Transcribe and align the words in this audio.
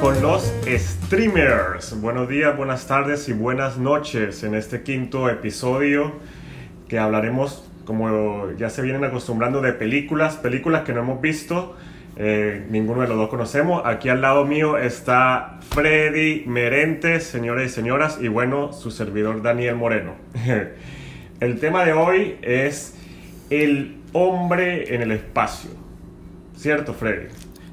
con 0.00 0.22
los 0.22 0.54
streamers. 0.66 2.00
Buenos 2.00 2.30
días, 2.30 2.56
buenas 2.56 2.86
tardes 2.86 3.28
y 3.28 3.34
buenas 3.34 3.76
noches 3.76 4.42
en 4.42 4.54
este 4.54 4.82
quinto 4.82 5.28
episodio 5.28 6.14
que 6.88 6.98
hablaremos, 6.98 7.70
como 7.84 8.52
ya 8.52 8.70
se 8.70 8.80
vienen 8.80 9.04
acostumbrando, 9.04 9.60
de 9.60 9.74
películas, 9.74 10.36
películas 10.36 10.84
que 10.84 10.94
no 10.94 11.00
hemos 11.00 11.20
visto. 11.20 11.76
eh, 12.16 12.64
ninguno 12.70 13.02
de 13.02 13.08
los 13.08 13.18
dos 13.18 13.28
conocemos. 13.28 13.82
Aquí 13.84 14.08
al 14.08 14.22
lado 14.22 14.46
mío 14.46 14.78
está 14.78 15.58
Freddy 15.68 16.44
Merente, 16.46 17.20
señores 17.20 17.72
y 17.72 17.74
señoras, 17.74 18.18
y 18.18 18.28
bueno, 18.28 18.72
su 18.72 18.90
servidor 18.90 19.42
Daniel 19.42 19.76
Moreno. 19.76 20.14
El 21.40 21.60
tema 21.60 21.84
de 21.84 21.92
hoy 21.92 22.38
es 22.40 22.94
el 23.50 23.98
hombre 24.14 24.94
en 24.94 25.02
el 25.02 25.12
espacio. 25.12 25.68
¿Cierto, 26.56 26.94
Freddy? 26.94 27.26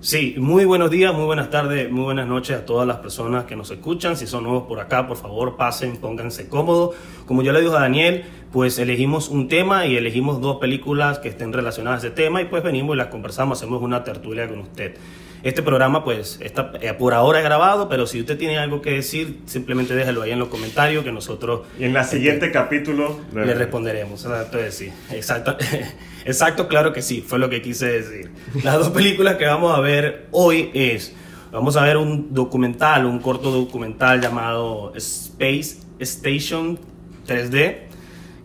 Sí, 0.04 0.36
muy 0.38 0.66
buenos 0.66 0.92
días, 0.92 1.14
muy 1.14 1.24
buenas 1.24 1.50
tardes, 1.50 1.90
muy 1.90 2.04
buenas 2.04 2.28
noches 2.28 2.58
a 2.58 2.66
todas 2.66 2.86
las 2.86 2.98
personas 2.98 3.46
que 3.46 3.56
nos 3.56 3.72
escuchan. 3.72 4.18
Si 4.18 4.28
son 4.28 4.44
nuevos 4.44 4.64
por 4.64 4.82
acá, 4.82 5.08
por 5.08 5.16
favor 5.16 5.56
pasen, 5.56 5.96
pónganse 5.96 6.50
cómodos. 6.50 6.94
Como 7.26 7.42
yo 7.42 7.54
le 7.54 7.62
dije 7.62 7.74
a 7.74 7.80
Daniel, 7.80 8.26
pues 8.52 8.78
elegimos 8.80 9.30
un 9.30 9.48
tema 9.48 9.86
y 9.86 9.96
elegimos 9.96 10.42
dos 10.42 10.58
películas 10.58 11.20
que 11.20 11.30
estén 11.30 11.54
relacionadas 11.54 12.04
a 12.04 12.08
ese 12.08 12.14
tema 12.14 12.42
y 12.42 12.46
pues 12.46 12.64
venimos 12.64 12.96
y 12.96 12.98
las 12.98 13.08
conversamos, 13.08 13.60
hacemos 13.60 13.82
una 13.82 14.04
tertulia 14.04 14.50
con 14.50 14.60
usted. 14.60 14.98
Este 15.44 15.62
programa 15.62 16.06
pues 16.06 16.40
está 16.42 16.72
eh, 16.80 16.94
por 16.94 17.14
ahora 17.14 17.42
grabado, 17.42 17.90
pero 17.90 18.08
si 18.08 18.22
usted 18.22 18.38
tiene 18.38 18.58
algo 18.58 18.82
que 18.82 18.92
decir, 18.92 19.42
simplemente 19.46 19.94
déjalo 19.94 20.22
ahí 20.22 20.32
en 20.32 20.40
los 20.40 20.48
comentarios 20.48 21.04
que 21.04 21.12
nosotros 21.12 21.68
Y 21.78 21.84
en 21.84 21.92
la 21.92 22.06
siguiente 22.06 22.50
capítulo 22.50 23.20
le 23.34 23.54
responderemos. 23.54 24.24
Exacto, 24.24 24.58
sí. 24.70 24.90
Exacto, 25.12 25.58
exacto, 26.26 26.70
claro 26.70 26.94
que 26.94 27.02
sí, 27.02 27.22
fue 27.28 27.40
lo 27.40 27.50
que 27.50 27.62
quise 27.62 27.88
decir. 27.88 28.32
Las 28.64 28.76
dos 28.76 28.92
películas 28.92 29.36
que 29.36 29.46
vamos 29.46 29.78
a 29.78 29.82
ver 29.82 30.28
hoy 30.32 30.72
es, 30.74 31.14
vamos 31.52 31.76
a 31.76 31.84
ver 31.84 31.98
un 31.98 32.34
documental, 32.34 33.06
un 33.06 33.20
corto 33.20 33.52
documental 33.52 34.22
llamado 34.22 34.94
Space 34.96 35.80
Station 36.00 36.80
3D, 37.28 37.80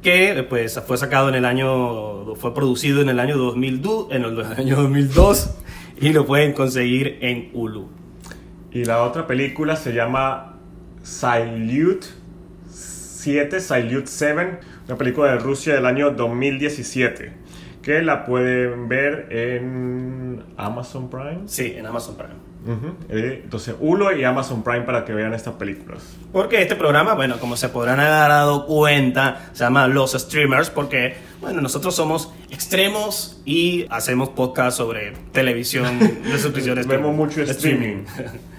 que 0.02 0.44
pues 0.48 0.80
fue 0.84 0.98
sacado 0.98 1.28
en 1.28 1.36
el 1.36 1.44
año, 1.44 2.34
fue 2.34 2.52
producido 2.52 3.02
en 3.02 3.08
el 3.08 3.20
año 3.20 3.38
2002, 3.38 4.08
en 4.10 4.24
el 4.24 4.40
año 4.40 4.76
2002 4.82 5.50
y 6.00 6.12
lo 6.12 6.26
pueden 6.26 6.52
conseguir 6.52 7.18
en 7.20 7.50
Hulu. 7.52 7.88
Y 8.70 8.84
la 8.84 9.02
otra 9.02 9.26
película 9.26 9.76
se 9.76 9.92
llama 9.92 10.58
Salute 11.02 12.06
7, 12.70 13.60
Salute 13.60 14.06
7, 14.06 14.60
una 14.86 14.96
película 14.96 15.32
de 15.32 15.38
Rusia 15.38 15.74
del 15.74 15.86
año 15.86 16.10
2017, 16.10 17.32
que 17.82 18.02
la 18.02 18.24
pueden 18.24 18.88
ver 18.88 19.28
en 19.30 20.44
Amazon 20.56 21.10
Prime. 21.10 21.42
Sí, 21.46 21.72
en 21.76 21.86
Amazon 21.86 22.16
Prime. 22.16 22.47
Eh, 23.08 23.40
Entonces, 23.44 23.74
Hulu 23.78 24.12
y 24.12 24.24
Amazon 24.24 24.62
Prime 24.62 24.82
para 24.82 25.04
que 25.04 25.12
vean 25.12 25.32
estas 25.34 25.54
películas. 25.54 26.02
Porque 26.32 26.60
este 26.62 26.76
programa, 26.76 27.14
bueno, 27.14 27.38
como 27.38 27.56
se 27.56 27.68
podrán 27.68 28.00
haber 28.00 28.28
dado 28.28 28.66
cuenta, 28.66 29.50
se 29.52 29.64
llama 29.64 29.86
Los 29.86 30.12
Streamers 30.12 30.70
porque, 30.70 31.16
bueno, 31.40 31.60
nosotros 31.60 31.94
somos 31.94 32.32
extremos 32.50 33.40
y 33.44 33.86
hacemos 33.90 34.30
podcast 34.30 34.76
sobre 34.76 35.12
televisión 35.32 35.98
de 36.24 36.38
suscripciones. 36.38 36.86
Vemos 36.86 37.14
mucho 37.14 37.42
streaming. 37.42 38.04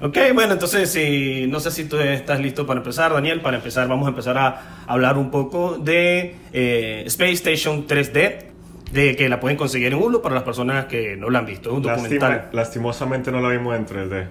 Ok, 0.00 0.16
bueno, 0.32 0.52
entonces 0.52 0.92
si, 0.92 1.48
no 1.48 1.58
sé 1.58 1.72
si 1.72 1.86
tú 1.86 1.98
estás 1.98 2.38
listo 2.38 2.64
para 2.64 2.78
empezar, 2.78 3.12
Daniel. 3.12 3.40
Para 3.40 3.56
empezar, 3.56 3.88
vamos 3.88 4.06
a 4.06 4.10
empezar 4.10 4.38
a 4.38 4.84
hablar 4.86 5.18
un 5.18 5.28
poco 5.32 5.76
de 5.76 6.36
eh, 6.52 7.02
Space 7.06 7.32
Station 7.32 7.84
3D, 7.88 8.47
de 8.92 9.16
que 9.16 9.28
la 9.28 9.38
pueden 9.40 9.56
conseguir 9.56 9.88
en 9.92 9.94
Hulu 10.02 10.22
para 10.22 10.34
las 10.34 10.44
personas 10.44 10.86
que 10.86 11.16
no 11.16 11.30
la 11.30 11.40
han 11.40 11.46
visto. 11.46 11.70
Es 11.70 11.76
un 11.76 11.82
documental. 11.82 12.48
Lastimosamente 12.52 13.30
no 13.30 13.40
la 13.40 13.48
vimos 13.50 13.76
en 13.76 13.86
3D, 13.86 14.26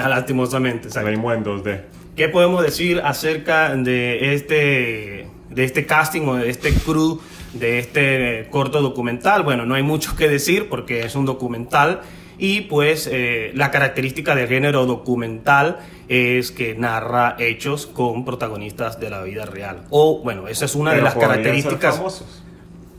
Ah, 0.00 0.08
Lastimosamente, 0.08 0.84
la 0.84 0.88
exacto. 0.88 1.10
vimos 1.10 1.34
en 1.34 1.44
2D. 1.44 1.80
¿Qué 2.16 2.28
podemos 2.28 2.62
decir 2.62 3.00
acerca 3.04 3.74
de 3.74 4.34
este, 4.34 5.26
de 5.50 5.64
este 5.64 5.86
casting 5.86 6.22
o 6.28 6.34
de 6.36 6.50
este 6.50 6.72
crew 6.74 7.20
de 7.54 7.78
este 7.78 8.48
corto 8.50 8.82
documental? 8.82 9.42
Bueno, 9.44 9.64
no 9.64 9.74
hay 9.74 9.82
mucho 9.82 10.14
que 10.16 10.28
decir 10.28 10.68
porque 10.68 11.00
es 11.06 11.14
un 11.14 11.24
documental 11.24 12.00
y 12.38 12.62
pues 12.62 13.08
eh, 13.10 13.50
la 13.54 13.70
característica 13.70 14.34
del 14.34 14.46
género 14.48 14.84
documental 14.84 15.78
es 16.08 16.50
que 16.52 16.74
narra 16.74 17.36
hechos 17.38 17.86
con 17.86 18.24
protagonistas 18.24 19.00
de 19.00 19.10
la 19.10 19.22
vida 19.22 19.46
real. 19.46 19.84
O 19.90 20.20
bueno, 20.22 20.48
esa 20.48 20.64
es 20.66 20.74
una 20.74 20.90
de 20.90 20.96
Pero 20.96 21.04
las 21.04 21.14
podrían 21.14 21.34
ser 21.34 21.42
características. 21.44 21.96
famosos. 21.96 22.44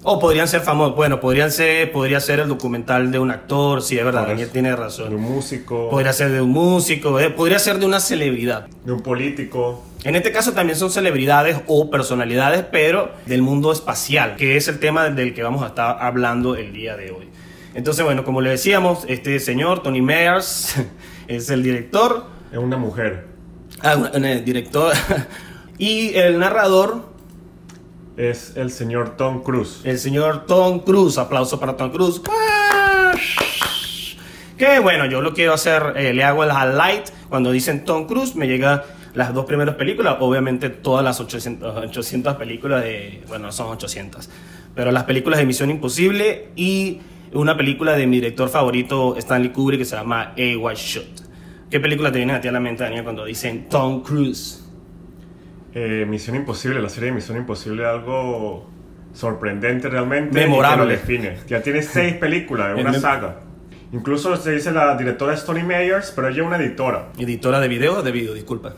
O 0.03 0.17
podrían 0.17 0.47
ser 0.47 0.61
famosos. 0.61 0.95
Bueno, 0.95 1.19
podrían 1.19 1.51
ser, 1.51 1.91
podría 1.91 2.19
ser 2.21 2.39
el 2.39 2.47
documental 2.47 3.11
de 3.11 3.19
un 3.19 3.31
actor, 3.31 3.81
sí, 3.81 3.97
es 3.97 4.05
verdad, 4.05 4.27
Daniel 4.27 4.49
tiene 4.49 4.69
De 4.69 4.75
razón. 4.77 5.13
un 5.13 5.21
músico, 5.21 5.89
Podría 5.89 6.13
ser 6.13 6.31
de 6.31 6.41
un 6.41 6.51
músico, 6.51 7.19
eh, 7.19 7.29
podría 7.29 7.59
ser 7.59 7.79
de 7.79 7.85
una 7.85 7.99
celebridad. 7.99 8.67
de 8.85 8.91
un 8.93 9.01
político. 9.01 9.83
En 10.05 10.15
este 10.15 10.31
caso 10.31 10.53
también 10.53 10.79
son 10.79 10.89
celebridades 10.89 11.57
o 11.67 11.89
personalidades, 11.89 12.63
pero 12.71 13.11
del 13.25 13.41
mundo 13.41 13.73
espacial, 13.73 14.37
que 14.37 14.55
es 14.55 14.69
el 14.69 14.79
tema 14.79 15.09
del 15.09 15.33
que 15.33 15.43
vamos 15.43 15.63
a 15.63 15.67
estar 15.67 15.97
hablando 16.01 16.55
el 16.55 16.71
día 16.71 16.95
de 16.95 17.11
hoy. 17.11 17.27
Entonces, 17.75 18.05
bueno, 18.05 18.23
como 18.23 18.39
le 18.39 18.51
decíamos, 18.51 19.03
este 19.09 19.37
señor, 19.41 19.83
Tony 19.83 20.01
Meyers, 20.01 20.75
es 21.27 21.49
el 21.49 21.61
director, 21.61 22.23
Es 22.53 22.57
una 22.57 22.77
mujer. 22.77 23.25
ah, 23.81 23.97
un- 23.97 24.23
un, 24.23 24.45
director, 24.45 24.93
y 25.77 26.13
el 26.15 26.39
narrador, 26.39 27.08
Es 28.19 28.51
el 28.57 28.69
señor 28.69 29.15
Tom 29.15 29.43
Cruise. 29.43 29.79
el 29.85 29.97
señor 29.97 30.45
Tom 30.45 30.79
Cruise. 30.79 31.17
Aplauso 31.17 31.57
para 31.57 31.77
Tom 31.77 31.89
Cruise. 31.89 32.21
Que 34.57 34.79
bueno, 34.79 35.05
yo 35.05 35.21
lo 35.21 35.33
quiero 35.33 35.53
hacer, 35.53 35.93
eh, 35.95 36.13
le 36.13 36.25
hago 36.25 36.43
el 36.43 36.49
highlight. 36.49 37.11
Cuando 37.29 37.49
dicen 37.49 37.85
Tom 37.85 38.07
Cruise, 38.07 38.35
me 38.35 38.45
llega 38.45 38.83
las 39.13 39.33
dos 39.33 39.45
primeras 39.45 39.75
películas. 39.75 40.17
Obviamente, 40.19 40.69
todas 40.69 41.01
las 41.01 41.21
800, 41.21 41.77
800 41.77 42.35
películas 42.35 42.83
de. 42.83 43.23
Bueno, 43.29 43.45
no 43.45 43.51
son 43.53 43.67
800. 43.67 44.29
Pero 44.75 44.91
las 44.91 45.05
películas 45.05 45.39
de 45.39 45.45
Misión 45.45 45.69
Imposible 45.69 46.49
y 46.57 46.99
una 47.31 47.55
película 47.55 47.93
de 47.93 48.05
mi 48.05 48.17
director 48.17 48.49
favorito, 48.49 49.15
Stanley 49.15 49.51
Kubrick, 49.53 49.79
que 49.79 49.85
se 49.85 49.95
llama 49.95 50.33
A 50.37 50.57
White 50.57 50.81
Shot. 50.81 51.69
¿Qué 51.71 51.79
película 51.79 52.11
te 52.11 52.17
viene 52.17 52.33
a 52.33 52.41
ti 52.41 52.49
a 52.49 52.51
la 52.51 52.59
mente, 52.59 52.83
Daniel, 52.83 53.05
cuando 53.05 53.23
dicen 53.23 53.69
Tom 53.69 54.03
Cruise? 54.03 54.68
Eh, 55.73 56.05
Misión 56.07 56.35
Imposible, 56.35 56.81
la 56.81 56.89
serie 56.89 57.09
de 57.09 57.15
Misión 57.15 57.37
Imposible, 57.37 57.85
algo 57.85 58.67
sorprendente 59.13 59.89
realmente. 59.89 60.39
Memorable. 60.39 60.83
Lo 60.85 60.89
define. 60.89 61.37
Ya 61.47 61.61
tiene 61.61 61.81
seis 61.83 62.13
películas, 62.15 62.77
una 62.79 62.93
saga. 62.93 63.37
Incluso 63.91 64.35
se 64.37 64.51
dice 64.51 64.71
la 64.71 64.95
directora 64.95 65.35
Tony 65.43 65.63
Meyers, 65.63 66.11
pero 66.15 66.27
ella 66.27 66.41
es 66.41 66.47
una 66.47 66.57
editora. 66.57 67.07
Editora 67.17 67.59
de 67.59 67.67
video 67.67 67.99
o 67.99 68.03
de 68.03 68.11
video, 68.11 68.33
disculpa. 68.33 68.73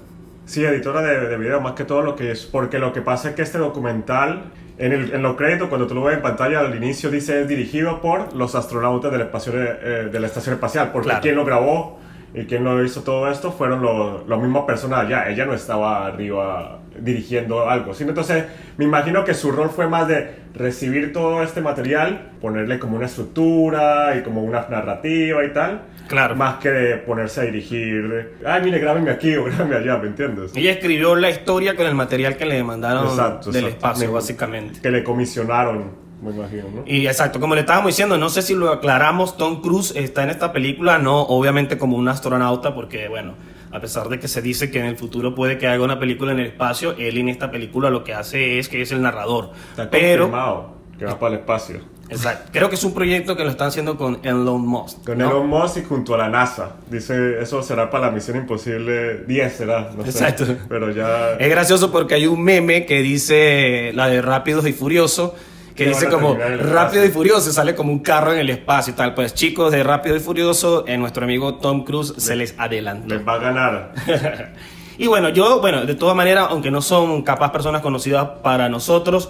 Sí, 0.46 0.63
editora 0.63 1.01
de, 1.01 1.28
de 1.28 1.38
video, 1.38 1.59
más 1.62 1.74
que 1.74 1.84
todo 1.84 2.01
lo 2.01 2.16
que 2.16 2.31
es. 2.31 2.46
Porque 2.46 2.80
lo 2.80 2.94
que 2.94 3.01
pasa 3.01 3.30
es 3.30 3.35
que 3.35 3.41
este 3.41 3.57
documental, 3.57 4.51
en, 4.78 4.91
el, 4.94 5.13
en 5.13 5.22
los 5.22 5.35
créditos, 5.35 5.68
cuando 5.69 5.85
tú 5.88 5.96
lo 5.96 6.03
ves 6.03 6.16
en 6.16 6.22
pantalla 6.22 6.59
al 6.62 6.75
inicio, 6.75 7.09
dice 7.12 7.41
es 7.41 7.47
dirigido 7.47 8.01
por 8.01 8.34
los 8.35 8.56
astronautas 8.56 9.12
del 9.12 9.22
espacio 9.22 9.51
de, 9.53 9.66
eh, 9.81 10.09
de 10.12 10.19
la 10.19 10.28
estación 10.28 10.56
espacial. 10.56 10.91
Porque 10.94 11.07
Claro. 11.09 11.22
quien 11.22 11.35
lo 11.35 11.46
grabó 11.46 12.00
y 12.34 12.46
quien 12.46 12.64
lo 12.64 12.84
hizo 12.84 13.02
todo 13.03 13.30
esto 13.30 13.52
fueron 13.52 13.81
los 13.81 14.28
las 14.28 14.40
mismas 14.40 14.64
personas 14.64 15.00
allá. 15.06 15.30
Ella 15.30 15.46
no 15.46 15.53
estaba 15.53 16.06
arriba 16.08 16.80
dirigiendo 17.00 17.69
algo. 17.69 17.94
Sino 17.94 18.09
entonces, 18.09 18.46
me 18.78 18.86
imagino 18.86 19.24
que 19.24 19.34
su 19.34 19.52
rol 19.52 19.69
fue 19.69 19.88
más 19.88 20.08
de 20.08 20.42
recibir 20.53 21.14
todo 21.14 21.42
este 21.42 21.62
material, 21.62 22.31
ponerle 22.42 22.78
como 22.80 22.97
una 22.97 23.06
estructura 23.06 24.16
y 24.18 24.22
como 24.24 24.44
una 24.44 24.68
narrativa 24.69 25.44
y 25.44 25.53
tal. 25.53 25.81
Claro. 26.08 26.36
Más 26.36 26.56
que 26.56 26.69
de 26.69 26.97
ponerse 26.97 27.42
a 27.42 27.44
dirigir, 27.46 28.34
ay, 28.46 28.62
mire, 28.63 28.80
grábenme 28.80 29.12
aquí 29.12 29.36
o 29.38 29.46
grábenme 29.46 29.78
allá, 29.78 29.98
¿me 29.98 30.08
entiendes? 30.08 30.52
Ella 30.56 30.72
escribió 30.72 31.16
la 31.16 31.30
historia 31.30 31.75
con 31.75 31.86
el 31.88 31.96
material 31.96 32.36
que 32.36 32.46
le 32.46 32.62
mandaron 32.63 33.06
Exacto, 33.08 33.52
del 33.52 33.63
exacto. 33.66 33.86
espacio, 33.88 34.08
Me- 34.09 34.13
básicamente. 34.13 34.81
Que 34.81 34.92
le 34.92 35.03
comisionaron, 35.03 35.92
me 36.22 36.32
imagino, 36.32 36.64
¿no? 36.74 36.84
Y 36.86 37.08
exacto, 37.08 37.40
como 37.40 37.56
le 37.56 37.62
estábamos 37.62 37.88
diciendo, 37.88 38.18
no 38.18 38.30
sé 38.30 38.42
si 38.42 38.54
lo 38.54 38.69
aclaramos, 38.72 39.38
Tom 39.38 39.62
Cruise 39.62 39.94
está 39.95 40.24
en 40.24 40.30
esta 40.30 40.51
película, 40.54 40.98
no 41.00 41.22
obviamente 41.22 41.78
como 41.78 41.98
un 41.98 42.07
astronauta, 42.07 42.75
porque 42.75 43.07
bueno, 43.07 43.34
a 43.72 43.80
pesar 43.80 44.07
de 44.10 44.19
que 44.19 44.28
se 44.28 44.42
dice 44.42 44.69
que 44.69 44.80
en 44.80 44.86
el 44.86 44.98
futuro 44.98 45.34
puede 45.34 45.57
que 45.57 45.68
haga 45.68 45.84
una 45.84 46.00
película 46.00 46.31
en 46.31 46.40
el 46.40 46.48
espacio, 46.48 46.95
él 46.98 47.18
en 47.18 47.30
esta 47.30 47.50
película 47.51 47.90
lo 47.90 48.04
que 48.04 48.13
hace 48.13 48.60
es 48.60 48.69
que 48.69 48.81
es 48.81 48.92
el 48.92 49.01
narrador. 49.01 49.51
Está 49.72 49.90
Pero, 49.90 50.25
confirmado 50.25 50.75
que 51.00 51.06
va 51.06 51.18
para 51.18 51.34
el 51.34 51.40
espacio. 51.40 51.80
exacto, 52.10 52.51
creo 52.54 52.69
que 52.69 52.75
es 52.75 52.84
un 52.84 52.94
proyecto 52.94 53.36
que 53.36 53.44
lo 53.44 53.50
están 53.50 53.69
haciendo 53.69 53.98
con 53.98 54.19
Elon 54.22 54.62
Musk. 54.62 55.04
Con 55.04 55.18
¿no? 55.18 55.28
Elon 55.31 55.48
Musk 55.48 55.78
y 55.78 55.84
junto 55.84 56.13
a 56.13 56.19
la 56.19 56.30
NASA. 56.30 56.75
Dice, 56.92 57.42
eso 57.42 57.63
será 57.63 57.90
para 57.90 58.07
la 58.07 58.12
misión 58.12 58.38
imposible 58.38 59.24
10, 59.25 59.54
será, 59.54 59.90
no 59.98 60.04
sé. 60.04 60.10
Exacto. 60.12 60.45
Pero 60.69 60.92
ya... 60.92 61.34
Es 61.40 61.50
gracioso 61.50 61.92
porque 61.92 62.13
hay 62.13 62.28
un 62.28 62.44
meme 62.44 62.86
que 62.86 63.01
dice 63.01 63.92
la 63.95 64.07
de 64.10 64.22
Rápidos 64.22 64.68
y 64.68 64.74
Furioso, 64.74 65.34
que 65.75 65.85
dice 65.85 66.09
como 66.09 66.35
Rápido 66.35 67.06
y. 67.06 67.09
Furioso, 67.09 67.51
sale 67.51 67.75
como 67.75 67.91
un 67.91 68.00
carro 68.00 68.33
en 68.33 68.39
el 68.39 68.50
espacio 68.50 68.94
y 68.94 68.95
tal. 68.95 69.13
Pues 69.13 69.33
chicos 69.33 69.71
de 69.71 69.83
Rápido 69.83 70.15
y 70.15 70.19
Furioso, 70.19 70.85
en 70.88 71.01
nuestro 71.01 71.23
amigo 71.23 71.56
Tom 71.56 71.83
Cruise 71.83 72.13
se 72.18 72.35
les 72.35 72.56
adelantó. 72.57 73.13
Les 73.13 73.27
va 73.27 73.33
a 73.33 73.38
ganar. 73.38 73.94
Y 74.97 75.07
bueno, 75.07 75.29
yo, 75.29 75.62
bueno, 75.62 75.83
de 75.83 75.95
todas 75.95 76.15
maneras, 76.15 76.47
aunque 76.51 76.69
no 76.69 76.79
son 76.79 77.23
capaz 77.23 77.51
personas 77.51 77.81
conocidas 77.81 78.27
para 78.44 78.69
nosotros, 78.69 79.29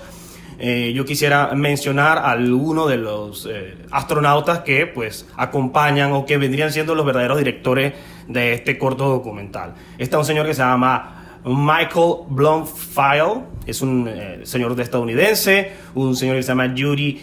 eh, 0.60 0.92
yo 0.94 1.06
quisiera 1.06 1.52
mencionar 1.56 2.18
a 2.18 2.32
algunos 2.32 2.90
de 2.90 2.98
los 2.98 3.48
eh, 3.50 3.78
astronautas 3.90 4.60
que 4.60 4.86
pues 4.86 5.28
acompañan 5.38 6.12
o 6.12 6.26
que 6.26 6.38
vendrían 6.38 6.72
siendo 6.72 6.94
los 6.94 7.06
verdaderos 7.06 7.38
directores 7.38 7.94
de 8.28 8.54
este 8.54 8.78
corto 8.78 9.08
documental. 9.08 9.74
Está 9.98 10.20
un 10.20 10.26
señor 10.26 10.46
que 10.46 10.54
se 10.54 10.62
llama 10.62 11.21
Michael 11.46 12.26
Blomfile, 12.30 13.44
es 13.66 13.82
un 13.82 14.08
eh, 14.08 14.42
señor 14.44 14.76
de 14.76 14.84
estadounidense, 14.84 15.72
un 15.96 16.16
señor 16.16 16.36
que 16.36 16.44
se 16.44 16.50
llama 16.50 16.74
Yuri 16.74 17.22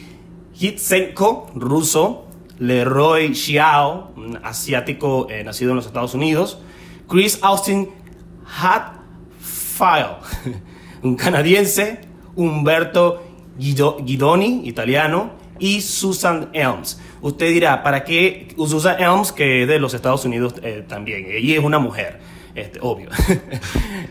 Hitsenko, 0.54 1.50
ruso, 1.54 2.26
Leroy 2.58 3.34
Xiao, 3.34 4.12
un 4.16 4.38
asiático 4.42 5.28
nacido 5.44 5.70
en 5.70 5.76
los 5.76 5.86
Estados 5.86 6.14
Unidos, 6.14 6.60
Chris 7.08 7.38
Austin 7.42 7.88
Hatfile, 8.44 10.16
un 11.02 11.14
canadiense, 11.14 12.00
Humberto 12.34 13.22
Guidoni, 13.58 14.62
italiano, 14.68 15.32
y 15.58 15.80
Susan 15.80 16.50
Elms. 16.52 17.00
Usted 17.20 17.48
dirá, 17.48 17.82
¿para 17.82 18.04
qué 18.04 18.54
Susan 18.56 19.00
Elms, 19.00 19.32
que 19.32 19.62
es 19.62 19.68
de 19.68 19.78
los 19.78 19.94
Estados 19.94 20.24
Unidos 20.24 20.54
eh, 20.62 20.84
también? 20.86 21.26
Ella 21.28 21.58
es 21.58 21.64
una 21.64 21.78
mujer, 21.78 22.20
este, 22.60 22.78
obvio. 22.82 23.08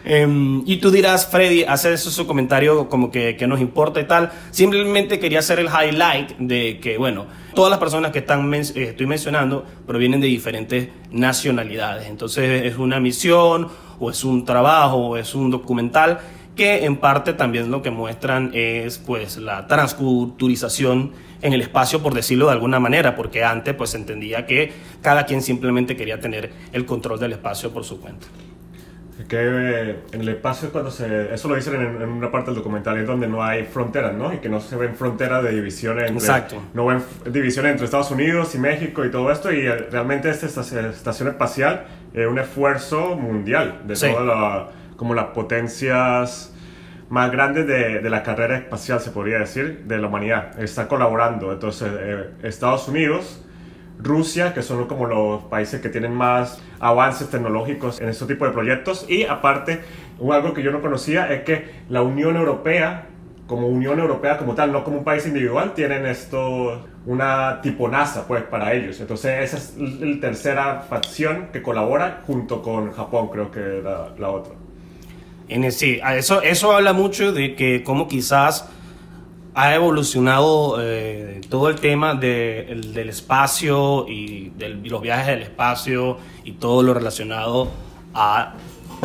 Em, 0.10 0.64
y 0.66 0.78
tú 0.78 0.90
dirás, 0.90 1.28
Freddy, 1.28 1.64
hace 1.64 1.92
eso 1.92 2.10
su 2.10 2.26
comentario 2.26 2.88
como 2.88 3.12
que, 3.12 3.36
que, 3.36 3.46
nos 3.46 3.60
importa 3.60 4.00
y 4.00 4.06
tal. 4.06 4.32
Simplemente 4.52 5.20
quería 5.20 5.40
hacer 5.40 5.60
el 5.60 5.68
highlight 5.68 6.38
de 6.38 6.80
que, 6.80 6.98
bueno, 6.98 7.26
todas 7.54 7.70
las 7.70 7.78
personas 7.78 8.14
que 8.14 8.20
están 8.20 8.54
eh, 8.54 8.64
estoy 8.76 9.06
mencionando 9.06 9.66
provienen 9.86 10.22
de 10.22 10.28
diferentes 10.28 10.88
nacionalidades. 11.12 12.08
Entonces 12.08 12.64
es 12.64 12.78
una 12.78 13.02
misión, 13.02 13.68
o 14.00 14.10
es 14.10 14.24
un 14.24 14.46
trabajo, 14.46 14.98
o 14.98 15.18
es 15.18 15.36
un 15.36 15.52
documental 15.52 16.20
que 16.56 16.86
en 16.86 16.98
parte 16.98 17.34
también 17.34 17.70
lo 17.70 17.82
que 17.82 17.92
muestran 17.92 18.52
es 18.54 18.98
pues 18.98 19.38
la 19.38 19.68
transculturización 19.68 21.12
en 21.42 21.54
el 21.54 21.62
espacio, 21.62 22.02
por 22.02 22.14
decirlo 22.14 22.48
de 22.48 22.54
alguna 22.54 22.80
manera, 22.80 23.16
porque 23.16 23.44
antes 23.44 23.74
pues 23.74 23.92
se 23.92 23.98
entendía 23.98 24.46
que 24.46 24.72
cada 25.02 25.26
quien 25.26 25.42
simplemente 25.42 25.96
quería 25.96 26.20
tener 26.20 26.52
el 26.72 26.86
control 26.86 27.20
del 27.20 27.34
espacio 27.34 27.72
por 27.72 27.84
su 27.84 28.00
cuenta. 28.00 28.28
Que 29.28 29.38
eh, 29.40 29.96
en 30.12 30.22
el 30.22 30.30
espacio 30.30 30.72
cuando 30.72 30.92
se... 30.92 31.34
Eso 31.34 31.48
lo 31.48 31.56
dicen 31.56 31.74
en, 31.74 32.08
una 32.08 32.32
parte 32.32 32.52
del 32.52 32.56
documental, 32.58 32.98
es 32.98 33.08
donde 33.08 33.28
no 33.28 33.44
hay 33.44 33.64
fronteras, 33.64 34.14
¿no? 34.14 34.32
Y 34.32 34.38
que 34.38 34.48
no 34.48 34.62
se 34.62 34.76
ven 34.76 34.96
fronteras 34.96 35.44
de 35.44 35.54
división 35.54 36.00
entre... 36.00 36.14
Exacto. 36.14 36.62
No 36.74 36.86
ven 36.86 37.04
división 37.26 37.66
entre 37.66 37.86
Estados 37.86 38.12
Unidos 38.12 38.54
y 38.54 38.60
México 38.60 39.04
y 39.04 39.10
todo 39.10 39.32
esto, 39.32 39.52
y 39.52 39.66
eh, 39.66 39.76
realmente 39.92 40.30
esta 40.30 40.46
estación 40.46 41.28
espacial 41.30 41.86
es 42.14 42.28
un 42.28 42.38
esfuerzo 42.38 43.16
mundial 43.16 43.82
de 43.86 43.96
toda 43.96 44.24
la 44.24 44.68
como 44.98 45.14
las 45.14 45.28
potencias 45.28 46.52
más 47.10 47.32
grandes 47.32 47.68
de, 47.68 48.00
de, 48.00 48.10
la 48.10 48.24
carrera 48.24 48.58
espacial, 48.58 49.00
se 49.00 49.12
podría 49.12 49.40
decir, 49.40 49.84
de 49.86 49.98
la 49.98 50.08
humanidad. 50.08 50.60
Está 50.60 50.88
colaborando. 50.88 51.52
Entonces, 51.54 51.90
eh, 51.94 52.30
Estados 52.44 52.88
Unidos, 52.88 53.44
Rusia, 54.00 54.54
que 54.54 54.62
son 54.62 54.86
como 54.88 55.08
los 55.08 55.44
países 55.46 55.82
que 55.82 55.90
tienen 55.90 56.14
más 56.14 56.62
avances 56.80 57.30
tecnológicos 57.30 58.00
en 58.02 58.10
este 58.10 58.26
tipo 58.26 58.46
de 58.46 58.52
proyectos. 58.52 59.06
Y 59.10 59.24
aparte, 59.24 59.82
algo 60.32 60.54
que 60.54 60.64
yo 60.64 60.72
no 60.72 60.82
conocía 60.82 61.34
es 61.34 61.44
que 61.44 61.70
la 61.90 62.02
Unión 62.02 62.36
Europea, 62.36 63.08
como 63.48 63.68
Unión 63.68 64.00
Europea 64.00 64.38
como 64.38 64.54
tal, 64.54 64.72
no 64.72 64.84
como 64.84 64.98
un 64.98 65.04
país 65.04 65.26
individual, 65.26 65.74
tienen 65.74 66.06
esto, 66.06 66.86
una 67.06 67.62
tipo 67.62 67.88
NASA, 67.88 68.28
pues, 68.28 68.44
para 68.44 68.74
ellos. 68.74 69.00
Entonces, 69.00 69.54
esa 69.54 69.58
es 69.58 69.78
la 69.78 70.20
tercera 70.20 70.82
facción 70.82 71.48
que 71.54 71.62
colabora 71.62 72.22
junto 72.28 72.62
con 72.62 72.92
Japón, 72.92 73.30
creo 73.30 73.50
que 73.50 73.82
la, 73.82 74.10
la 74.18 74.30
otra. 74.30 74.57
En 75.50 75.72
sí, 75.72 76.00
eso, 76.16 76.42
eso 76.42 76.72
habla 76.74 76.94
mucho 76.94 77.32
de 77.32 77.56
que 77.56 77.84
como 77.84 78.08
quizás 78.08 78.68
ha 79.58 79.74
evolucionado 79.74 80.78
eh, 80.80 81.42
todo 81.50 81.70
el 81.70 81.80
tema 81.80 82.14
del 82.14 83.10
espacio 83.10 84.06
y 84.08 84.50
de 84.50 84.70
los 84.70 85.02
viajes 85.02 85.28
del 85.28 85.42
espacio 85.42 86.20
y 86.44 86.52
todo 86.54 86.84
lo 86.84 86.94
relacionado 86.94 87.72
a 88.14 88.54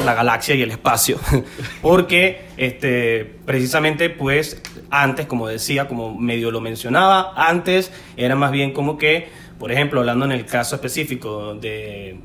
la 0.04 0.14
galaxia 0.14 0.54
y 0.54 0.62
el 0.62 0.70
espacio. 0.70 1.18
Porque 1.82 2.48
este, 2.58 3.24
precisamente 3.46 4.10
pues 4.10 4.60
antes, 4.90 5.24
como 5.24 5.48
decía, 5.48 5.88
como 5.88 6.14
medio 6.18 6.50
lo 6.50 6.60
mencionaba, 6.60 7.32
antes 7.34 7.90
era 8.18 8.36
más 8.36 8.50
bien 8.50 8.72
como 8.72 8.98
que, 8.98 9.28
por 9.58 9.72
ejemplo, 9.72 10.00
hablando 10.00 10.26
en 10.26 10.32
el 10.32 10.44
caso 10.44 10.74
específico 10.74 11.54
de, 11.54 12.18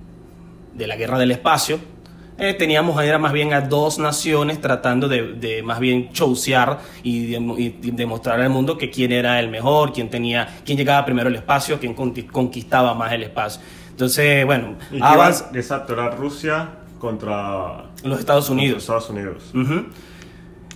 de 0.74 0.88
la 0.88 0.98
guerra 0.98 1.18
del 1.18 1.32
espacio, 1.32 1.80
eh, 2.40 2.54
teníamos 2.54 3.02
era 3.04 3.18
más 3.18 3.34
bien 3.34 3.54
a 3.54 3.62
dos 3.62 3.98
naciones 3.98 4.62
tratando 4.62 5.08
de, 5.08 5.62
más 5.64 5.80
bien 5.80 6.12
chosear 6.12 6.80
y, 7.04 7.36
demostrar 7.92 8.40
al 8.40 8.50
mundo 8.50 8.78
que 8.78 8.90
quién 8.90 9.12
era 9.12 9.40
el 9.40 9.50
mejor, 9.50 9.92
quién 9.92 10.10
tenía, 10.10 10.48
quién 10.64 10.78
llegaba 10.78 11.06
primero 11.06 11.30
al 11.30 11.36
espacio, 11.36 11.80
quién 11.80 11.94
conquistaba 11.94 12.94
más 12.94 13.12
el 13.14 13.24
espacio. 13.24 13.62
Entonces, 13.90 14.46
bueno, 14.46 14.76
exacto, 14.92 15.94
era 15.94 16.12
Rusia 16.12 16.70
contra 17.00 17.86
los 18.04 18.20
Estados 18.20 18.50
Unidos. 18.50 18.84
Estados 18.84 19.10
Unidos. 19.10 19.52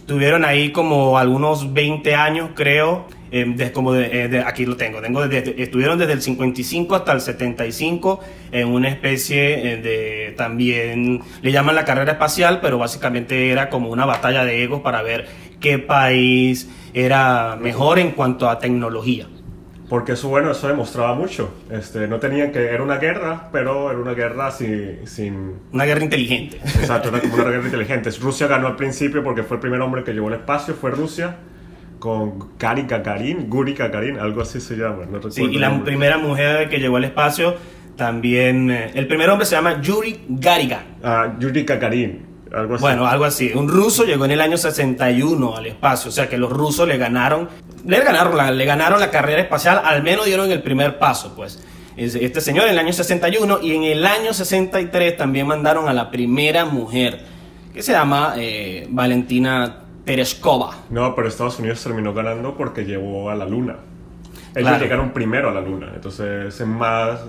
Tuvieron 0.08 0.44
ahí 0.44 0.72
como 0.72 1.18
algunos 1.18 1.72
20 1.74 2.16
años, 2.16 2.50
creo, 2.56 3.06
eh, 3.32 3.72
como 3.74 3.96
eh, 3.96 4.28
de, 4.28 4.40
aquí 4.42 4.66
lo 4.66 4.76
tengo, 4.76 5.02
tengo 5.02 5.24
estuvieron 5.24 5.98
desde 5.98 6.12
el 6.12 6.22
55 6.22 6.96
hasta 6.96 7.14
el 7.14 7.22
75 7.22 8.20
en 8.52 8.68
una 8.68 8.90
especie 8.90 9.74
eh, 9.74 9.78
de 9.78 10.34
también 10.36 11.22
le 11.42 11.52
llaman 11.52 11.76
la 11.76 11.86
carrera 11.86 12.12
espacial, 12.12 12.60
pero 12.62 12.78
básicamente 12.78 13.50
era 13.50 13.70
como 13.70 13.90
una 13.90 14.06
batalla 14.06 14.44
de 14.44 14.62
egos 14.64 14.82
para 14.82 15.02
ver 15.02 15.28
qué 15.62 15.80
país 15.80 16.70
era 16.94 17.56
mejor 17.56 18.00
en 18.00 18.12
cuanto 18.12 18.50
a 18.50 18.60
tecnología. 18.60 19.28
Porque 19.88 20.14
eso, 20.14 20.30
bueno, 20.30 20.52
eso 20.52 20.68
demostraba 20.70 21.16
mucho. 21.16 21.54
Este, 21.70 22.08
no 22.08 22.18
tenían 22.18 22.54
que... 22.54 22.64
Era 22.64 22.82
una 22.82 22.96
guerra, 22.96 23.50
pero 23.52 23.92
era 23.92 24.00
una 24.00 24.14
guerra 24.14 24.50
sin... 24.50 25.06
sin... 25.06 25.56
Una 25.74 25.84
guerra 25.84 26.02
inteligente. 26.02 26.62
Exacto, 26.64 27.10
era 27.10 27.20
como 27.20 27.36
una 27.36 27.44
guerra 27.50 27.66
inteligente. 27.66 28.10
Rusia 28.22 28.48
ganó 28.48 28.68
al 28.68 28.78
principio 28.78 29.22
porque 29.22 29.44
fue 29.44 29.58
el 29.58 29.62
primer 29.62 29.82
hombre 29.82 30.06
que 30.06 30.14
llevó 30.14 30.30
el 30.30 30.36
espacio, 30.36 30.76
fue 30.76 30.92
Rusia 30.92 31.36
con 32.02 32.58
Gary 32.58 32.86
Gagarin, 32.88 33.48
Guri 33.48 33.74
Gagarin, 33.76 34.20
algo 34.20 34.42
así 34.42 34.60
se 34.60 34.76
llama. 34.76 35.06
No 35.06 35.32
sí, 35.32 35.44
y 35.44 35.60
la 35.60 35.84
primera 35.84 36.18
mujer 36.18 36.68
que 36.68 36.80
llegó 36.80 36.98
al 36.98 37.06
espacio 37.06 37.56
también. 37.96 38.72
Eh, 38.72 38.92
el 38.96 39.08
primer 39.08 39.30
hombre 39.30 39.46
se 39.46 39.56
llama 39.56 39.80
Yuri 39.80 40.26
Garigan. 40.28 40.98
Ah, 41.04 41.36
Yuri 41.40 41.64
Gagarin. 41.64 42.26
Algo 42.52 42.74
así. 42.74 42.82
Bueno, 42.82 43.06
algo 43.06 43.24
así. 43.24 43.52
Un 43.54 43.70
ruso 43.70 44.04
llegó 44.04 44.26
en 44.26 44.32
el 44.32 44.42
año 44.42 44.58
61 44.58 45.56
al 45.56 45.68
espacio, 45.68 46.10
o 46.10 46.12
sea 46.12 46.28
que 46.28 46.40
los 46.40 46.52
rusos 46.52 46.88
le 46.88 46.98
ganaron, 46.98 47.48
le 47.86 48.00
ganaron 48.04 48.36
la, 48.36 48.50
le 48.50 48.66
ganaron 48.66 49.00
la 49.00 49.12
carrera 49.12 49.40
espacial, 49.40 49.80
al 49.86 50.02
menos 50.02 50.26
dieron 50.26 50.52
el 50.52 50.62
primer 50.62 50.98
paso, 50.98 51.34
pues. 51.36 51.64
Este 51.96 52.42
señor 52.42 52.66
en 52.66 52.72
el 52.72 52.80
año 52.80 52.94
61 52.94 53.60
y 53.62 53.76
en 53.76 53.84
el 53.84 54.06
año 54.08 54.34
63 54.34 55.18
también 55.18 55.46
mandaron 55.46 55.88
a 55.88 55.94
la 55.94 56.10
primera 56.10 56.66
mujer, 56.66 57.20
que 57.74 57.84
se 57.84 57.92
llama 57.92 58.34
eh, 58.38 58.88
Valentina 58.90 59.81
Tereshkova. 60.06 60.76
No, 60.90 61.16
pero 61.16 61.28
Estados 61.28 61.60
Unidos 61.60 61.84
terminó 61.84 62.14
ganando 62.14 62.56
porque 62.56 62.86
llevó 62.86 63.30
a 63.30 63.36
la 63.36 63.46
Luna. 63.46 63.78
Ellos 64.56 64.80
llegaron 64.82 65.12
primero 65.12 65.50
a 65.50 65.54
la 65.54 65.62
Luna, 65.62 65.92
entonces 65.96 66.60
es 66.60 66.68
más, 66.68 67.22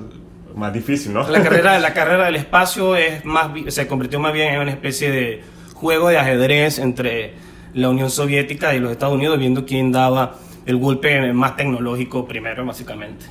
más 0.57 0.73
difícil, 0.73 1.13
¿no? 1.13 1.29
La 1.29 1.43
carrera, 1.43 1.79
la 1.81 1.95
carrera 1.95 2.25
del 2.25 2.37
espacio 2.37 2.97
es 2.97 3.25
más, 3.25 3.51
se 3.69 3.87
convirtió 3.87 4.19
más 4.19 4.33
bien 4.33 4.55
en 4.55 4.61
una 4.61 4.71
especie 4.73 5.11
de 5.11 5.45
juego 5.75 6.09
de 6.09 6.19
ajedrez 6.19 6.79
entre 6.79 7.35
la 7.75 7.89
Unión 7.89 8.11
Soviética 8.11 8.75
y 8.75 8.81
los 8.81 8.91
Estados 8.91 9.15
Unidos, 9.15 9.39
viendo 9.39 9.65
quién 9.65 9.93
daba 9.93 10.37
el 10.67 10.77
golpe 10.77 11.33
más 11.33 11.57
tecnológico 11.57 12.27
primero, 12.27 12.65
básicamente. 12.65 13.27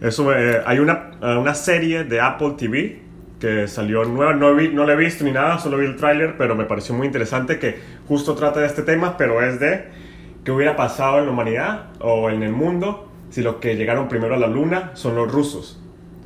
Eso, 0.00 0.34
eh, 0.34 0.62
hay 0.66 0.78
una, 0.78 1.12
una 1.20 1.54
serie 1.54 2.04
de 2.04 2.20
Apple 2.20 2.54
TV 2.56 3.02
que 3.40 3.66
salió 3.66 4.04
nueva, 4.04 4.34
no, 4.34 4.54
vi, 4.54 4.68
no 4.68 4.84
la 4.84 4.92
he 4.92 4.96
visto 4.96 5.24
ni 5.24 5.32
nada, 5.32 5.58
solo 5.58 5.78
vi 5.78 5.86
el 5.86 5.96
tráiler, 5.96 6.36
pero 6.36 6.54
me 6.54 6.66
pareció 6.66 6.94
muy 6.94 7.06
interesante 7.06 7.58
que 7.58 7.80
justo 8.06 8.34
trata 8.34 8.60
de 8.60 8.66
este 8.66 8.82
tema, 8.82 9.16
pero 9.16 9.42
es 9.42 9.58
de 9.58 9.88
qué 10.44 10.52
hubiera 10.52 10.76
pasado 10.76 11.18
en 11.18 11.26
la 11.26 11.32
humanidad 11.32 11.86
o 12.00 12.30
en 12.30 12.42
el 12.42 12.52
mundo 12.52 13.08
si 13.30 13.42
los 13.42 13.56
que 13.56 13.76
llegaron 13.76 14.08
primero 14.08 14.34
a 14.34 14.38
la 14.38 14.46
luna 14.46 14.90
son 14.94 15.16
los 15.16 15.32
rusos. 15.32 15.80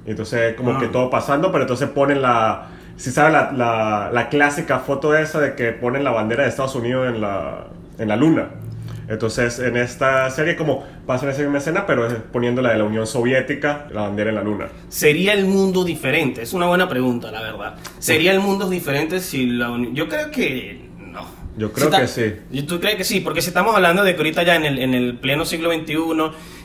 Entonces, 0.06 0.54
como 0.54 0.78
que 0.78 0.86
ah. 0.86 0.92
todo 0.92 1.08
pasando, 1.08 1.52
pero 1.52 1.64
entonces 1.64 1.88
ponen 1.88 2.20
la, 2.20 2.68
si 2.96 3.10
sabe 3.10 3.32
la, 3.32 3.52
la, 3.52 4.10
la, 4.12 4.28
clásica 4.28 4.80
foto 4.80 5.16
esa 5.16 5.40
de 5.40 5.54
que 5.54 5.72
ponen 5.72 6.04
la 6.04 6.10
bandera 6.10 6.42
de 6.42 6.48
Estados 6.48 6.74
Unidos 6.74 7.08
en 7.08 7.20
la, 7.20 7.68
en 7.98 8.08
la 8.08 8.16
luna. 8.16 8.48
Entonces, 9.08 9.58
en 9.58 9.76
esta 9.76 10.30
serie, 10.30 10.56
como 10.56 10.84
pasa 11.06 11.26
en 11.26 11.32
esa 11.32 11.42
misma 11.42 11.58
escena, 11.58 11.86
pero 11.86 12.08
poniendo 12.32 12.62
la 12.62 12.70
de 12.70 12.78
la 12.78 12.84
Unión 12.84 13.06
Soviética, 13.06 13.86
la 13.92 14.02
bandera 14.02 14.30
en 14.30 14.36
la 14.36 14.42
luna. 14.42 14.68
¿Sería 14.88 15.32
el 15.34 15.44
mundo 15.44 15.84
diferente? 15.84 16.42
Es 16.42 16.52
una 16.52 16.66
buena 16.66 16.88
pregunta, 16.88 17.30
la 17.30 17.42
verdad. 17.42 17.76
¿Sería 17.98 18.32
el 18.32 18.40
mundo 18.40 18.68
diferente 18.68 19.20
si 19.20 19.46
la 19.46 19.70
Unión... 19.70 19.94
Yo 19.94 20.08
creo 20.08 20.30
que 20.30 20.88
no. 20.98 21.26
Yo 21.56 21.72
creo 21.72 21.90
que 21.90 22.08
sí. 22.08 22.62
¿Tú 22.62 22.80
crees 22.80 22.96
que 22.96 23.04
sí? 23.04 23.20
Porque 23.20 23.42
si 23.42 23.48
estamos 23.48 23.74
hablando 23.74 24.02
de 24.02 24.12
que 24.14 24.18
ahorita 24.18 24.42
ya 24.42 24.56
en 24.56 24.64
el, 24.64 24.78
en 24.78 24.94
el 24.94 25.18
pleno 25.18 25.44
siglo 25.44 25.72
XXI 25.72 25.96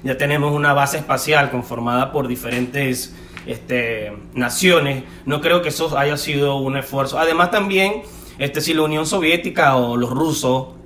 ya 0.04 0.18
tenemos 0.18 0.54
una 0.54 0.74
base 0.74 0.98
espacial 0.98 1.52
conformada 1.52 2.12
por 2.12 2.28
diferentes 2.28 3.14
este, 3.46 4.14
naciones, 4.34 5.04
no 5.26 5.42
creo 5.42 5.62
que 5.62 5.70
eso 5.70 5.98
haya 5.98 6.18
sido 6.18 6.58
un 6.58 6.78
esfuerzo. 6.78 7.20
Además 7.20 7.52
también, 7.52 8.04
este, 8.38 8.62
si 8.62 8.74
la 8.74 8.84
Unión 8.84 9.06
Soviética 9.06 9.76
o 9.76 9.98
los 9.98 10.10
rusos 10.10 10.79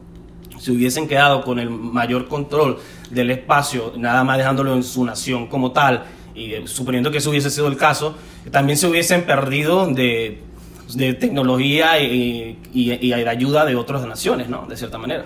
se 0.63 0.71
hubiesen 0.71 1.09
quedado 1.09 1.41
con 1.41 1.59
el 1.59 1.69
mayor 1.69 2.29
control 2.29 2.77
del 3.09 3.31
espacio, 3.31 3.91
nada 3.97 4.23
más 4.23 4.37
dejándolo 4.37 4.73
en 4.73 4.83
su 4.83 5.03
nación 5.03 5.47
como 5.47 5.73
tal, 5.73 6.05
y 6.33 6.53
eh, 6.53 6.61
suponiendo 6.67 7.11
que 7.11 7.17
eso 7.17 7.31
hubiese 7.31 7.49
sido 7.49 7.67
el 7.67 7.75
caso, 7.75 8.15
también 8.49 8.77
se 8.77 8.87
hubiesen 8.87 9.23
perdido 9.23 9.87
de, 9.87 10.41
de 10.95 11.13
tecnología 11.15 11.99
y, 11.99 12.59
y, 12.73 12.93
y 12.93 13.09
de 13.09 13.29
ayuda 13.29 13.65
de 13.65 13.75
otras 13.75 14.05
naciones, 14.05 14.47
¿no? 14.47 14.65
De 14.65 14.77
cierta 14.77 14.97
manera. 14.97 15.25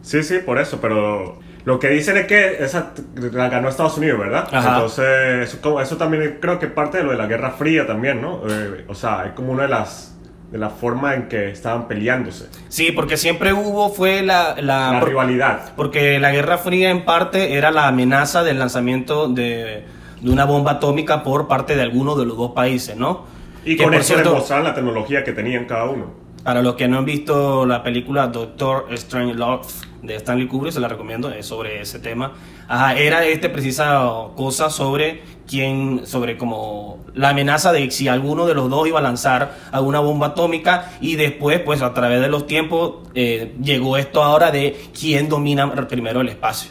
Sí, 0.00 0.22
sí, 0.22 0.38
por 0.38 0.58
eso, 0.58 0.80
pero 0.80 1.38
lo 1.66 1.78
que 1.78 1.90
dicen 1.90 2.16
es 2.16 2.26
que 2.26 2.64
esa 2.64 2.94
la 3.30 3.50
ganó 3.50 3.68
Estados 3.68 3.98
Unidos, 3.98 4.18
¿verdad? 4.18 4.48
Ajá. 4.50 4.76
Entonces, 4.76 5.52
eso, 5.82 5.96
también 5.98 6.38
creo 6.40 6.58
que 6.58 6.68
parte 6.68 6.96
de 6.96 7.04
lo 7.04 7.10
de 7.10 7.18
la 7.18 7.26
Guerra 7.26 7.50
Fría 7.50 7.86
también, 7.86 8.22
¿no? 8.22 8.40
Eh, 8.48 8.86
o 8.88 8.94
sea, 8.94 9.26
es 9.26 9.32
como 9.32 9.52
una 9.52 9.64
de 9.64 9.68
las 9.68 10.17
de 10.50 10.58
la 10.58 10.70
forma 10.70 11.14
en 11.14 11.28
que 11.28 11.50
estaban 11.50 11.88
peleándose. 11.88 12.46
Sí, 12.68 12.90
porque 12.92 13.16
siempre 13.16 13.52
hubo, 13.52 13.90
fue 13.90 14.22
la... 14.22 14.54
la- 14.60 14.92
La 14.92 15.00
por- 15.00 15.08
rivalidad. 15.10 15.72
Porque 15.76 16.18
la 16.18 16.30
Guerra 16.32 16.56
Fría 16.58 16.90
en 16.90 17.04
parte 17.04 17.54
era 17.54 17.70
la 17.70 17.86
amenaza 17.88 18.42
del 18.42 18.58
lanzamiento 18.58 19.28
de, 19.28 19.84
de 20.20 20.30
una 20.30 20.44
bomba 20.46 20.72
atómica 20.72 21.22
por 21.22 21.48
parte 21.48 21.76
de 21.76 21.82
alguno 21.82 22.14
de 22.14 22.24
los 22.24 22.36
dos 22.36 22.52
países, 22.52 22.96
¿no? 22.96 23.24
Y 23.64 23.76
Que, 23.76 23.84
con 23.84 23.92
eso 23.92 24.04
cierto, 24.14 24.30
demostraron 24.30 24.64
la 24.64 24.74
tecnología 24.74 25.22
que 25.22 25.32
tenían 25.32 25.66
cada 25.66 25.84
uno. 25.84 26.06
Para 26.42 26.62
los 26.62 26.76
que 26.76 26.88
no 26.88 26.96
han 26.98 27.04
visto 27.04 27.66
la 27.66 27.82
película 27.82 28.28
Doctor 28.28 28.86
Strangelove 28.96 29.62
de 30.02 30.14
Stanley 30.16 30.46
Kubrick, 30.46 30.72
se 30.72 30.80
la 30.80 30.88
recomiendo, 30.88 31.30
es 31.30 31.46
sobre 31.46 31.80
ese 31.80 31.98
tema. 31.98 32.32
Ajá, 32.68 32.96
era 32.96 33.24
este 33.24 33.48
precisa 33.48 34.02
cosa 34.36 34.70
sobre 34.70 35.22
quién, 35.48 36.06
sobre 36.06 36.36
como 36.36 37.04
la 37.14 37.30
amenaza 37.30 37.72
de 37.72 37.90
si 37.90 38.08
alguno 38.08 38.46
de 38.46 38.54
los 38.54 38.70
dos 38.70 38.86
iba 38.86 38.98
a 38.98 39.02
lanzar 39.02 39.54
alguna 39.72 40.00
bomba 40.00 40.28
atómica 40.28 40.92
y 41.00 41.16
después, 41.16 41.60
pues 41.60 41.82
a 41.82 41.94
través 41.94 42.20
de 42.20 42.28
los 42.28 42.46
tiempos, 42.46 43.08
eh, 43.14 43.54
llegó 43.62 43.96
esto 43.96 44.22
ahora 44.22 44.50
de 44.50 44.78
quién 44.98 45.28
domina 45.28 45.88
primero 45.88 46.20
el 46.20 46.28
espacio. 46.28 46.70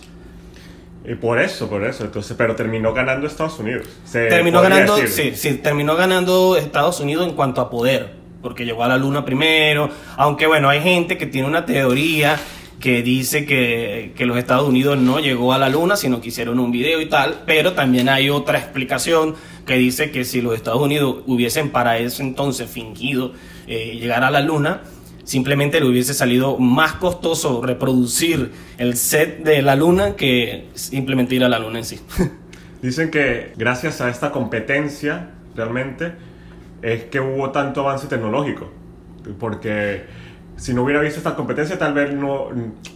Y 1.08 1.16
por 1.16 1.40
eso, 1.40 1.70
por 1.70 1.86
eso. 1.86 2.04
Entonces, 2.04 2.36
pero 2.38 2.54
terminó 2.56 2.94
ganando 2.94 3.28
Estados 3.28 3.58
Unidos. 3.60 3.88
Se 4.04 4.28
terminó 4.28 4.62
ganando, 4.62 4.98
decir. 4.98 5.36
sí, 5.38 5.52
sí, 5.52 5.58
terminó 5.58 5.96
ganando 5.96 6.58
Estados 6.58 7.00
Unidos 7.00 7.26
en 7.28 7.34
cuanto 7.34 7.62
a 7.62 7.70
poder, 7.70 8.14
porque 8.42 8.66
llegó 8.66 8.84
a 8.84 8.90
la 8.90 8.98
luna 8.98 9.24
primero, 9.24 9.90
aunque 10.18 10.48
bueno, 10.48 10.68
hay 10.68 10.82
gente 10.82 11.18
que 11.18 11.26
tiene 11.26 11.48
una 11.48 11.66
teoría 11.66 12.38
que 12.80 13.02
dice 13.02 13.46
que, 13.46 14.14
que 14.16 14.26
los 14.26 14.38
Estados 14.38 14.68
Unidos 14.68 14.98
no 14.98 15.20
llegó 15.20 15.54
a 15.54 15.58
la 15.58 15.70
luna, 15.70 15.96
sino 15.96 16.22
que 16.22 16.30
hicieron 16.30 16.60
un 16.60 16.72
video 16.72 17.02
y 17.02 17.08
tal, 17.08 17.44
pero 17.46 17.74
también 17.74 18.08
hay 18.08 18.30
otra 18.30 18.60
explicación 18.60 19.36
que 19.66 19.76
dice 19.76 20.12
que 20.12 20.24
si 20.24 20.42
los 20.42 20.56
Estados 20.56 20.82
Unidos 20.82 21.24
hubiesen 21.26 21.70
para 21.70 21.98
ese 21.98 22.24
entonces 22.24 22.70
fingido 22.70 23.34
eh, 23.68 23.98
llegar 24.00 24.24
a 24.24 24.32
la 24.32 24.42
luna, 24.42 24.82
simplemente 25.24 25.80
le 25.82 25.88
hubiese 25.88 26.14
salido 26.14 26.58
más 26.58 26.94
costoso 26.94 27.62
reproducir 27.62 28.52
el 28.78 28.96
set 28.96 29.44
de 29.44 29.62
la 29.62 29.76
luna 29.76 30.16
que 30.16 30.70
simplemente 30.74 31.36
ir 31.36 31.44
a 31.44 31.50
la 31.50 31.60
luna 31.60 31.80
en 31.80 31.86
sí. 31.86 32.00
Dicen 32.82 33.12
que 33.12 33.52
gracias 33.58 34.00
a 34.02 34.10
esta 34.10 34.32
competencia, 34.32 35.32
realmente, 35.56 36.14
es 36.82 37.06
que 37.06 37.20
hubo 37.20 37.50
tanto 37.52 37.82
avance 37.82 38.08
tecnológico. 38.08 38.72
Porque 39.40 40.04
si 40.58 40.74
no 40.74 40.84
hubiera 40.84 41.00
visto 41.02 41.20
esta 41.20 41.36
competencia, 41.36 41.78
tal 41.80 41.94
vez 41.94 42.14
no... 42.14 42.48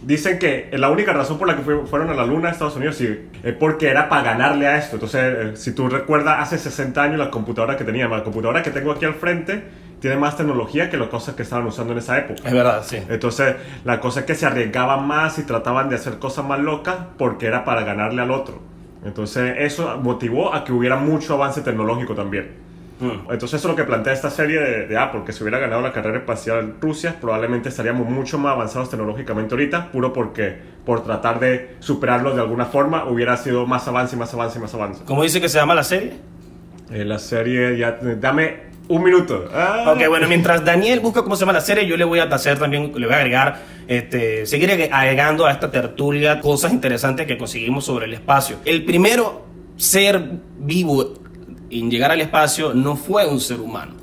Dicen 0.02 0.38
que 0.38 0.68
la 0.74 0.90
única 0.90 1.12
razón 1.12 1.38
por 1.38 1.48
la 1.48 1.56
que 1.56 1.62
fue- 1.62 1.86
fueron 1.86 2.10
a 2.10 2.14
la 2.14 2.26
Luna 2.26 2.50
Estados 2.50 2.76
Unidos 2.76 2.96
sí, 2.96 3.28
es 3.42 3.54
porque 3.54 3.88
era 3.88 4.08
para 4.08 4.22
ganarle 4.22 4.66
a 4.66 4.76
esto. 4.78 4.96
Entonces, 4.96 5.20
eh, 5.22 5.50
si 5.56 5.72
tú 5.72 5.88
recuerdas, 5.88 6.36
hace 6.40 6.58
60 6.58 7.02
años 7.02 7.18
la 7.18 7.30
computadora 7.30 7.76
que 7.76 7.84
teníamos, 7.84 8.18
la 8.18 8.24
computadora 8.24 8.62
que 8.62 8.70
tengo 8.70 8.92
aquí 8.92 9.04
al 9.04 9.14
frente, 9.14 9.62
tiene 10.00 10.16
más 10.16 10.36
tecnología 10.36 10.90
que 10.90 10.96
las 10.96 11.08
cosas 11.08 11.36
que 11.36 11.42
estaban 11.42 11.64
usando 11.66 11.92
en 11.92 12.00
esa 12.00 12.18
época. 12.18 12.42
Es 12.44 12.52
verdad, 12.52 12.82
sí. 12.84 12.98
Entonces, 13.08 13.54
la 13.84 14.00
cosa 14.00 14.20
es 14.20 14.26
que 14.26 14.34
se 14.34 14.44
arriesgaban 14.46 15.06
más 15.06 15.38
y 15.38 15.44
trataban 15.44 15.88
de 15.88 15.94
hacer 15.94 16.18
cosas 16.18 16.44
más 16.44 16.58
locas 16.58 16.96
porque 17.16 17.46
era 17.46 17.64
para 17.64 17.84
ganarle 17.84 18.20
al 18.22 18.32
otro. 18.32 18.60
Entonces, 19.04 19.54
eso 19.58 19.98
motivó 20.02 20.54
a 20.54 20.64
que 20.64 20.72
hubiera 20.72 20.96
mucho 20.96 21.34
avance 21.34 21.60
tecnológico 21.60 22.14
también. 22.14 22.50
Mm. 23.02 23.32
Entonces, 23.32 23.54
eso 23.54 23.68
es 23.68 23.72
lo 23.72 23.76
que 23.76 23.84
plantea 23.84 24.12
esta 24.12 24.30
serie 24.30 24.60
de, 24.60 24.86
de 24.86 24.96
Apple, 24.96 25.22
que 25.26 25.32
si 25.32 25.42
hubiera 25.42 25.58
ganado 25.58 25.82
la 25.82 25.92
carrera 25.92 26.18
espacial 26.18 26.74
Rusia, 26.80 27.16
probablemente 27.20 27.68
estaríamos 27.68 28.08
mucho 28.08 28.38
más 28.38 28.52
avanzados 28.52 28.90
tecnológicamente 28.90 29.54
ahorita, 29.54 29.90
puro 29.90 30.12
porque 30.12 30.56
por 30.84 31.04
tratar 31.04 31.40
de 31.40 31.76
superarlos 31.80 32.34
de 32.34 32.42
alguna 32.42 32.66
forma 32.66 33.04
hubiera 33.04 33.36
sido 33.36 33.66
más 33.66 33.86
avance 33.88 34.16
más 34.16 34.32
avance 34.34 34.58
más 34.58 34.74
avance. 34.74 35.02
¿Cómo 35.04 35.22
dice 35.22 35.40
que 35.40 35.48
se 35.48 35.58
llama 35.58 35.74
la 35.74 35.84
serie? 35.84 36.12
Eh, 36.90 37.04
la 37.04 37.18
serie, 37.18 37.76
ya, 37.76 37.98
dame 38.20 38.72
un 38.88 39.02
minuto. 39.02 39.48
Ah. 39.54 39.94
Ok, 39.94 40.08
bueno, 40.08 40.28
mientras 40.28 40.64
Daniel 40.64 41.00
busca 41.00 41.22
cómo 41.22 41.36
se 41.36 41.40
llama 41.40 41.54
la 41.54 41.60
serie, 41.60 41.86
yo 41.86 41.96
le 41.96 42.04
voy 42.04 42.18
a 42.18 42.24
hacer 42.24 42.58
también, 42.58 42.92
le 42.94 43.06
voy 43.06 43.14
a 43.14 43.18
agregar, 43.18 43.60
este, 43.86 44.44
seguir 44.46 44.90
agregando 44.92 45.46
a 45.46 45.52
esta 45.52 45.70
tertulia 45.70 46.40
cosas 46.40 46.72
interesantes 46.72 47.26
que 47.26 47.38
conseguimos 47.38 47.84
sobre 47.84 48.06
el 48.06 48.14
espacio. 48.14 48.58
El 48.64 48.84
primero 48.84 49.46
ser 49.76 50.22
vivo 50.58 51.14
en 51.72 51.90
llegar 51.90 52.10
al 52.10 52.20
espacio 52.20 52.74
no 52.74 52.96
fue 52.96 53.26
un 53.26 53.40
ser 53.40 53.60
humano, 53.60 53.94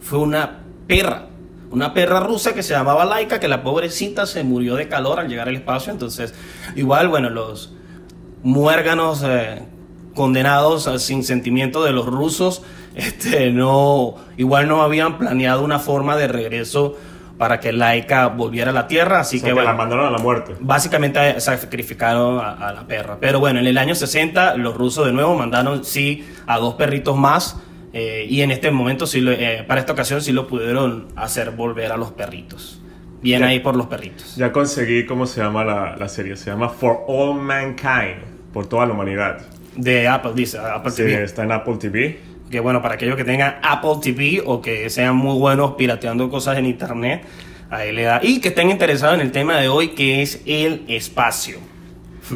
fue 0.00 0.18
una 0.18 0.60
perra. 0.86 1.28
Una 1.68 1.92
perra 1.92 2.20
rusa 2.20 2.54
que 2.54 2.62
se 2.62 2.74
llamaba 2.74 3.04
Laika, 3.04 3.40
que 3.40 3.48
la 3.48 3.64
pobrecita 3.64 4.24
se 4.24 4.44
murió 4.44 4.76
de 4.76 4.88
calor 4.88 5.18
al 5.18 5.28
llegar 5.28 5.48
al 5.48 5.56
espacio. 5.56 5.92
Entonces, 5.92 6.32
igual, 6.76 7.08
bueno, 7.08 7.28
los 7.28 7.74
muérganos 8.44 9.24
eh, 9.26 9.62
condenados 10.14 10.86
eh, 10.86 10.98
sin 11.00 11.24
sentimiento 11.24 11.82
de 11.82 11.90
los 11.90 12.06
rusos, 12.06 12.62
este, 12.94 13.50
no, 13.50 14.14
igual 14.36 14.68
no 14.68 14.82
habían 14.82 15.18
planeado 15.18 15.64
una 15.64 15.80
forma 15.80 16.16
de 16.16 16.28
regreso 16.28 16.96
para 17.38 17.60
que 17.60 17.72
Laika 17.72 18.28
volviera 18.28 18.70
a 18.70 18.74
la 18.74 18.86
Tierra, 18.88 19.20
así 19.20 19.36
O 19.36 19.40
sea, 19.40 19.48
que 19.50 19.54
que 19.54 19.60
la 19.60 19.72
bueno, 19.72 19.78
mandaron 19.78 20.06
a 20.06 20.10
la 20.10 20.18
muerte. 20.18 20.54
básicamente 20.60 21.38
sacrificaron 21.40 22.38
a, 22.40 22.52
a 22.52 22.72
la 22.72 22.86
perra. 22.86 23.18
Pero 23.20 23.40
bueno, 23.40 23.58
en 23.60 23.66
el 23.66 23.76
año 23.78 23.94
60 23.94 24.56
los 24.56 24.74
rusos 24.74 25.06
de 25.06 25.12
nuevo 25.12 25.36
mandaron 25.36 25.84
sí 25.84 26.26
a 26.46 26.58
dos 26.58 26.74
perritos 26.74 27.16
más 27.16 27.60
eh, 27.92 28.26
y 28.28 28.42
en 28.42 28.50
este 28.50 28.70
momento 28.70 29.06
sí, 29.06 29.20
lo- 29.20 29.32
eh, 29.32 29.64
para 29.66 29.80
esta 29.80 29.92
ocasión 29.92 30.20
sí 30.22 30.32
lo 30.32 30.46
pudieron 30.46 31.08
hacer 31.16 31.50
volver 31.50 31.92
a 31.92 31.96
los 31.96 32.12
perritos. 32.12 32.80
Bien 33.22 33.40
Ya. 33.40 33.48
ahí 33.48 33.60
por 33.60 33.76
los 33.76 33.86
perritos. 33.86 34.36
Ya 34.36 34.52
conseguí 34.52 35.04
cómo 35.06 35.26
se 35.26 35.40
llama 35.40 35.64
la, 35.64 35.96
la 35.96 36.08
serie. 36.08 36.36
Se 36.36 36.50
llama 36.50 36.68
For 36.68 37.00
All 37.08 37.40
Mankind, 37.40 38.50
por 38.52 38.66
toda 38.66 38.86
la 38.86 38.92
humanidad. 38.92 39.38
De 39.74 40.06
Apple, 40.08 40.32
dice 40.34 40.58
Apple 40.58 40.90
Sí, 40.90 41.02
TV. 41.02 41.22
está 41.24 41.42
en 41.44 41.52
Apple 41.52 41.76
TV. 41.78 42.18
Que 42.50 42.60
bueno, 42.60 42.80
para 42.80 42.94
aquellos 42.94 43.16
que 43.16 43.24
tengan 43.24 43.56
Apple 43.62 43.96
TV 44.00 44.42
o 44.44 44.60
que 44.60 44.88
sean 44.90 45.16
muy 45.16 45.38
buenos 45.38 45.72
pirateando 45.72 46.30
cosas 46.30 46.58
en 46.58 46.66
internet, 46.66 47.24
ahí 47.70 47.92
le 47.92 48.02
da. 48.02 48.20
Y 48.22 48.40
que 48.40 48.48
estén 48.48 48.70
interesados 48.70 49.16
en 49.16 49.20
el 49.20 49.32
tema 49.32 49.56
de 49.56 49.68
hoy, 49.68 49.88
que 49.88 50.22
es 50.22 50.42
el 50.46 50.84
espacio. 50.88 51.58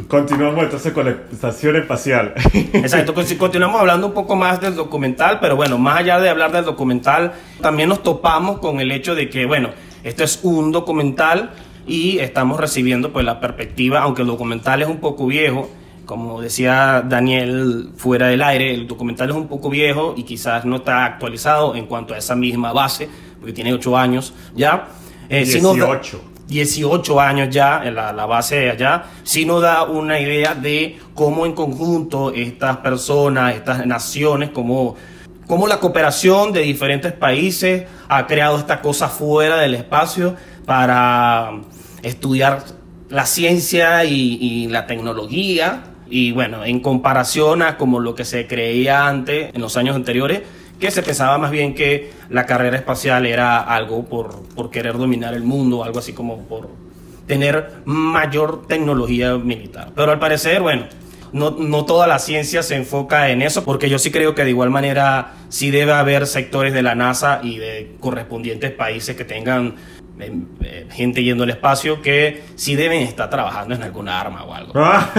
Continuamos 0.07 0.65
entonces 0.65 0.93
con 0.93 1.07
la 1.07 1.17
estación 1.33 1.75
espacial. 1.75 2.35
Exacto, 2.73 3.13
continuamos 3.39 3.81
hablando 3.81 4.07
un 4.07 4.15
poco 4.15 4.37
más 4.37 4.61
del 4.61 4.77
documental, 4.77 5.39
pero 5.41 5.57
bueno, 5.57 5.79
más 5.79 5.99
allá 5.99 6.21
de 6.21 6.29
hablar 6.29 6.53
del 6.53 6.65
documental, 6.65 7.33
también 7.61 7.89
nos 7.89 8.03
topamos 8.03 8.61
con 8.61 8.79
el 8.79 8.93
hecho 8.93 9.17
de 9.17 9.29
que, 9.29 9.47
bueno, 9.47 9.71
esto 10.05 10.23
es 10.23 10.41
un 10.45 10.71
documental 10.71 11.51
y 11.89 12.19
estamos 12.19 12.61
recibiendo 12.61 13.13
pues 13.13 13.25
la 13.25 13.41
perspectiva, 13.41 14.03
aunque 14.03 14.23
el 14.23 14.29
documental 14.29 14.81
es 14.81 14.89
un 14.89 14.99
poco 14.99 15.27
viejo, 15.27 15.69
como 16.11 16.41
decía 16.41 17.05
Daniel 17.07 17.91
fuera 17.97 18.27
del 18.27 18.43
aire, 18.43 18.75
el 18.75 18.89
documental 18.89 19.31
es 19.31 19.37
un 19.37 19.47
poco 19.47 19.71
viejo 19.71 20.15
y 20.17 20.25
quizás 20.25 20.65
no 20.65 20.77
está 20.79 21.05
actualizado 21.05 21.77
en 21.77 21.87
cuanto 21.87 22.15
a 22.15 22.19
esa 22.19 22.35
misma 22.35 22.73
base, 22.73 23.09
porque 23.39 23.53
tiene 23.53 23.73
8 23.73 23.97
años 23.97 24.35
ya. 24.57 24.89
Eh, 25.29 25.47
sí 25.47 25.61
nos 25.61 25.77
da- 25.79 25.87
18. 25.87 26.21
18 26.49 27.21
años 27.21 27.49
ya, 27.55 27.83
en 27.85 27.95
la, 27.95 28.13
la 28.13 28.27
base 28.27 28.57
de 28.57 28.71
allá, 28.73 29.05
sí 29.23 29.45
nos 29.45 29.63
da 29.63 29.85
una 29.85 30.19
idea 30.19 30.57
de 30.57 30.99
cómo 31.15 31.47
en 31.47 31.53
conjunto 31.53 32.33
estas 32.35 32.79
personas, 32.79 33.55
estas 33.55 33.87
naciones, 33.87 34.51
como 34.51 34.97
cómo 35.47 35.69
la 35.69 35.79
cooperación 35.79 36.53
de 36.53 36.63
diferentes 36.63 37.13
países 37.13 37.85
ha 38.09 38.27
creado 38.27 38.59
esta 38.59 38.81
cosa 38.81 39.09
fuera 39.09 39.59
del 39.59 39.75
espacio 39.77 40.35
para 40.67 41.53
estudiar 42.03 42.65
la 43.11 43.27
ciencia 43.27 44.05
y, 44.05 44.39
y 44.41 44.67
la 44.67 44.87
tecnología. 44.87 45.85
Y 46.11 46.33
bueno, 46.33 46.65
en 46.65 46.81
comparación 46.81 47.63
a 47.63 47.77
como 47.77 48.01
lo 48.01 48.15
que 48.15 48.25
se 48.25 48.47
creía 48.47 49.07
antes, 49.07 49.55
en 49.55 49.61
los 49.61 49.77
años 49.77 49.97
anteriores, 49.97 50.43
que 50.79 50.91
se 50.91 51.03
pensaba 51.03 51.39
más 51.39 51.51
bien 51.51 51.75
que 51.75 52.11
la 52.31 52.47
carrera 52.47 52.77
espacial 52.77 53.27
era 53.27 53.61
algo 53.61 54.05
por, 54.07 54.43
por 54.55 54.71
querer 54.71 54.99
dominar 54.99 55.35
el 55.35 55.45
mundo, 55.45 55.85
algo 55.85 55.99
así 55.99 56.13
como 56.13 56.39
por 56.45 56.69
tener 57.27 57.83
mayor 57.85 58.67
tecnología 58.67 59.37
militar. 59.37 59.93
Pero 59.95 60.11
al 60.11 60.19
parecer, 60.19 60.63
bueno, 60.63 60.87
no, 61.33 61.53
no 61.53 61.85
toda 61.85 62.07
la 62.07 62.19
ciencia 62.19 62.63
se 62.63 62.75
enfoca 62.75 63.31
en 63.31 63.43
eso, 63.43 63.65
porque 63.65 63.89
yo 63.89 63.99
sí 63.99 64.11
creo 64.11 64.35
que 64.35 64.43
de 64.43 64.51
igual 64.51 64.71
manera 64.71 65.35
sí 65.49 65.71
debe 65.71 65.93
haber 65.93 66.27
sectores 66.27 66.73
de 66.73 66.83
la 66.83 66.95
NASA 66.95 67.41
y 67.43 67.59
de 67.59 67.97
correspondientes 68.01 68.73
países 68.73 69.15
que 69.17 69.25
tengan 69.25 69.77
gente 70.91 71.23
yendo 71.23 71.45
al 71.45 71.51
espacio 71.51 72.03
que 72.03 72.43
sí 72.57 72.77
deben 72.77 73.03
estar 73.03 73.31
trabajando 73.31 73.75
en 73.75 73.83
alguna 73.83 74.21
arma 74.21 74.45
o 74.45 74.55
algo. 74.55 74.73
Ah. 74.83 75.11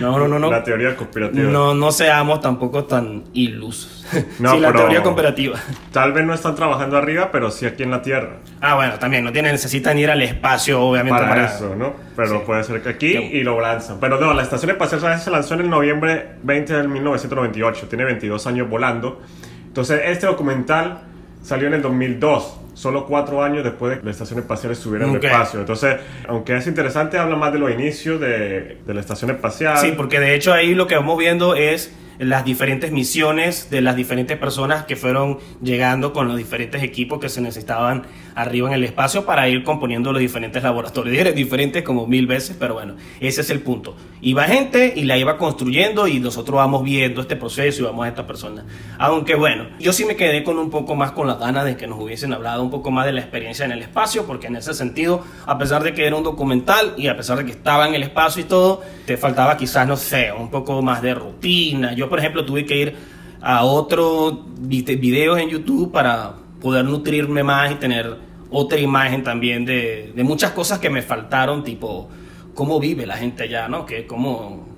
No, 0.00 0.18
no, 0.18 0.28
no, 0.28 0.38
no. 0.38 0.50
La 0.50 0.62
teoría 0.64 0.96
conspirativa. 0.96 1.50
No, 1.50 1.74
no 1.74 1.92
seamos 1.92 2.40
tampoco 2.40 2.84
tan 2.84 3.24
ilusos. 3.32 4.06
No, 4.38 4.52
sí, 4.52 4.60
la 4.60 4.72
teoría 4.72 5.02
conspirativa. 5.02 5.58
Tal 5.90 6.12
vez 6.12 6.24
no 6.26 6.34
están 6.34 6.54
trabajando 6.54 6.98
arriba, 6.98 7.30
pero 7.32 7.50
sí 7.50 7.64
aquí 7.64 7.82
en 7.82 7.90
la 7.90 8.02
Tierra. 8.02 8.36
Ah, 8.60 8.74
bueno, 8.74 8.94
también 8.98 9.24
no 9.24 9.32
tienen, 9.32 9.52
necesitan 9.52 9.98
ir 9.98 10.10
al 10.10 10.20
espacio, 10.20 10.82
obviamente. 10.82 11.18
Para, 11.18 11.28
Para, 11.30 11.46
eso, 11.46 11.74
¿no? 11.74 11.94
Pero 12.14 12.28
Sí. 12.38 12.42
puede 12.44 12.62
ser 12.64 12.82
que 12.82 12.88
aquí 12.90 13.12
Qué- 13.12 13.30
y 13.38 13.42
lo 13.42 13.58
lanzan. 13.60 13.98
Pero 14.00 14.20
no, 14.20 14.34
la 14.34 14.42
estación 14.42 14.70
espacial 14.70 15.18
se 15.18 15.30
lanzó 15.30 15.54
en 15.54 15.60
el 15.60 15.70
noviembre 15.70 16.32
20 16.42 16.74
de 16.74 16.88
1998. 16.88 17.86
Tiene 17.88 18.04
22 18.04 18.46
años 18.46 18.68
volando. 18.68 19.20
Entonces, 19.66 20.02
este 20.04 20.26
documental 20.26 21.00
salió 21.42 21.68
en 21.68 21.74
el 21.74 21.82
2002. 21.82 22.58
Solo 22.74 23.06
cuatro 23.06 23.42
años 23.42 23.64
después 23.64 23.90
de 23.92 23.98
que 24.00 24.04
la 24.04 24.10
estación 24.10 24.38
espacial 24.38 24.72
estuviera 24.72 25.06
en 25.06 25.14
el 25.14 25.24
espacio. 25.24 25.60
Entonces, 25.60 25.96
aunque 26.26 26.56
es 26.56 26.66
interesante, 26.66 27.18
habla 27.18 27.36
más 27.36 27.52
de 27.52 27.58
los 27.58 27.70
inicios 27.70 28.20
de, 28.20 28.78
de 28.86 28.94
la 28.94 29.00
estación 29.00 29.30
espacial. 29.30 29.76
Sí, 29.78 29.92
porque 29.96 30.20
de 30.20 30.34
hecho 30.34 30.52
ahí 30.52 30.74
lo 30.74 30.86
que 30.86 30.94
vamos 30.94 31.18
viendo 31.18 31.54
es 31.54 31.92
las 32.18 32.44
diferentes 32.44 32.92
misiones 32.92 33.70
de 33.70 33.80
las 33.80 33.96
diferentes 33.96 34.36
personas 34.38 34.84
que 34.84 34.96
fueron 34.96 35.38
llegando 35.62 36.12
con 36.12 36.28
los 36.28 36.36
diferentes 36.36 36.82
equipos 36.82 37.20
que 37.20 37.28
se 37.28 37.40
necesitaban 37.40 38.06
arriba 38.34 38.68
en 38.68 38.74
el 38.74 38.84
espacio 38.84 39.24
para 39.24 39.48
ir 39.48 39.64
componiendo 39.64 40.12
los 40.12 40.20
diferentes 40.20 40.62
laboratorios. 40.62 41.12
Dije 41.12 41.32
diferentes 41.32 41.82
como 41.82 42.06
mil 42.06 42.26
veces, 42.26 42.56
pero 42.58 42.74
bueno, 42.74 42.96
ese 43.20 43.40
es 43.40 43.50
el 43.50 43.60
punto. 43.60 43.96
Iba 44.20 44.44
gente 44.44 44.92
y 44.94 45.04
la 45.04 45.16
iba 45.18 45.36
construyendo 45.36 46.06
y 46.06 46.20
nosotros 46.20 46.56
vamos 46.56 46.84
viendo 46.84 47.20
este 47.20 47.36
proceso 47.36 47.82
y 47.82 47.84
vamos 47.84 48.04
a 48.04 48.08
esta 48.08 48.26
persona. 48.26 48.64
Aunque 48.98 49.34
bueno, 49.34 49.66
yo 49.78 49.92
sí 49.92 50.04
me 50.04 50.16
quedé 50.16 50.44
con 50.44 50.58
un 50.58 50.70
poco 50.70 50.94
más 50.94 51.12
con 51.12 51.26
las 51.26 51.38
ganas 51.38 51.64
de 51.64 51.76
que 51.76 51.86
nos 51.86 52.00
hubiesen 52.00 52.32
hablado 52.32 52.62
un 52.62 52.70
poco 52.70 52.90
más 52.90 53.06
de 53.06 53.12
la 53.12 53.20
experiencia 53.20 53.64
en 53.64 53.72
el 53.72 53.82
espacio, 53.82 54.26
porque 54.26 54.46
en 54.46 54.56
ese 54.56 54.74
sentido, 54.74 55.24
a 55.46 55.58
pesar 55.58 55.82
de 55.82 55.92
que 55.92 56.06
era 56.06 56.16
un 56.16 56.22
documental 56.22 56.94
y 56.96 57.08
a 57.08 57.16
pesar 57.16 57.38
de 57.38 57.44
que 57.44 57.52
estaba 57.52 57.88
en 57.88 57.94
el 57.94 58.02
espacio 58.02 58.42
y 58.42 58.44
todo, 58.46 58.82
te 59.06 59.16
faltaba 59.16 59.56
quizás, 59.56 59.86
no 59.86 59.96
sé, 59.96 60.32
un 60.32 60.50
poco 60.50 60.80
más 60.82 61.02
de 61.02 61.14
rutina. 61.14 61.92
Yo, 61.94 62.01
por 62.08 62.18
ejemplo, 62.18 62.44
tuve 62.44 62.64
que 62.64 62.76
ir 62.76 62.94
a 63.40 63.64
otros 63.64 64.38
vide- 64.60 64.96
videos 64.96 65.38
en 65.38 65.48
YouTube 65.48 65.90
para 65.92 66.34
poder 66.60 66.84
nutrirme 66.84 67.42
más 67.42 67.72
y 67.72 67.74
tener 67.76 68.16
otra 68.50 68.78
imagen 68.78 69.24
también 69.24 69.64
de, 69.64 70.12
de 70.14 70.24
muchas 70.24 70.52
cosas 70.52 70.78
que 70.78 70.90
me 70.90 71.02
faltaron, 71.02 71.64
tipo 71.64 72.08
cómo 72.54 72.78
vive 72.78 73.06
la 73.06 73.16
gente 73.16 73.44
allá, 73.44 73.66
¿no? 73.68 73.86
Que 73.86 74.06
cómo, 74.06 74.68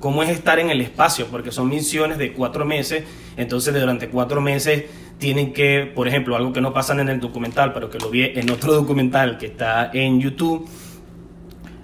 cómo 0.00 0.22
es 0.22 0.30
estar 0.30 0.58
en 0.58 0.68
el 0.68 0.80
espacio, 0.80 1.26
porque 1.30 1.52
son 1.52 1.68
misiones 1.68 2.18
de 2.18 2.32
cuatro 2.32 2.64
meses, 2.64 3.04
entonces 3.36 3.72
durante 3.72 4.08
cuatro 4.08 4.40
meses 4.40 4.84
tienen 5.18 5.52
que, 5.52 5.90
por 5.94 6.08
ejemplo, 6.08 6.34
algo 6.34 6.52
que 6.52 6.60
no 6.60 6.72
pasan 6.72 6.98
en 7.00 7.08
el 7.08 7.20
documental, 7.20 7.72
pero 7.72 7.88
que 7.88 7.98
lo 7.98 8.10
vi 8.10 8.22
en 8.24 8.50
otro 8.50 8.72
documental 8.80 9.38
que 9.38 9.46
está 9.46 9.90
en 9.94 10.20
YouTube, 10.20 10.68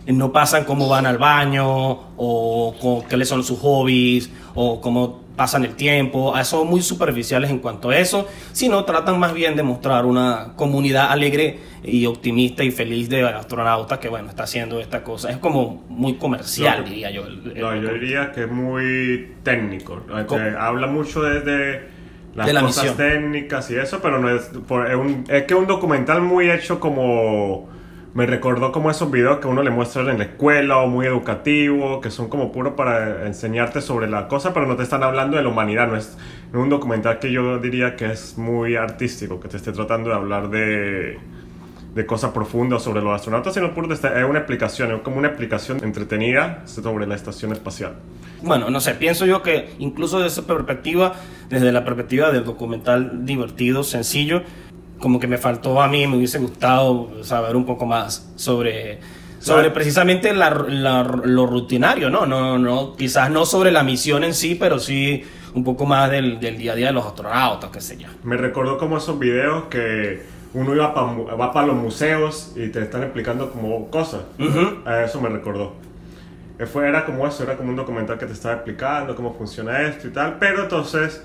no 0.07 0.33
pasan 0.33 0.65
cómo 0.65 0.89
van 0.89 1.07
al 1.07 1.19
baño 1.19 1.67
o 2.17 2.75
co- 2.81 3.05
cuáles 3.09 3.29
son 3.29 3.43
sus 3.45 3.59
hobbies 3.59 4.31
o 4.55 4.81
cómo 4.81 5.25
pasan 5.37 5.65
el 5.67 5.75
tiempo, 5.75 6.35
Ah, 6.35 6.45
son 6.45 6.67
muy 6.67 6.81
superficiales 6.81 7.51
en 7.51 7.59
cuanto 7.59 7.91
a 7.91 7.99
eso, 7.99 8.27
sino 8.53 8.85
tratan 8.87 9.19
más 9.19 9.35
bien 9.35 9.55
de 9.55 9.63
mostrar 9.63 10.07
una 10.07 10.53
comunidad 10.57 11.11
alegre 11.13 11.59
y 11.85 12.07
optimista 12.07 12.65
y 12.65 12.71
feliz 12.71 13.11
de 13.11 13.23
astronautas 13.23 13.99
que 13.99 14.09
bueno, 14.09 14.31
está 14.31 14.45
haciendo 14.45 14.81
esta 14.81 15.05
cosa. 15.05 15.31
Es 15.31 15.37
como 15.37 15.85
muy 15.91 16.15
comercial, 16.15 16.81
No, 16.85 16.89
diría 16.89 17.11
yo. 17.11 17.27
el- 17.27 17.53
el- 17.55 17.61
No, 17.61 17.77
yo 17.77 17.93
diría 17.93 18.33
que 18.33 18.45
es 18.45 18.51
muy 18.51 19.35
técnico. 19.43 20.01
¿Cómo? 20.27 20.41
Que 20.43 20.49
habla 20.59 20.87
mucho 20.87 21.21
desde 21.23 21.87
las 22.35 22.47
De 22.47 22.53
la 22.55 22.61
cosas 22.63 22.85
misión. 22.85 22.97
técnicas 22.97 23.71
y 23.71 23.77
eso, 23.77 23.99
pero 24.01 24.19
no 24.19 24.31
es, 24.35 24.51
por- 24.67 24.91
es, 24.91 24.97
un- 24.97 25.25
es 25.29 25.43
que 25.45 25.55
un 25.55 25.67
documental 25.67 26.23
muy 26.23 26.51
hecho 26.51 26.81
como... 26.81 27.69
Me 28.16 28.25
recordó 28.25 28.73
como 28.73 28.90
esos 28.90 29.11
videos 29.11 29.40
que 29.40 29.46
uno 29.46 29.62
le 29.62 29.68
muestra 29.68 30.11
en 30.11 30.16
la 30.16 30.25
escuela 30.25 30.78
o 30.78 30.87
muy 30.87 31.04
educativo, 31.04 32.00
que 32.00 32.11
son 32.11 32.30
como 32.30 32.50
puro 32.50 32.75
para 32.75 33.26
enseñarte 33.26 33.82
sobre 33.82 34.08
la 34.08 34.26
cosa, 34.26 34.54
pero 34.54 34.66
no 34.66 34.75
te 34.75 34.85
están 34.85 35.02
hablando 35.02 35.37
de 35.37 35.42
la 35.42 35.50
humanidad. 35.50 35.87
No 35.87 35.96
es, 35.96 36.16
un 36.54 36.70
documental 36.70 37.18
que 37.18 37.30
yo 37.30 37.58
diría 37.58 37.94
que 37.94 38.06
es 38.06 38.38
muy 38.38 38.75
artístico, 38.75 39.38
que 39.38 39.49
te 39.49 39.58
esté 39.58 39.70
tratando 39.70 40.08
de 40.08 40.16
hablar 40.16 40.49
de, 40.49 41.18
de 41.94 42.06
cosas 42.06 42.30
profundas 42.30 42.82
sobre 42.82 43.02
los 43.02 43.14
astronautas, 43.14 43.52
sino 43.52 43.75
puro 43.75 43.92
es 43.92 44.00
una 44.02 44.38
explicación, 44.38 44.92
es 44.92 45.02
como 45.02 45.18
una 45.18 45.28
explicación 45.28 45.85
entretenida 45.85 46.62
sobre 46.64 47.06
la 47.06 47.16
estación 47.16 47.52
espacial. 47.52 47.96
Bueno, 48.42 48.70
no 48.70 48.80
sé, 48.80 48.94
pienso 48.94 49.26
yo 49.26 49.42
que 49.42 49.75
incluso 49.78 50.20
desde 50.20 50.40
esa 50.40 50.46
perspectiva, 50.46 51.14
desde 51.50 51.70
la 51.70 51.85
perspectiva 51.85 52.30
del 52.30 52.44
documental 52.44 53.26
divertido, 53.26 53.83
sencillo, 53.83 54.42
como 55.00 55.20
que 55.20 55.26
me 55.26 55.38
faltó 55.38 55.80
a 55.82 55.88
mí, 55.88 56.06
me 56.06 56.16
hubiese 56.16 56.38
gustado 56.38 57.22
saber 57.24 57.54
un 57.56 57.64
poco 57.66 57.87
más 57.87 58.30
sobre, 58.37 58.98
sobre 59.40 59.70
precisamente 59.70 60.32
la- 60.35 60.50
la- 60.68 61.02
lo 61.24 61.46
rutinario, 61.46 62.11
¿no? 62.11 62.26
No, 62.26 62.59
no, 62.59 62.96
quizás 62.96 63.30
no 63.30 63.44
sobre 63.46 63.70
la 63.70 63.82
misión 63.82 64.24
en 64.24 64.35
sí, 64.35 64.54
pero 64.54 64.78
sí 64.78 65.22
un 65.54 65.64
poco 65.64 65.87
más 65.87 66.11
del, 66.11 66.38
del 66.40 66.59
día 66.59 66.72
a 66.72 66.74
día 66.74 66.87
de 66.88 66.92
los 66.92 67.06
astronautas, 67.06 67.70
qué 67.70 67.80
sé 67.80 67.96
yo. 67.96 68.09
Me 68.24 68.37
recordó 68.37 68.78
como 68.78 68.98
esos 68.98 69.18
videos 69.18 69.64
que 69.70 70.22
uno 70.54 70.74
iba 70.74 70.94
pa 70.94 71.02
va 71.04 71.52
para 71.52 71.66
los 71.66 71.76
museos 71.76 72.52
y 72.56 72.68
te 72.68 72.80
están 72.82 73.02
explicando 73.02 73.50
como 73.50 73.88
cosas. 73.90 74.22
Ujú. 74.38 74.78
A 74.87 75.02
eso 75.02 75.20
me 75.20 75.28
recordó. 75.28 75.74
Fue, 76.72 76.88
era 76.88 77.04
como 77.04 77.26
eso, 77.26 77.42
era 77.42 77.56
como 77.59 77.68
un 77.68 77.76
documental 77.76 78.16
que 78.18 78.24
te 78.24 78.32
estaba 78.32 78.54
explicando 78.54 79.14
cómo 79.14 79.35
funciona 79.35 79.82
esto 79.82 80.09
y 80.09 80.11
tal, 80.11 80.37
pero 80.40 80.62
entonces 80.62 81.22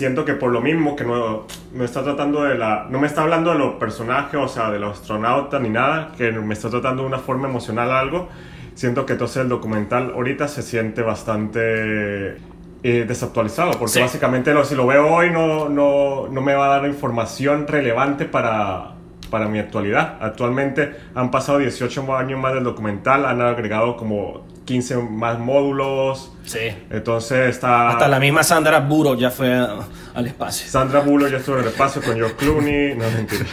siento 0.00 0.24
que 0.24 0.32
por 0.32 0.50
lo 0.50 0.62
mismo 0.62 0.96
que 0.96 1.04
no, 1.04 1.42
no 1.74 1.84
está 1.84 2.02
tratando 2.02 2.42
de 2.44 2.56
la... 2.56 2.86
No 2.88 2.98
me 2.98 3.06
está 3.06 3.20
hablando 3.20 3.52
de 3.52 3.58
los 3.58 3.74
personajes, 3.74 4.34
o 4.40 4.48
sea, 4.48 4.70
de 4.70 4.78
los 4.78 4.98
astronautas 4.98 5.60
ni 5.60 5.68
nada, 5.68 6.12
que 6.16 6.32
me 6.32 6.54
está 6.54 6.70
tratando 6.70 7.02
de 7.02 7.08
una 7.08 7.18
forma 7.18 7.46
emocional 7.48 7.90
algo, 7.92 8.26
siento 8.74 9.04
que 9.04 9.12
entonces 9.12 9.42
el 9.42 9.50
documental 9.50 10.12
ahorita 10.14 10.48
se 10.48 10.62
siente 10.62 11.02
bastante 11.02 12.38
eh, 12.82 13.04
desactualizado, 13.06 13.72
porque 13.72 13.92
Sí. 13.92 14.00
básicamente 14.00 14.54
lo, 14.54 14.64
si 14.64 14.74
lo 14.74 14.86
veo 14.86 15.06
hoy 15.06 15.30
no, 15.30 15.68
no, 15.68 16.28
no 16.28 16.40
me 16.40 16.54
va 16.54 16.64
a 16.74 16.80
dar 16.80 16.86
información 16.88 17.66
relevante 17.68 18.24
para, 18.24 18.92
para 19.30 19.48
mi 19.48 19.58
actualidad. 19.58 20.16
Actualmente 20.22 20.92
han 21.14 21.30
pasado 21.30 21.58
18 21.58 22.16
años 22.16 22.40
más 22.40 22.54
del 22.54 22.64
documental, 22.64 23.26
han 23.26 23.42
agregado 23.42 23.98
como 23.98 24.46
15 24.64 24.96
más 24.98 25.38
módulos, 25.38 26.32
Sí. 26.44 26.58
entonces 26.90 27.48
está... 27.50 27.88
Hasta 27.90 28.06
la 28.08 28.20
misma 28.20 28.42
Sandra 28.44 28.80
Buro 28.80 29.14
ya 29.16 29.30
fue 29.30 29.52
a- 29.54 29.78
al 30.14 30.26
espacio. 30.26 30.68
Sandra 30.70 31.00
Bullock 31.00 31.30
ya 31.30 31.36
estuvo 31.38 31.56
en 31.56 31.62
el 31.62 31.68
espacio 31.68 32.02
con 32.02 32.14
George 32.16 32.34
Clooney. 32.36 32.94
No, 32.94 33.04
mentira. 33.10 33.46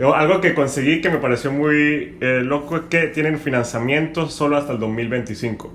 Algo 0.16 0.40
que 0.40 0.54
conseguí 0.54 1.00
que 1.02 1.10
me 1.10 1.18
pareció 1.18 1.52
muy 1.52 2.16
eh, 2.20 2.40
loco 2.42 2.76
es 2.76 2.82
que 2.88 3.08
tienen 3.08 3.38
financiamiento 3.38 4.28
solo 4.30 4.56
hasta 4.56 4.72
el 4.72 4.78
2025. 4.78 5.72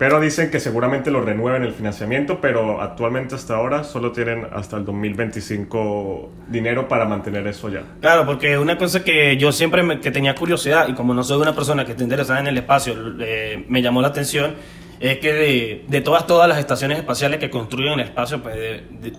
Pero 0.00 0.18
dicen 0.18 0.50
que 0.50 0.60
seguramente 0.60 1.10
lo 1.10 1.20
renueven 1.20 1.62
el 1.62 1.74
financiamiento, 1.74 2.40
pero 2.40 2.80
actualmente 2.80 3.34
hasta 3.34 3.54
ahora 3.54 3.84
solo 3.84 4.12
tienen 4.12 4.46
hasta 4.50 4.78
el 4.78 4.84
2025 4.86 6.30
dinero 6.48 6.88
para 6.88 7.04
mantener 7.04 7.46
eso 7.46 7.68
ya. 7.68 7.82
Claro, 8.00 8.24
porque 8.24 8.56
una 8.56 8.78
cosa 8.78 9.04
que 9.04 9.36
yo 9.36 9.52
siempre 9.52 9.82
me- 9.82 10.00
que 10.00 10.10
tenía 10.10 10.34
curiosidad, 10.34 10.88
y 10.88 10.94
como 10.94 11.12
no 11.12 11.22
soy 11.22 11.40
una 11.42 11.54
persona 11.54 11.84
que 11.84 11.92
esté 11.92 12.02
interesada 12.04 12.40
en 12.40 12.46
el 12.46 12.56
espacio, 12.56 12.94
eh, 13.20 13.64
me 13.68 13.82
llamó 13.82 14.00
la 14.00 14.08
atención, 14.08 14.54
es 15.00 15.18
que 15.18 15.32
de, 15.34 15.84
de 15.86 16.00
todas, 16.00 16.26
todas 16.26 16.48
las 16.48 16.58
estaciones 16.58 16.98
espaciales 16.98 17.38
que 17.38 17.50
construyen 17.50 17.92
en 17.94 18.00
el 18.00 18.06
espacio, 18.06 18.42
pues 18.42 18.54
de- 18.54 18.84
de- 19.02 19.12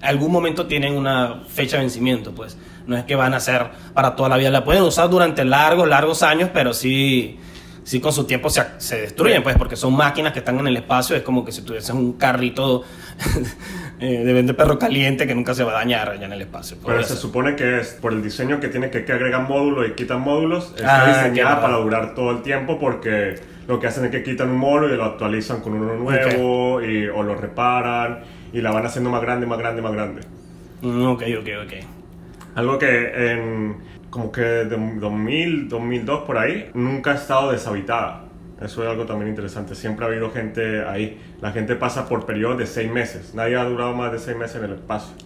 algún 0.00 0.32
momento 0.32 0.66
tienen 0.66 0.94
una 0.96 1.42
fecha 1.48 1.76
de 1.76 1.82
vencimiento, 1.82 2.34
pues 2.34 2.56
no 2.86 2.96
es 2.96 3.04
que 3.04 3.14
van 3.14 3.34
a 3.34 3.40
ser 3.40 3.66
para 3.94 4.16
toda 4.16 4.28
la 4.30 4.36
vida, 4.38 4.48
la 4.50 4.64
pueden 4.64 4.82
usar 4.84 5.08
durante 5.10 5.44
largos, 5.44 5.88
largos 5.88 6.22
años, 6.22 6.50
pero 6.52 6.72
sí, 6.74 7.38
sí 7.84 8.00
con 8.00 8.12
su 8.12 8.24
tiempo 8.24 8.50
se, 8.50 8.62
se 8.78 9.02
destruyen, 9.02 9.42
pues 9.42 9.56
porque 9.56 9.76
son 9.76 9.94
máquinas 9.94 10.32
que 10.32 10.40
están 10.40 10.58
en 10.58 10.66
el 10.66 10.76
espacio, 10.76 11.14
es 11.14 11.22
como 11.22 11.44
que 11.44 11.52
si 11.52 11.62
tuviesen 11.62 11.96
un 11.96 12.14
carrito 12.14 12.82
eh, 14.00 14.24
de 14.24 14.32
vender 14.32 14.56
perro 14.56 14.78
caliente 14.78 15.26
que 15.26 15.34
nunca 15.34 15.54
se 15.54 15.62
va 15.62 15.72
a 15.72 15.74
dañar 15.74 16.08
allá 16.08 16.26
en 16.26 16.32
el 16.32 16.42
espacio. 16.42 16.78
Pero 16.84 16.96
Por 16.96 17.04
se 17.04 17.16
supone 17.16 17.54
que 17.54 17.80
es 17.80 17.98
por 18.00 18.12
el 18.12 18.22
diseño 18.22 18.58
que 18.58 18.68
tiene 18.68 18.90
que, 18.90 19.04
que 19.04 19.12
agregan 19.12 19.46
módulos 19.46 19.88
y 19.88 19.92
quitan 19.92 20.20
módulos, 20.20 20.74
Ah, 20.78 20.80
está 20.80 21.04
qué 21.04 21.10
diseñada 21.18 21.60
para 21.60 21.76
durar 21.76 22.14
todo 22.14 22.30
el 22.30 22.42
tiempo 22.42 22.78
porque 22.80 23.36
lo 23.68 23.78
que 23.78 23.86
hacen 23.86 24.06
es 24.06 24.10
que 24.10 24.22
quitan 24.22 24.50
un 24.50 24.58
módulo 24.58 24.92
y 24.92 24.96
lo 24.96 25.04
actualizan 25.04 25.60
con 25.60 25.74
uno 25.74 25.94
nuevo 25.94 26.82
y, 26.82 27.06
o 27.06 27.22
lo 27.22 27.34
reparan 27.34 28.20
y 28.52 28.60
la 28.60 28.70
van 28.70 28.86
haciendo 28.86 29.10
más 29.10 29.22
grande, 29.22 29.46
más 29.46 29.58
grande, 29.58 29.82
más 29.82 29.92
grande. 29.92 30.22
Mm, 30.82 31.06
ok, 31.06 31.22
ok, 31.40 31.48
ok. 31.64 31.72
Algo 32.56 32.78
que 32.78 33.32
en 33.32 33.76
como 34.14 34.30
que 34.30 34.42
de 34.42 34.76
2000, 34.76 35.68
2002 35.68 36.22
por 36.22 36.38
ahí, 36.38 36.70
nunca 36.72 37.10
ha 37.10 37.14
estado 37.16 37.50
deshabitada. 37.50 38.26
Eso 38.62 38.84
es 38.84 38.88
algo 38.88 39.06
también 39.06 39.28
interesante. 39.28 39.74
Siempre 39.74 40.04
ha 40.04 40.08
habido 40.08 40.30
gente 40.30 40.84
ahí. 40.84 41.20
La 41.40 41.50
gente 41.50 41.74
pasa 41.74 42.08
por 42.08 42.24
periodos 42.24 42.58
de 42.58 42.66
seis 42.66 42.88
meses. 42.88 43.34
Nadie 43.34 43.56
ha 43.56 43.64
durado 43.64 43.92
más 43.92 44.12
de 44.12 44.20
seis 44.20 44.36
meses 44.36 44.54
en 44.54 44.64
el 44.66 44.74
espacio. 44.74 45.16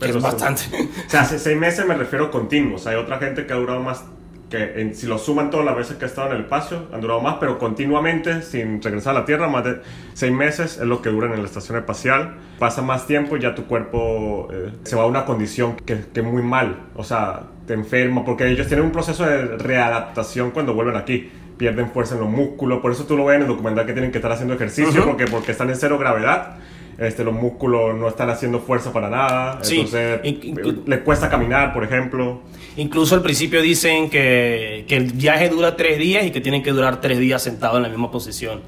Que 0.00 0.08
es 0.08 0.22
bastante. 0.22 0.62
O 1.06 1.10
sea, 1.10 1.20
hace 1.20 1.38
seis 1.38 1.58
meses 1.58 1.86
me 1.86 1.94
refiero 1.94 2.30
continuos. 2.30 2.86
Hay 2.86 2.96
otra 2.96 3.18
gente 3.18 3.44
que 3.44 3.52
ha 3.52 3.56
durado 3.56 3.80
más 3.80 4.06
que 4.50 4.80
en- 4.80 4.94
si 4.96 5.06
lo 5.06 5.16
suman 5.16 5.48
todas 5.48 5.64
las 5.64 5.76
veces 5.76 5.96
que 5.96 6.04
ha 6.04 6.08
estado 6.08 6.28
en 6.30 6.34
el 6.36 6.40
espacio, 6.42 6.86
han 6.92 7.00
durado 7.00 7.20
más, 7.20 7.36
pero 7.38 7.56
continuamente, 7.58 8.42
sin 8.42 8.82
regresar 8.82 9.14
a 9.16 9.20
la 9.20 9.24
Tierra, 9.24 9.48
más 9.48 9.64
de 9.64 9.80
seis 10.12 10.32
meses 10.32 10.76
es 10.78 10.86
lo 10.86 11.00
que 11.00 11.08
duran 11.08 11.32
en 11.32 11.38
la 11.40 11.46
estación 11.46 11.78
espacial. 11.78 12.34
Pasa 12.58 12.82
más 12.82 13.06
tiempo 13.06 13.36
y 13.36 13.40
ya 13.40 13.54
tu 13.54 13.64
cuerpo 13.66 14.48
eh, 14.52 14.72
se 14.82 14.96
va 14.96 15.04
a 15.04 15.06
una 15.06 15.24
condición 15.24 15.76
que, 15.76 16.00
que 16.12 16.20
muy 16.22 16.42
mal, 16.42 16.76
o 16.96 17.04
sea, 17.04 17.42
te 17.66 17.74
enferma, 17.74 18.24
porque 18.24 18.48
ellos 18.48 18.66
tienen 18.66 18.84
un 18.86 18.92
proceso 18.92 19.24
de 19.24 19.56
readaptación 19.56 20.50
cuando 20.50 20.74
vuelven 20.74 20.96
aquí. 20.96 21.30
Pierden 21.56 21.90
fuerza 21.90 22.14
en 22.14 22.22
los 22.22 22.30
músculos, 22.30 22.80
por 22.80 22.90
eso 22.90 23.04
tú 23.04 23.16
lo 23.18 23.26
ves 23.26 23.36
en 23.36 23.42
el 23.42 23.48
documental 23.48 23.84
que 23.84 23.92
tienen 23.92 24.10
que 24.10 24.16
estar 24.16 24.32
haciendo 24.32 24.54
ejercicio, 24.54 25.02
Ujú. 25.02 25.10
porque, 25.10 25.26
porque 25.26 25.52
están 25.52 25.68
en 25.68 25.76
cero 25.76 25.98
gravedad. 25.98 26.56
Este, 27.00 27.24
los 27.24 27.32
músculos 27.32 27.96
no 27.96 28.08
están 28.08 28.28
haciendo 28.28 28.60
fuerza 28.60 28.92
para 28.92 29.08
nada, 29.08 29.58
Sí, 29.62 29.76
entonces 29.76 30.20
in- 30.22 30.40
inclu- 30.54 30.84
le 30.86 31.00
cuesta 31.00 31.30
caminar, 31.30 31.72
por 31.72 31.82
ejemplo. 31.82 32.42
Incluso 32.76 33.14
al 33.14 33.22
principio 33.22 33.62
dicen 33.62 34.10
que, 34.10 34.84
que 34.86 34.96
el 34.98 35.04
viaje 35.12 35.48
dura 35.48 35.76
tres 35.76 35.98
días 35.98 36.26
y 36.26 36.30
que 36.30 36.42
tienen 36.42 36.62
que 36.62 36.72
durar 36.72 37.00
tres 37.00 37.18
días 37.18 37.42
sentados 37.42 37.78
en 37.78 37.84
la 37.84 37.88
misma 37.88 38.10
posición. 38.10 38.60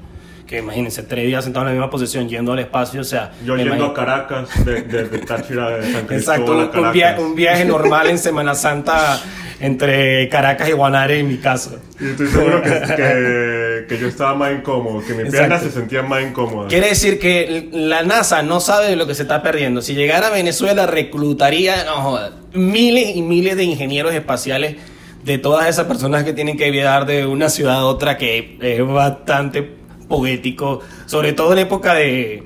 Que 0.47 0.57
imagínense, 0.57 1.03
tres 1.03 1.25
días 1.27 1.43
sentados 1.43 1.67
en 1.69 1.75
la 1.75 1.79
misma 1.81 1.91
posición 1.91 2.27
yendo 2.27 2.53
al 2.53 2.59
espacio, 2.59 3.01
o 3.01 3.03
sea... 3.03 3.31
Yo 3.45 3.55
yendo 3.55 3.75
imagino- 3.75 3.91
a 3.91 3.93
Caracas, 3.93 4.65
de, 4.65 4.81
de, 4.81 5.03
de 5.09 5.19
Táchira, 5.19 5.69
de 5.77 5.91
San 5.93 6.05
Cristóbal 6.07 6.39
Exacto, 6.41 6.51
a 6.51 6.55
un, 6.55 6.61
un 6.63 6.69
Caracas. 6.69 6.93
via- 6.93 7.15
un 7.19 7.35
viaje 7.35 7.65
normal 7.65 8.07
en 8.09 8.17
Semana 8.17 8.55
Santa 8.55 9.21
entre 9.59 10.27
Caracas 10.29 10.67
y 10.67 10.71
Guanare 10.73 11.19
en 11.19 11.27
mi 11.27 11.37
casa. 11.37 11.75
Y 11.99 12.07
estoy 12.07 12.27
seguro 12.27 12.61
que, 12.61 12.69
que, 12.69 13.72
que 13.87 13.97
yo 13.97 14.07
estaba 14.07 14.35
más 14.35 14.53
incómodo, 14.53 14.99
que 14.99 15.13
mis 15.13 15.25
Exacto. 15.25 15.31
piernas 15.31 15.61
se 15.63 15.71
sentían 15.71 16.09
más 16.09 16.23
incómodas. 16.23 16.69
Quiere 16.69 16.89
decir 16.89 17.19
que 17.19 17.69
la 17.71 18.03
NASA 18.03 18.41
no 18.41 18.59
sabe 18.59 18.87
de 18.87 18.95
lo 18.95 19.07
que 19.07 19.15
se 19.15 19.23
está 19.23 19.41
perdiendo. 19.41 19.81
Si 19.81 19.93
llegara 19.93 20.27
a 20.27 20.29
Venezuela, 20.31 20.85
reclutaría 20.85 21.85
no, 21.85 22.19
miles 22.53 23.15
y 23.15 23.21
miles 23.21 23.55
de 23.55 23.63
ingenieros 23.63 24.13
espaciales 24.13 24.77
de 25.23 25.37
todas 25.37 25.67
esas 25.67 25.85
personas 25.85 26.23
que 26.23 26.33
tienen 26.33 26.57
que 26.57 26.69
viajar 26.71 27.05
de 27.05 27.25
una 27.25 27.49
ciudad 27.49 27.75
a 27.79 27.85
otra, 27.85 28.17
que 28.17 28.57
es 28.61 28.85
bastante 28.85 29.63
poético, 30.07 30.81
sobre 31.05 31.33
todo 31.33 31.53
en 31.53 31.59
época 31.59 31.93
de 31.93 32.43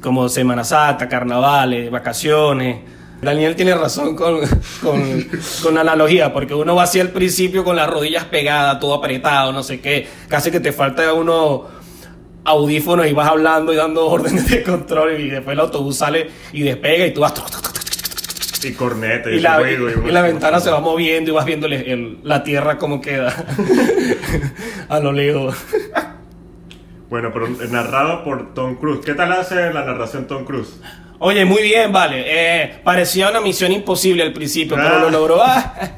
como 0.00 0.28
Semana 0.28 0.64
Santa, 0.64 1.08
carnavales, 1.08 1.90
vacaciones. 1.90 2.97
Daniel 3.20 3.56
tiene 3.56 3.74
razón 3.74 4.14
con, 4.14 4.40
con, 4.82 5.26
con 5.62 5.78
analogía, 5.78 6.32
porque 6.32 6.54
uno 6.54 6.74
va 6.76 6.84
hacia 6.84 7.02
el 7.02 7.10
principio 7.10 7.64
con 7.64 7.74
las 7.76 7.90
rodillas 7.90 8.24
pegadas, 8.26 8.78
todo 8.78 8.94
apretado, 8.94 9.52
no 9.52 9.62
sé 9.62 9.80
qué, 9.80 10.06
casi 10.28 10.50
que 10.50 10.60
te 10.60 10.72
falta 10.72 11.12
uno 11.12 11.64
audífonos 12.44 13.06
y 13.08 13.12
vas 13.12 13.28
hablando 13.28 13.72
y 13.72 13.76
dando 13.76 14.06
órdenes 14.10 14.48
de 14.48 14.62
control 14.62 15.20
y 15.20 15.30
después 15.30 15.54
el 15.54 15.60
autobús 15.60 15.96
sale 15.96 16.30
y 16.52 16.62
despega 16.62 17.06
y 17.06 17.12
tú 17.12 17.20
vas 17.22 17.34
Y 18.62 18.72
corneta 18.72 19.30
y, 19.30 19.34
y 19.34 19.40
la, 19.40 19.58
ruido, 19.58 20.08
y 20.08 20.12
la 20.12 20.22
ventana 20.22 20.60
se 20.60 20.70
va 20.70 20.80
moviendo 20.80 21.30
y 21.30 21.34
vas 21.34 21.44
viendo 21.44 21.66
el- 21.66 21.72
el- 21.74 22.18
la 22.22 22.42
tierra 22.44 22.78
como 22.78 23.00
queda 23.00 23.34
a 24.88 25.00
lo 25.00 25.12
lejos. 25.12 25.56
Bueno, 27.10 27.30
pero 27.32 27.48
narrado 27.70 28.22
por 28.22 28.54
Tom 28.54 28.76
Cruise. 28.76 29.00
¿Qué 29.04 29.14
tal 29.14 29.32
hace 29.32 29.72
la 29.72 29.84
narración 29.84 30.26
Tom 30.26 30.44
Cruise? 30.44 30.78
Oye, 31.20 31.44
muy 31.44 31.62
bien, 31.62 31.90
vale. 31.92 32.24
Eh, 32.26 32.74
parecía 32.84 33.30
una 33.30 33.40
misión 33.40 33.72
imposible 33.72 34.22
al 34.22 34.32
principio, 34.32 34.76
pero 34.76 35.00
lo 35.00 35.10
logró. 35.10 35.42
Ah. 35.42 35.74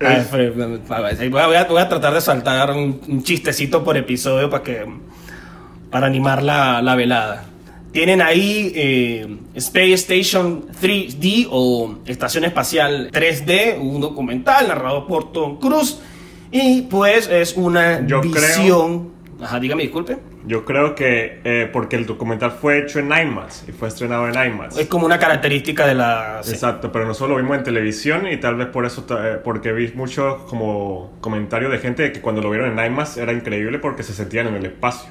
Ay, 0.00 1.28
voy, 1.28 1.40
a, 1.56 1.64
voy 1.64 1.82
tratar 1.88 2.14
de 2.14 2.20
saltar 2.22 2.70
un, 2.70 3.00
un 3.06 3.22
chistecito 3.22 3.84
por 3.84 3.98
episodio 3.98 4.48
para 4.48 4.62
que 4.64 4.86
para 5.90 6.06
animar 6.06 6.42
la, 6.42 6.80
la 6.80 6.94
velada. 6.94 7.44
Tienen 7.92 8.22
ahí 8.22 8.72
eh, 8.74 9.36
Space 9.56 9.92
Station 9.94 10.66
3D 10.80 11.48
o 11.50 11.96
Estación 12.06 12.44
Espacial 12.44 13.10
3D, 13.12 13.78
un 13.80 14.00
documental 14.00 14.68
narrado 14.68 15.06
por 15.06 15.32
Tom 15.32 15.58
Cruise. 15.58 15.98
Y 16.52 16.82
pues 16.82 17.28
es 17.28 17.54
una 17.56 18.06
Yo 18.06 18.20
creo- 18.20 18.32
visión. 18.32 19.10
Ajá, 19.42 19.58
dígame, 19.58 19.82
disculpe. 19.82 20.18
Yo 20.46 20.64
creo 20.64 20.94
que 20.94 21.40
eh, 21.44 21.68
porque 21.72 21.96
el 21.96 22.06
documental 22.06 22.52
fue 22.52 22.78
hecho 22.78 22.98
en 22.98 23.06
IMAX 23.06 23.68
y 23.68 23.72
fue 23.72 23.88
estrenado 23.88 24.28
en 24.28 24.34
IMAX. 24.34 24.76
Es 24.76 24.86
como 24.86 25.06
una 25.06 25.18
característica 25.18 25.86
de 25.86 25.94
la. 25.94 26.40
sí. 26.42 26.52
Exacto, 26.52 26.92
pero 26.92 27.06
nosotros 27.06 27.30
lo 27.30 27.42
vimos 27.42 27.58
en 27.58 27.64
televisión 27.64 28.26
y 28.28 28.36
tal 28.36 28.56
vez 28.56 28.68
por 28.68 28.84
eso, 28.84 29.06
eh, 29.10 29.38
porque 29.42 29.72
vi 29.72 29.92
mucho 29.94 30.46
como 30.48 31.12
comentario 31.20 31.68
de 31.70 31.78
gente 31.78 32.02
de 32.02 32.12
que 32.12 32.20
cuando 32.20 32.42
lo 32.42 32.50
vieron 32.50 32.78
en 32.78 32.86
IMAX 32.86 33.16
era 33.16 33.32
increíble 33.32 33.78
porque 33.78 34.02
se 34.02 34.12
sentían 34.12 34.48
en 34.48 34.56
el 34.56 34.66
espacio. 34.66 35.10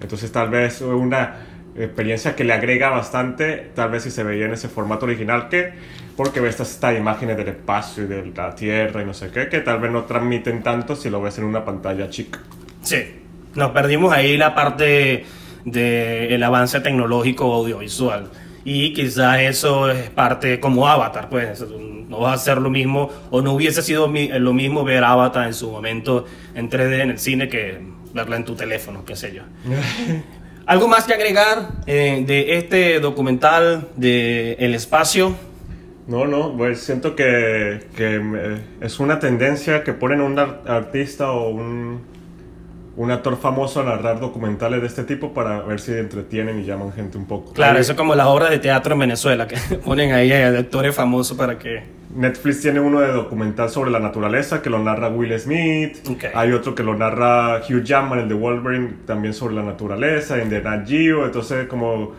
Entonces 0.00 0.32
tal 0.32 0.50
vez 0.50 0.80
una 0.80 1.36
experiencia 1.76 2.36
que 2.36 2.44
le 2.44 2.52
agrega 2.52 2.90
bastante, 2.90 3.70
tal 3.74 3.90
vez 3.90 4.02
si 4.02 4.10
se 4.10 4.24
veía 4.24 4.46
en 4.46 4.52
ese 4.52 4.68
formato 4.68 5.06
original 5.06 5.48
que, 5.48 5.72
porque 6.16 6.40
ves 6.40 6.50
estas, 6.50 6.72
estas 6.72 6.98
imágenes 6.98 7.36
del 7.36 7.48
espacio 7.48 8.04
y 8.04 8.06
de 8.06 8.26
la 8.26 8.54
Tierra 8.54 9.02
y 9.02 9.06
no 9.06 9.14
sé 9.14 9.30
qué, 9.30 9.48
que 9.48 9.60
tal 9.60 9.80
vez 9.80 9.90
no 9.90 10.04
transmiten 10.04 10.62
tanto 10.62 10.96
si 10.96 11.08
lo 11.08 11.22
ves 11.22 11.38
en 11.38 11.44
una 11.44 11.64
pantalla 11.64 12.10
chica. 12.10 12.40
Sí, 12.82 13.21
nos 13.54 13.70
perdimos 13.72 14.12
ahí 14.12 14.36
la 14.36 14.54
parte 14.54 15.24
del 15.64 16.42
avance 16.42 16.80
tecnológico 16.80 17.52
audiovisual. 17.52 18.28
Y 18.64 18.92
quizá 18.92 19.42
eso 19.42 19.90
es 19.90 20.10
parte 20.10 20.60
como 20.60 20.86
Avatar, 20.86 21.28
pues 21.28 21.64
no 22.08 22.20
va 22.20 22.32
a 22.32 22.38
ser 22.38 22.58
lo 22.58 22.70
mismo, 22.70 23.10
o 23.30 23.42
no 23.42 23.52
hubiese 23.54 23.82
sido 23.82 24.06
lo 24.06 24.52
mismo 24.52 24.84
ver 24.84 25.02
Avatar 25.02 25.46
en 25.48 25.54
su 25.54 25.70
momento 25.70 26.26
en 26.54 26.70
3D 26.70 27.00
en 27.00 27.10
el 27.10 27.18
cine 27.18 27.48
que 27.48 27.80
verla 28.14 28.36
en 28.36 28.44
tu 28.44 28.54
teléfono, 28.54 29.04
qué 29.04 29.16
sé 29.16 29.34
yo. 29.34 29.42
¿Algo 30.66 30.86
más 30.86 31.04
que 31.04 31.14
agregar 31.14 31.70
eh, 31.86 32.22
de 32.24 32.56
este 32.56 33.00
documental 33.00 33.88
de 33.96 34.52
El 34.60 34.74
Espacio? 34.76 35.34
No, 36.06 36.26
no, 36.26 36.56
pues 36.56 36.80
siento 36.80 37.16
que, 37.16 37.86
que 37.96 38.16
eh, 38.16 38.60
es 38.80 39.00
una 39.00 39.18
tendencia 39.18 39.82
que 39.82 39.92
ponen 39.92 40.20
un 40.20 40.38
ar- 40.38 40.62
artista 40.68 41.32
o 41.32 41.48
un, 41.48 42.02
un 42.96 43.10
actor 43.10 43.38
famoso 43.38 43.80
a 43.80 43.84
narrar 43.84 44.20
documentales 44.20 44.80
de 44.82 44.86
este 44.86 45.04
tipo 45.04 45.32
para 45.32 45.60
ver 45.62 45.80
si 45.80 45.92
entretienen 45.92 46.60
y 46.60 46.64
llaman 46.64 46.92
gente 46.92 47.16
un 47.16 47.24
poco. 47.26 47.52
Claro, 47.54 47.76
Hay- 47.76 47.80
eso 47.80 47.92
es 47.92 47.98
como 47.98 48.14
las 48.14 48.26
obras 48.26 48.50
de 48.50 48.58
teatro 48.58 48.92
en 48.94 49.00
Venezuela, 49.00 49.46
que 49.48 49.56
ponen 49.84 50.12
ahí 50.12 50.30
a 50.32 50.48
actores 50.58 50.94
famosos 50.94 51.36
para 51.36 51.58
que... 51.58 51.82
Netflix 52.14 52.60
tiene 52.60 52.78
uno 52.80 53.00
de 53.00 53.10
documental 53.10 53.70
sobre 53.70 53.90
la 53.90 53.98
naturaleza 53.98 54.60
que 54.60 54.68
lo 54.68 54.78
narra 54.78 55.08
Will 55.08 55.38
Smith. 55.40 55.96
Ok. 56.10 56.24
Hay 56.34 56.52
otro 56.52 56.74
que 56.74 56.82
lo 56.82 56.94
narra 56.94 57.62
Hugh 57.66 57.82
Jackman, 57.82 58.18
el 58.18 58.28
de 58.28 58.34
Wolverine, 58.34 58.90
también 59.06 59.32
sobre 59.32 59.54
la 59.54 59.62
naturaleza, 59.62 60.36
en 60.42 60.50
The 60.50 60.60
Nat 60.60 60.86
Geo. 60.86 61.24
Entonces, 61.24 61.66
como 61.68 62.12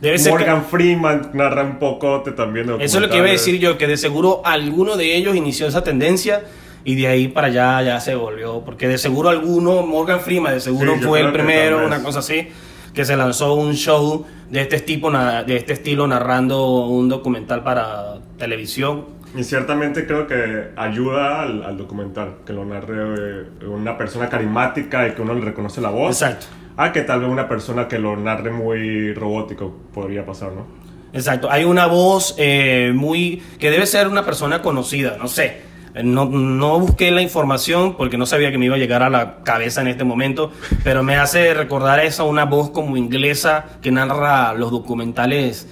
Debe 0.00 0.18
ser 0.18 0.32
que- 0.32 0.38
Morgan 0.38 0.64
Freeman 0.64 1.30
narra 1.34 1.62
un 1.62 1.78
pocote 1.78 2.32
también. 2.32 2.68
Eso 2.80 2.98
es 2.98 3.02
lo 3.04 3.08
que 3.08 3.18
iba 3.18 3.26
a 3.26 3.30
decir 3.30 3.60
yo, 3.60 3.78
que 3.78 3.86
de 3.86 3.96
seguro 3.96 4.42
alguno 4.44 4.96
de 4.96 5.14
ellos 5.16 5.36
inició 5.36 5.68
esa 5.68 5.84
tendencia 5.84 6.42
y 6.86 6.94
de 6.94 7.08
ahí 7.08 7.26
para 7.26 7.48
allá 7.48 7.82
ya 7.82 8.00
se 8.00 8.14
volvió. 8.14 8.60
Porque 8.60 8.86
de 8.86 8.96
seguro 8.96 9.28
alguno, 9.28 9.82
Morgan 9.82 10.20
Freeman, 10.20 10.54
de 10.54 10.60
seguro 10.60 10.94
Sí, 10.94 11.02
fue 11.02 11.20
el 11.20 11.32
primero, 11.32 11.84
una 11.84 12.00
cosa 12.00 12.20
así, 12.20 12.48
que 12.94 13.04
se 13.04 13.16
lanzó 13.16 13.54
un 13.54 13.74
show 13.74 14.24
de 14.48 14.60
este 14.60 14.78
tipo, 14.78 15.10
de 15.10 15.56
este 15.56 15.72
estilo, 15.72 16.06
narrando 16.06 16.86
un 16.86 17.08
documental 17.08 17.64
para 17.64 18.20
televisión. 18.38 19.04
Y 19.36 19.42
ciertamente 19.42 20.06
creo 20.06 20.28
que 20.28 20.68
ayuda 20.76 21.42
al, 21.42 21.64
al 21.64 21.76
documental, 21.76 22.36
que 22.46 22.52
lo 22.52 22.64
narre 22.64 23.42
eh, 23.62 23.66
una 23.66 23.98
persona 23.98 24.28
carismática 24.28 25.08
y 25.08 25.10
que 25.10 25.22
uno 25.22 25.34
le 25.34 25.40
reconoce 25.40 25.80
la 25.80 25.90
voz. 25.90 26.22
Exacto. 26.22 26.46
A 26.76 26.92
que 26.92 27.00
tal 27.00 27.20
vez 27.20 27.28
una 27.28 27.48
persona 27.48 27.88
que 27.88 27.98
lo 27.98 28.16
narre 28.16 28.52
muy 28.52 29.12
robótico 29.12 29.76
podría 29.92 30.24
pasar, 30.24 30.52
¿no? 30.52 30.66
Exacto, 31.12 31.50
hay 31.50 31.64
una 31.64 31.86
voz 31.86 32.36
eh, 32.38 32.92
muy 32.94 33.42
que 33.58 33.70
debe 33.70 33.86
ser 33.86 34.06
una 34.06 34.24
persona 34.24 34.62
conocida, 34.62 35.16
no 35.18 35.26
sé. 35.26 35.66
No, 36.04 36.26
no 36.26 36.78
busqué 36.78 37.10
la 37.10 37.22
información 37.22 37.96
porque 37.96 38.18
no 38.18 38.26
sabía 38.26 38.50
que 38.50 38.58
me 38.58 38.66
iba 38.66 38.76
a 38.76 38.78
llegar 38.78 39.02
a 39.02 39.10
la 39.10 39.42
cabeza 39.44 39.80
en 39.80 39.88
este 39.88 40.04
momento, 40.04 40.52
pero 40.84 41.02
me 41.02 41.16
hace 41.16 41.54
recordar 41.54 42.00
esa 42.00 42.24
una 42.24 42.44
voz 42.44 42.70
como 42.70 42.96
inglesa 42.96 43.64
que 43.82 43.90
narra 43.90 44.52
los 44.54 44.70
documentales 44.70 45.68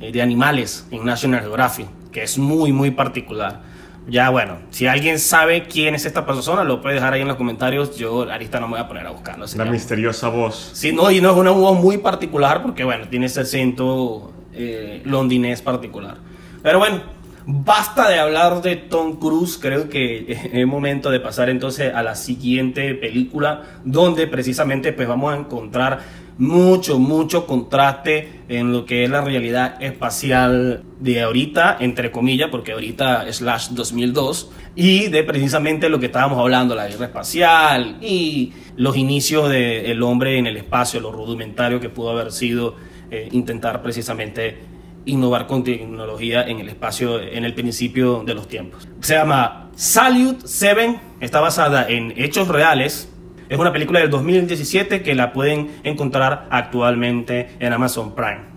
eh, 0.00 0.12
de 0.12 0.22
animales 0.22 0.86
en 0.90 1.04
National 1.04 1.40
Geographic, 1.42 1.86
que 2.12 2.22
es 2.22 2.38
muy, 2.38 2.72
muy 2.72 2.90
particular. 2.90 3.60
Ya 4.08 4.30
bueno, 4.30 4.58
si 4.70 4.86
alguien 4.86 5.18
sabe 5.18 5.64
quién 5.64 5.96
es 5.96 6.06
esta 6.06 6.24
persona, 6.24 6.62
lo 6.62 6.80
puede 6.80 6.94
dejar 6.94 7.12
ahí 7.14 7.22
en 7.22 7.28
los 7.28 7.36
comentarios. 7.36 7.96
Yo 7.98 8.30
ahorita 8.30 8.60
no 8.60 8.68
me 8.68 8.74
voy 8.74 8.80
a 8.80 8.86
poner 8.88 9.04
a 9.06 9.10
buscarlo. 9.10 9.46
que- 9.64 9.70
misteriosa 9.70 10.28
voz. 10.28 10.70
Sí, 10.74 10.92
no, 10.92 11.10
y 11.10 11.20
no 11.20 11.32
es 11.32 11.36
una 11.36 11.50
voz 11.50 11.76
muy 11.78 11.98
particular 11.98 12.62
porque, 12.62 12.84
bueno, 12.84 13.08
tiene 13.08 13.26
ese 13.26 13.40
acento 13.40 14.32
eh, 14.54 15.02
londinés 15.04 15.60
particular. 15.60 16.18
Pero 16.62 16.78
bueno, 16.78 17.00
basta 17.46 18.08
de 18.08 18.18
hablar 18.18 18.60
de 18.60 18.76
Tom 18.76 19.16
Cruise. 19.16 19.58
Creo 19.58 19.88
que 19.88 20.50
es 20.52 20.66
momento 20.66 21.10
de 21.10 21.20
pasar 21.20 21.48
entonces 21.48 21.94
a 21.94 22.02
la 22.02 22.14
siguiente 22.14 22.94
película, 22.94 23.80
donde 23.84 24.26
precisamente 24.26 24.92
pues 24.92 25.08
vamos 25.08 25.32
a 25.32 25.36
encontrar 25.38 26.26
mucho, 26.38 26.98
mucho 26.98 27.46
contraste 27.46 28.42
en 28.48 28.70
lo 28.70 28.84
que 28.84 29.04
es 29.04 29.10
la 29.10 29.22
realidad 29.22 29.82
espacial 29.82 30.82
de 31.00 31.22
ahorita, 31.22 31.78
entre 31.80 32.10
comillas, 32.10 32.50
porque 32.50 32.72
ahorita 32.72 33.32
slash 33.32 33.70
2002, 33.70 34.50
y 34.74 35.06
de 35.08 35.24
precisamente 35.24 35.88
lo 35.88 35.98
que 35.98 36.06
estábamos 36.06 36.38
hablando, 36.38 36.74
la 36.74 36.88
guerra 36.88 37.06
espacial 37.06 37.96
y 38.02 38.52
los 38.76 38.96
inicios 38.98 39.48
del 39.48 40.02
hombre 40.02 40.38
en 40.38 40.46
el 40.46 40.58
espacio, 40.58 41.00
lo 41.00 41.10
rudimentario 41.10 41.80
que 41.80 41.88
pudo 41.88 42.10
haber 42.10 42.30
sido 42.32 42.74
eh, 43.10 43.28
intentar 43.32 43.82
precisamente 43.82 44.75
innovar 45.06 45.46
con 45.46 45.64
tecnología 45.64 46.46
en 46.46 46.58
el 46.60 46.68
espacio 46.68 47.20
en 47.20 47.44
el 47.44 47.54
principio 47.54 48.22
de 48.24 48.34
los 48.34 48.48
tiempos. 48.48 48.86
Se 49.00 49.14
llama 49.14 49.70
Salute 49.74 50.40
7, 50.44 51.00
está 51.20 51.40
basada 51.40 51.88
en 51.88 52.12
hechos 52.16 52.48
reales. 52.48 53.10
Es 53.48 53.58
una 53.58 53.72
película 53.72 54.00
del 54.00 54.10
2017 54.10 55.02
que 55.02 55.14
la 55.14 55.32
pueden 55.32 55.70
encontrar 55.84 56.48
actualmente 56.50 57.50
en 57.60 57.72
Amazon 57.72 58.14
Prime. 58.14 58.56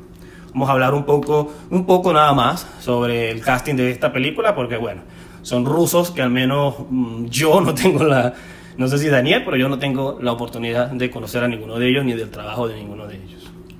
Vamos 0.51 0.67
a 0.67 0.71
hablar 0.71 0.95
un 0.95 1.05
poco, 1.05 1.53
un 1.69 1.85
poco 1.85 2.11
nada 2.11 2.33
más 2.33 2.67
sobre 2.79 3.29
el 3.29 3.41
casting 3.41 3.75
de 3.75 3.91
esta 3.91 4.11
película, 4.11 4.55
porque 4.55 4.77
bueno, 4.77 5.03
son 5.43 5.65
rusos 5.65 6.09
que 6.09 6.23
al 6.23 6.31
menos 6.31 6.75
mm, 6.89 7.25
yo 7.25 7.61
no 7.61 7.73
tengo 7.75 8.03
la, 8.03 8.33
no 8.77 8.87
sé 8.87 8.97
si 8.97 9.09
Daniel, 9.09 9.43
pero 9.45 9.57
yo 9.57 9.69
no 9.69 9.77
tengo 9.77 10.17
la 10.21 10.31
oportunidad 10.31 10.87
de 10.87 11.11
conocer 11.11 11.43
a 11.43 11.47
ninguno 11.47 11.77
de 11.77 11.89
ellos 11.89 12.03
ni 12.03 12.13
del 12.13 12.31
trabajo 12.31 12.67
de 12.67 12.75
ninguno 12.75 13.05
de 13.07 13.17
ellos. 13.17 13.38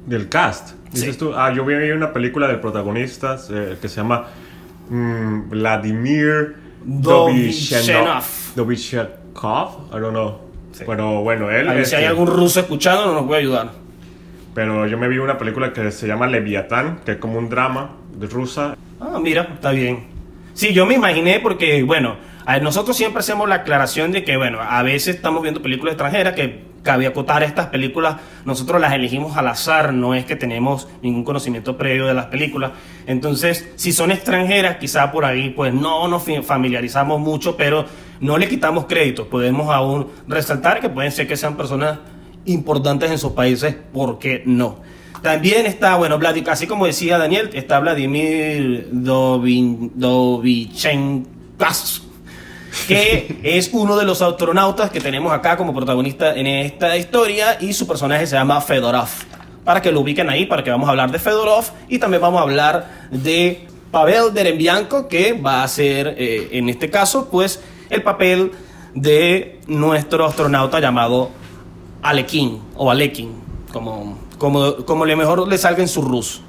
Del 0.10 0.28
cast, 0.28 0.72
dices 0.92 1.14
Sí. 1.14 1.20
tú. 1.20 1.34
Ah, 1.36 1.54
yo 1.54 1.64
vi 1.64 1.76
una 1.92 2.12
película 2.12 2.48
de 2.48 2.56
protagonistas 2.58 3.50
eh, 3.54 3.78
que 3.80 3.88
se 3.88 3.98
llama 3.98 4.26
mm, 4.90 5.50
Vladimir. 5.50 6.56
Dovizhenkov, 8.56 9.88
I 9.96 10.00
don't 10.00 10.10
know. 10.12 10.40
Sí. 10.72 10.84
Pero 10.86 11.22
bueno, 11.22 11.52
él. 11.52 11.68
A 11.70 11.74
ver 11.74 11.86
si 11.86 11.96
hay 11.96 12.06
algún 12.06 12.28
ruso 12.28 12.60
escuchando, 12.60 13.06
no 13.06 13.14
nos 13.14 13.24
puede 13.28 13.42
ayudar. 13.42 13.72
Pero 14.56 14.88
yo 14.88 14.98
me 14.98 15.08
vi 15.08 15.18
una 15.20 15.38
película 15.38 15.72
que 15.74 15.92
se 15.92 16.08
llama 16.08 16.28
Leviatán, 16.28 17.02
que 17.06 17.12
es 17.14 17.18
como 17.18 17.38
un 17.38 17.50
drama 17.50 17.92
de 18.16 18.28
rusa. 18.28 18.76
Ah, 19.00 19.20
mira, 19.22 19.48
está 19.54 19.72
bien. 19.72 20.08
Sí, 20.54 20.74
yo 20.74 20.86
me 20.86 20.96
imaginé 20.96 21.40
porque, 21.40 21.84
bueno, 21.84 22.18
nosotros 22.62 22.98
siempre 22.98 23.20
hacemos 23.20 23.48
la 23.48 23.56
aclaración 23.56 24.12
de 24.12 24.24
que, 24.24 24.38
bueno, 24.38 24.60
a 24.62 24.82
veces 24.84 25.16
estamos 25.18 25.42
viendo 25.42 25.62
películas 25.62 25.94
extranjeras 25.94 26.34
que 26.34 26.64
cabe 26.90 27.06
acotar 27.06 27.44
estas 27.44 27.68
películas, 27.68 28.16
nosotros 28.46 28.82
las 28.82 28.94
elegimos 28.94 29.38
al 29.38 29.48
azar, 29.48 29.94
no 29.94 30.16
es 30.16 30.26
que 30.26 30.36
tenemos 30.36 30.88
ningún 31.04 31.24
conocimiento 31.24 31.78
previo 31.78 32.08
de 32.08 32.16
las 32.16 32.26
películas. 32.26 32.72
Entonces, 33.06 33.70
si 33.76 33.92
son 33.92 34.10
extranjeras, 34.10 34.78
quizá 34.78 35.12
por 35.12 35.24
ahí, 35.24 35.52
pues 35.52 35.72
no 35.72 36.08
nos 36.08 36.24
familiarizamos 36.44 37.20
mucho, 37.20 37.56
pero 37.56 37.86
no 38.22 38.40
le 38.40 38.50
quitamos 38.50 38.88
crédito. 38.88 39.30
Podemos 39.30 39.70
aún 39.70 40.08
resaltar 40.28 40.82
que 40.82 40.90
pueden 40.90 41.12
ser 41.12 41.28
que 41.28 41.38
sean 41.38 41.56
personas 41.56 42.00
importantes 42.46 43.12
en 43.12 43.20
sus 43.20 43.34
países, 43.34 43.76
¿por 43.94 44.18
qué 44.18 44.42
no? 44.48 44.78
También 45.22 45.68
está, 45.68 45.96
bueno, 45.96 46.18
Vladimir, 46.18 46.50
así 46.50 46.66
como 46.66 46.88
decía 46.88 47.20
Daniel, 47.20 47.52
está 47.54 47.80
Vladimir 47.80 48.90
Dovin, 48.92 49.92
Dovichenkas, 49.94 52.02
que 52.88 53.40
es 53.44 53.70
uno 53.74 53.98
de 53.98 54.06
los 54.06 54.22
astronautas 54.22 54.90
que 54.90 55.00
tenemos 55.00 55.32
acá 55.32 55.58
como 55.58 55.74
protagonista 55.74 56.36
en 56.36 56.48
esta 56.48 56.98
historia 56.98 57.58
y 57.60 57.74
su 57.74 57.88
personaje 57.88 58.28
se 58.28 58.36
llama 58.36 58.62
Fedorov. 58.62 59.10
Para 59.64 59.82
que 59.82 59.92
lo 59.92 60.02
ubiquen 60.02 60.30
ahí, 60.30 60.46
para 60.46 60.64
que 60.64 60.72
vamos 60.72 60.88
a 60.88 60.92
hablar 60.92 61.12
de 61.12 61.20
Fedorov 61.20 61.66
y 61.88 62.00
también 62.00 62.22
vamos 62.22 62.40
a 62.40 62.44
hablar 62.44 63.08
de 63.12 63.68
Pavel 63.92 64.34
Derebianko, 64.34 65.08
que 65.08 65.34
va 65.34 65.64
a 65.64 65.68
ser, 65.68 66.16
eh, 66.18 66.50
en 66.54 66.70
este 66.70 66.90
caso, 66.90 67.30
pues, 67.30 67.62
el 67.90 68.04
papel 68.04 68.52
de 68.94 69.60
nuestro 69.68 70.26
astronauta 70.26 70.80
llamado 70.80 71.32
Alekin 72.02 72.62
o 72.76 72.90
Alekin, 72.90 73.34
como, 73.72 74.18
como, 74.38 74.78
como 74.86 75.06
le 75.06 75.16
mejor 75.16 75.48
le 75.48 75.58
salga 75.58 75.82
en 75.82 75.88
su 75.88 76.02
ruso. 76.02 76.42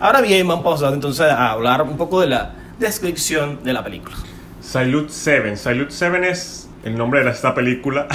Ahora 0.00 0.20
bien, 0.20 0.46
vamos 0.46 0.82
a 0.82 0.88
entonces 0.90 1.26
a 1.26 1.50
hablar 1.50 1.82
un 1.82 1.96
poco 1.96 2.20
de 2.20 2.28
la 2.28 2.54
descripción 2.78 3.60
de 3.64 3.72
la 3.72 3.82
película. 3.82 4.16
Salute 4.68 5.08
7. 5.08 5.56
Salute 5.56 5.90
7 5.90 6.28
es 6.28 6.68
el 6.84 6.94
nombre 6.94 7.24
de 7.24 7.30
esta 7.30 7.54
película. 7.54 8.06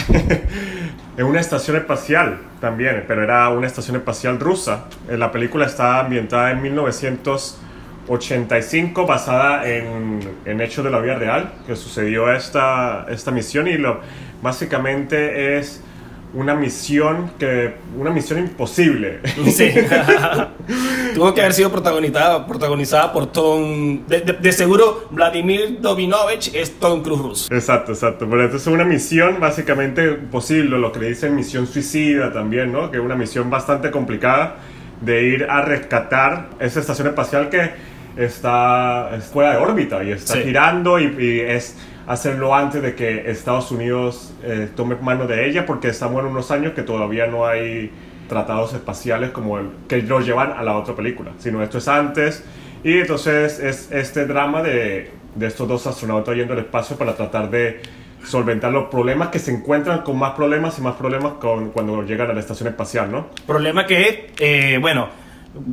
es 1.18 1.24
una 1.24 1.40
estación 1.40 1.78
espacial 1.78 2.38
también, 2.62 3.06
pero 3.08 3.24
era 3.24 3.50
una 3.50 3.66
estación 3.66 3.96
espacial 3.96 4.40
rusa. 4.40 4.86
Eh, 5.10 5.18
La 5.18 5.32
película 5.32 5.66
está 5.66 6.02
ambientada 6.02 6.52
en 6.52 6.62
1985, 6.62 9.08
basada 9.08 9.68
en, 9.68 10.20
en 10.46 10.62
hechos 10.62 10.86
de 10.86 10.92
la 10.92 11.00
vida 11.00 11.16
real, 11.16 11.52
que 11.66 11.76
sucedió 11.76 12.32
esta, 12.32 13.08
esta 13.10 13.32
misión 13.32 13.68
y 13.68 13.80
lo, 13.80 14.02
básicamente 14.44 15.58
es 15.58 15.84
una 16.34 16.56
misión 16.56 17.32
que 17.38 17.76
una 17.98 18.10
misión 18.10 18.40
imposible 18.40 19.20
Sí. 19.52 19.70
Tuvo 21.14 21.34
que 21.34 21.42
haber 21.42 21.54
sido 21.54 21.72
protagonizada, 21.72 22.46
protagonizada 22.48 23.14
por 23.14 23.32
Tom. 23.32 24.06
De, 24.08 24.22
de- 24.22 24.34
de 24.34 24.52
seguro, 24.52 25.08
Vladimir 25.12 25.78
Dovinovich 25.80 26.54
es 26.56 26.80
Tom 26.80 27.04
Cruise 27.04 27.22
ruso. 27.22 27.54
Exacto, 27.54 27.92
exacto. 27.92 28.28
Pero 28.30 28.46
esto 28.46 28.58
es 28.58 28.66
una 28.68 28.84
misión 28.84 29.40
básicamente 29.40 30.10
posible, 30.14 30.78
lo 30.80 30.92
que 30.92 31.00
le 31.00 31.08
dicen 31.10 31.36
misión 31.36 31.68
suicida 31.68 32.32
también, 32.34 32.72
¿no? 32.72 32.90
Que 32.90 32.98
es 32.98 33.04
una 33.04 33.16
misión 33.16 33.50
bastante 33.50 33.92
complicada 33.92 34.56
de 35.02 35.24
ir 35.24 35.44
a 35.50 35.62
rescatar 35.62 36.50
esa 36.60 36.80
estación 36.80 37.08
espacial 37.10 37.50
que 37.50 37.72
está 38.18 39.16
es 39.16 39.26
fuera 39.26 39.52
de 39.52 39.58
órbita 39.58 40.04
y 40.04 40.12
está 40.12 40.34
Sí. 40.34 40.44
girando 40.44 41.00
y, 41.00 41.16
y 41.20 41.40
es 41.42 41.76
hacerlo 42.08 42.54
antes 42.54 42.82
de 42.82 42.96
que 42.96 43.32
Estados 43.32 43.72
Unidos 43.72 44.34
eh, 44.44 44.70
tome 44.76 44.96
mano 44.96 45.28
de 45.28 45.48
ella 45.48 45.66
porque 45.66 45.88
estamos 45.90 46.22
en 46.22 46.28
unos 46.28 46.52
años 46.52 46.74
que 46.74 46.84
todavía 46.84 47.28
no 47.28 47.46
hay 47.46 47.92
tratados 48.28 48.74
espaciales 48.74 49.32
como 49.32 49.60
el 49.60 49.70
que 49.88 50.02
lo 50.02 50.20
llevan 50.20 50.52
a 50.52 50.64
la 50.64 50.78
otra 50.78 50.96
película, 50.96 51.32
sino 51.38 51.62
esto 51.62 51.78
es 51.78 51.88
antes 51.88 52.44
y 52.84 53.00
entonces 53.00 53.60
es 53.60 53.92
este 53.92 54.26
drama 54.26 54.62
de, 54.62 55.12
de 55.36 55.48
estos 55.48 55.68
dos 55.68 55.88
astronautas 55.88 56.36
yendo 56.36 56.54
al 56.54 56.60
espacio 56.60 56.98
para 56.98 57.16
tratar 57.16 57.50
de 57.50 57.82
solventar 58.26 58.72
los 58.72 58.86
problemas 58.86 59.30
que 59.30 59.40
se 59.40 59.52
encuentran 59.52 60.02
con 60.02 60.18
más 60.18 60.32
problemas 60.32 60.78
y 60.80 60.82
más 60.82 60.96
problemas 60.96 61.34
con, 61.34 61.72
cuando 61.72 62.04
llegan 62.04 62.30
a 62.30 62.34
la 62.34 62.40
estación 62.40 62.70
espacial, 62.70 63.12
¿no? 63.12 63.28
Problema 63.46 63.86
que, 63.86 64.32
eh, 64.40 64.78
bueno, 64.80 65.10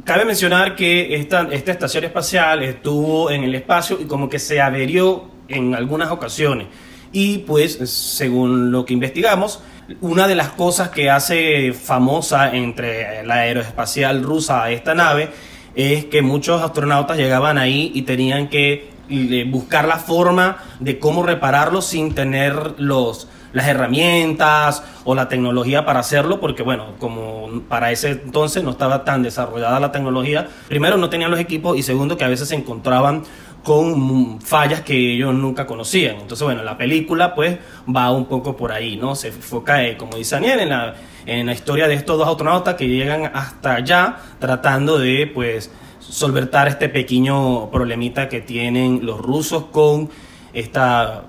cabe 0.04 0.24
mencionar 0.24 0.74
que 0.74 1.14
esta, 1.14 1.48
esta 1.50 1.72
estación 1.72 2.04
espacial 2.04 2.62
estuvo 2.62 3.30
en 3.30 3.44
el 3.44 3.54
espacio 3.54 3.98
y 4.00 4.04
como 4.04 4.28
que 4.28 4.38
se 4.38 4.60
averió 4.60 5.28
en 5.50 5.74
algunas 5.74 6.10
ocasiones. 6.10 6.68
Y 7.12 7.38
pues, 7.38 7.78
según 7.90 8.70
lo 8.70 8.84
que 8.84 8.94
investigamos, 8.94 9.60
una 10.00 10.28
de 10.28 10.36
las 10.36 10.50
cosas 10.50 10.90
que 10.90 11.10
hace 11.10 11.72
famosa 11.72 12.54
entre 12.54 13.24
la 13.26 13.34
aeroespacial 13.34 14.22
rusa 14.22 14.62
a 14.62 14.70
esta 14.70 14.94
nave 14.94 15.30
es 15.74 16.06
que 16.06 16.22
muchos 16.22 16.62
astronautas 16.62 17.16
llegaban 17.16 17.58
ahí 17.58 17.90
y 17.94 18.02
tenían 18.02 18.48
que 18.48 18.90
eh, 19.08 19.44
buscar 19.48 19.88
la 19.88 19.96
forma 19.96 20.58
de 20.78 20.98
cómo 20.98 21.22
repararlo 21.24 21.82
sin 21.82 22.14
tener 22.14 22.74
los 22.78 23.28
las 23.52 23.66
herramientas 23.66 24.82
o 25.04 25.14
la 25.14 25.28
tecnología 25.28 25.84
para 25.84 26.00
hacerlo, 26.00 26.40
porque 26.40 26.62
bueno, 26.62 26.94
como 26.98 27.62
para 27.68 27.90
ese 27.90 28.10
entonces 28.10 28.62
no 28.62 28.70
estaba 28.70 29.04
tan 29.04 29.22
desarrollada 29.22 29.80
la 29.80 29.92
tecnología, 29.92 30.48
primero 30.68 30.96
no 30.96 31.10
tenían 31.10 31.30
los 31.30 31.40
equipos 31.40 31.76
y 31.76 31.82
segundo 31.82 32.16
que 32.16 32.24
a 32.24 32.28
veces 32.28 32.48
se 32.48 32.54
encontraban 32.54 33.24
con 33.62 34.40
fallas 34.40 34.80
que 34.80 34.94
ellos 35.14 35.34
nunca 35.34 35.66
conocían. 35.66 36.16
Entonces, 36.16 36.42
bueno, 36.44 36.62
la 36.62 36.76
película 36.78 37.34
pues 37.34 37.58
va 37.94 38.10
un 38.10 38.26
poco 38.26 38.56
por 38.56 38.72
ahí, 38.72 38.96
¿no? 38.96 39.14
Se 39.14 39.28
enfoca, 39.28 39.84
eh, 39.84 39.96
como 39.96 40.16
dice 40.16 40.36
Daniel, 40.36 40.60
en 40.60 40.68
la, 40.70 40.94
en 41.26 41.46
la 41.46 41.52
historia 41.52 41.86
de 41.88 41.94
estos 41.94 42.18
dos 42.18 42.28
astronautas 42.28 42.74
que 42.74 42.88
llegan 42.88 43.30
hasta 43.34 43.74
allá 43.74 44.16
tratando 44.38 44.98
de 44.98 45.30
pues 45.32 45.70
solventar 45.98 46.68
este 46.68 46.88
pequeño 46.88 47.70
problemita 47.70 48.28
que 48.28 48.40
tienen 48.40 49.04
los 49.04 49.18
rusos 49.18 49.66
con 49.66 50.10
esta 50.52 51.24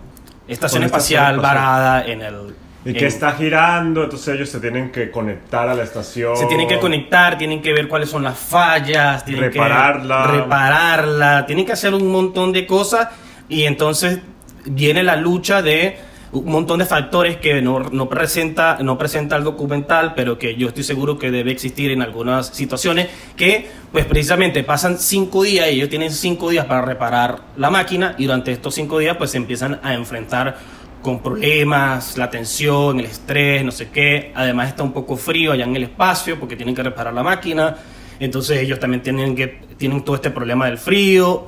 estación 0.48 0.82
Con 0.82 0.86
esta 0.86 0.98
espacial 0.98 1.36
estación 1.36 1.36
espacial. 1.36 1.40
varada 1.40 2.06
en 2.06 2.22
el... 2.22 2.56
Y 2.84 2.94
que 2.94 3.00
en- 3.00 3.06
está 3.06 3.34
girando, 3.34 4.04
entonces 4.04 4.36
ellos 4.36 4.50
se 4.50 4.60
tienen 4.60 4.92
que 4.92 5.12
conectar 5.12 5.70
a 5.70 5.76
la 5.76 5.84
estación. 5.84 6.36
se 6.36 6.46
tienen 6.48 6.68
que 6.68 6.80
conectar, 6.80 7.38
tienen 7.38 7.62
que 7.62 7.74
ver 7.74 7.88
cuáles 7.88 8.10
son 8.10 8.24
las 8.24 8.38
fallas, 8.40 9.24
tienen 9.24 9.44
Repararla. 9.46 10.24
que 10.26 10.32
repararla, 10.40 11.46
tienen 11.46 11.66
que 11.66 11.74
hacer 11.74 11.94
un 11.94 12.12
montón 12.12 12.52
de 12.52 12.66
cosas 12.66 13.10
y 13.50 13.64
entonces 13.64 14.20
viene 14.66 15.04
la 15.04 15.16
lucha 15.16 15.62
de 15.62 15.98
un 16.34 16.46
montón 16.46 16.80
de 16.80 16.86
factores 16.86 17.38
que 17.38 17.62
no, 17.62 17.80
no 17.92 18.08
presenta 18.08 18.78
no 18.82 18.98
presenta 18.98 19.36
el 19.36 19.44
documental, 19.44 20.14
pero 20.16 20.40
que 20.40 20.56
yo 20.56 20.70
estoy 20.70 20.84
seguro 20.84 21.20
que 21.20 21.30
debe 21.30 21.52
existir 21.52 21.92
en 21.92 22.02
algunas 22.02 22.48
situaciones 22.48 23.10
que 23.36 23.70
pues 23.92 24.06
precisamente 24.06 24.64
pasan 24.64 24.98
cinco 24.98 25.44
días 25.44 25.68
y 25.70 25.72
ellos 25.74 25.90
tienen 25.90 26.10
cinco 26.12 26.50
días 26.50 26.66
para 26.66 26.82
reparar 26.84 27.40
la 27.58 27.70
máquina 27.70 28.16
y 28.18 28.26
durante 28.26 28.54
estos 28.54 28.74
cinco 28.74 28.98
días 29.00 29.18
pues 29.18 29.32
se 29.32 29.38
empiezan 29.38 29.82
a 29.84 29.94
enfrentar 29.94 30.58
con 31.02 31.22
problemas, 31.22 32.18
la 32.18 32.30
tensión, 32.30 33.00
el 33.00 33.06
estrés, 33.06 33.64
no 33.64 33.72
sé 33.72 33.90
qué. 33.90 34.32
Además 34.36 34.70
está 34.70 34.84
un 34.84 34.94
poco 34.94 35.18
frío 35.18 35.52
allá 35.52 35.66
en 35.66 35.76
el 35.76 35.84
espacio 35.84 36.40
porque 36.40 36.56
tienen 36.56 36.76
que 36.76 36.84
reparar 36.84 37.14
la 37.14 37.24
máquina. 37.24 37.76
Entonces 38.20 38.60
ellos 38.60 38.80
también 38.80 39.02
tienen 39.02 39.36
que 39.36 39.48
tienen 39.78 40.04
todo 40.04 40.16
este 40.16 40.30
problema 40.32 40.66
del 40.68 40.78
frío. 40.78 41.48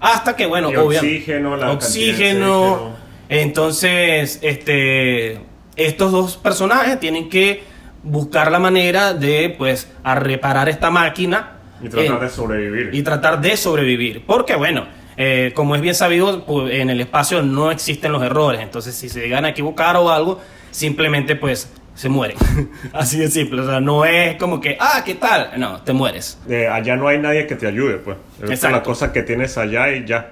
Hasta 0.00 0.36
que 0.36 0.46
bueno, 0.46 0.68
obviamente 0.68 0.98
oxígeno, 1.16 1.56
la 1.56 1.72
oxígeno. 1.72 2.72
oxígeno. 2.72 3.08
Entonces, 3.28 4.38
este 4.42 5.40
estos 5.76 6.10
dos 6.12 6.36
personajes 6.36 6.98
tienen 6.98 7.28
que 7.28 7.62
buscar 8.02 8.50
la 8.50 8.58
manera 8.58 9.14
de 9.14 9.54
pues 9.56 9.88
a 10.02 10.14
reparar 10.16 10.68
esta 10.68 10.90
máquina 10.90 11.58
Y 11.82 11.88
tratar 11.88 12.20
de 12.20 12.28
sobrevivir. 12.30 12.90
y 12.92 13.02
tratar 13.02 13.40
de 13.40 13.56
sobrevivir. 13.56 14.24
Porque 14.26 14.56
bueno, 14.56 14.86
eh, 15.20 15.50
como 15.52 15.74
es 15.74 15.80
bien 15.80 15.96
sabido, 15.96 16.44
pues, 16.46 16.74
en 16.74 16.90
el 16.90 17.00
espacio 17.00 17.42
no 17.42 17.72
existen 17.72 18.12
los 18.12 18.22
errores. 18.22 18.60
Entonces, 18.60 18.94
si 18.94 19.08
se 19.08 19.20
llegan 19.20 19.44
a 19.44 19.48
equivocar 19.48 19.96
o 19.96 20.10
algo, 20.10 20.40
simplemente 20.70 21.34
pues 21.34 21.72
se 21.94 22.08
mueren. 22.08 22.36
Así 22.92 23.18
de 23.18 23.28
simple. 23.28 23.62
O 23.62 23.66
sea, 23.66 23.80
no 23.80 24.04
es 24.04 24.36
como 24.36 24.60
que, 24.60 24.76
ah, 24.78 25.02
¿qué 25.04 25.16
tal? 25.16 25.50
No, 25.56 25.82
te 25.82 25.92
mueres. 25.92 26.38
Eh, 26.48 26.68
allá 26.68 26.94
no 26.94 27.08
hay 27.08 27.18
nadie 27.18 27.48
que 27.48 27.56
te 27.56 27.66
ayude, 27.66 27.96
pues. 27.96 28.16
Es 28.40 28.50
Exacto. 28.50 28.76
la 28.76 28.82
cosa 28.84 29.12
que 29.12 29.24
tienes 29.24 29.58
allá 29.58 29.90
y 29.90 30.06
ya. 30.06 30.30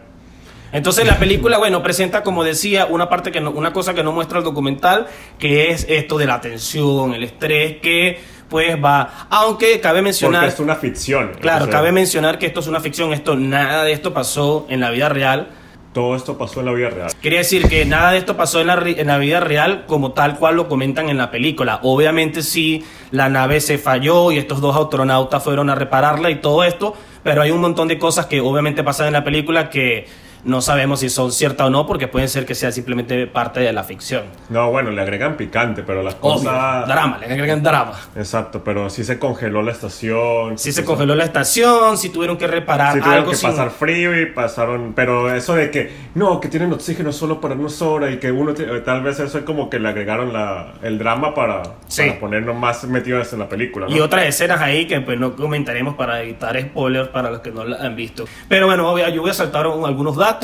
Entonces 0.73 1.07
la 1.07 1.19
película, 1.19 1.59
bueno, 1.59 1.83
presenta, 1.83 2.23
como 2.23 2.45
decía, 2.45 2.87
una 2.87 3.09
parte 3.09 3.33
que 3.33 3.41
no, 3.41 3.51
una 3.51 3.73
cosa 3.73 3.95
que 3.95 4.05
no 4.05 4.13
muestra 4.13 4.39
el 4.39 4.45
documental, 4.45 5.07
que 5.39 5.71
es 5.71 5.87
esto 5.89 6.19
de 6.19 6.27
la 6.27 6.41
tensión, 6.41 7.15
el 7.15 7.25
estrés, 7.25 7.79
que 7.79 8.19
pues 8.49 8.83
va, 8.83 9.27
aunque 9.31 9.81
cabe 9.81 10.03
mencionar, 10.03 10.43
Porque 10.43 10.55
es 10.55 10.61
una 10.61 10.77
ficción. 10.77 11.33
claro, 11.41 11.69
cabe 11.69 11.93
mencionar 11.93 12.39
que 12.39 12.47
esto 12.47 12.61
es 12.61 12.67
una 12.67 12.81
ficción, 12.81 13.13
esto 13.13 13.37
nada 13.37 13.85
de 13.85 13.93
esto 13.93 14.13
pasó 14.15 14.67
en 14.69 14.81
la 14.81 14.91
vida 14.91 15.09
real. 15.09 15.49
Todo 15.93 16.15
esto 16.15 16.37
pasó 16.37 16.61
en 16.61 16.67
la 16.67 16.73
vida 16.73 16.91
real. 16.91 17.11
Quería 17.23 17.39
decir 17.39 17.69
que 17.69 17.87
nada 17.87 18.11
de 18.11 18.19
esto 18.19 18.37
pasó 18.37 18.61
en 18.61 18.67
la, 18.67 18.75
en 18.85 19.07
la 19.07 19.17
vida 19.17 19.41
real 19.41 19.85
como 19.87 20.13
tal 20.13 20.39
cual 20.39 20.57
lo 20.57 20.69
comentan 20.69 21.09
en 21.09 21.17
la 21.17 21.31
película. 21.31 21.81
Obviamente 21.83 22.43
sí, 22.43 22.85
la 23.13 23.31
nave 23.31 23.63
se 23.63 23.79
falló 23.79 24.31
y 24.31 24.37
estos 24.37 24.61
dos 24.61 24.77
astronautas 24.77 25.43
fueron 25.43 25.71
a 25.71 25.75
repararla 25.75 26.29
y 26.31 26.43
todo 26.43 26.65
esto, 26.65 26.95
pero 27.23 27.41
hay 27.41 27.51
un 27.51 27.63
montón 27.63 27.89
de 27.89 27.99
cosas 27.99 28.27
que 28.27 28.43
obviamente 28.43 28.85
pasan 28.85 29.07
en 29.07 29.15
la 29.15 29.25
película 29.25 29.71
que 29.71 30.07
no 30.47 30.61
sabemos 30.63 31.01
si 31.01 31.11
son 31.11 31.33
ciertas 31.33 31.67
o 31.67 31.71
no, 31.71 31.87
porque 31.87 32.09
pueden 32.09 32.29
ser 32.29 32.47
que 32.47 32.55
sea 32.55 32.73
simplemente 32.73 33.27
parte 33.27 33.61
de 33.61 33.73
la 33.73 33.85
ficción. 33.85 34.23
No, 34.49 34.71
bueno, 34.71 34.91
le 34.91 35.03
agregan 35.03 35.37
picante, 35.37 35.83
pero 35.83 36.03
las 36.03 36.17
Obvio, 36.21 36.45
cosas... 36.51 36.87
drama, 36.89 37.19
le 37.19 37.27
agregan 37.27 37.63
drama. 37.63 37.93
Exacto, 38.17 38.63
pero 38.65 38.89
sí 38.89 39.05
se 39.05 39.19
congeló 39.19 39.63
la 39.63 39.73
estación. 39.73 40.57
Si 40.59 40.73
se 40.73 40.85
congeló 40.85 41.15
la 41.15 41.25
estación, 41.25 41.99
si 41.99 42.11
tuvieron 42.11 42.37
que 42.37 42.47
reparar 42.47 42.95
Sí 42.95 43.01
tuvieron 43.01 43.19
algo 43.19 43.31
que 43.33 43.37
sin- 43.37 43.51
pasar 43.51 43.71
frío 43.71 44.19
y 44.21 44.27
pasaron... 44.27 44.93
Pero 44.95 45.35
eso 45.35 45.55
de 45.55 45.71
que, 45.71 45.93
no, 46.15 46.41
que 46.41 46.49
tienen 46.49 46.73
oxígeno 46.73 47.13
solo 47.13 47.41
para 47.41 47.55
una 47.55 47.69
hora 47.81 48.11
y 48.11 48.19
que 48.19 48.31
uno... 48.31 48.55
ti- 48.55 48.65
Tal 48.85 49.03
vez 49.03 49.19
eso 49.19 49.39
es 49.39 49.45
como 49.45 49.69
que 49.69 49.79
le 49.81 49.89
agregaron 49.89 50.33
la, 50.33 50.75
el 50.83 50.99
drama 50.99 51.35
para, 51.35 51.63
Sí. 51.89 52.03
para 52.07 52.21
ponernos 52.21 52.55
más 52.57 52.85
metidos 52.85 53.33
en 53.33 53.41
la 53.41 53.49
película, 53.49 53.87
¿no? 53.89 53.97
Y 53.97 54.01
otras 54.01 54.25
escenas 54.27 54.61
ahí 54.61 54.87
que 54.87 55.01
pues 55.01 55.19
no 55.19 55.35
comentaremos 55.35 55.95
para 55.97 56.23
evitar 56.23 56.61
spoilers 56.61 57.09
para 57.09 57.31
los 57.31 57.41
que 57.41 57.51
no 57.51 57.65
la 57.65 57.79
han 57.85 57.97
visto. 57.97 58.27
Pero 58.49 58.67
bueno, 58.67 58.89
obvio, 58.91 59.09
yo 59.09 59.23
voy 59.23 59.31
a 59.31 59.35
saltar 59.35 59.67
un- 59.67 59.85
algunos 59.85 60.15
datos. 60.17 60.36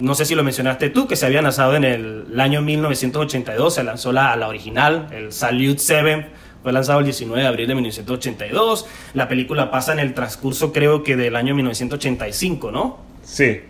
No 0.00 0.14
sé 0.14 0.24
si 0.24 0.34
lo 0.34 0.42
mencionaste 0.44 0.90
tú, 0.90 1.06
que 1.06 1.16
se 1.16 1.26
había 1.26 1.42
lanzado 1.42 1.74
en 1.76 1.84
el, 1.84 2.26
el 2.32 2.40
año 2.40 2.62
1982. 2.62 3.74
Se 3.74 3.84
lanzó 3.84 4.12
la, 4.12 4.34
la 4.36 4.48
original, 4.48 5.08
el 5.12 5.32
Salute 5.32 5.78
7. 5.78 6.26
Fue 6.62 6.72
lanzado 6.72 6.98
el 6.98 7.06
19 7.06 7.40
de 7.42 7.48
abril 7.48 7.68
de 7.68 7.74
1982. 7.74 8.86
La 9.14 9.28
película 9.28 9.70
pasa 9.70 9.92
en 9.94 9.98
el 9.98 10.12
transcurso, 10.14 10.72
creo 10.72 11.02
que 11.02 11.16
del 11.16 11.34
año 11.36 11.54
1985, 11.54 12.70
¿no? 12.70 12.98
Sí. 13.22 13.60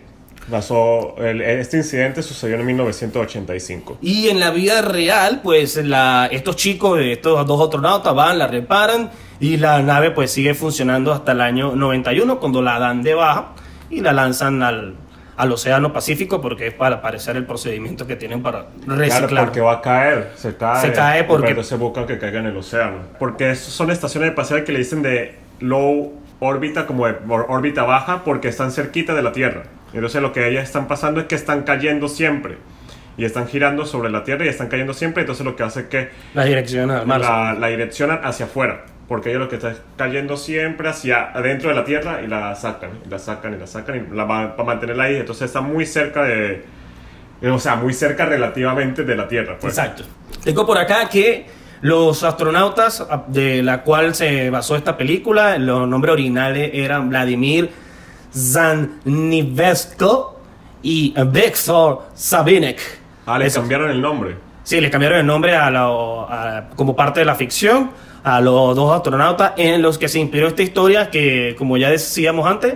Pasó, 0.49 1.15
el- 1.19 1.39
este 1.41 1.77
incidente 1.77 2.21
sucedió 2.23 2.55
en 2.57 2.65
1985. 2.65 3.99
Y 4.01 4.27
en 4.29 4.39
la 4.39 4.49
vida 4.51 4.81
real, 4.81 5.39
pues 5.43 5.77
la, 5.77 6.27
estos 6.31 6.55
chicos, 6.55 6.99
estos 6.99 7.45
dos 7.47 7.61
astronautas 7.61 8.13
van, 8.13 8.39
la 8.39 8.47
reparan 8.47 9.11
y 9.39 9.57
la 9.57 9.81
nave 9.81 10.11
pues 10.11 10.31
sigue 10.31 10.53
funcionando 10.53 11.13
hasta 11.13 11.31
el 11.33 11.41
año 11.41 11.75
91 11.75 12.39
cuando 12.39 12.61
la 12.61 12.79
dan 12.79 13.03
de 13.03 13.13
baja 13.13 13.53
y 13.89 14.01
la 14.01 14.13
lanzan 14.13 14.61
al, 14.63 14.95
al 15.41 15.51
Océano 15.51 15.91
Pacífico 15.91 16.39
porque 16.39 16.67
es 16.67 16.73
para 16.75 17.01
parecer 17.01 17.35
el 17.35 17.47
procedimiento 17.47 18.05
que 18.05 18.15
tienen 18.15 18.43
para 18.43 18.67
Claro, 18.85 18.99
reciclar. 18.99 19.45
porque 19.45 19.59
va 19.59 19.73
a 19.73 19.81
caer, 19.81 20.29
se 20.35 20.55
cae. 20.55 20.81
Se 20.81 20.93
cae 20.93 21.23
porque- 21.23 21.41
Pero 21.41 21.49
entonces 21.61 21.79
buscan 21.79 22.05
que 22.05 22.19
caiga 22.19 22.39
en 22.41 22.45
el 22.45 22.57
océano. 22.57 22.97
Porque 23.17 23.55
son 23.55 23.89
estaciones 23.89 24.29
de 24.29 24.35
paseo 24.35 24.63
que 24.63 24.71
le 24.71 24.77
dicen 24.77 25.01
de 25.01 25.33
low 25.59 26.13
órbita, 26.39 26.85
como 26.85 27.07
de 27.07 27.15
órbita 27.25 27.81
baja, 27.81 28.23
porque 28.23 28.49
están 28.49 28.71
cerquita 28.71 29.15
de 29.15 29.23
la 29.23 29.31
Tierra. 29.31 29.63
Entonces 29.95 30.21
lo 30.21 30.31
que 30.31 30.47
ellas 30.47 30.63
están 30.63 30.87
pasando 30.87 31.19
es 31.21 31.25
que 31.25 31.33
están 31.33 31.63
cayendo 31.63 32.07
siempre. 32.07 32.57
Y 33.17 33.25
están 33.25 33.47
girando 33.47 33.87
sobre 33.87 34.11
la 34.11 34.23
Tierra 34.23 34.45
y 34.45 34.47
están 34.47 34.67
cayendo 34.67 34.93
siempre. 34.93 35.21
Entonces 35.23 35.43
lo 35.43 35.55
que 35.55 35.63
hace 35.63 35.79
es 35.81 35.85
que 35.87 36.09
la 36.35 36.43
al 36.91 37.07
mar. 37.07 37.19
la, 37.19 37.53
la 37.53 37.67
direccionan 37.67 38.19
hacia 38.23 38.45
afuera. 38.45 38.85
Porque 39.11 39.27
ellos 39.31 39.41
lo 39.41 39.49
que 39.49 39.57
están 39.57 39.75
cayendo 39.97 40.37
siempre 40.37 40.87
hacia 40.87 41.31
adentro 41.33 41.67
de 41.67 41.75
la 41.75 41.83
Tierra 41.83 42.21
y 42.23 42.27
la 42.27 42.55
sacan, 42.55 42.91
y 43.05 43.09
la 43.09 43.19
sacan 43.19 43.53
y 43.53 43.57
la 43.57 43.67
sacan 43.67 44.07
y 44.09 44.15
la 44.15 44.23
van 44.23 44.51
para 44.55 44.63
mantenerla 44.63 45.03
ahí. 45.03 45.17
Entonces 45.17 45.47
está 45.47 45.59
muy 45.59 45.85
cerca 45.85 46.23
de. 46.23 46.63
O 47.43 47.59
sea, 47.59 47.75
muy 47.75 47.93
cerca 47.93 48.25
relativamente 48.25 49.03
de 49.03 49.13
la 49.17 49.27
Tierra. 49.27 49.57
Pues. 49.59 49.77
Exacto. 49.77 50.03
Tengo 50.45 50.65
por 50.65 50.77
acá 50.77 51.09
que 51.09 51.45
los 51.81 52.23
astronautas 52.23 53.01
a- 53.01 53.25
de 53.27 53.61
la 53.61 53.81
cual 53.81 54.15
se 54.15 54.49
basó 54.49 54.77
esta 54.77 54.95
película, 54.95 55.57
los 55.57 55.85
nombres 55.89 56.13
originales 56.13 56.71
eran 56.73 57.09
Vladimir 57.09 57.69
Zanivesko 59.03 60.39
y 60.83 61.13
Viktor 61.25 62.03
Sabinek. 62.13 62.79
Ah, 63.25 63.37
le 63.37 63.47
Eso. 63.47 63.59
cambiaron 63.59 63.91
el 63.91 64.01
nombre. 64.01 64.37
Sí, 64.63 64.79
le 64.79 64.89
cambiaron 64.89 65.19
el 65.19 65.25
nombre 65.25 65.53
a 65.57 65.69
lo- 65.69 66.29
a- 66.31 66.69
como 66.77 66.95
parte 66.95 67.19
de 67.19 67.25
la 67.25 67.35
ficción 67.35 67.91
a 68.23 68.39
los 68.41 68.75
dos 68.75 68.93
astronautas 68.95 69.53
en 69.57 69.81
los 69.81 69.97
que 69.97 70.07
se 70.07 70.19
inspiró 70.19 70.47
esta 70.47 70.61
historia 70.63 71.09
que, 71.09 71.55
como 71.57 71.77
ya 71.77 71.89
decíamos 71.89 72.45
antes, 72.45 72.75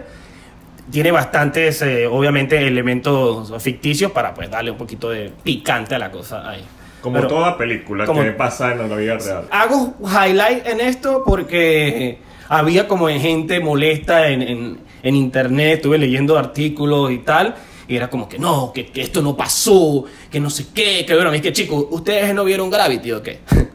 tiene 0.92 1.12
bastantes, 1.12 1.82
eh, 1.82 2.08
obviamente, 2.08 2.66
elementos 2.68 3.52
ficticios 3.62 4.12
para 4.12 4.34
pues 4.34 4.50
darle 4.50 4.72
un 4.72 4.78
poquito 4.78 5.10
de 5.10 5.32
picante 5.44 5.96
a 5.96 6.00
la 6.00 6.12
cosa 6.12 6.50
ahí. 6.50 6.64
Como 7.02 7.16
Pero 7.18 7.28
toda 7.28 7.58
película 7.58 8.06
como- 8.06 8.24
que 8.24 8.32
pasa 8.32 8.72
en 8.72 8.90
la 8.90 8.96
vida 8.96 9.18
real. 9.18 9.48
Hago 9.52 9.94
highlight 10.02 10.66
en 10.68 10.80
esto 10.82 11.24
porque 11.26 12.18
había 12.50 12.88
como 12.88 13.08
gente 13.10 13.60
molesta 13.60 14.28
en, 14.30 14.42
en- 14.42 14.80
en 15.04 15.16
internet, 15.16 15.76
estuve 15.76 16.00
leyendo 16.00 16.38
artículos 16.38 17.12
y 17.12 17.20
tal, 17.20 17.54
y 17.88 17.96
era 17.96 18.10
como 18.10 18.28
que 18.28 18.40
no, 18.40 18.72
que, 18.74 18.88
que 18.88 19.02
esto 19.02 19.22
no 19.22 19.38
pasó, 19.38 20.06
que 20.32 20.40
no 20.40 20.50
sé 20.50 20.68
qué, 20.74 21.06
que 21.06 21.14
bueno, 21.14 21.32
es 21.32 21.42
que 21.42 21.54
chicos, 21.54 21.86
¿ustedes 21.92 22.34
no 22.34 22.44
vieron 22.44 22.72
Gravity 22.72 23.12
o 23.12 23.22
qué? 23.22 23.40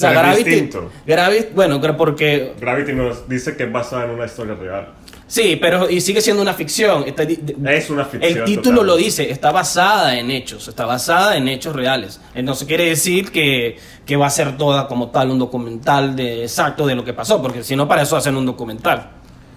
Sea, 0.00 0.12
Gravity, 0.12 0.50
distinto. 0.50 0.90
Gravity, 1.06 1.48
bueno, 1.54 1.80
porque 1.96 2.54
Gravity 2.58 2.92
nos 2.94 3.28
dice 3.28 3.56
que 3.56 3.64
es 3.64 3.72
basada 3.72 4.04
en 4.04 4.10
una 4.12 4.24
historia 4.24 4.54
real. 4.54 4.88
sí, 5.26 5.58
pero 5.60 5.90
y 5.90 6.00
sigue 6.00 6.22
siendo 6.22 6.40
una 6.42 6.54
ficción. 6.54 7.04
Está 7.06 7.24
Es 7.24 7.90
una 7.90 8.04
ficción. 8.06 8.38
el 8.38 8.44
título 8.44 8.76
total. 8.76 8.86
lo 8.86 8.96
dice, 8.96 9.30
está 9.30 9.52
basada 9.52 10.18
en 10.18 10.30
hechos, 10.30 10.68
está 10.68 10.86
basada 10.86 11.36
en 11.36 11.48
hechos 11.48 11.76
reales. 11.76 12.18
Entonces 12.34 12.66
quiere 12.66 12.84
decir 12.88 13.30
que, 13.30 13.76
que 14.06 14.16
va 14.16 14.26
a 14.26 14.30
ser 14.30 14.56
toda 14.56 14.88
como 14.88 15.10
tal 15.10 15.30
un 15.30 15.38
documental 15.38 16.16
de 16.16 16.42
exacto 16.44 16.86
de 16.86 16.94
lo 16.94 17.04
que 17.04 17.12
pasó, 17.12 17.42
porque 17.42 17.62
si 17.62 17.76
no 17.76 17.86
para 17.86 18.02
eso 18.02 18.16
hacen 18.16 18.36
un 18.36 18.46
documental. 18.46 19.10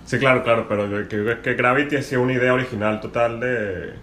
Sí, 0.05 0.17
claro, 0.19 0.43
claro, 0.43 0.65
pero 0.67 0.89
yo 0.89 1.07
creo 1.07 1.41
que 1.41 1.53
Gravity 1.53 1.95
ha 1.95 2.01
sido 2.01 2.21
una 2.21 2.33
idea 2.33 2.53
original 2.53 2.99
total 2.99 3.39
de, 3.39 3.93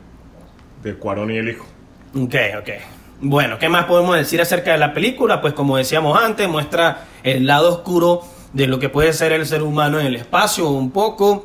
de 0.83 0.95
Cuarón 0.95 1.31
y 1.31 1.37
el 1.37 1.51
hijo. 1.51 1.67
Ok, 2.17 2.35
ok. 2.61 2.71
Bueno, 3.23 3.59
¿qué 3.59 3.69
más 3.69 3.85
podemos 3.85 4.17
decir 4.17 4.41
acerca 4.41 4.73
de 4.73 4.79
la 4.79 4.95
película? 4.95 5.43
Pues 5.43 5.53
como 5.53 5.77
decíamos 5.77 6.19
antes, 6.19 6.49
muestra 6.49 7.05
el 7.23 7.47
lado 7.47 7.69
oscuro 7.69 8.23
de 8.55 8.67
lo 8.67 8.79
que 8.79 8.89
puede 8.89 9.13
ser 9.13 9.33
el 9.33 9.45
ser 9.45 9.63
humano 9.63 10.01
en 10.01 10.07
el 10.07 10.17
espacio 10.17 10.71
un 10.71 10.91
poco. 10.91 11.45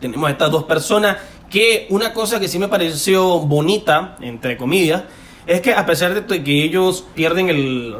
Tenemos 0.00 0.28
estas 0.28 0.50
dos 0.50 0.64
personas 0.64 1.18
que 1.48 1.86
una 1.90 2.12
cosa 2.12 2.40
que 2.40 2.48
sí 2.48 2.58
me 2.58 2.66
pareció 2.66 3.38
bonita, 3.38 4.16
entre 4.20 4.56
comillas, 4.56 5.04
es 5.46 5.60
que 5.60 5.74
a 5.74 5.86
pesar 5.86 6.12
de 6.26 6.42
que 6.42 6.64
ellos 6.64 7.06
pierden 7.14 7.50
el, 7.50 7.94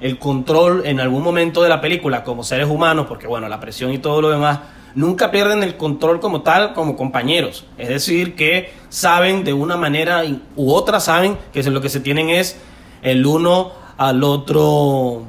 el 0.00 0.18
control 0.18 0.86
en 0.86 1.00
algún 1.00 1.22
momento 1.22 1.62
de 1.62 1.68
la 1.68 1.82
película 1.82 2.24
como 2.24 2.42
seres 2.42 2.68
humanos, 2.68 3.04
porque 3.06 3.26
bueno, 3.26 3.50
la 3.50 3.60
presión 3.60 3.92
y 3.92 3.98
todo 3.98 4.22
lo 4.22 4.30
demás, 4.30 4.60
nunca 4.94 5.30
pierden 5.30 5.62
el 5.62 5.76
control 5.76 6.20
como 6.20 6.42
tal, 6.42 6.72
como 6.72 6.96
compañeros. 6.96 7.66
Es 7.78 7.88
decir, 7.88 8.34
que 8.34 8.72
saben 8.88 9.44
de 9.44 9.52
una 9.52 9.76
manera 9.76 10.22
u 10.56 10.72
otra, 10.72 11.00
saben 11.00 11.38
que 11.52 11.62
lo 11.64 11.80
que 11.80 11.88
se 11.88 12.00
tienen 12.00 12.30
es 12.30 12.58
el 13.02 13.26
uno 13.26 13.72
al 13.96 14.22
otro 14.24 15.24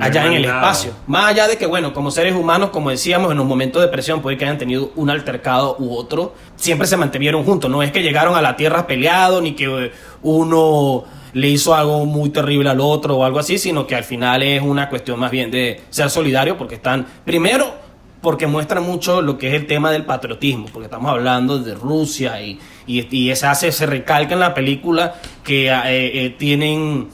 allá 0.00 0.26
en 0.26 0.32
el 0.34 0.42
nada. 0.42 0.60
espacio. 0.60 0.92
Más 1.06 1.26
allá 1.26 1.46
de 1.46 1.56
que, 1.56 1.66
bueno, 1.66 1.92
como 1.92 2.10
seres 2.10 2.34
humanos, 2.34 2.70
como 2.70 2.90
decíamos, 2.90 3.30
en 3.30 3.38
los 3.38 3.46
momentos 3.46 3.80
de 3.82 3.88
presión 3.88 4.20
puede 4.20 4.36
que 4.36 4.44
hayan 4.44 4.58
tenido 4.58 4.90
un 4.96 5.10
altercado 5.10 5.76
u 5.78 5.94
otro, 5.94 6.34
siempre 6.56 6.86
se 6.86 6.96
mantuvieron 6.96 7.44
juntos. 7.44 7.70
No 7.70 7.82
es 7.82 7.92
que 7.92 8.02
llegaron 8.02 8.34
a 8.34 8.42
la 8.42 8.56
Tierra 8.56 8.86
peleados, 8.86 9.42
ni 9.42 9.52
que 9.52 9.92
uno 10.22 11.04
le 11.32 11.48
hizo 11.48 11.74
algo 11.74 12.06
muy 12.06 12.30
terrible 12.30 12.70
al 12.70 12.80
otro 12.80 13.16
o 13.18 13.24
algo 13.24 13.38
así, 13.38 13.58
sino 13.58 13.86
que 13.86 13.96
al 13.96 14.04
final 14.04 14.42
es 14.42 14.62
una 14.62 14.88
cuestión 14.88 15.18
más 15.18 15.30
bien 15.30 15.50
de 15.50 15.82
ser 15.90 16.08
solidario, 16.10 16.56
porque 16.56 16.76
están, 16.76 17.06
primero, 17.24 17.83
porque 18.24 18.48
muestra 18.48 18.80
mucho 18.80 19.22
lo 19.22 19.38
que 19.38 19.46
es 19.48 19.54
el 19.54 19.68
tema 19.68 19.92
del 19.92 20.04
patriotismo, 20.04 20.66
porque 20.72 20.86
estamos 20.86 21.08
hablando 21.12 21.60
de 21.60 21.74
Rusia 21.76 22.42
y, 22.42 22.58
y, 22.88 23.06
y 23.30 23.36
se 23.36 23.46
hace, 23.46 23.70
se 23.70 23.86
recalca 23.86 24.34
en 24.34 24.40
la 24.40 24.52
película 24.54 25.14
que 25.44 25.68
eh, 25.68 25.80
eh, 26.24 26.30
tienen 26.36 27.06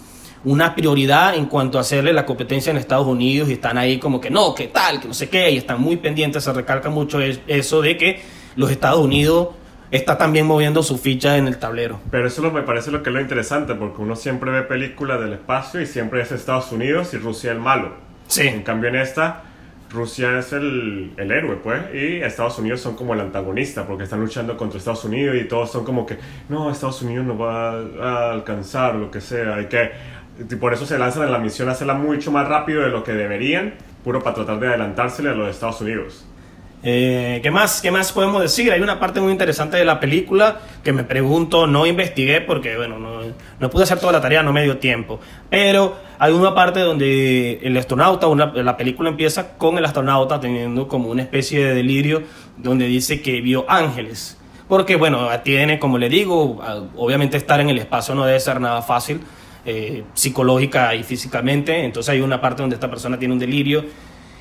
una 0.44 0.74
prioridad 0.74 1.34
en 1.34 1.44
cuanto 1.44 1.76
a 1.76 1.82
hacerle 1.82 2.14
la 2.14 2.24
competencia 2.24 2.70
en 2.70 2.78
Estados 2.78 3.06
Unidos 3.06 3.50
y 3.50 3.52
están 3.52 3.76
ahí 3.76 3.98
como 3.98 4.22
que 4.22 4.30
no, 4.30 4.54
que 4.54 4.68
tal, 4.68 4.98
que 4.98 5.08
no 5.08 5.12
sé 5.12 5.28
qué, 5.28 5.50
y 5.50 5.58
están 5.58 5.78
muy 5.82 5.96
pendientes, 5.98 6.44
se 6.44 6.52
recalca 6.54 6.88
mucho 6.88 7.20
es- 7.20 7.40
eso 7.46 7.82
de 7.82 7.98
que 7.98 8.22
los 8.56 8.70
Estados 8.70 9.00
Unidos 9.00 9.48
está 9.90 10.16
también 10.16 10.46
moviendo 10.46 10.82
su 10.82 10.96
ficha 10.96 11.36
en 11.36 11.46
el 11.48 11.58
tablero. 11.58 12.00
Pero 12.10 12.28
eso 12.28 12.40
me 12.52 12.62
parece 12.62 12.90
lo 12.90 13.02
que 13.02 13.10
es 13.10 13.14
lo 13.14 13.20
interesante, 13.20 13.74
porque 13.74 14.00
uno 14.00 14.16
siempre 14.16 14.50
ve 14.50 14.62
películas 14.62 15.20
del 15.20 15.32
espacio 15.34 15.80
y 15.82 15.86
siempre 15.86 16.22
es 16.22 16.30
Estados 16.32 16.70
Unidos 16.72 17.12
y 17.12 17.18
Rusia 17.18 17.52
el 17.52 17.58
malo. 17.58 17.94
Sí. 18.28 18.46
En 18.46 18.62
cambio 18.62 18.88
en 18.88 18.96
esta, 18.96 19.42
Rusia 19.90 20.38
es 20.38 20.52
el, 20.52 21.12
el 21.16 21.30
héroe, 21.30 21.56
pues, 21.56 21.82
y 21.92 22.22
Estados 22.22 22.58
Unidos 22.58 22.80
son 22.80 22.94
como 22.94 23.14
el 23.14 23.20
antagonista, 23.20 23.86
porque 23.86 24.04
están 24.04 24.20
luchando 24.20 24.56
contra 24.56 24.78
Estados 24.78 25.04
Unidos 25.04 25.36
y 25.40 25.44
todos 25.44 25.70
son 25.70 25.84
como 25.84 26.06
que, 26.06 26.16
no, 26.48 26.70
Estados 26.70 27.02
Unidos 27.02 27.26
no 27.26 27.36
va 27.36 27.72
a 27.72 28.32
alcanzar, 28.32 28.94
lo 28.94 29.10
que 29.10 29.20
sea, 29.20 29.56
hay 29.56 29.66
que... 29.66 29.90
y 30.38 30.54
por 30.56 30.72
eso 30.72 30.86
se 30.86 30.98
lanzan 30.98 31.24
en 31.24 31.32
la 31.32 31.38
misión 31.38 31.68
a 31.68 31.72
hacerla 31.72 31.94
mucho 31.94 32.30
más 32.30 32.48
rápido 32.48 32.82
de 32.82 32.90
lo 32.90 33.02
que 33.02 33.12
deberían, 33.12 33.74
puro 34.04 34.22
para 34.22 34.36
tratar 34.36 34.60
de 34.60 34.68
adelantársele 34.68 35.30
a 35.30 35.34
los 35.34 35.50
Estados 35.50 35.80
Unidos. 35.80 36.24
Eh, 36.82 37.40
¿qué, 37.42 37.50
más, 37.50 37.82
¿Qué 37.82 37.90
más 37.90 38.10
podemos 38.12 38.40
decir? 38.40 38.72
Hay 38.72 38.80
una 38.80 38.98
parte 38.98 39.20
muy 39.20 39.32
interesante 39.32 39.76
de 39.76 39.84
la 39.84 40.00
película 40.00 40.60
que 40.82 40.92
me 40.92 41.04
pregunto, 41.04 41.66
no 41.66 41.84
investigué 41.84 42.40
porque, 42.40 42.76
bueno, 42.76 42.98
no, 42.98 43.20
no 43.58 43.70
pude 43.70 43.82
hacer 43.82 43.98
toda 43.98 44.12
la 44.12 44.20
tarea, 44.20 44.42
no 44.42 44.52
me 44.52 44.62
dio 44.62 44.78
tiempo. 44.78 45.20
Pero 45.50 45.96
hay 46.18 46.32
una 46.32 46.54
parte 46.54 46.80
donde 46.80 47.60
el 47.62 47.76
astronauta, 47.76 48.28
una, 48.28 48.46
la 48.46 48.76
película 48.78 49.10
empieza 49.10 49.58
con 49.58 49.76
el 49.76 49.84
astronauta 49.84 50.40
teniendo 50.40 50.88
como 50.88 51.10
una 51.10 51.22
especie 51.22 51.64
de 51.66 51.74
delirio 51.74 52.22
donde 52.56 52.86
dice 52.86 53.20
que 53.20 53.42
vio 53.42 53.66
ángeles. 53.68 54.38
Porque, 54.66 54.96
bueno, 54.96 55.28
tiene, 55.42 55.78
como 55.78 55.98
le 55.98 56.08
digo, 56.08 56.62
obviamente 56.96 57.36
estar 57.36 57.60
en 57.60 57.68
el 57.68 57.78
espacio 57.78 58.14
no 58.14 58.24
debe 58.24 58.40
ser 58.40 58.60
nada 58.60 58.80
fácil, 58.80 59.20
eh, 59.66 60.04
psicológica 60.14 60.94
y 60.94 61.02
físicamente. 61.02 61.84
Entonces 61.84 62.08
hay 62.10 62.20
una 62.22 62.40
parte 62.40 62.62
donde 62.62 62.76
esta 62.76 62.88
persona 62.88 63.18
tiene 63.18 63.34
un 63.34 63.40
delirio 63.40 63.84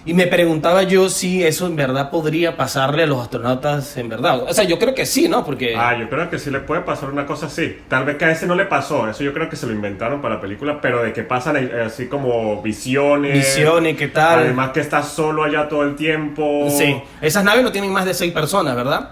y 0.09 0.13
me 0.15 0.25
preguntaba 0.25 0.81
yo 0.81 1.07
si 1.07 1.43
eso 1.43 1.67
en 1.67 1.75
verdad 1.75 2.09
podría 2.09 2.57
pasarle 2.57 3.03
a 3.03 3.05
los 3.05 3.21
astronautas 3.21 3.95
en 3.95 4.09
verdad. 4.09 4.41
O 4.41 4.53
sea, 4.55 4.63
yo 4.63 4.79
creo 4.79 4.95
que 4.95 5.05
sí, 5.05 5.29
¿no? 5.29 5.45
Porque... 5.45 5.75
Ah, 5.77 5.95
yo 5.99 6.09
creo 6.09 6.31
que 6.31 6.39
sí 6.39 6.49
le 6.49 6.61
puede 6.61 6.81
pasar 6.81 7.11
una 7.11 7.27
cosa 7.27 7.45
así. 7.45 7.77
Tal 7.87 8.05
vez 8.05 8.17
que 8.17 8.25
a 8.25 8.31
ese 8.31 8.47
no 8.47 8.55
le 8.55 8.65
pasó. 8.65 9.07
Eso 9.07 9.23
yo 9.23 9.35
creo 9.35 9.47
que 9.49 9.55
se 9.55 9.67
lo 9.67 9.71
inventaron 9.71 10.19
para 10.19 10.35
la 10.35 10.41
película. 10.41 10.81
Pero 10.81 11.03
de 11.03 11.13
que 11.13 11.21
pasan 11.21 11.57
eh, 11.57 11.83
así 11.85 12.07
como 12.07 12.59
visiones. 12.63 13.33
Visiones, 13.33 13.97
¿qué 13.97 14.07
tal? 14.07 14.39
Además 14.39 14.71
que 14.71 14.79
está 14.79 15.03
solo 15.03 15.43
allá 15.43 15.69
todo 15.69 15.83
el 15.83 15.95
tiempo. 15.95 16.67
Sí. 16.75 16.99
Esas 17.21 17.43
naves 17.43 17.63
no 17.63 17.71
tienen 17.71 17.93
más 17.93 18.05
de 18.05 18.15
seis 18.15 18.33
personas, 18.33 18.75
¿verdad? 18.75 19.11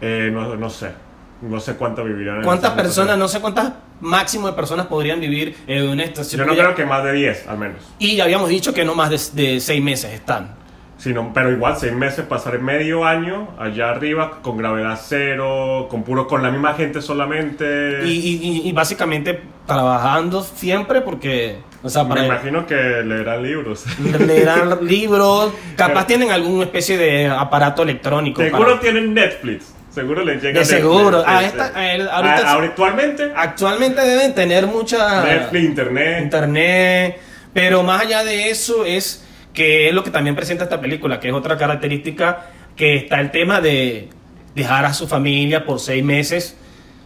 Eh, 0.00 0.30
no, 0.32 0.56
no 0.56 0.70
sé. 0.70 1.07
No 1.40 1.60
sé 1.60 1.74
cuántas 1.74 2.04
vivirán. 2.04 2.42
¿Cuántas 2.42 2.72
personas, 2.72 3.16
no 3.16 3.28
sé 3.28 3.40
cuántas 3.40 3.72
máximo 4.00 4.48
de 4.48 4.54
personas 4.54 4.86
podrían 4.86 5.20
vivir 5.20 5.56
en 5.66 5.88
una 5.88 6.04
estación? 6.04 6.40
Yo 6.40 6.46
no 6.46 6.54
creo 6.54 6.74
que 6.74 6.84
más 6.84 7.04
de 7.04 7.12
10, 7.12 7.48
al 7.48 7.58
menos. 7.58 7.76
Y 7.98 8.16
ya 8.16 8.24
habíamos 8.24 8.48
dicho 8.48 8.74
que 8.74 8.84
no 8.84 8.94
más 8.94 9.34
de, 9.34 9.42
de 9.42 9.60
6 9.60 9.82
meses 9.82 10.12
están. 10.12 10.58
Sí, 10.98 11.14
pero 11.32 11.52
igual 11.52 11.76
6 11.78 11.92
meses, 11.92 12.24
pasar 12.26 12.58
medio 12.60 13.04
año 13.04 13.50
allá 13.56 13.90
arriba 13.90 14.40
con 14.42 14.56
gravedad 14.56 14.98
cero, 15.00 15.86
con 15.88 16.02
puro, 16.02 16.26
con 16.26 16.42
la 16.42 16.50
misma 16.50 16.74
gente 16.74 17.00
solamente. 17.00 18.04
Y, 18.04 18.64
y, 18.68 18.72
básicamente 18.72 19.40
trabajando 19.64 20.42
siempre 20.42 21.00
porque... 21.00 21.60
O 21.84 21.88
sea, 21.88 22.02
Me 22.02 22.26
imagino 22.26 22.66
que 22.66 22.74
leerán 22.74 23.44
libros. 23.44 23.84
Leerán 24.26 24.78
libros, 24.84 25.52
capaz 25.76 26.08
tienen 26.08 26.32
alguna 26.32 26.64
especie 26.64 26.98
de 26.98 27.28
aparato 27.28 27.84
electrónico. 27.84 28.42
Seguro 28.42 28.80
tienen 28.80 29.14
Netflix. 29.14 29.77
Seguro 29.98 30.24
les 30.24 30.40
llega. 30.40 30.60
De 30.60 30.64
seguro. 30.64 31.24
A 31.26 31.42
esta, 31.42 31.72
actualmente. 32.56 33.32
Actualmente 33.34 34.00
deben 34.00 34.32
tener 34.32 34.66
mucha. 34.68 35.24
Netflix, 35.24 35.64
internet. 35.64 36.22
Internet. 36.22 37.20
Pero 37.52 37.82
más 37.82 38.02
allá 38.02 38.22
de 38.22 38.50
eso 38.50 38.84
es 38.84 39.24
que 39.52 39.88
es 39.88 39.94
lo 39.94 40.04
que 40.04 40.12
también 40.12 40.36
presenta 40.36 40.64
esta 40.64 40.80
película, 40.80 41.18
que 41.18 41.28
es 41.28 41.34
otra 41.34 41.58
característica, 41.58 42.46
que 42.76 42.94
está 42.94 43.18
el 43.18 43.32
tema 43.32 43.60
de 43.60 44.08
dejar 44.54 44.84
a 44.84 44.94
su 44.94 45.08
familia 45.08 45.64
por 45.64 45.80
seis 45.80 46.04
meses. 46.04 46.56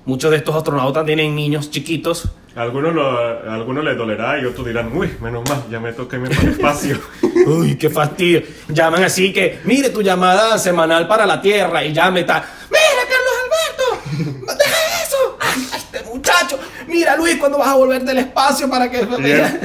Muchos 0.05 0.31
de 0.31 0.37
estos 0.37 0.55
astronautas 0.55 1.07
tienen 1.07 1.35
niños 1.35 1.71
chiquitos. 1.71 2.31
Algunos, 2.55 2.93
lo, 2.93 3.51
algunos 3.51 3.83
les 3.83 3.97
dolerá 3.97 4.39
y 4.39 4.45
otros 4.45 4.67
dirán, 4.67 4.95
uy, 4.95 5.11
menos 5.23 5.49
mal, 5.49 5.63
ya 5.71 5.81
me 5.81 5.95
toca 5.95 6.17
irme 6.17 6.29
para 6.29 6.43
el 6.43 6.49
espacio. 6.51 6.99
uy, 7.47 7.77
qué 7.77 7.89
fastidio. 7.89 8.43
Llaman 8.69 9.05
así 9.05 9.33
que, 9.33 9.61
mire 9.65 9.89
tu 9.89 10.03
llamada 10.03 10.59
semanal 10.59 11.09
para 11.09 11.25
la 11.25 11.41
Tierra 11.41 11.83
y 11.83 11.95
ya 11.95 12.11
me 12.11 12.21
está, 12.21 12.45
mira 12.69 13.03
Carlos 13.09 13.33
Alberto, 13.45 14.59
deja 14.59 15.03
eso. 15.03 15.39
Ay, 15.41 15.67
este 15.75 16.03
muchacho, 16.03 16.59
mira 16.93 17.17
Luis, 17.17 17.37
¿cuándo 17.37 17.59
vas 17.59 17.69
a 17.69 17.75
volver 17.75 18.05
del 18.05 18.19
espacio 18.19 18.69
para 18.71 18.91
que... 18.91 19.07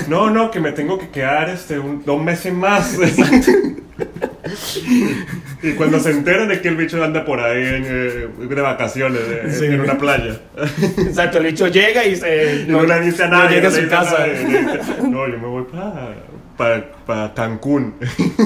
no, 0.08 0.30
no, 0.30 0.50
que 0.50 0.60
me 0.60 0.72
tengo 0.72 0.98
que 0.98 1.10
quedar 1.10 1.50
este, 1.50 1.78
un, 1.78 2.04
dos 2.04 2.22
meses 2.22 2.54
más. 2.54 2.98
y 5.62 5.72
cuando 5.74 6.00
se 6.00 6.12
enteren 6.12 6.48
de 6.48 6.62
que 6.62 6.70
el 6.70 6.78
bicho 6.78 7.04
anda 7.04 7.26
por 7.26 7.40
ahí 7.40 7.62
eh, 7.64 8.30
de 8.38 8.62
vacaciones, 8.62 9.22
en 9.62 9.82
una 9.82 9.98
playa. 9.98 10.40
Exacto, 10.98 11.40
el 11.40 11.46
bicho 11.46 11.68
llega 11.68 12.06
y 12.06 12.16
se... 12.16 12.66
No, 12.68 12.84
le 12.84 13.02
dice 13.02 13.26
a 13.26 13.28
nadie. 13.28 13.58
llega 13.58 13.68
a 13.68 13.72
su 13.72 13.88
casa. 13.88 14.26
no, 15.04 15.28
yo 15.28 15.38
me 15.38 15.48
voy 15.48 15.66
para, 16.58 16.92
para, 17.06 17.34
Cancún. 17.34 17.96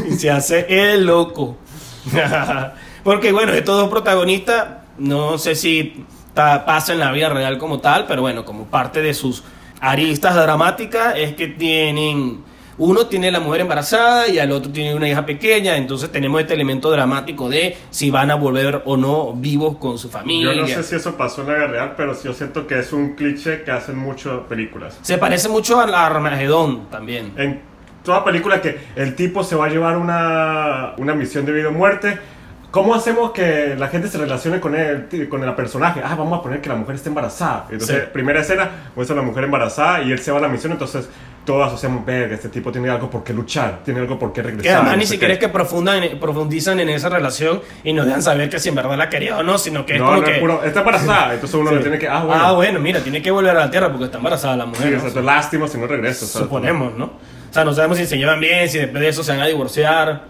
y 0.10 0.14
se 0.14 0.30
hace 0.30 0.66
el 0.68 1.06
loco. 1.06 1.58
Porque 3.04 3.32
bueno, 3.32 3.54
estos 3.54 3.80
dos 3.80 3.90
protagonistas, 3.90 4.68
no 4.98 5.38
sé 5.38 5.56
si 5.56 6.06
pasa 6.34 6.94
en 6.94 7.00
la 7.00 7.12
vida 7.12 7.30
real 7.30 7.58
como 7.58 7.80
tal, 7.80 8.06
pero 8.08 8.22
bueno, 8.22 8.46
como 8.46 8.66
parte 8.66 9.02
de 9.02 9.14
sus 9.14 9.44
aristas 9.80 10.36
dramáticas 10.36 11.16
es 11.18 11.34
que 11.34 11.48
tienen 11.48 12.44
uno 12.78 13.06
tiene 13.06 13.30
la 13.30 13.40
mujer 13.40 13.62
embarazada 13.62 14.28
y 14.28 14.40
al 14.40 14.52
otro 14.52 14.72
tiene 14.72 14.96
una 14.96 15.08
hija 15.08 15.24
pequeña, 15.24 15.78
entonces 15.78 16.12
tenemos 16.12 16.42
este 16.42 16.56
elemento 16.56 16.90
dramático 16.90 17.48
de 17.48 17.78
si 17.92 18.10
van 18.10 18.32
a 18.32 18.36
volver 18.36 18.82
o 18.86 18.98
no 18.98 19.34
vivos 19.34 19.78
con 19.78 20.00
su 20.00 20.10
familia. 20.10 20.54
Yo 20.54 20.62
no 20.62 20.68
sé 20.68 20.82
si 20.82 20.96
eso 20.96 21.16
pasó 21.16 21.42
en 21.42 21.48
la 21.50 21.54
vida 21.56 21.68
real, 21.68 21.94
pero 21.96 22.20
yo 22.20 22.34
siento 22.34 22.66
que 22.66 22.80
es 22.80 22.92
un 22.92 23.16
cliché 23.16 23.64
que 23.64 23.70
hacen 23.70 23.98
muchas 23.98 24.40
películas. 24.50 24.98
Se 25.04 25.20
parece 25.20 25.48
mucho 25.48 25.80
a 25.80 25.86
la 25.86 26.08
Armagedón 26.08 26.90
también. 26.90 27.34
En 27.38 27.62
toda 28.04 28.24
película 28.24 28.62
que 28.62 28.80
el 28.96 29.16
tipo 29.16 29.44
se 29.44 29.56
va 29.56 29.68
a 29.68 29.70
llevar 29.70 29.98
una, 29.98 30.94
una 30.98 31.14
misión 31.14 31.46
de 31.46 31.52
vida 31.52 31.70
o 31.70 31.72
muerte 31.72 32.18
¿Cómo 32.72 32.96
hacemos 32.96 33.32
que 33.32 33.76
la 33.78 33.90
gente 33.90 34.08
se 34.08 34.18
relacione 34.18 34.62
con 34.62 34.76
el, 34.76 35.28
con 35.28 35.44
el 35.44 35.54
personaje? 35.56 36.02
Ah, 36.04 36.16
vamos 36.16 36.40
a 36.40 36.42
poner 36.42 36.62
que 36.62 36.70
la 36.70 36.76
mujer 36.76 36.96
esté 36.96 37.10
embarazada. 37.10 37.68
Entonces, 37.70 38.06
primera 38.06 38.40
escena, 38.40 38.70
muestra 38.96 39.14
a 39.14 39.20
la 39.20 39.26
mujer 39.26 39.44
embarazada 39.44 40.02
y 40.02 40.12
él 40.14 40.20
se 40.20 40.32
va 40.32 40.38
a 40.38 40.42
la 40.42 40.48
misión, 40.48 40.72
entonces 40.72 41.10
todos 41.46 41.68
asociamos, 41.68 42.06
verga, 42.06 42.36
este 42.36 42.48
tipo 42.48 42.72
tiene 42.72 42.90
algo 42.90 43.10
por 43.10 43.26
qué 43.26 43.34
luchar, 43.34 43.80
tiene 43.84 44.00
algo 44.00 44.18
por 44.18 44.32
qué 44.32 44.42
regresar. 44.42 44.64
Que 44.64 44.72
además 44.72 44.98
ni 44.98 45.06
siquiera 45.06 45.34
es 45.34 45.40
que 45.40 45.50
profundizan 45.50 46.80
en 46.80 46.90
esa 46.90 47.10
relación 47.10 47.62
y 47.84 47.92
nos 47.92 48.06
dejan 48.06 48.22
saber 48.22 48.50
que 48.50 48.58
si 48.58 48.70
en 48.70 48.76
verdad 48.76 48.98
la 48.98 49.10
quería 49.10 49.38
o 49.38 49.44
no, 49.44 49.58
sino 49.58 49.86
que 49.86 49.96
es 49.96 50.02
como 50.02 50.24
que... 50.24 50.42
está 50.66 50.80
embarazada, 50.80 51.34
entonces 51.34 51.60
uno 51.60 51.72
le 51.72 51.82
tiene 51.82 52.00
que... 52.00 52.08
Ah 52.08 52.24
bueno. 52.24 52.42
ah, 52.42 52.52
bueno, 52.54 52.80
mira, 52.80 53.02
tiene 53.02 53.22
que 53.22 53.32
volver 53.32 53.58
a 53.58 53.66
la 53.66 53.72
tierra 53.72 53.90
porque 53.90 54.06
está 54.06 54.18
embarazada 54.18 54.56
la 54.56 54.66
mujer. 54.66 54.98
Sí, 55.02 55.08
¿no? 55.14 55.22
lástima 55.22 55.68
si 55.68 55.78
no 55.78 55.88
regresa. 55.88 56.26
Suponemos, 56.26 56.96
¿no? 56.96 57.06
O 57.06 57.54
sea, 57.54 57.66
no 57.66 57.74
sabemos 57.74 57.98
si 57.98 58.06
se 58.06 58.18
llevan 58.18 58.40
bien, 58.40 58.70
si 58.70 58.78
después 58.78 59.02
de 59.02 59.10
eso 59.10 59.24
se 59.24 59.32
van 59.32 59.42
a 59.42 59.48
divorciar. 59.48 60.24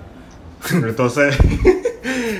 Entonces, 0.71 1.37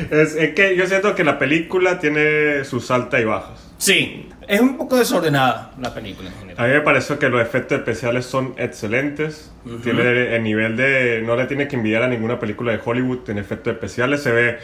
es, 0.09 0.35
que 0.53 0.75
yo 0.75 0.87
siento 0.87 1.13
que 1.15 1.23
la 1.23 1.37
película 1.37 1.99
tiene 1.99 2.63
sus 2.65 2.89
altas 2.91 3.21
y 3.21 3.25
bajas. 3.25 3.73
Sí, 3.77 4.29
es 4.47 4.61
un 4.61 4.77
poco 4.77 4.97
desordenada 4.97 5.71
la 5.79 5.93
película 5.93 6.29
en 6.29 6.35
general. 6.35 6.65
A 6.65 6.67
mí 6.67 6.73
me 6.73 6.81
parece 6.81 7.17
que 7.17 7.29
los 7.29 7.41
efectos 7.41 7.79
especiales 7.79 8.25
son 8.25 8.53
excelentes. 8.57 9.51
Tiene 9.83 10.35
el 10.35 10.43
nivel 10.43 10.77
de. 10.77 11.23
No 11.25 11.35
le 11.35 11.45
tiene 11.45 11.67
que 11.67 11.75
envidiar 11.75 12.03
a 12.03 12.07
ninguna 12.07 12.39
película 12.39 12.71
de 12.71 12.79
Hollywood 12.83 13.29
en 13.29 13.37
efectos 13.37 13.73
especiales. 13.73 14.21
Se 14.21 14.31
ve 14.31 14.59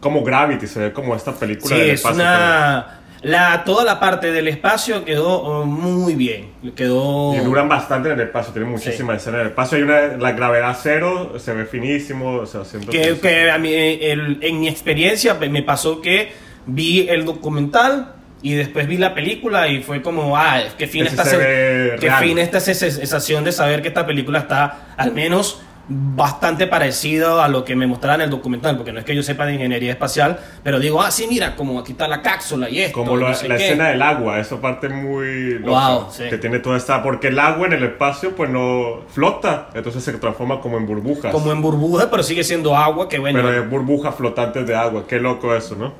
como 0.00 0.22
Gravity, 0.22 0.66
se 0.66 0.80
ve 0.80 0.92
como 0.92 1.14
esta 1.14 1.34
película 1.34 1.74
sí, 1.74 1.82
es 1.82 2.04
Una 2.04 2.97
la, 3.22 3.64
toda 3.64 3.84
la 3.84 3.98
parte 3.98 4.30
del 4.30 4.48
espacio 4.48 5.04
quedó 5.04 5.42
oh, 5.42 5.64
muy 5.64 6.14
bien. 6.14 6.50
Quedó... 6.74 7.34
Y 7.34 7.38
duran 7.38 7.68
bastante 7.68 8.10
en 8.10 8.20
el 8.20 8.26
espacio, 8.26 8.52
tienen 8.52 8.70
muchísimas 8.70 9.16
escenas 9.16 9.40
en 9.40 9.46
el 9.46 9.46
espacio. 9.48 9.76
Hay 9.76 9.82
una, 9.82 10.16
la 10.16 10.32
gravedad 10.32 10.76
cero, 10.80 11.34
se 11.38 11.52
ve 11.52 11.64
finísimo. 11.64 12.36
O 12.36 12.46
sea, 12.46 12.62
que, 12.90 13.18
que, 13.20 13.50
a 13.50 13.58
mí, 13.58 13.72
en 13.72 14.60
mi 14.60 14.68
experiencia 14.68 15.34
me 15.34 15.62
pasó 15.62 16.00
que 16.00 16.32
vi 16.66 17.08
el 17.08 17.24
documental 17.24 18.14
y 18.40 18.54
después 18.54 18.86
vi 18.86 18.98
la 18.98 19.14
película 19.14 19.68
y 19.68 19.82
fue 19.82 20.00
como, 20.00 20.36
ah, 20.36 20.60
qué 20.76 20.86
fin, 20.86 21.06
esta, 21.06 21.24
qué 21.24 22.12
fin 22.20 22.38
esta 22.38 22.60
sensación 22.60 23.42
de 23.42 23.52
saber 23.52 23.82
que 23.82 23.88
esta 23.88 24.06
película 24.06 24.40
está 24.40 24.94
al 24.96 25.12
menos 25.12 25.60
bastante 25.88 26.66
parecido 26.66 27.40
a 27.40 27.48
lo 27.48 27.64
que 27.64 27.74
me 27.74 27.86
mostraron 27.86 28.20
en 28.20 28.24
el 28.26 28.30
documental, 28.30 28.76
porque 28.76 28.92
no 28.92 28.98
es 28.98 29.04
que 29.06 29.16
yo 29.16 29.22
sepa 29.22 29.46
de 29.46 29.54
ingeniería 29.54 29.92
espacial, 29.92 30.38
pero 30.62 30.78
digo, 30.78 31.00
ah, 31.00 31.10
sí, 31.10 31.26
mira, 31.28 31.56
como 31.56 31.78
aquí 31.78 31.92
está 31.92 32.06
la 32.06 32.20
cápsula 32.20 32.68
y 32.68 32.80
esto. 32.80 32.98
Como 32.98 33.16
la 33.16 33.32
escena 33.32 33.88
del 33.88 34.02
agua, 34.02 34.38
esa 34.38 34.60
parte 34.60 34.88
muy 34.88 35.58
loca, 35.58 36.08
que 36.28 36.36
tiene 36.36 36.58
toda 36.58 36.76
esta, 36.76 37.02
porque 37.02 37.28
el 37.28 37.38
agua 37.38 37.66
en 37.66 37.72
el 37.72 37.84
espacio 37.84 38.36
pues 38.36 38.50
no 38.50 39.00
flota, 39.08 39.70
entonces 39.74 40.04
se 40.04 40.12
transforma 40.12 40.60
como 40.60 40.76
en 40.76 40.86
burbujas. 40.86 41.32
Como 41.32 41.50
en 41.52 41.62
burbujas, 41.62 42.08
pero 42.10 42.22
sigue 42.22 42.44
siendo 42.44 42.76
agua, 42.76 43.08
que 43.08 43.18
bueno. 43.18 43.40
Pero 43.42 43.62
es 43.62 43.70
burbujas 43.70 44.14
flotantes 44.14 44.66
de 44.66 44.74
agua, 44.74 45.04
qué 45.08 45.18
loco 45.18 45.54
eso, 45.54 45.74
¿no? 45.74 45.94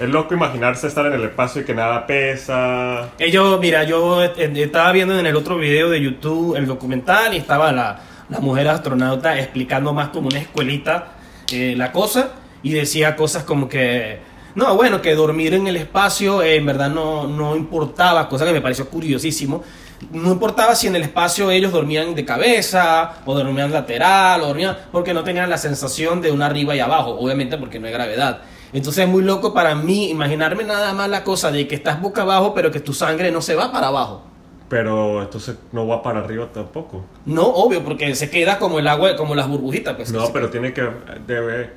Es 0.00 0.08
loco 0.08 0.34
imaginarse 0.34 0.88
estar 0.88 1.06
en 1.06 1.12
el 1.12 1.22
espacio 1.22 1.62
y 1.62 1.64
que 1.64 1.72
nada 1.72 2.04
pesa. 2.04 3.10
Ellos, 3.16 3.60
mira, 3.60 3.84
yo 3.84 4.24
estaba 4.24 4.90
viendo 4.90 5.16
en 5.16 5.24
el 5.24 5.36
otro 5.36 5.56
video 5.56 5.88
de 5.88 6.00
YouTube 6.00 6.56
el 6.56 6.66
documental 6.66 7.32
y 7.32 7.36
estaba 7.36 7.70
la 7.70 8.00
la 8.34 8.40
mujer 8.40 8.66
astronauta 8.66 9.38
explicando 9.38 9.92
más 9.92 10.08
como 10.08 10.26
una 10.26 10.40
escuelita 10.40 11.12
eh, 11.52 11.74
la 11.76 11.92
cosa 11.92 12.32
y 12.64 12.72
decía 12.72 13.14
cosas 13.14 13.44
como 13.44 13.68
que, 13.68 14.18
no, 14.56 14.74
bueno, 14.74 15.00
que 15.00 15.14
dormir 15.14 15.54
en 15.54 15.68
el 15.68 15.76
espacio 15.76 16.42
eh, 16.42 16.56
en 16.56 16.66
verdad 16.66 16.90
no, 16.90 17.28
no 17.28 17.54
importaba, 17.54 18.28
cosa 18.28 18.44
que 18.44 18.52
me 18.52 18.60
pareció 18.60 18.88
curiosísimo. 18.90 19.62
No 20.10 20.32
importaba 20.32 20.74
si 20.74 20.88
en 20.88 20.96
el 20.96 21.02
espacio 21.02 21.48
ellos 21.52 21.70
dormían 21.70 22.16
de 22.16 22.24
cabeza 22.24 23.22
o 23.24 23.34
dormían 23.34 23.72
lateral 23.72 24.42
o 24.42 24.48
dormían 24.48 24.76
porque 24.90 25.14
no 25.14 25.22
tenían 25.22 25.48
la 25.48 25.56
sensación 25.56 26.20
de 26.20 26.32
un 26.32 26.42
arriba 26.42 26.74
y 26.74 26.80
abajo, 26.80 27.10
obviamente 27.12 27.56
porque 27.56 27.78
no 27.78 27.86
hay 27.86 27.92
gravedad. 27.92 28.40
Entonces 28.72 29.04
es 29.04 29.10
muy 29.10 29.22
loco 29.22 29.54
para 29.54 29.76
mí 29.76 30.10
imaginarme 30.10 30.64
nada 30.64 30.92
más 30.92 31.08
la 31.08 31.22
cosa 31.22 31.52
de 31.52 31.68
que 31.68 31.76
estás 31.76 32.02
boca 32.02 32.22
abajo 32.22 32.52
pero 32.52 32.72
que 32.72 32.80
tu 32.80 32.92
sangre 32.92 33.30
no 33.30 33.40
se 33.40 33.54
va 33.54 33.70
para 33.70 33.86
abajo. 33.86 34.33
Pero 34.74 35.22
entonces 35.22 35.54
no 35.70 35.86
va 35.86 36.02
para 36.02 36.18
arriba 36.18 36.48
tampoco. 36.52 37.04
No, 37.26 37.42
obvio, 37.44 37.84
porque 37.84 38.12
se 38.16 38.28
queda 38.28 38.58
como 38.58 38.80
el 38.80 38.88
agua, 38.88 39.14
como 39.14 39.36
las 39.36 39.46
burbujitas. 39.46 39.94
Pues, 39.94 40.10
No, 40.10 40.32
pero 40.32 40.50
tiene 40.50 40.72
que... 40.72 40.84
Debe... 41.28 41.70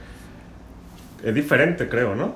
Es 1.24 1.36
diferente, 1.36 1.88
creo, 1.88 2.16
¿no? 2.16 2.34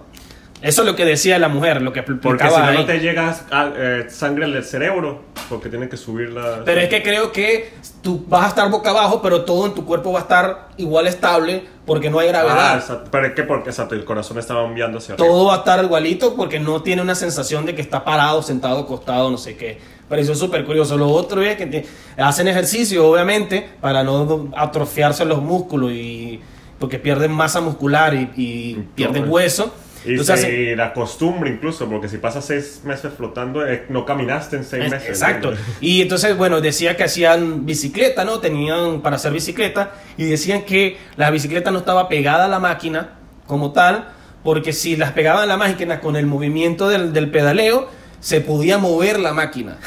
Eso 0.62 0.84
es 0.84 0.88
lo 0.88 0.96
que 0.96 1.04
decía 1.04 1.40
la 1.40 1.48
mujer, 1.48 1.82
lo 1.82 1.92
que 1.92 2.04
Porque 2.04 2.44
si 2.48 2.52
no, 2.52 2.64
ahí. 2.64 2.78
no 2.78 2.86
te 2.86 3.00
llega 3.00 3.36
ah, 3.50 3.72
eh, 3.76 4.06
sangre 4.10 4.46
al 4.46 4.64
cerebro, 4.64 5.24
porque 5.50 5.68
tiene 5.70 5.90
que 5.90 5.98
subir 5.98 6.30
la... 6.30 6.62
Pero 6.64 6.82
es 6.82 6.90
que 6.90 7.02
creo 7.02 7.32
que 7.32 7.74
tú 8.04 8.24
vas 8.28 8.46
a 8.46 8.48
estar 8.50 8.70
boca 8.70 8.92
abajo, 8.92 9.20
pero 9.24 9.44
todo 9.44 9.66
en 9.66 9.74
tu 9.74 9.84
cuerpo 9.84 10.12
va 10.14 10.20
a 10.20 10.22
estar 10.22 10.68
igual 10.78 11.08
estable 11.08 11.64
porque 11.88 12.12
no 12.12 12.20
hay 12.20 12.28
Ah, 12.28 12.32
gravedad. 12.34 12.76
exacto. 12.78 13.10
Pero 13.12 13.26
es 13.26 13.34
que 13.34 13.42
porque 13.42 13.72
exacto, 13.72 13.96
el 13.96 14.06
corazón 14.06 14.38
estaba 14.38 14.64
enviando 14.64 15.00
hacia 15.00 15.16
arriba. 15.16 15.28
todo 15.28 15.46
va 15.48 15.56
a 15.56 15.58
estar 15.58 15.84
igualito 15.84 16.36
porque 16.36 16.60
no 16.60 16.84
tiene 16.84 17.02
una 17.02 17.16
sensación 17.16 17.66
de 17.66 17.74
que 17.74 17.82
está 17.82 18.06
parado, 18.06 18.44
sentado, 18.44 18.82
acostado, 18.82 19.32
no 19.32 19.40
sé 19.40 19.58
qué. 19.58 19.80
Es 20.20 20.38
súper 20.38 20.66
curioso. 20.66 20.98
Lo 20.98 21.10
otro 21.10 21.42
es 21.42 21.56
que 21.58 21.66
te- 21.66 21.86
hacen 22.18 22.48
ejercicio, 22.48 23.08
obviamente, 23.08 23.68
para 23.82 24.04
no 24.04 24.50
atrofiarse 24.56 25.26
los 25.26 25.42
músculos 25.42 25.92
y 25.92 26.40
porque 26.80 26.98
pierden 27.00 27.32
masa 27.32 27.62
muscular 27.62 28.14
y, 28.14 28.30
y 28.36 28.88
pierden 28.96 29.30
hueso. 29.30 29.74
Y, 30.04 30.12
Entonces 30.12 30.40
se- 30.42 30.76
la 30.76 30.94
costumbre 30.94 31.52
incluso, 31.52 31.88
porque 31.88 32.10
si 32.10 32.18
pasas 32.18 32.44
seis 32.46 32.82
meses 32.84 33.12
flotando, 33.16 33.64
eh, 33.68 33.86
no 33.90 34.04
caminaste 34.04 34.56
en 34.58 34.64
seis 34.64 34.86
Es- 34.86 34.92
meses. 34.92 35.10
Exacto. 35.10 35.52
¿no? 35.52 35.58
Y 35.80 36.02
entonces, 36.02 36.36
bueno, 36.36 36.60
decía 36.60 36.98
que 36.98 37.04
hacían 37.04 37.68
bicicleta, 37.68 38.26
¿no? 38.26 38.40
Tenían 38.40 39.02
para 39.02 39.18
hacer 39.18 39.32
bicicleta 39.32 39.92
y 40.18 40.24
decían 40.26 40.64
que 40.64 40.98
la 41.18 41.30
bicicleta 41.30 41.70
no 41.70 41.78
estaba 41.80 42.10
pegada 42.10 42.46
a 42.46 42.48
la 42.48 42.60
máquina 42.60 43.20
como 43.46 43.74
tal, 43.74 44.10
porque 44.44 44.74
si 44.74 44.96
las 44.96 45.12
pegaban 45.12 45.44
a 45.44 45.46
la 45.46 45.58
máquina 45.58 46.00
con 46.00 46.16
el 46.16 46.26
movimiento 46.26 46.90
del, 46.90 47.14
del 47.14 47.30
pedaleo, 47.30 47.88
se 48.22 48.40
podía 48.40 48.78
mover 48.78 49.20
la 49.20 49.34
máquina. 49.34 49.78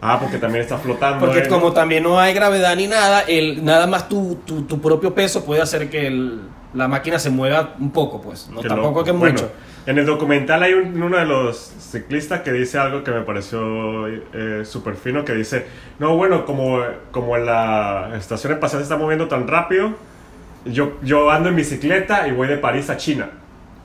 Ah, 0.00 0.18
porque 0.20 0.38
también 0.38 0.62
está 0.62 0.78
flotando. 0.78 1.24
Porque 1.26 1.40
eh. 1.40 1.48
como 1.48 1.72
también 1.72 2.04
no 2.04 2.20
hay 2.20 2.32
gravedad 2.34 2.76
ni 2.76 2.86
nada, 2.86 3.22
el, 3.22 3.64
nada 3.64 3.88
más 3.88 4.08
tu, 4.08 4.36
tu, 4.46 4.62
tu 4.62 4.80
propio 4.80 5.12
peso 5.14 5.44
puede 5.44 5.60
hacer 5.62 5.90
que 5.90 6.06
el- 6.06 6.40
la 6.74 6.86
máquina 6.86 7.18
se 7.18 7.30
mueva 7.30 7.74
un 7.80 7.90
poco, 7.90 8.20
pues. 8.20 8.48
No 8.52 8.60
Qué 8.60 8.68
tampoco 8.68 8.90
loco. 9.00 9.04
que 9.04 9.10
Bueno, 9.12 9.32
mucho. 9.32 9.50
en 9.86 9.98
el 9.98 10.04
documental 10.06 10.62
hay 10.62 10.74
un- 10.74 11.02
uno 11.02 11.16
de 11.16 11.24
los 11.24 11.56
ciclistas 11.56 12.42
que 12.42 12.52
dice 12.52 12.78
algo 12.78 13.02
que 13.02 13.10
me 13.10 13.22
pareció 13.22 14.06
eh, 14.06 14.62
súper 14.66 14.94
fino, 14.96 15.24
que 15.24 15.32
dice, 15.32 15.64
no, 15.98 16.14
bueno, 16.16 16.44
como, 16.44 16.80
como 17.10 17.36
la 17.38 18.10
estación 18.18 18.52
espacial 18.52 18.80
se 18.80 18.84
está 18.84 18.98
moviendo 18.98 19.28
tan 19.28 19.48
rápido, 19.48 19.94
yo, 20.66 20.98
yo 21.02 21.30
ando 21.30 21.48
en 21.48 21.56
bicicleta 21.56 22.28
y 22.28 22.32
voy 22.32 22.48
de 22.48 22.58
París 22.58 22.90
a 22.90 22.98
China. 22.98 23.30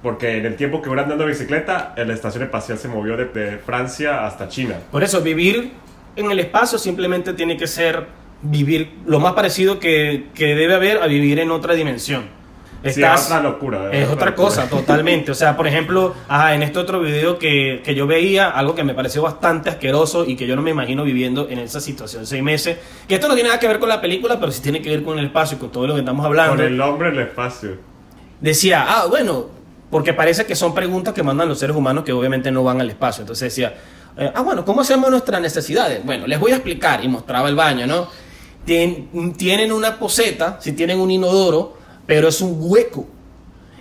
Porque 0.04 0.38
en 0.38 0.46
el 0.46 0.56
tiempo 0.58 0.82
que 0.82 0.90
voy 0.90 1.00
andando 1.00 1.24
en 1.24 1.30
bicicleta, 1.32 1.96
la 1.98 2.14
estación 2.14 2.44
espacial 2.44 2.78
se 2.78 2.90
movió 2.90 3.16
de, 3.18 3.26
de 3.26 3.58
Francia 3.58 4.28
hasta 4.28 4.50
China. 4.50 4.76
Por 4.92 5.02
eso, 5.04 5.22
vivir 5.22 5.72
en 6.18 6.30
el 6.30 6.40
espacio 6.40 6.78
simplemente 6.78 7.34
tiene 7.34 7.56
que 7.58 7.66
ser 7.68 8.06
vivir 8.42 8.92
lo 9.06 9.20
más 9.22 9.32
parecido 9.34 9.80
que, 9.80 10.26
que 10.36 10.56
debe 10.56 10.74
haber 10.76 11.02
a 11.02 11.08
vivir 11.08 11.40
en 11.40 11.50
otra 11.52 11.74
dimensión. 11.74 12.24
Sí, 12.84 12.90
Estás- 13.00 13.22
es 13.22 13.26
otra 13.28 13.42
locura. 13.42 13.90
es 13.94 14.10
otra 14.10 14.32
locura. 14.32 14.36
cosa, 14.50 14.68
totalmente. 14.70 15.32
O 15.32 15.36
sea, 15.36 15.56
por 15.56 15.68
ejemplo, 15.68 16.14
ajá, 16.28 16.54
en 16.54 16.64
este 16.64 16.80
otro 16.80 17.00
video 17.00 17.40
que, 17.40 17.82
que 17.82 17.96
yo 17.96 18.06
veía, 18.06 18.50
algo 18.50 18.76
que 18.76 18.84
me 18.84 18.94
pareció 18.94 19.22
bastante 19.22 19.70
asqueroso 19.70 20.26
y 20.26 20.36
que 20.36 20.46
yo 20.46 20.58
no 20.58 20.62
me 20.62 20.72
imagino 20.72 21.06
viviendo 21.06 21.48
en 21.50 21.60
esa 21.60 21.80
situación 21.80 22.26
seis 22.28 22.44
meses. 22.44 22.78
Que 23.08 23.16
esto 23.16 23.30
no 23.30 23.36
tiene 23.36 23.48
nada 23.48 23.62
que 23.62 23.70
ver 23.70 23.80
con 23.80 23.88
la 23.88 24.02
película, 24.02 24.38
pero 24.38 24.52
sí 24.52 24.62
tiene 24.62 24.82
que 24.82 24.90
ver 24.90 25.02
con 25.02 25.18
el 25.18 25.28
espacio 25.28 25.56
y 25.56 25.60
con 25.62 25.72
todo 25.72 25.88
lo 25.88 25.94
que 25.94 26.02
estamos 26.02 26.26
hablando. 26.26 26.58
Con 26.58 26.66
el 26.66 26.82
hombre 26.82 27.08
en 27.08 27.16
el 27.16 27.22
espacio. 27.22 27.78
decía, 28.42 28.86
ah, 28.86 29.06
bueno, 29.10 29.46
porque 29.94 30.12
parece 30.12 30.48
que 30.48 30.56
son 30.56 30.74
preguntas 30.74 31.14
que 31.14 31.22
mandan 31.22 31.48
los 31.48 31.60
seres 31.60 31.76
humanos 31.76 32.04
que 32.04 32.12
obviamente 32.12 32.50
no 32.52 32.64
van 32.64 32.82
al 32.82 32.90
espacio. 32.90 33.22
Entonces 33.22 33.52
decía, 33.52 33.76
eh, 34.18 34.32
ah, 34.34 34.42
bueno, 34.42 34.66
¿cómo 34.66 34.82
hacemos 34.82 35.12
nuestras 35.12 35.40
necesidades? 35.40 36.04
Bueno, 36.04 36.26
les 36.26 36.40
voy 36.40 36.52
a 36.52 36.56
explicar 36.56 37.04
y 37.06 37.08
mostraba 37.08 37.48
el 37.48 37.54
baño, 37.56 37.86
¿no? 37.86 38.08
Tien- 38.66 39.38
tienen 39.38 39.72
una 39.72 40.00
poseta, 40.00 40.58
si 40.60 40.72
tienen 40.72 41.00
un 41.00 41.12
inodoro, 41.12 41.78
pero 42.08 42.28
es 42.30 42.42
un 42.42 42.58
hueco. 42.60 43.06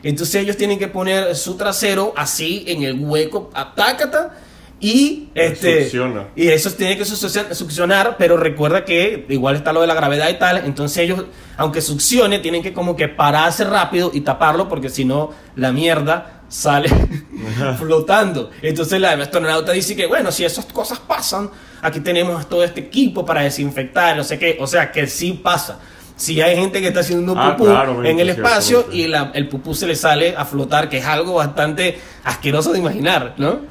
Entonces 0.03 0.35
ellos 0.43 0.59
tienen 0.59 0.79
que 0.79 0.89
poner 0.89 1.35
su 1.35 1.57
trasero 1.57 2.13
así 2.15 2.65
en 2.67 2.83
el 2.83 2.99
hueco, 3.03 3.51
atácata, 3.55 4.37
y 4.85 5.29
este 5.35 5.85
Succiona. 5.85 6.27
y 6.35 6.49
eso 6.49 6.69
tiene 6.73 6.99
que 6.99 7.05
succion- 7.05 7.55
succionar, 7.55 8.17
pero 8.19 8.37
recuerda 8.37 8.85
que 8.85 9.25
igual 9.29 9.55
está 9.55 9.73
lo 9.73 9.81
de 9.81 9.87
la 9.87 9.95
gravedad 9.95 10.29
y 10.29 10.35
tal, 10.41 10.59
entonces 10.67 10.99
ellos, 10.99 11.25
aunque 11.57 11.81
succione, 11.81 12.41
tienen 12.41 12.63
que 12.65 12.73
como 12.73 12.97
que 12.97 13.07
pararse 13.09 13.63
rápido 13.65 14.11
y 14.13 14.23
taparlo, 14.23 14.69
porque 14.69 14.89
si 14.91 15.05
no, 15.05 15.31
la 15.57 15.71
mierda 15.71 16.41
sale 16.49 16.89
flotando. 17.79 18.51
Entonces 18.61 19.01
la 19.01 19.13
astronauta 19.13 19.73
dice 19.73 19.97
que, 19.97 20.07
bueno, 20.07 20.33
si 20.33 20.45
esas 20.45 20.67
cosas 20.67 20.99
pasan, 20.99 21.51
aquí 21.81 22.01
tenemos 22.01 22.49
todo 22.49 22.65
este 22.65 22.81
equipo 22.81 23.25
para 23.25 23.43
desinfectar, 23.43 24.17
no 24.17 24.25
sé 24.25 24.39
qué, 24.39 24.57
o 24.61 24.67
sea, 24.67 24.91
que 24.91 25.07
sí 25.07 25.33
pasa. 25.43 25.79
Si 26.23 26.41
hay 26.41 26.55
gente 26.55 26.81
que 26.81 26.87
está 26.87 27.01
haciendo 27.01 27.35
Ah, 27.37 27.57
pupú 27.57 27.65
claro, 27.69 28.05
en 28.05 28.21
el 28.21 28.29
espacio 28.29 28.87
y 28.93 29.09
la- 29.09 29.33
el 29.35 29.49
pupú 29.49 29.75
se 29.75 29.89
le 29.89 29.97
sale 29.97 30.37
a 30.37 30.45
flotar, 30.45 30.89
que 30.89 30.99
es 30.99 31.05
algo 31.05 31.35
bastante 31.35 31.99
asqueroso 32.23 32.73
de 32.73 32.79
imaginar, 32.79 33.35
¿no? 33.39 33.63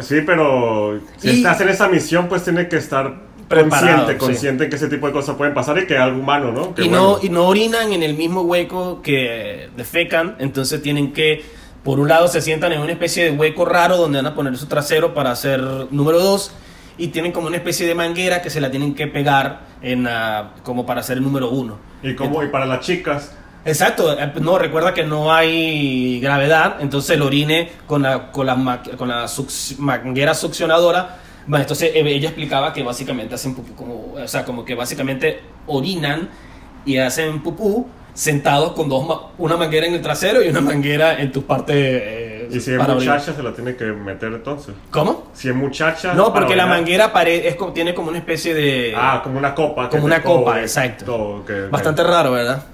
Sí, 0.00 0.22
pero 0.24 0.98
si 1.18 1.28
Y- 1.28 1.36
estás 1.36 1.60
en 1.60 1.68
esa 1.68 1.86
misión, 1.88 2.26
pues 2.26 2.42
tiene 2.42 2.68
que 2.68 2.76
estar 2.78 3.14
Preparado, 3.48 3.86
consciente, 3.98 4.12
sí. 4.14 4.18
consciente 4.18 4.68
que 4.70 4.76
ese 4.76 4.88
tipo 4.88 5.06
de 5.08 5.12
cosas 5.12 5.36
pueden 5.36 5.52
pasar 5.52 5.76
y 5.76 5.86
que 5.86 5.92
es 5.92 6.00
algo 6.00 6.20
humano, 6.20 6.52
¿no? 6.52 6.74
Que 6.74 6.84
y, 6.84 6.88
no, 6.88 7.18
y 7.22 7.28
no 7.28 7.46
orinan 7.48 7.92
en 7.92 8.02
el 8.02 8.14
mismo 8.14 8.40
hueco 8.40 9.02
que 9.02 9.68
defecan, 9.76 10.36
entonces 10.38 10.80
tienen 10.80 11.12
que, 11.12 11.44
por 11.82 12.00
un 12.00 12.08
lado 12.08 12.28
se 12.28 12.40
sientan 12.40 12.72
en 12.72 12.80
una 12.80 12.92
especie 12.92 13.24
de 13.30 13.32
hueco 13.36 13.66
raro 13.66 13.98
donde 13.98 14.16
van 14.22 14.26
a 14.28 14.34
poner 14.34 14.56
su 14.56 14.64
trasero 14.68 15.12
para 15.12 15.32
hacer 15.32 15.60
número 15.90 16.18
dos 16.18 16.50
y 16.98 17.08
tienen 17.08 17.32
como 17.32 17.46
una 17.48 17.56
especie 17.56 17.86
de 17.86 17.94
manguera 17.94 18.40
que 18.42 18.50
se 18.50 18.60
la 18.60 18.70
tienen 18.70 18.94
que 18.94 19.06
pegar 19.06 19.60
en 19.82 20.04
la- 20.04 20.52
como 20.62 20.84
para 20.86 21.00
hacer 21.00 21.16
el 21.18 21.22
número 21.24 21.50
uno. 21.50 21.78
y, 22.02 22.14
como, 22.14 22.42
y 22.42 22.48
para 22.48 22.66
las 22.66 22.80
chicas, 22.80 23.32
Exacto, 23.66 24.12
eh, 24.18 24.30
no, 24.42 24.58
recuerda 24.58 24.92
que 24.92 25.04
no 25.04 25.32
hay 25.32 26.20
gravedad, 26.20 26.76
entonces 26.80 27.16
el 27.16 27.22
orine 27.22 27.70
con 27.86 28.02
la, 28.02 28.30
con 28.30 28.44
la, 28.46 28.82
con 28.98 29.08
la 29.08 29.24
suc- 29.24 29.78
manguera 29.78 30.34
succionadora, 30.34 31.16
bueno, 31.46 31.62
entonces 31.62 31.92
eh, 31.94 32.02
ella 32.04 32.28
explicaba 32.28 32.74
que 32.74 32.82
básicamente 32.82 33.34
hacen 33.34 33.54
pupú, 33.54 33.74
como, 33.74 34.14
o 34.22 34.28
sea, 34.28 34.44
como 34.44 34.66
que 34.66 34.74
básicamente 34.74 35.40
orinan 35.66 36.28
y 36.84 36.98
hacen 36.98 37.42
pupú 37.42 37.86
sentados 38.12 38.72
con 38.72 38.88
dos, 38.90 39.06
ma- 39.08 39.20
una 39.38 39.56
manguera 39.56 39.86
en 39.86 39.94
el 39.94 40.02
trasero 40.02 40.42
y 40.42 40.48
una 40.48 40.60
manguera 40.60 41.18
en 41.18 41.32
tus 41.32 41.44
partes. 41.44 41.74
eh, 41.74 42.23
y 42.56 42.60
si 42.60 42.72
es 42.72 42.88
muchacha, 42.88 43.32
se 43.34 43.42
la 43.42 43.52
tiene 43.52 43.76
que 43.76 43.84
meter 43.86 44.32
entonces. 44.32 44.74
¿Cómo? 44.90 45.30
Si 45.34 45.48
es 45.48 45.54
muchacha. 45.54 46.14
No, 46.14 46.32
porque 46.32 46.54
la 46.56 46.66
manguera 46.66 47.12
pare- 47.12 47.48
es, 47.48 47.56
tiene 47.74 47.94
como 47.94 48.08
una 48.10 48.18
especie 48.18 48.54
de... 48.54 48.94
Ah, 48.96 49.20
como 49.22 49.38
una 49.38 49.54
copa. 49.54 49.84
que 49.88 49.96
como 49.96 50.06
una 50.06 50.22
copa, 50.22 50.50
cobre 50.52 50.62
exacto. 50.62 51.04
todo, 51.04 51.44
que- 51.44 51.66
bastante 51.70 52.02
raro, 52.04 52.32
¿verdad? 52.32 52.64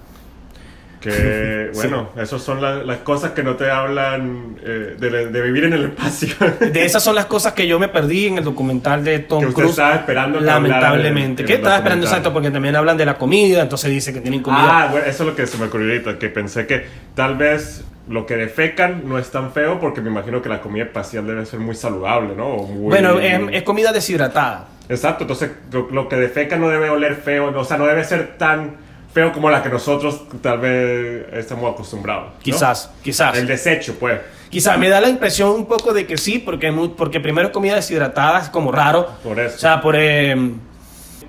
Que, 1.01 1.71
bueno, 1.75 2.11
esas 2.19 2.43
son 2.43 2.61
la- 2.61 2.83
las 2.83 2.99
cosas 2.99 3.31
que 3.31 3.43
no 3.43 3.57
te 3.57 3.71
hablan 3.71 4.57
eh, 4.63 4.97
de, 4.99 5.29
de 5.29 5.41
vivir 5.41 5.65
en 5.65 5.73
el 5.73 5.85
espacio. 5.87 6.29
De 6.61 6.85
esas 6.85 7.03
son 7.03 7.15
las 7.15 7.25
cosas 7.25 7.55
que 7.55 7.67
yo 7.67 7.79
me 7.79 7.89
perdí 7.89 8.27
en 8.27 8.37
el 8.39 8.45
documental 8.45 9.03
de 9.03 9.21
Tom 9.21 9.41
Que 9.41 9.47
usted 9.47 9.57
Cruise. 9.63 9.71
estaba 9.79 9.95
esperando 9.95 10.39
que 10.41 10.45
Lamentablemente. 10.45 11.43
en- 11.43 11.47
¿Qué 11.47 11.55
en 11.55 11.59
el 11.61 11.65
estaba 11.65 11.77
esperando 11.79 12.05
exacto? 12.07 12.33
Porque 12.35 12.51
también 12.51 12.77
hablan 12.77 12.99
de 12.99 13.07
la 13.07 13.17
comida, 13.17 13.63
entonces 13.63 13.91
dice 13.91 14.13
que 14.13 14.21
tienen 14.21 14.43
comida. 14.43 14.83
Ah, 14.85 14.89
bueno, 14.91 15.07
eso 15.07 15.23
es 15.23 15.29
lo 15.31 15.35
que 15.35 15.47
se 15.47 15.57
me 15.57 15.67
ocurrió 15.67 15.91
ahorita, 15.91 16.19
que 16.19 16.29
pensé 16.29 16.67
que 16.67 16.85
tal 17.15 17.37
vez 17.37 17.83
lo 18.11 18.27
que 18.27 18.37
defecan 18.37 19.03
no 19.07 19.19
es 19.19 19.31
tan 19.31 19.53
feo 19.53 19.79
porque 19.81 20.01
me 20.03 20.11
imagino 20.11 20.43
que 20.43 20.49
la 20.49 20.61
comida 20.61 20.85
espacial 20.85 21.27
debe 21.27 21.47
ser 21.47 21.61
muy 21.61 21.75
saludable, 21.75 22.35
¿no? 22.37 22.47
O 22.49 22.67
muy- 22.67 22.91
bueno, 22.91 23.19
es, 23.21 23.41
es 23.53 23.63
comida 23.63 23.93
deshidratada. 23.93 24.67
Exacto, 24.89 25.25
entonces 25.25 25.53
lo, 25.73 25.89
lo 25.91 26.09
que 26.09 26.17
defecan 26.17 26.61
no 26.61 26.69
debe 26.69 26.91
oler 26.91 27.15
feo, 27.15 27.57
o 27.57 27.65
sea, 27.65 27.79
no 27.79 27.87
debe 27.87 28.03
ser 28.05 28.37
tan 28.37 28.77
feo 29.15 29.33
como 29.33 29.49
la 29.51 29.63
que 29.63 29.69
nosotros 29.69 30.23
tal 30.43 30.59
vez 30.59 31.27
estamos 31.33 31.73
acostumbrados. 31.73 32.33
¿no? 32.35 32.39
Quizás, 32.43 32.91
quizás. 33.03 33.37
El 33.39 33.47
desecho, 33.47 33.95
pues. 33.99 34.21
Quizás 34.51 34.77
me 34.79 34.89
da 34.89 35.01
la 35.01 35.09
impresión 35.09 35.51
un 35.51 35.67
poco 35.67 35.93
de 35.95 36.07
que 36.07 36.17
sí, 36.19 36.41
porque, 36.41 36.73
porque 36.97 37.21
primero 37.21 37.47
es 37.49 37.53
comida 37.55 37.77
deshidratada, 37.77 38.41
es 38.41 38.49
como 38.49 38.73
raro. 38.73 39.09
Por 39.23 39.39
eso. 39.39 39.55
O 39.55 39.59
sea, 39.61 39.81
por... 39.81 39.95
eh, 39.97 40.37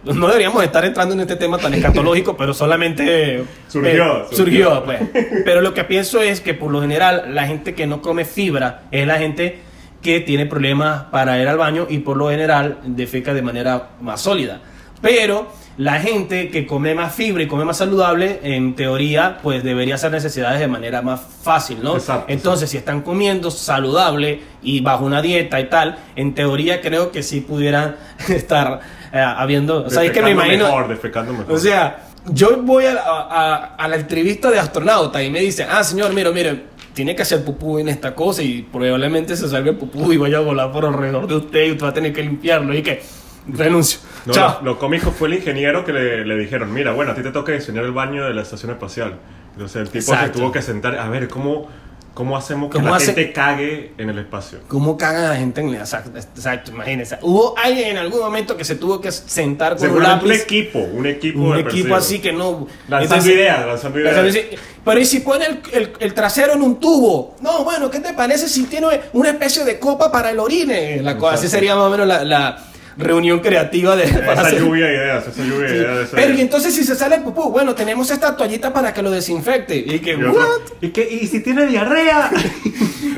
no 0.03 0.27
deberíamos 0.27 0.63
estar 0.63 0.83
entrando 0.85 1.13
en 1.13 1.21
este 1.21 1.35
tema 1.35 1.57
tan 1.57 1.73
escatológico, 1.73 2.35
pero 2.35 2.53
solamente 2.53 3.43
Surgió, 3.67 3.89
eh, 3.89 4.25
surgió. 4.31 4.37
surgió, 4.37 4.83
pues. 4.85 4.99
Pero 5.45 5.61
lo 5.61 5.73
que 5.73 5.83
pienso 5.83 6.21
es 6.21 6.41
que 6.41 6.53
por 6.53 6.71
lo 6.71 6.81
general 6.81 7.35
la 7.35 7.45
gente 7.47 7.73
que 7.75 7.87
no 7.87 8.01
come 8.01 8.25
fibra 8.25 8.83
es 8.91 9.05
la 9.05 9.17
gente 9.17 9.59
que 10.01 10.19
tiene 10.19 10.45
problemas 10.47 11.03
para 11.11 11.39
ir 11.39 11.47
al 11.47 11.57
baño 11.57 11.85
y 11.89 11.99
por 11.99 12.17
lo 12.17 12.29
general 12.29 12.79
defeca 12.83 13.33
de 13.33 13.41
manera 13.43 13.89
más 14.01 14.21
sólida. 14.21 14.61
Pero 15.01 15.51
la 15.77 15.99
gente 15.99 16.49
que 16.49 16.67
come 16.67 16.93
más 16.93 17.13
fibra 17.15 17.43
y 17.43 17.47
come 17.47 17.65
más 17.65 17.77
saludable, 17.77 18.39
en 18.43 18.75
teoría, 18.75 19.39
pues 19.41 19.63
debería 19.63 19.95
hacer 19.95 20.11
necesidades 20.11 20.59
de 20.59 20.67
manera 20.67 21.01
más 21.01 21.21
fácil, 21.43 21.81
¿no? 21.81 21.95
Exacto. 21.95 22.25
Entonces, 22.27 22.69
si 22.69 22.77
están 22.77 23.01
comiendo 23.01 23.49
saludable 23.49 24.41
y 24.61 24.81
bajo 24.81 25.05
una 25.05 25.21
dieta 25.21 25.59
y 25.59 25.69
tal, 25.69 25.97
en 26.15 26.33
teoría 26.35 26.81
creo 26.81 27.11
que 27.11 27.23
sí 27.23 27.41
pudieran 27.41 27.95
estar 28.29 28.81
eh, 29.13 29.19
habiendo... 29.19 29.83
O 29.85 29.89
sea, 29.89 30.03
es 30.03 30.11
que 30.11 30.21
me 30.21 30.31
imagino... 30.31 30.65
Mejor, 30.65 30.87
defecando 30.87 31.33
mejor. 31.33 31.53
O 31.53 31.57
sea, 31.57 32.07
yo 32.27 32.57
voy 32.61 32.85
a, 32.85 32.97
a- 32.99 33.75
a 33.75 33.87
la 33.87 33.95
entrevista 33.95 34.49
de 34.51 34.59
astronauta 34.59 35.21
y 35.23 35.29
me 35.29 35.39
dicen, 35.39 35.67
ah, 35.69 35.83
señor, 35.83 36.13
mire, 36.13 36.31
mire, 36.31 36.63
tiene 36.93 37.15
que 37.15 37.21
hacer 37.21 37.43
pupú 37.43 37.79
en 37.79 37.87
esta 37.89 38.13
cosa 38.13 38.43
y 38.43 38.61
probablemente 38.63 39.35
se 39.37 39.47
salga 39.47 39.71
el 39.71 39.77
pupú 39.77 40.11
y 40.13 40.17
vaya 40.17 40.37
a 40.37 40.41
volar 40.41 40.71
por 40.71 40.85
alrededor 40.85 41.27
de 41.27 41.35
usted 41.35 41.65
y 41.65 41.71
usted 41.71 41.85
va 41.85 41.89
a 41.89 41.93
tener 41.93 42.13
que 42.13 42.21
limpiarlo. 42.21 42.73
Y 42.73 42.81
que, 42.83 43.01
renuncio. 43.47 43.99
No, 44.25 44.33
Chao. 44.33 44.57
Lo, 44.61 44.73
lo 44.73 44.77
cómico 44.79 45.11
fue 45.11 45.27
el 45.29 45.35
ingeniero 45.35 45.83
que 45.83 45.93
le, 45.93 46.25
le 46.25 46.35
dijeron, 46.37 46.71
mira, 46.73 46.91
bueno, 46.93 47.11
a 47.11 47.15
ti 47.15 47.23
te 47.23 47.31
toca 47.31 47.51
diseñar 47.53 47.85
el 47.85 47.91
baño 47.91 48.23
de 48.25 48.33
la 48.33 48.41
estación 48.43 48.71
espacial. 48.71 49.15
Entonces 49.53 49.81
el 49.81 49.89
tipo 49.89 50.05
se 50.05 50.11
Exacto. 50.13 50.39
tuvo 50.39 50.51
que 50.51 50.61
sentar, 50.61 50.97
a 50.97 51.09
ver, 51.09 51.27
¿cómo, 51.27 51.67
cómo 52.13 52.35
hacemos 52.37 52.69
que 52.69 52.77
¿Cómo 52.77 52.89
la 52.89 52.97
hace- 52.97 53.07
gente 53.13 53.31
cague 53.31 53.93
en 53.97 54.09
el 54.09 54.19
espacio? 54.19 54.59
¿Cómo 54.67 54.97
cagan 54.97 55.25
a 55.25 55.29
la 55.29 55.35
gente 55.37 55.61
en 55.61 55.69
el 55.69 55.75
exacto, 55.75 56.11
exacto, 56.17 56.71
imagínense. 56.71 57.17
Hubo 57.21 57.55
alguien 57.57 57.89
en 57.89 57.97
algún 57.97 58.19
momento 58.19 58.57
que 58.57 58.65
se 58.65 58.75
tuvo 58.75 58.99
que 58.99 59.11
sentar 59.11 59.75
con 59.77 59.83
un 59.83 59.87
Seguramente 59.89 60.25
un 60.25 60.31
lápiz. 60.31 60.43
equipo, 60.43 60.79
un 60.79 61.05
equipo 61.05 61.39
Un 61.39 61.53
de 61.55 61.61
equipo 61.61 61.95
así 61.95 62.19
que 62.19 62.33
no. 62.33 62.67
Lanzando 62.87 63.29
ideas, 63.31 63.65
lanzando 63.65 63.99
ideas. 63.99 64.35
Pero 64.83 64.99
¿y 64.99 65.05
si 65.05 65.19
pone 65.19 65.45
el, 65.45 65.61
el- 65.73 65.93
el 65.99 66.13
trasero 66.13 66.53
en 66.53 66.61
un 66.61 66.79
tubo? 66.79 67.35
No, 67.41 67.63
bueno, 67.63 67.89
¿qué 67.89 67.99
te 67.99 68.13
parece 68.13 68.47
si 68.49 68.63
tiene 68.63 68.87
una 69.13 69.29
especie 69.29 69.63
de 69.63 69.79
copa 69.79 70.11
para 70.11 70.31
el 70.31 70.39
orine? 70.39 71.01
La 71.01 71.17
cosa, 71.17 71.35
así 71.35 71.47
sería 71.47 71.75
más 71.75 71.85
o 71.85 71.89
menos 71.91 72.07
la, 72.07 72.23
la 72.25 72.65
reunión 72.97 73.39
creativa 73.39 73.95
de. 73.95 74.03
Esa 74.05 74.31
hacer- 74.41 74.59
lluvia 74.59 74.85
de 74.87 74.95
ideas, 74.95 75.27
esa 75.27 75.43
lluvia 75.43 75.61
de 75.61 75.69
Sí. 75.69 75.75
ideas. 75.75 75.99
esa- 76.07 76.15
Pero 76.15 76.33
y 76.33 76.41
entonces 76.41 76.73
si 76.75 76.83
se 76.83 76.95
sale 76.95 77.15
el 77.15 77.21
pupú, 77.23 77.49
bueno, 77.51 77.73
tenemos 77.75 78.09
esta 78.11 78.35
toallita 78.35 78.71
para 78.73 78.93
que 78.93 79.01
lo 79.01 79.11
desinfecte. 79.11 79.75
Y 79.77 79.99
que, 79.99 80.15
¿what? 80.15 80.45
¿Y, 80.81 80.89
qué- 80.89 81.07
y 81.21 81.27
si 81.27 81.39
tiene 81.41 81.65
diarrea? 81.67 82.29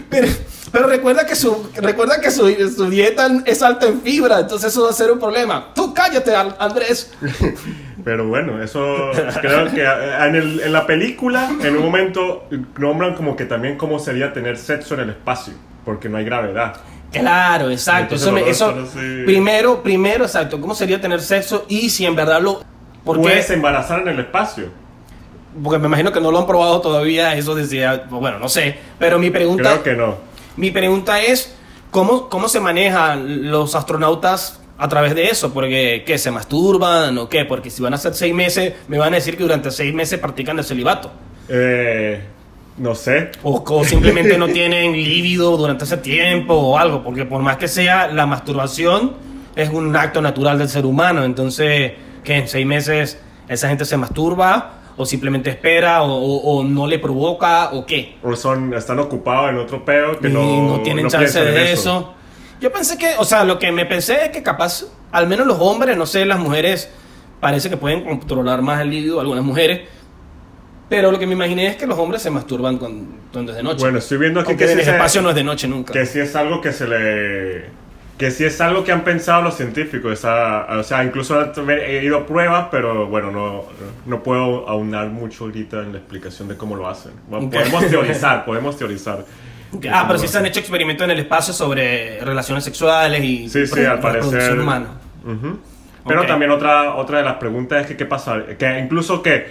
Pero, 0.09 0.27
pero 0.71 0.87
recuerda 0.87 1.25
que, 1.25 1.35
su, 1.35 1.69
recuerda 1.75 2.19
que 2.21 2.29
su, 2.29 2.47
su 2.75 2.87
dieta 2.89 3.27
es 3.45 3.61
alta 3.63 3.87
en 3.87 4.01
fibra, 4.01 4.39
entonces 4.41 4.71
eso 4.71 4.83
va 4.83 4.89
a 4.91 4.93
ser 4.93 5.11
un 5.11 5.19
problema. 5.19 5.71
Tú 5.73 5.91
cállate, 5.93 6.35
Andrés. 6.35 7.11
Pero 8.03 8.27
bueno, 8.27 8.61
eso 8.61 9.11
creo 9.41 9.71
que 9.71 9.81
eh, 9.81 10.25
en, 10.27 10.35
el- 10.35 10.59
en 10.61 10.73
la 10.73 10.85
película, 10.85 11.49
en 11.63 11.77
un 11.77 11.83
momento, 11.83 12.47
nombran 12.77 13.15
como 13.15 13.35
que 13.35 13.45
también 13.45 13.77
cómo 13.77 13.97
sería 13.99 14.33
tener 14.33 14.57
sexo 14.57 14.93
en 14.95 15.01
el 15.01 15.09
espacio, 15.11 15.53
porque 15.85 16.09
no 16.09 16.17
hay 16.17 16.25
gravedad. 16.25 16.75
Claro, 17.21 17.69
exacto. 17.69 18.15
Eso, 18.15 18.31
me- 18.31 18.49
eso- 18.49 18.73
primero, 19.25 19.81
primero, 19.83 20.25
exacto. 20.25 20.59
¿Cómo 20.59 20.75
sería 20.75 20.99
tener 20.99 21.21
sexo? 21.21 21.65
Y 21.69 21.89
si 21.89 22.05
en 22.05 22.15
verdad 22.15 22.41
lo... 22.41 22.61
Porque, 23.05 23.21
Puedes 23.21 23.49
embarazar 23.49 24.01
en 24.01 24.07
el 24.09 24.19
espacio. 24.21 24.69
porque 25.61 25.77
me 25.79 25.87
imagino 25.87 26.11
que 26.11 26.19
no 26.21 26.31
lo 26.31 26.39
han 26.39 26.47
probado 26.47 26.79
todavía, 26.81 27.35
eso 27.35 27.53
decía, 27.53 28.05
bueno, 28.09 28.39
no 28.39 28.49
sé. 28.49 28.77
Pero 28.97 29.19
mi 29.19 29.29
pregunta, 29.29 29.79
Creo 29.81 29.83
que 29.83 29.93
no. 29.93 30.15
mi 30.57 30.71
pregunta 30.71 31.21
es, 31.21 31.53
¿cómo, 31.91 32.29
¿cómo 32.29 32.47
se 32.49 32.59
manejan 32.59 33.51
los 33.51 33.75
astronautas 33.75 34.61
a 34.77 34.87
través 34.87 35.13
de 35.15 35.25
eso? 35.27 35.53
Porque, 35.53 36.03
¿qué? 36.07 36.17
¿Se 36.17 36.31
masturban 36.31 37.17
o 37.17 37.27
qué? 37.29 37.43
Porque 37.45 37.69
si 37.69 37.81
van 37.83 37.93
a 37.93 37.97
hacer 37.97 38.13
seis 38.15 38.33
meses, 38.33 38.73
me 38.87 38.97
van 38.97 39.13
a 39.13 39.17
decir 39.17 39.35
que 39.37 39.43
durante 39.43 39.69
seis 39.69 39.93
meses 39.93 40.17
practican 40.19 40.57
el 40.57 40.63
celibato. 40.65 41.11
Eh, 41.49 42.23
no 42.77 42.95
sé. 42.95 43.31
O, 43.43 43.63
o 43.65 43.83
simplemente 43.83 44.37
no 44.37 44.47
tienen 44.47 44.93
líbido 44.93 45.55
durante 45.57 45.83
ese 45.85 45.97
tiempo 45.97 46.53
o 46.53 46.77
algo, 46.77 47.03
porque 47.03 47.25
por 47.25 47.41
más 47.41 47.57
que 47.57 47.67
sea, 47.67 48.07
la 48.07 48.25
masturbación 48.25 49.13
es 49.55 49.69
un 49.69 49.95
acto 49.95 50.21
natural 50.21 50.57
del 50.57 50.69
ser 50.69 50.85
humano. 50.85 51.23
Entonces, 51.23 51.93
que 52.23 52.35
en 52.37 52.47
seis 52.47 52.65
meses 52.65 53.19
esa 53.47 53.67
gente 53.69 53.85
se 53.85 53.97
masturba 53.97 54.79
o 54.95 55.05
simplemente 55.05 55.49
espera 55.49 56.03
o, 56.03 56.11
o- 56.13 56.57
o 56.59 56.63
no 56.63 56.87
le 56.87 56.99
provoca 56.99 57.71
o 57.73 57.85
qué. 57.85 58.17
O 58.23 58.35
son, 58.35 58.73
están 58.73 58.99
ocupados 58.99 59.49
en 59.49 59.57
otro 59.57 59.83
peo 59.83 60.19
que 60.19 60.27
Y 60.29 60.31
no, 60.31 60.77
no 60.77 60.81
tienen 60.81 61.05
no 61.05 61.09
chance 61.09 61.39
de 61.43 61.71
eso. 61.73 62.13
Yo 62.61 62.71
pensé 62.71 62.97
que, 62.97 63.13
o 63.17 63.25
sea, 63.25 63.43
lo 63.43 63.59
que 63.59 63.71
me 63.71 63.85
pensé 63.85 64.25
es 64.25 64.29
que 64.29 64.41
capaz, 64.41 64.85
al 65.11 65.27
menos 65.27 65.45
los 65.45 65.57
hombres, 65.59 65.97
no 65.97 66.05
sé, 66.05 66.25
las 66.25 66.39
mujeres, 66.39 66.89
parece 67.39 67.69
que 67.69 67.75
pueden 67.77 68.03
controlar 68.03 68.61
más 68.61 68.81
el 68.81 68.89
líbido, 68.91 69.19
algunas 69.19 69.43
mujeres. 69.43 69.81
Pero 70.89 71.11
lo 71.11 71.17
que 71.19 71.25
me 71.25 71.33
imaginé 71.33 71.67
es 71.67 71.75
que 71.75 71.87
los 71.87 71.97
hombres 71.97 72.21
se 72.21 72.29
masturban 72.29 72.77
con, 72.77 73.07
cuando 73.31 73.51
es 73.51 73.57
de 73.57 73.63
noche. 73.63 73.79
Bueno, 73.79 73.97
estoy 73.99 74.17
viendo 74.17 74.39
aquí 74.41 74.51
Aunque 74.51 74.65
que 74.65 74.71
en 74.73 74.77
sí, 74.79 74.83
el 74.83 74.93
espacio 74.95 75.21
no 75.21 75.29
es 75.29 75.35
de 75.35 75.43
noche 75.43 75.67
nunca. 75.67 75.93
que 75.93 76.05
sí 76.05 76.19
es 76.19 76.35
algo 76.35 76.61
que 76.61 76.71
se 76.71 76.87
le... 76.87 77.83
Que 78.17 78.29
sí 78.29 78.45
es 78.45 78.61
algo 78.61 78.83
que 78.83 78.91
han 78.91 79.03
pensado 79.03 79.41
los 79.41 79.55
científicos. 79.57 80.13
Esa- 80.13 80.67
o 80.77 80.83
sea, 80.83 81.03
incluso 81.03 81.51
he 81.69 82.03
ido 82.03 82.17
a 82.17 82.25
pruebas, 82.27 82.67
pero 82.69 83.07
bueno, 83.07 83.31
no, 83.31 83.63
no 84.05 84.21
puedo 84.21 84.69
aunar 84.69 85.07
mucho 85.07 85.45
ahorita 85.45 85.79
en 85.81 85.93
la 85.93 85.97
explicación 85.97 86.47
de 86.47 86.55
cómo 86.55 86.75
lo 86.75 86.87
hacen. 86.87 87.13
Bueno. 87.27 87.49
Podemos 87.49 87.87
teorizar, 87.89 88.45
podemos 88.45 88.77
teorizar. 88.77 89.25
Ah, 89.91 90.03
pero 90.05 90.19
sí 90.19 90.27
se 90.27 90.37
han 90.37 90.45
hecho 90.45 90.59
experimentos 90.59 91.03
en 91.05 91.11
el 91.11 91.19
espacio 91.19 91.53
sobre 91.55 92.19
relaciones 92.23 92.63
sexuales 92.63 93.23
y 93.23 93.49
Sí, 93.49 93.65
sí, 93.65 93.83
al 93.83 93.99
parecer. 93.99 94.59
humana. 94.59 94.89
Ujú. 95.25 95.57
Pero 96.07 96.21
Ok. 96.21 96.27
también 96.27 96.51
otra, 96.51 96.93
otra 96.95 97.17
de 97.17 97.23
las 97.23 97.35
preguntas 97.37 97.81
es 97.81 97.87
que 97.87 97.97
qué 97.97 98.05
pasa, 98.05 98.43
que 98.59 98.77
incluso 98.79 99.23
que, 99.23 99.47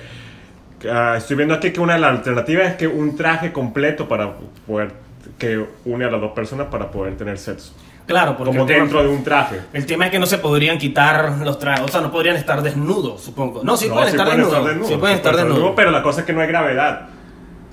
ah, 0.91 1.14
estoy 1.16 1.37
viendo 1.37 1.55
aquí 1.55 1.70
que 1.72 1.80
una 1.80 1.95
de 1.95 2.01
las 2.01 2.11
alternativas 2.12 2.68
es 2.68 2.74
que 2.74 2.87
un 2.87 3.16
traje 3.16 3.53
completo 3.53 4.09
para 4.09 4.33
poder, 4.66 4.93
que 5.39 5.64
une 5.85 6.05
a 6.05 6.11
las 6.11 6.20
dos 6.20 6.33
personas 6.33 6.68
para 6.68 6.91
poder 6.91 7.16
tener 7.16 7.39
sexo. 7.39 7.72
Claro, 8.07 8.37
porque 8.37 8.51
Como 8.51 8.62
el 8.62 8.66
tema- 8.66 8.80
dentro 8.80 9.03
de 9.03 9.09
un 9.09 9.22
traje. 9.22 9.61
El 9.72 9.87
tema 9.87 10.07
es 10.07 10.11
que 10.11 10.18
no 10.18 10.26
se 10.26 10.39
podrían 10.39 10.76
quitar 10.76 11.39
los 11.45 11.59
trajes, 11.59 11.85
o 11.85 11.89
sea, 11.89 12.01
no 12.01 12.11
podrían 12.11 12.35
estar 12.37 12.61
desnudos, 12.62 13.22
supongo. 13.22 13.62
No, 13.62 13.76
sí 13.76 13.87
No, 13.89 13.95
pueden 13.95 14.09
sí 14.11 14.16
estar 14.16 14.26
pueden 14.26 14.41
desnudos. 14.43 14.66
desnudos, 14.66 14.89
Sí 14.91 14.97
pueden 14.97 15.16
estar 15.16 15.37
desnudos. 15.37 15.72
Pero 15.76 15.91
la 15.93 16.03
cosa 16.03 16.20
es 16.20 16.26
que 16.26 16.33
no 16.33 16.41
hay 16.41 16.49
gravedad. 16.49 17.09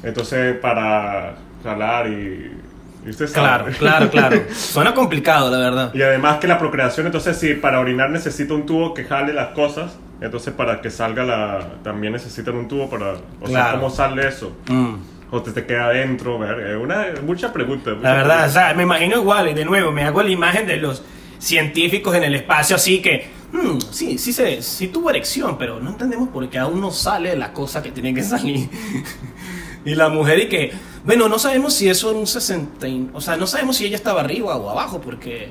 Entonces, 0.04 0.56
para 0.58 1.36
jalar 1.64 2.08
y... 2.08 2.56
Claro, 3.34 3.66
claro, 3.80 4.10
claro. 4.12 4.42
Suena 4.54 4.94
complicado, 4.94 5.50
la 5.50 5.58
verdad. 5.58 5.92
Y 5.96 6.02
además 6.04 6.38
que 6.38 6.48
la 6.48 6.60
procreación, 6.60 7.06
entonces 7.08 7.36
si 7.38 7.54
para 7.56 7.80
orinar 7.80 8.10
necesita 8.12 8.54
un 8.54 8.66
tubo 8.66 8.94
que 8.94 9.06
jale 9.06 9.34
las 9.34 9.48
cosas, 9.50 9.98
entonces 10.22 10.54
para 10.54 10.82
que 10.82 10.90
salga 10.90 11.24
la... 11.24 11.68
también 11.84 12.14
necesitan 12.14 12.56
un 12.56 12.68
tubo 12.68 12.90
para... 12.90 13.14
O 13.42 13.48
sea. 13.48 13.72
¿cómo 13.74 13.90
sale 13.90 14.28
eso? 14.28 14.52
Mm. 14.68 14.96
O 15.32 15.42
te, 15.44 15.52
te 15.52 15.66
queda 15.66 15.86
adentro, 15.86 16.44
eh, 16.44 16.76
una, 16.76 17.06
mucha 17.24 17.54
pregunta. 17.54 17.92
La 18.02 18.14
verdad, 18.14 18.48
o 18.48 18.52
sea, 18.52 18.74
me 18.74 18.84
imagino 18.84 19.18
igual, 19.18 19.50
y 19.50 19.54
de 19.54 19.64
nuevo, 19.64 19.92
me 19.92 20.04
hago 20.04 20.24
la 20.24 20.30
imagen 20.30 20.66
de 20.66 20.78
los 20.78 21.04
científicos 21.38 22.16
en 22.16 22.24
el 22.24 22.36
espacio 22.36 22.76
así 22.76 23.00
que, 23.02 23.30
hmm, 23.52 23.78
sí, 23.92 24.18
sí, 24.18 24.34
se, 24.34 24.62
sí 24.64 24.88
tuvo 24.88 25.10
erección, 25.12 25.56
pero 25.58 25.80
no 25.80 25.92
entendemos 25.92 26.30
por 26.30 26.50
qué 26.50 26.58
aún 26.58 26.82
no 26.82 26.90
sale 26.92 27.36
la 27.38 27.54
cosa 27.54 27.82
que 27.84 27.92
tiene 27.92 28.14
que 28.14 28.24
salir. 28.24 28.70
y 29.86 29.94
la 29.96 30.10
mujer 30.10 30.40
y 30.40 30.50
que, 30.50 30.72
bueno, 31.06 31.30
no 31.30 31.38
sabemos 31.40 31.76
si 31.76 31.88
eso 31.90 32.10
es 32.10 32.18
un 32.18 32.26
60, 32.28 32.88
y- 32.88 33.10
o 33.14 33.22
sea, 33.22 33.38
no 33.38 33.46
sabemos 33.48 33.78
si 33.78 33.86
ella 33.86 33.96
estaba 33.96 34.22
arriba 34.22 34.56
o 34.56 34.70
abajo, 34.70 35.00
porque... 35.00 35.50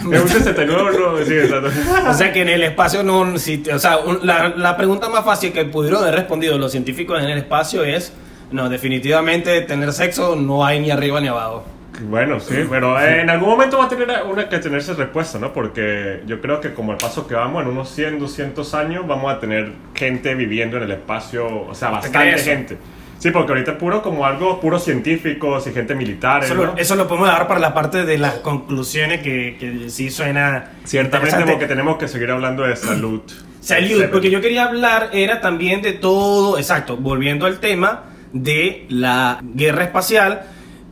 Es 0.00 0.20
un 0.20 0.28
69, 0.28 0.90
no, 0.98 1.24
sí, 1.24 1.34
exacto. 1.34 1.70
O 2.10 2.14
sea 2.14 2.32
que 2.32 2.42
en 2.42 2.48
el 2.48 2.62
espacio 2.62 3.02
no, 3.02 3.38
si- 3.38 3.62
o 3.72 3.78
sea, 3.78 3.98
un- 3.98 4.18
la, 4.26 4.48
la 4.50 4.76
pregunta 4.76 5.08
más 5.08 5.24
fácil 5.24 5.52
que 5.52 5.64
pudieron 5.64 6.02
haber 6.02 6.14
respondido 6.16 6.58
los 6.58 6.72
científicos 6.72 7.22
en 7.22 7.30
el 7.30 7.38
espacio 7.38 7.84
es, 7.84 8.12
no, 8.50 8.68
definitivamente 8.68 9.60
tener 9.62 9.92
sexo 9.92 10.36
no 10.36 10.64
hay 10.64 10.80
ni 10.80 10.90
arriba 10.90 11.20
ni 11.20 11.28
abajo. 11.28 11.64
Bueno, 12.02 12.40
sí, 12.40 12.56
pero 12.68 13.00
eh, 13.00 13.20
en 13.20 13.30
algún 13.30 13.50
momento 13.50 13.78
va 13.78 13.84
a 13.84 13.88
tener 13.88 14.08
una 14.28 14.48
que 14.48 14.58
tenerse 14.58 14.94
respuesta, 14.94 15.38
¿no? 15.38 15.52
Porque 15.52 16.22
yo 16.26 16.40
creo 16.40 16.60
que 16.60 16.74
como 16.74 16.90
el 16.90 16.98
paso 16.98 17.26
que 17.28 17.34
vamos, 17.34 17.62
en 17.62 17.68
unos 17.68 17.88
100, 17.90 18.18
200 18.18 18.74
años, 18.74 19.06
vamos 19.06 19.32
a 19.32 19.38
tener 19.38 19.70
gente 19.94 20.34
viviendo 20.34 20.76
en 20.76 20.82
el 20.82 20.90
espacio, 20.90 21.46
o 21.46 21.72
sea, 21.74 21.90
bastante 21.90 22.18
gente. 22.50 22.78
Sí, 23.24 23.30
porque 23.30 23.52
ahorita 23.52 23.70
es 23.70 23.76
puro 23.78 24.02
como 24.02 24.26
algo, 24.26 24.60
puro 24.60 24.78
científicos 24.78 25.66
y 25.66 25.72
gente 25.72 25.94
militar, 25.94 26.44
Eso, 26.44 26.54
¿no? 26.54 26.64
lo, 26.64 26.76
eso 26.76 26.94
lo 26.94 27.08
podemos 27.08 27.26
dar 27.26 27.48
para 27.48 27.58
la 27.58 27.72
parte 27.72 28.04
de 28.04 28.18
las 28.18 28.34
conclusiones 28.40 29.22
que, 29.22 29.56
que 29.58 29.88
sí 29.88 30.10
suena 30.10 30.72
Ciertamente 30.84 31.46
porque 31.46 31.66
tenemos 31.66 31.96
que 31.96 32.06
seguir 32.06 32.30
hablando 32.30 32.64
de 32.64 32.76
salud. 32.76 33.22
Salud, 33.62 34.04
porque 34.12 34.28
yo 34.28 34.42
quería 34.42 34.64
hablar 34.64 35.08
era 35.14 35.40
también 35.40 35.80
de 35.80 35.94
todo, 35.94 36.58
exacto, 36.58 36.98
volviendo 36.98 37.46
al 37.46 37.60
tema 37.60 38.02
de 38.34 38.84
la 38.90 39.40
guerra 39.42 39.84
espacial, 39.84 40.42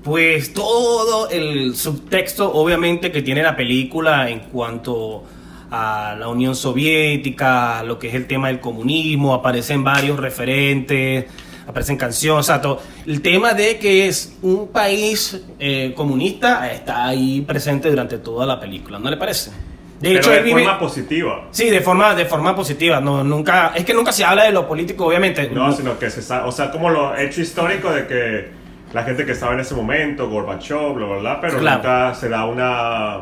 pues 0.03 0.55
todo 0.55 1.29
el 1.29 1.77
subtexto 1.77 2.51
obviamente 2.51 3.13
que 3.13 3.21
tiene 3.21 3.43
la 3.43 3.55
película 3.55 4.31
en 4.31 4.41
cuanto 4.41 5.25
a 5.71 6.17
la 6.19 6.29
Unión 6.29 6.57
Soviética, 6.57 7.83
lo 7.83 7.99
que 7.99 8.09
es 8.09 8.15
el 8.15 8.27
tema 8.27 8.49
del 8.49 8.61
comunismo, 8.61 9.35
aparecen 9.35 9.85
varios 9.85 10.19
referentes, 10.19 11.27
aparecen 11.67 11.97
canciones, 11.97 12.41
o 12.41 12.43
sea, 12.43 12.61
todo. 12.61 12.81
el 13.07 13.21
tema 13.23 13.55
de 13.55 13.79
que 13.79 14.09
es 14.09 14.37
un 14.43 14.69
país 14.69 15.41
eh, 15.59 15.93
comunista 15.97 16.71
está 16.73 17.07
ahí 17.07 17.41
presente 17.43 17.89
durante 17.91 18.19
toda 18.19 18.47
la 18.47 18.59
película, 18.61 18.99
¿no 18.99 19.09
le 19.11 19.17
parece? 19.17 19.51
De 19.51 20.09
Pero 20.09 20.19
hecho, 20.19 20.31
de 20.31 20.39
él 20.39 20.45
vive- 20.45 20.65
forma 20.65 20.79
positiva. 20.81 21.49
Sí, 21.53 21.71
de 21.71 21.81
forma, 21.81 22.15
de 22.17 22.25
forma 22.25 22.57
positiva. 22.57 23.01
No, 23.01 23.23
nunca, 23.23 23.73
es 23.77 23.85
que 23.85 23.95
nunca 23.95 24.11
se 24.11 24.25
habla 24.25 24.43
de 24.45 24.51
lo 24.53 24.67
político, 24.67 25.07
obviamente. 25.07 25.49
No, 25.49 25.71
sino 25.73 25.97
que 25.99 26.11
se 26.11 26.21
sabe, 26.23 26.49
o 26.49 26.53
sea, 26.53 26.73
como 26.73 26.91
lo 26.91 27.17
hecho 27.17 27.41
histórico 27.41 27.89
de 27.93 28.07
que 28.09 28.49
la 28.93 29.05
gente 29.05 29.25
que 29.25 29.31
estaba 29.33 29.55
en 29.55 29.61
ese 29.61 29.75
momento, 29.77 30.29
Gorbachev, 30.29 30.95
bla, 30.95 31.07
bla, 31.07 31.17
bla, 31.19 31.41
pero 31.41 31.59
Claro. 31.59 31.77
nunca 31.77 32.15
se 32.17 32.29
da 32.29 32.45
una, 32.47 33.21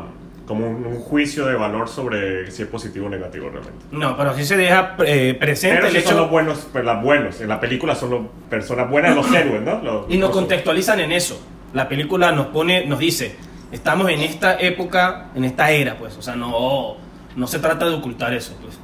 como 0.51 0.67
un, 0.69 0.85
un 0.85 0.95
juicio 0.99 1.45
de 1.45 1.55
valor 1.55 1.87
sobre 1.87 2.49
si 2.51 2.63
es 2.63 2.67
positivo 2.67 3.07
o 3.07 3.09
negativo 3.09 3.49
realmente. 3.49 3.85
No, 3.91 4.15
pero 4.17 4.33
sí 4.35 4.43
se 4.45 4.57
deja 4.57 4.95
eh, 5.05 5.35
presente 5.39 5.77
Pero 5.77 5.87
el 5.87 5.93
sí 5.95 6.01
son 6.01 6.11
hecho 6.11 6.21
los 6.21 6.29
buenos, 6.29 6.67
pues, 6.71 6.83
las 6.85 7.01
buenos, 7.03 7.39
en 7.41 7.47
la 7.47 7.59
película 7.59 7.95
son 7.95 8.11
las 8.11 8.19
personas 8.49 8.89
buenas, 8.89 9.15
los 9.15 9.31
héroes, 9.33 9.61
¿no? 9.61 9.81
Los- 9.81 10.05
y 10.09 10.17
nos 10.17 10.29
los- 10.29 10.37
contextualizan 10.37 10.99
en 10.99 11.11
eso. 11.13 11.41
La 11.73 11.87
película 11.87 12.31
nos 12.33 12.47
pone, 12.47 12.85
nos 12.85 12.99
dice, 12.99 13.35
estamos 13.71 14.09
en 14.09 14.19
esta 14.21 14.59
época, 14.59 15.27
en 15.35 15.45
esta 15.45 15.71
era, 15.71 15.97
pues. 15.97 16.17
O 16.17 16.21
sea, 16.21 16.35
no, 16.35 16.97
no 17.35 17.47
se 17.47 17.59
trata 17.59 17.87
de 17.87 17.95
ocultar 17.95 18.33
eso, 18.33 18.57
pues. 18.61 18.77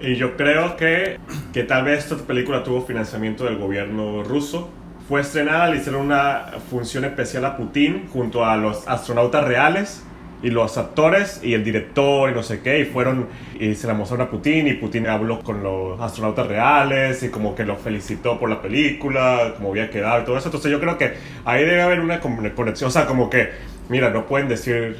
Y 0.00 0.16
yo 0.16 0.36
creo 0.36 0.76
que, 0.76 1.18
que 1.52 1.62
tal 1.64 1.84
vez 1.84 2.00
esta 2.10 2.16
película 2.24 2.62
tuvo 2.62 2.82
financiamiento 2.84 3.44
del 3.44 3.58
gobierno 3.58 4.22
ruso. 4.22 4.70
Fue 5.08 5.20
estrenada, 5.22 5.68
le 5.68 5.78
hicieron 5.78 6.02
una 6.02 6.46
función 6.70 7.04
especial 7.04 7.44
a 7.46 7.56
Putin 7.56 8.08
junto 8.12 8.44
a 8.44 8.56
los 8.56 8.86
astronautas 8.86 9.42
reales 9.44 10.04
y 10.42 10.50
los 10.50 10.78
actores 10.78 11.40
y 11.42 11.54
el 11.54 11.64
director 11.64 12.30
y 12.30 12.34
no 12.34 12.42
sé 12.42 12.60
qué, 12.60 12.80
y 12.80 12.84
fueron 12.84 13.26
y 13.58 13.74
se 13.74 13.86
la 13.86 13.94
mostraron 13.94 14.26
a 14.26 14.30
Putin 14.30 14.68
y 14.68 14.74
Putin 14.74 15.06
habló 15.06 15.40
con 15.40 15.62
los 15.62 16.00
astronautas 16.00 16.46
reales 16.46 17.22
y 17.22 17.28
como 17.28 17.54
que 17.54 17.64
los 17.64 17.80
felicitó 17.80 18.38
por 18.38 18.48
la 18.48 18.62
película, 18.62 19.54
como 19.56 19.70
había 19.70 19.90
quedado 19.90 20.22
y 20.22 20.24
todo 20.24 20.38
eso. 20.38 20.48
Entonces 20.48 20.70
yo 20.70 20.80
creo 20.80 20.96
que 20.96 21.14
ahí 21.44 21.64
debe 21.64 21.82
haber 21.82 22.00
una 22.00 22.20
conexión, 22.20 22.88
o 22.88 22.90
sea, 22.90 23.06
como 23.06 23.28
que, 23.28 23.50
mira, 23.88 24.10
no 24.10 24.26
pueden 24.26 24.48
decir 24.48 24.96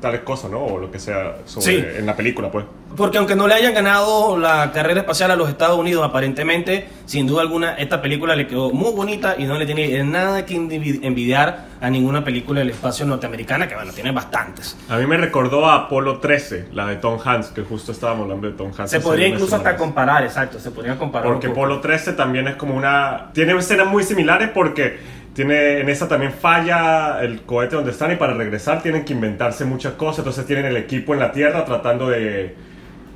tales 0.00 0.20
cosas, 0.20 0.50
¿no? 0.50 0.64
O 0.64 0.78
lo 0.78 0.90
que 0.90 0.98
sea 0.98 1.36
sobre, 1.44 1.98
en 1.98 2.06
la 2.06 2.16
película, 2.16 2.50
pues. 2.50 2.64
Porque 2.96 3.18
aunque 3.18 3.36
no 3.36 3.46
le 3.46 3.54
hayan 3.54 3.72
ganado 3.72 4.36
la 4.36 4.72
carrera 4.72 5.00
espacial 5.00 5.30
a 5.30 5.36
los 5.36 5.48
Estados 5.48 5.78
Unidos, 5.78 6.04
aparentemente, 6.04 6.88
sin 7.06 7.26
duda 7.26 7.42
alguna, 7.42 7.74
esta 7.74 8.02
película 8.02 8.34
le 8.34 8.46
quedó 8.46 8.70
muy 8.70 8.92
bonita 8.92 9.36
y 9.38 9.44
no 9.44 9.56
le 9.58 9.66
tiene 9.66 10.02
nada 10.02 10.44
que 10.44 10.56
envidiar 10.56 11.66
a 11.80 11.88
ninguna 11.88 12.24
película 12.24 12.60
del 12.60 12.70
espacio 12.70 13.06
norteamericana, 13.06 13.68
que 13.68 13.74
bueno, 13.74 13.92
tiene 13.92 14.10
bastantes. 14.10 14.76
A 14.88 14.96
mí 14.96 15.06
me 15.06 15.16
recordó 15.16 15.66
a 15.66 15.86
Apolo 15.86 16.18
13, 16.18 16.68
la 16.72 16.86
de 16.86 16.96
Tom 16.96 17.18
Hanks, 17.24 17.48
que 17.48 17.62
justo 17.62 17.92
estábamos 17.92 18.24
hablando 18.24 18.48
de 18.48 18.54
Tom 18.54 18.72
Hanks. 18.76 18.90
Se 18.90 19.00
podría 19.00 19.28
incluso 19.28 19.56
hasta 19.56 19.76
comparar, 19.76 20.24
exacto, 20.24 20.58
se 20.58 20.70
podría 20.70 20.98
comparar. 20.98 21.30
Porque 21.30 21.46
Apolo 21.46 21.80
13 21.80 22.14
también 22.14 22.48
es 22.48 22.56
como 22.56 22.74
una... 22.74 23.30
Tiene 23.32 23.56
escenas 23.56 23.86
muy 23.86 24.02
similares 24.02 24.50
porque 24.52 25.19
tiene, 25.34 25.80
en 25.80 25.88
esa 25.88 26.08
también 26.08 26.32
falla 26.32 27.20
el 27.22 27.42
cohete 27.42 27.76
donde 27.76 27.92
están 27.92 28.12
y 28.12 28.16
para 28.16 28.34
regresar 28.34 28.82
tienen 28.82 29.04
que 29.04 29.12
inventarse 29.12 29.64
muchas 29.64 29.94
cosas. 29.94 30.20
Entonces 30.20 30.46
tienen 30.46 30.66
el 30.66 30.76
equipo 30.76 31.14
en 31.14 31.20
la 31.20 31.32
Tierra 31.32 31.64
tratando 31.64 32.08
de, 32.08 32.54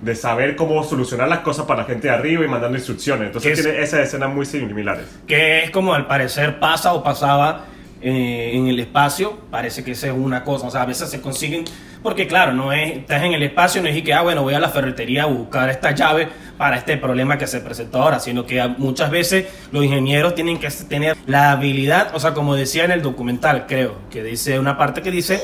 de 0.00 0.14
saber 0.14 0.54
cómo 0.54 0.82
solucionar 0.84 1.28
las 1.28 1.40
cosas 1.40 1.66
para 1.66 1.82
la 1.82 1.86
gente 1.86 2.08
de 2.08 2.14
arriba 2.14 2.44
y 2.44 2.48
mandando 2.48 2.76
instrucciones. 2.76 3.26
Entonces 3.26 3.60
tiene 3.60 3.82
esas 3.82 4.00
escenas 4.00 4.32
muy 4.32 4.46
similares. 4.46 5.06
Que 5.26 5.64
es 5.64 5.70
como 5.70 5.94
al 5.94 6.06
parecer 6.06 6.60
pasa 6.60 6.92
o 6.92 7.02
pasaba 7.02 7.66
eh, 8.02 8.50
en 8.52 8.68
el 8.68 8.78
espacio, 8.80 9.38
parece 9.50 9.82
que 9.82 9.92
esa 9.92 10.08
es 10.08 10.12
una 10.12 10.44
cosa. 10.44 10.66
O 10.66 10.70
sea, 10.70 10.82
a 10.82 10.86
veces 10.86 11.08
se 11.08 11.20
consiguen, 11.22 11.64
porque 12.04 12.26
claro, 12.26 12.52
no 12.52 12.70
es, 12.70 12.98
estás 12.98 13.22
en 13.22 13.32
el 13.32 13.42
espacio, 13.42 13.80
no 13.80 13.88
es 13.88 14.02
que, 14.02 14.12
ah, 14.12 14.20
bueno, 14.20 14.42
voy 14.42 14.52
a 14.52 14.60
la 14.60 14.68
ferretería 14.68 15.22
a 15.22 15.26
buscar 15.26 15.70
esta 15.70 15.92
llave 15.92 16.28
para 16.58 16.76
este 16.76 16.98
problema 16.98 17.38
que 17.38 17.46
se 17.46 17.60
presentó 17.60 18.02
ahora, 18.02 18.20
sino 18.20 18.44
que 18.44 18.62
muchas 18.76 19.10
veces 19.10 19.46
los 19.72 19.82
ingenieros 19.82 20.34
tienen 20.34 20.58
que 20.58 20.68
tener 20.86 21.16
la 21.26 21.52
habilidad, 21.52 22.14
o 22.14 22.20
sea, 22.20 22.34
como 22.34 22.56
decía 22.56 22.84
en 22.84 22.90
el 22.90 23.00
documental, 23.00 23.64
creo, 23.66 23.96
que 24.10 24.22
dice 24.22 24.58
una 24.58 24.76
parte 24.76 25.00
que 25.00 25.10
dice, 25.10 25.40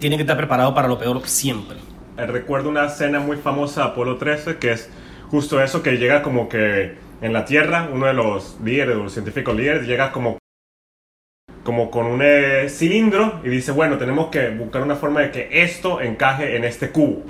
tienen 0.00 0.18
que 0.18 0.24
estar 0.24 0.36
preparados 0.36 0.74
para 0.74 0.88
lo 0.88 0.98
peor 0.98 1.22
siempre. 1.26 1.76
Eh, 2.18 2.26
recuerdo 2.26 2.70
una 2.70 2.86
escena 2.86 3.20
muy 3.20 3.36
famosa 3.36 3.82
de 3.82 3.86
Apolo 3.90 4.16
13, 4.16 4.56
que 4.56 4.72
es 4.72 4.90
justo 5.30 5.62
eso, 5.62 5.80
que 5.80 5.92
llega 5.92 6.22
como 6.22 6.48
que 6.48 6.96
en 7.20 7.32
la 7.32 7.44
Tierra, 7.44 7.88
uno 7.92 8.06
de 8.06 8.14
los 8.14 8.58
líderes, 8.64 8.96
los 8.96 9.12
científicos 9.12 9.54
líderes, 9.54 9.86
llega 9.86 10.10
como 10.10 10.38
como 11.64 11.90
con 11.90 12.06
un 12.06 12.20
eh, 12.22 12.68
cilindro 12.68 13.40
y 13.42 13.48
dice, 13.48 13.72
bueno, 13.72 13.96
tenemos 13.96 14.28
que 14.28 14.50
buscar 14.50 14.82
una 14.82 14.96
forma 14.96 15.22
de 15.22 15.30
que 15.30 15.48
esto 15.50 16.00
encaje 16.00 16.56
en 16.56 16.64
este 16.64 16.90
cubo, 16.90 17.24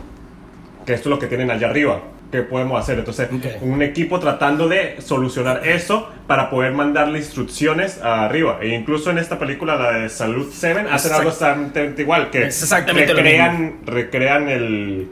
que 0.84 0.92
esto 0.92 1.08
es 1.08 1.10
lo 1.10 1.18
que 1.18 1.28
tienen 1.28 1.50
allá 1.52 1.70
arriba, 1.70 2.02
que 2.32 2.42
podemos 2.42 2.80
hacer. 2.80 2.98
Entonces, 2.98 3.28
un 3.62 3.80
equipo 3.80 4.18
tratando 4.18 4.68
de 4.68 5.00
solucionar 5.00 5.66
eso 5.66 6.10
para 6.26 6.50
poder 6.50 6.72
mandarle 6.72 7.18
instrucciones 7.18 8.00
arriba. 8.02 8.58
E 8.60 8.68
incluso 8.68 9.12
en 9.12 9.18
esta 9.18 9.38
película, 9.38 9.76
la 9.76 9.92
de 9.92 10.08
Salud 10.08 10.50
7, 10.52 10.86
hacen 10.90 11.12
algo 11.12 11.30
exactamente 11.30 12.02
igual, 12.02 12.30
que 12.30 12.44
exactamente 12.44 13.14
recrean, 13.14 13.76
recrean 13.86 14.48
el 14.48 15.08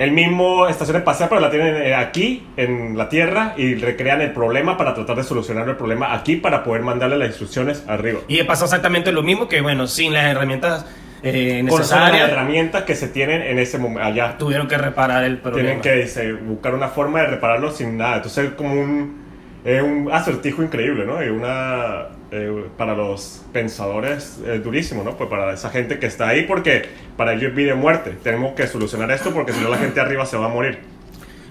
el 0.00 0.12
mismo 0.12 0.66
estación 0.66 0.96
espacial, 0.96 1.28
pero 1.28 1.42
la 1.42 1.50
tienen 1.50 1.76
eh, 1.76 1.94
aquí, 1.94 2.46
en 2.56 2.96
la 2.96 3.10
Tierra, 3.10 3.52
y 3.58 3.74
recrean 3.74 4.22
el 4.22 4.32
problema 4.32 4.78
para 4.78 4.94
tratar 4.94 5.14
de 5.16 5.24
solucionar 5.24 5.68
el 5.68 5.76
problema 5.76 6.14
aquí 6.14 6.36
para 6.36 6.64
poder 6.64 6.80
mandarle 6.80 7.18
las 7.18 7.28
instrucciones 7.28 7.84
arriba. 7.86 8.20
Y 8.26 8.42
pasa 8.44 8.64
exactamente 8.64 9.12
lo 9.12 9.22
mismo 9.22 9.46
que, 9.46 9.60
bueno, 9.60 9.86
sin 9.86 10.14
las 10.14 10.24
herramientas 10.24 10.86
eh, 11.22 11.62
necesarias. 11.62 12.10
Con 12.12 12.18
las 12.18 12.30
herramientas 12.30 12.84
que 12.84 12.94
se 12.94 13.08
tienen 13.08 13.42
en 13.42 13.58
ese 13.58 13.76
momento 13.76 14.02
allá. 14.02 14.38
Tuvieron 14.38 14.68
que 14.68 14.78
reparar 14.78 15.22
el 15.24 15.36
problema. 15.36 15.82
Tienen 15.82 16.14
que 16.14 16.32
buscar 16.44 16.74
una 16.74 16.88
forma 16.88 17.20
de 17.20 17.26
repararlo 17.26 17.70
sin 17.70 17.98
nada. 17.98 18.16
Entonces 18.16 18.46
es 18.46 18.52
como 18.52 18.72
un, 18.72 19.19
un 19.64 20.08
acertijo 20.10 20.62
increíble, 20.62 21.04
¿no? 21.04 21.22
Y 21.22 21.28
una 21.28 22.08
eh, 22.32 22.66
para 22.76 22.94
los 22.94 23.42
pensadores 23.52 24.40
es 24.46 24.64
durísimo, 24.64 25.02
¿no? 25.02 25.16
Pues 25.16 25.28
para 25.28 25.52
esa 25.52 25.70
gente 25.70 25.98
que 25.98 26.06
está 26.06 26.28
ahí, 26.28 26.44
porque 26.44 26.88
para 27.16 27.34
ellos 27.34 27.54
vive 27.54 27.74
muerte. 27.74 28.16
Tenemos 28.22 28.54
que 28.54 28.66
solucionar 28.66 29.10
esto 29.10 29.32
porque 29.32 29.52
si 29.52 29.60
no 29.60 29.68
la 29.68 29.78
gente 29.78 30.00
arriba 30.00 30.24
se 30.24 30.36
va 30.36 30.46
a 30.46 30.48
morir. 30.48 30.78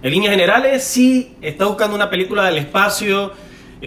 En 0.01 0.11
líneas 0.11 0.31
generales, 0.31 0.83
sí, 0.83 1.35
está 1.41 1.65
buscando 1.65 1.95
una 1.95 2.09
película 2.09 2.45
del 2.45 2.57
espacio 2.57 3.33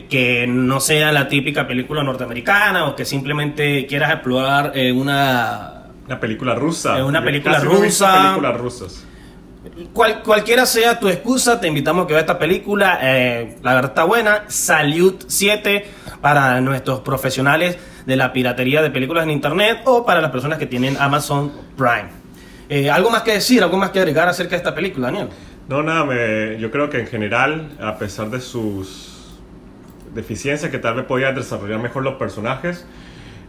que 0.09 0.47
no 0.47 0.81
sea 0.81 1.13
la 1.13 1.29
típica 1.29 1.67
película 1.67 2.03
norteamericana 2.03 2.87
o 2.87 2.97
que 2.97 3.05
simplemente 3.05 3.87
quieras 3.87 4.13
explorar 4.13 4.73
eh, 4.75 4.93
una... 4.93 5.79
Una 6.07 6.21
película 6.21 6.55
rusa. 6.55 6.99
Eh, 6.99 7.03
una 7.03 7.25
película 7.25 7.61
rusa. 7.61 8.23
películas 8.23 8.61
rusas. 8.61 9.07
Cual, 9.93 10.23
cualquiera 10.23 10.67
sea 10.67 10.99
tu 10.99 11.09
excusa, 11.09 11.61
te 11.61 11.69
invitamos 11.69 12.05
a 12.05 12.07
que 12.09 12.15
veas 12.15 12.25
esta 12.25 12.39
película. 12.39 12.99
Eh, 13.01 13.59
la 13.63 13.75
verdad 13.75 13.93
está 13.93 14.05
buena. 14.05 14.45
Salute 14.49 15.27
7 15.29 15.85
para 16.21 16.61
nuestros 16.61 17.01
profesionales 17.01 17.79
de 18.05 18.17
la 18.17 18.33
piratería 18.33 18.83
de 18.83 18.91
películas 18.91 19.23
en 19.25 19.31
internet 19.31 19.83
o 19.85 20.05
para 20.05 20.21
las 20.21 20.33
personas 20.33 20.59
que 20.59 20.67
tienen 20.67 20.97
Amazon 20.99 21.53
Prime. 21.77 22.09
Eh, 22.69 22.91
¿Algo 22.91 23.11
más 23.11 23.23
que 23.23 23.35
decir, 23.35 23.63
algo 23.63 23.77
más 23.77 23.91
que 23.91 24.01
agregar 24.01 24.29
acerca 24.29 24.51
de 24.51 24.57
esta 24.57 24.75
película, 24.75 25.07
Daniel? 25.09 25.29
No, 25.69 25.83
nada, 25.83 26.07
yo 26.57 26.71
creo 26.73 26.91
que 26.91 26.99
en 26.99 27.07
general, 27.07 27.71
a 27.81 27.99
pesar 27.99 28.31
de 28.31 28.41
sus 28.41 29.13
deficiencias 30.13 30.71
que 30.71 30.79
tal 30.79 30.95
vez 30.95 31.05
podían 31.05 31.35
desarrollar 31.35 31.79
mejor 31.79 32.03
los 32.03 32.15
personajes, 32.15 32.85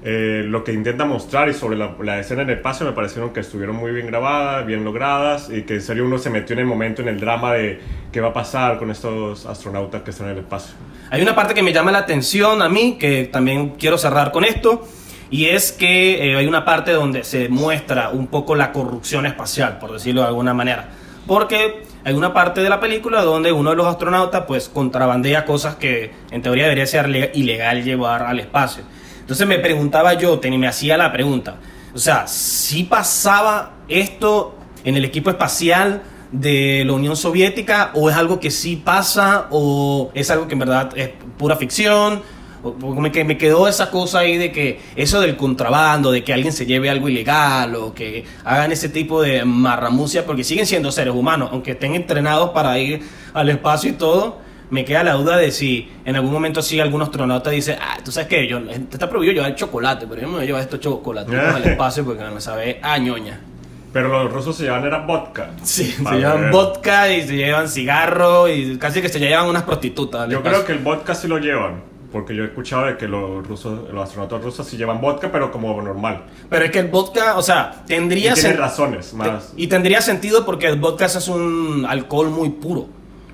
eh, 0.05 0.43
lo 0.45 0.65
que 0.65 0.73
intenta 0.73 1.05
mostrar 1.05 1.47
y 1.47 1.53
sobre 1.53 1.77
la, 1.77 2.19
escena 2.19 2.41
en 2.41 2.49
el 2.49 2.57
espacio 2.57 2.85
me 2.85 2.91
parecieron 2.91 3.31
que 3.31 3.39
estuvieron 3.39 3.77
muy 3.77 3.93
bien 3.93 4.07
grabadas, 4.07 4.65
bien 4.65 4.83
logradas 4.83 5.49
y 5.49 5.61
que 5.61 5.75
en 5.75 5.81
serio 5.81 6.05
uno 6.05 6.17
se 6.17 6.29
metió 6.29 6.53
en 6.55 6.59
el 6.59 6.65
momento, 6.65 7.01
en 7.01 7.07
el 7.07 7.19
drama 7.21 7.53
de 7.53 7.79
qué 8.11 8.19
va 8.19 8.29
a 8.29 8.33
pasar 8.33 8.77
con 8.77 8.91
estos 8.91 9.45
astronautas 9.45 10.01
que 10.01 10.11
están 10.11 10.27
en 10.27 10.33
el 10.33 10.39
espacio. 10.39 10.75
Hay 11.09 11.21
una 11.21 11.33
parte 11.33 11.53
que 11.53 11.63
me 11.63 11.71
llama 11.71 11.91
la 11.93 11.99
atención 11.99 12.61
a 12.61 12.67
mí, 12.67 12.97
que 12.99 13.29
también 13.31 13.75
quiero 13.79 13.97
cerrar 13.97 14.33
con 14.33 14.43
esto, 14.43 14.85
y 15.29 15.45
es 15.45 15.71
que 15.71 16.31
eh, 16.31 16.35
hay 16.35 16.47
una 16.47 16.65
parte 16.65 16.91
donde 16.91 17.23
se 17.23 17.47
muestra 17.47 18.09
un 18.09 18.27
poco 18.27 18.55
la 18.55 18.73
corrupción 18.73 19.25
espacial, 19.25 19.79
por 19.79 19.93
decirlo 19.93 20.21
de 20.21 20.27
alguna 20.27 20.53
manera. 20.53 20.89
Porque 21.25 21.83
hay 22.03 22.13
una 22.13 22.33
parte 22.33 22.59
de 22.61 22.67
la 22.67 22.81
película 22.81 23.21
donde 23.21 23.53
uno 23.53 23.69
de 23.69 23.77
los 23.77 23.87
astronautas 23.87 24.43
pues 24.45 24.67
contrabandea 24.67 25.45
cosas 25.45 25.75
que 25.75 26.11
en 26.29 26.41
teoría 26.41 26.65
debería 26.65 26.85
ser 26.85 27.31
ilegal 27.33 27.85
llevar 27.85 28.23
al 28.23 28.41
espacio. 28.41 28.83
Entonces 29.23 29.47
me 29.47 29.57
preguntaba 29.57 30.15
yo, 30.15 30.39
me 30.43 30.67
hacía 30.67 30.97
la 30.97 31.11
pregunta, 31.13 31.55
o 31.95 31.97
sea, 31.97 32.27
si 32.27 32.83
pasaba 32.83 33.77
esto 33.87 34.55
en 34.83 34.97
el 34.97 35.05
equipo 35.05 35.29
espacial 35.29 36.01
de 36.33 36.83
la 36.85 36.93
Unión 36.93 37.15
Soviética 37.15 37.91
o 37.93 38.09
es 38.09 38.17
algo 38.17 38.39
que 38.39 38.51
sí 38.51 38.75
pasa 38.75 39.47
o 39.51 40.11
es 40.13 40.29
algo 40.29 40.47
que 40.47 40.53
en 40.53 40.59
verdad 40.59 40.89
es 40.97 41.11
pura 41.37 41.55
ficción? 41.55 42.21
Porque 42.79 43.23
me 43.25 43.37
quedó 43.37 43.67
esa 43.67 43.91
cosa 43.91 44.19
ahí 44.19 44.37
de 44.37 44.51
que 44.51 44.79
eso 44.95 45.19
del 45.19 45.35
contrabando, 45.35 46.11
de 46.11 46.23
que 46.23 46.33
alguien 46.33 46.53
se 46.53 46.65
lleve 46.65 46.89
algo 46.89 47.09
ilegal 47.09 47.75
o 47.75 47.93
que 47.93 48.25
hagan 48.45 48.71
ese 48.71 48.87
tipo 48.89 49.21
de 49.21 49.43
marramucia, 49.43 50.25
porque 50.25 50.43
siguen 50.45 50.65
siendo 50.65 50.91
seres 50.91 51.13
humanos, 51.13 51.49
aunque 51.51 51.71
estén 51.71 51.93
entrenados 51.93 52.51
para 52.51 52.79
ir 52.79 53.01
al 53.33 53.49
espacio 53.49 53.89
y 53.89 53.93
todo, 53.93 54.39
me 54.69 54.85
queda 54.85 55.03
la 55.03 55.13
duda 55.13 55.37
de 55.37 55.51
si 55.51 55.89
en 56.05 56.15
algún 56.15 56.31
momento 56.31 56.61
sí 56.61 56.79
algún 56.79 57.01
astronauta 57.01 57.49
dice, 57.49 57.77
ah, 57.79 57.97
tú 58.03 58.11
sabes 58.11 58.27
que 58.27 58.47
yo, 58.47 58.59
está 58.59 59.09
prohibido 59.09 59.33
llevar 59.33 59.55
chocolate, 59.55 60.07
pero 60.07 60.21
yo 60.21 60.27
no 60.27 60.39
me 60.39 60.45
llevo 60.45 60.59
estos 60.59 60.79
chocolates 60.79 61.33
al 61.55 61.63
espacio 61.63 62.03
porque 62.05 62.23
me 62.23 62.41
sabe 62.41 62.79
a 62.81 62.97
ñoña. 62.97 63.39
Pero 63.93 64.07
los 64.07 64.33
rusos 64.33 64.55
se 64.55 64.63
llevan 64.63 64.83
era 64.85 64.99
vodka. 64.99 65.51
Sí, 65.61 65.91
se 65.91 66.15
llevan 66.15 66.51
vodka 66.51 67.13
y 67.13 67.21
se 67.27 67.35
llevan 67.35 67.69
cigarro 67.69 68.49
y 68.49 68.77
casi 68.79 69.03
que 69.03 69.09
se 69.09 69.19
llevan 69.19 69.47
unas 69.47 69.63
prostitutas. 69.63 70.27
Yo 70.29 70.41
creo 70.41 70.65
que 70.65 70.71
el 70.71 70.79
vodka 70.79 71.13
sí 71.13 71.27
lo 71.27 71.37
llevan. 71.37 71.93
Porque 72.11 72.35
yo 72.35 72.43
he 72.43 72.45
escuchado 72.45 72.85
de 72.85 72.95
que 72.95 73.07
los 73.07 73.45
rusos, 73.47 73.91
los 73.91 74.03
astronautas 74.03 74.43
rusos 74.43 74.67
sí 74.67 74.77
llevan 74.77 75.01
vodka, 75.01 75.31
pero 75.31 75.51
como 75.51 75.79
normal. 75.81 76.25
Pero 76.47 76.65
es 76.65 76.71
que 76.71 76.79
el 76.79 76.87
vodka, 76.87 77.37
o 77.37 77.41
sea, 77.41 77.83
tendría... 77.87 78.33
Y 78.33 78.35
tiene 78.35 78.55
razones 78.55 79.13
más. 79.15 79.53
Y 79.57 79.65
tendría 79.65 79.99
sentido 79.99 80.45
porque 80.45 80.67
el 80.67 80.79
vodka 80.79 81.05
es 81.05 81.27
un 81.27 81.85
alcohol 81.87 82.29
muy 82.29 82.49
puro. 82.49 82.87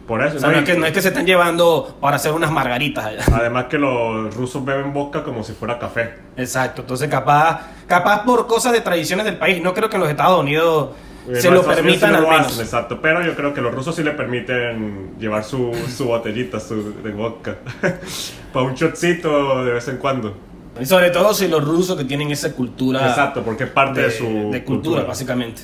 Por 0.10 0.24
eso. 0.24 0.40
no, 0.40 0.58
es 0.58 0.66
que, 0.66 0.76
no, 0.76 0.88
es 0.88 0.92
que, 0.92 1.04
se 1.04 1.10
están 1.10 1.28
llevando 1.28 1.96
para 2.02 2.16
hacer 2.16 2.32
unas 2.32 2.50
margaritas 2.52 3.06
allá. 3.06 3.24
Además 3.32 3.66
que 3.66 3.78
los 3.78 4.34
rusos 4.34 4.66
beben 4.66 4.92
vodka 4.92 5.24
como 5.24 5.44
si 5.44 5.54
fuera 5.54 5.78
café. 5.78 6.16
Exacto. 6.36 6.82
Entonces 6.82 7.08
capaz, 7.08 7.68
capaz 7.86 8.24
por 8.24 8.48
cosas 8.48 8.72
de 8.72 8.82
tradiciones 8.82 9.24
del 9.24 9.38
país. 9.38 9.62
No 9.62 9.72
creo 9.76 9.88
que 9.88 9.98
en 9.98 10.02
los 10.02 10.10
Estados 10.10 10.40
Unidos 10.40 10.90
eh, 11.30 11.36
se 11.36 11.52
lo 11.52 11.62
permitan 11.62 12.16
al 12.16 12.28
menos. 12.28 12.60
exacto. 12.60 13.00
Pero 13.00 13.24
yo 13.24 13.36
creo 13.36 13.54
que 13.54 13.62
los 13.62 13.72
rusos 13.72 13.96
sí 13.96 14.02
le 14.02 14.14
permiten 14.14 15.12
llevar 15.20 15.44
su, 15.44 15.78
su 15.96 16.06
botellita 16.06 16.60
su, 16.60 16.92
de 17.04 17.12
vodka. 17.12 17.58
para 18.52 18.66
un 18.66 18.74
shotcito 18.74 19.64
de 19.64 19.74
vez 19.74 19.88
en 19.90 19.98
cuando. 19.98 20.34
Y 20.82 20.88
sobre 20.88 21.12
todo 21.12 21.36
si 21.36 21.48
los 21.48 21.64
rusos 21.64 21.96
que 21.96 22.06
tienen 22.06 22.32
esa 22.32 22.52
cultura. 22.54 23.10
Exacto, 23.10 23.44
porque 23.44 23.66
es 23.66 23.70
parte 23.70 24.02
de, 24.02 24.10
su 24.10 24.50
de 24.52 24.64
cultura, 24.64 25.04
básicamente. 25.04 25.62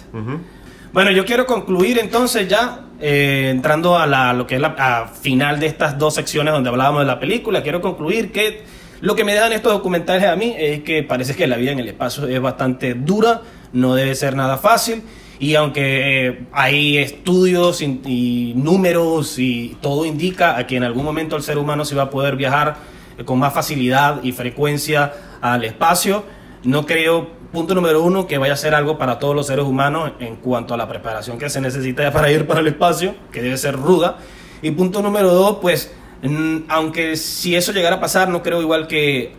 Bueno, 0.95 1.11
yo 1.11 1.25
quiero 1.25 1.45
concluir 1.45 1.99
entonces 1.99 2.47
ya, 2.47 2.85
eh, 3.01 3.49
entrando 3.51 3.97
a 3.97 4.07
la, 4.07 4.31
lo 4.31 4.47
que 4.47 4.55
es 4.55 4.61
la 4.61 5.11
final 5.21 5.59
de 5.59 5.65
estas 5.65 5.99
dos 5.99 6.13
secciones 6.13 6.53
donde 6.53 6.69
hablábamos 6.69 7.01
de 7.01 7.05
la 7.05 7.19
película, 7.19 7.61
quiero 7.61 7.81
concluir 7.81 8.31
que 8.31 8.63
lo 9.01 9.13
que 9.13 9.25
me 9.25 9.33
dan 9.33 9.51
estos 9.51 9.73
documentales 9.73 10.23
a 10.23 10.37
mí 10.37 10.55
es 10.57 10.83
que 10.83 11.03
parece 11.03 11.35
que 11.35 11.47
la 11.47 11.57
vida 11.57 11.73
en 11.73 11.79
el 11.79 11.89
espacio 11.89 12.25
es 12.29 12.39
bastante 12.39 12.93
dura, 12.93 13.41
no 13.73 13.93
debe 13.93 14.15
ser 14.15 14.37
nada 14.37 14.57
fácil. 14.57 15.03
Y 15.37 15.55
aunque 15.55 16.27
eh, 16.27 16.45
hay 16.53 16.97
estudios 16.97 17.81
y, 17.81 18.53
números 18.55 19.37
y 19.37 19.75
todo 19.81 20.05
indica 20.05 20.57
a 20.57 20.65
que 20.65 20.77
en 20.77 20.85
algún 20.85 21.03
momento 21.03 21.35
el 21.35 21.43
ser 21.43 21.57
humano 21.57 21.83
se 21.83 21.95
va 21.95 22.03
a 22.03 22.09
poder 22.09 22.37
viajar 22.37 22.77
eh, 23.17 23.25
con 23.25 23.37
más 23.37 23.53
facilidad 23.53 24.23
y 24.23 24.31
frecuencia 24.31 25.11
al 25.41 25.65
espacio, 25.65 26.23
no 26.63 26.85
creo, 26.85 27.34
punto 27.55 27.73
número 27.73 28.03
uno, 28.03 28.27
que 28.27 28.37
vaya 28.37 28.53
a 28.53 28.57
ser 28.57 28.75
algo 28.75 28.99
para 28.99 29.17
todos 29.17 29.33
los 29.35 29.47
seres 29.47 29.65
humanos 29.65 30.11
en 30.19 30.35
cuanto 30.35 30.75
a 30.75 30.77
la 30.77 30.87
preparación 30.87 31.39
que 31.39 31.49
se 31.49 31.59
necesita 31.61 32.11
para 32.11 32.29
ir 32.31 32.45
para 32.45 32.59
el 32.59 32.67
espacio, 32.67 33.15
que 33.31 33.41
debe 33.41 33.57
ser 33.57 33.75
ruda. 33.75 34.17
Y 34.61 34.69
punto 34.71 35.01
número 35.01 35.33
dos, 35.33 35.57
pues, 35.61 35.91
mm, 36.21 36.57
aunque 36.67 37.15
si 37.15 37.55
eso 37.55 37.71
llegara 37.71 37.95
a 37.95 37.99
pasar, 37.99 38.29
no 38.29 38.43
creo 38.43 38.61
igual 38.61 38.85
que... 38.87 39.33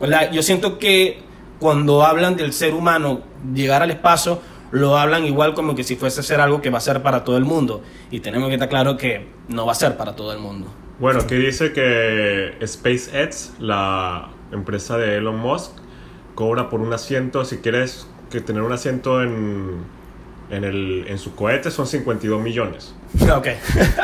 la- 0.00 0.30
yo 0.30 0.42
siento 0.42 0.78
que 0.78 1.22
cuando 1.58 2.02
hablan 2.04 2.36
del 2.36 2.52
ser 2.52 2.74
humano 2.74 3.20
llegar 3.54 3.82
al 3.82 3.90
espacio, 3.90 4.40
lo 4.72 4.96
hablan 4.98 5.24
igual 5.26 5.54
como 5.54 5.74
que 5.74 5.84
si 5.84 5.96
fuese 5.96 6.20
a 6.20 6.22
ser 6.22 6.40
algo 6.40 6.60
que 6.60 6.70
va 6.70 6.78
a 6.78 6.80
ser 6.80 7.02
para 7.02 7.24
todo 7.24 7.36
el 7.36 7.44
mundo. 7.44 7.82
Y 8.10 8.20
tenemos 8.20 8.48
que 8.48 8.54
estar 8.54 8.68
claro 8.68 8.96
que 8.96 9.28
no 9.48 9.64
va 9.66 9.72
a 9.72 9.74
ser 9.76 9.96
para 9.96 10.16
todo 10.16 10.32
el 10.32 10.38
mundo. 10.38 10.68
Bueno, 10.98 11.20
aquí 11.20 11.34
dice 11.34 11.72
que 11.72 12.54
SpaceX, 12.66 13.52
la 13.58 14.28
empresa 14.52 14.96
de 14.98 15.16
Elon 15.18 15.38
Musk, 15.38 15.72
cobra 16.34 16.68
por 16.70 16.80
un 16.80 16.92
asiento, 16.92 17.44
si 17.44 17.58
quieres 17.58 18.06
que 18.30 18.40
tener 18.40 18.62
un 18.62 18.72
asiento 18.72 19.22
en, 19.22 19.84
en, 20.50 20.64
el, 20.64 21.04
en 21.08 21.18
su 21.18 21.34
cohete 21.34 21.70
son 21.70 21.86
52 21.86 22.40
millones. 22.42 22.94
Ok. 23.36 23.48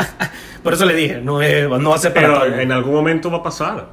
Por 0.63 0.75
eso 0.75 0.85
le 0.85 0.95
dije, 0.95 1.21
no, 1.23 1.41
es- 1.41 1.69
no 1.69 1.91
va 1.91 1.97
a 1.97 1.99
ser 1.99 2.13
para 2.13 2.27
todo 2.35 2.45
el 2.45 2.51
Pero 2.51 2.63
en 2.63 2.73
algún 2.73 2.95
momento 2.95 3.31
va 3.31 3.39
a 3.39 3.43
pasar. 3.43 3.89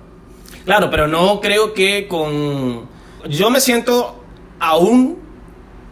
Claro, 0.66 0.90
pero 0.90 1.08
no 1.08 1.40
creo 1.40 1.74
que 1.74 2.08
con... 2.08 2.86
Yo 3.30 3.50
me 3.52 3.60
siento 3.60 4.24
aún 4.60 5.20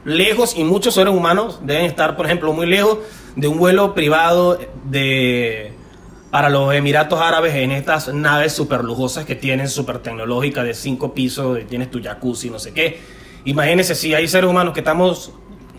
lejos 0.04 0.58
y 0.58 0.64
muchos 0.64 0.96
seres 0.96 1.14
humanos 1.14 1.60
deben 1.64 1.86
estar, 1.86 2.16
por 2.18 2.26
ejemplo, 2.26 2.52
muy 2.54 2.66
lejos 2.66 2.98
de 3.36 3.48
un 3.48 3.60
vuelo 3.60 3.94
privado 3.94 4.60
de 4.86 5.72
para 6.34 6.49
los 6.49 6.73
Emiratos 6.73 7.21
Árabes 7.21 7.53
en 7.53 7.69
estas 7.71 8.11
naves 8.11 8.53
súper 8.53 8.84
lujosas 8.84 9.23
que 9.23 9.36
tienen, 9.36 9.69
súper 9.69 9.99
tecnológicas, 9.99 10.65
de 10.65 10.73
cinco 10.73 11.13
pisos, 11.13 11.59
tienes 11.69 11.91
tu 11.91 12.01
jacuzzi, 12.01 12.49
no 12.49 12.57
sé 12.57 12.73
qué. 12.73 12.99
Imagínense, 13.45 13.93
si 13.93 14.15
hay 14.15 14.27
seres 14.27 14.49
humanos 14.49 14.73
que 14.73 14.79
estamos 14.79 15.31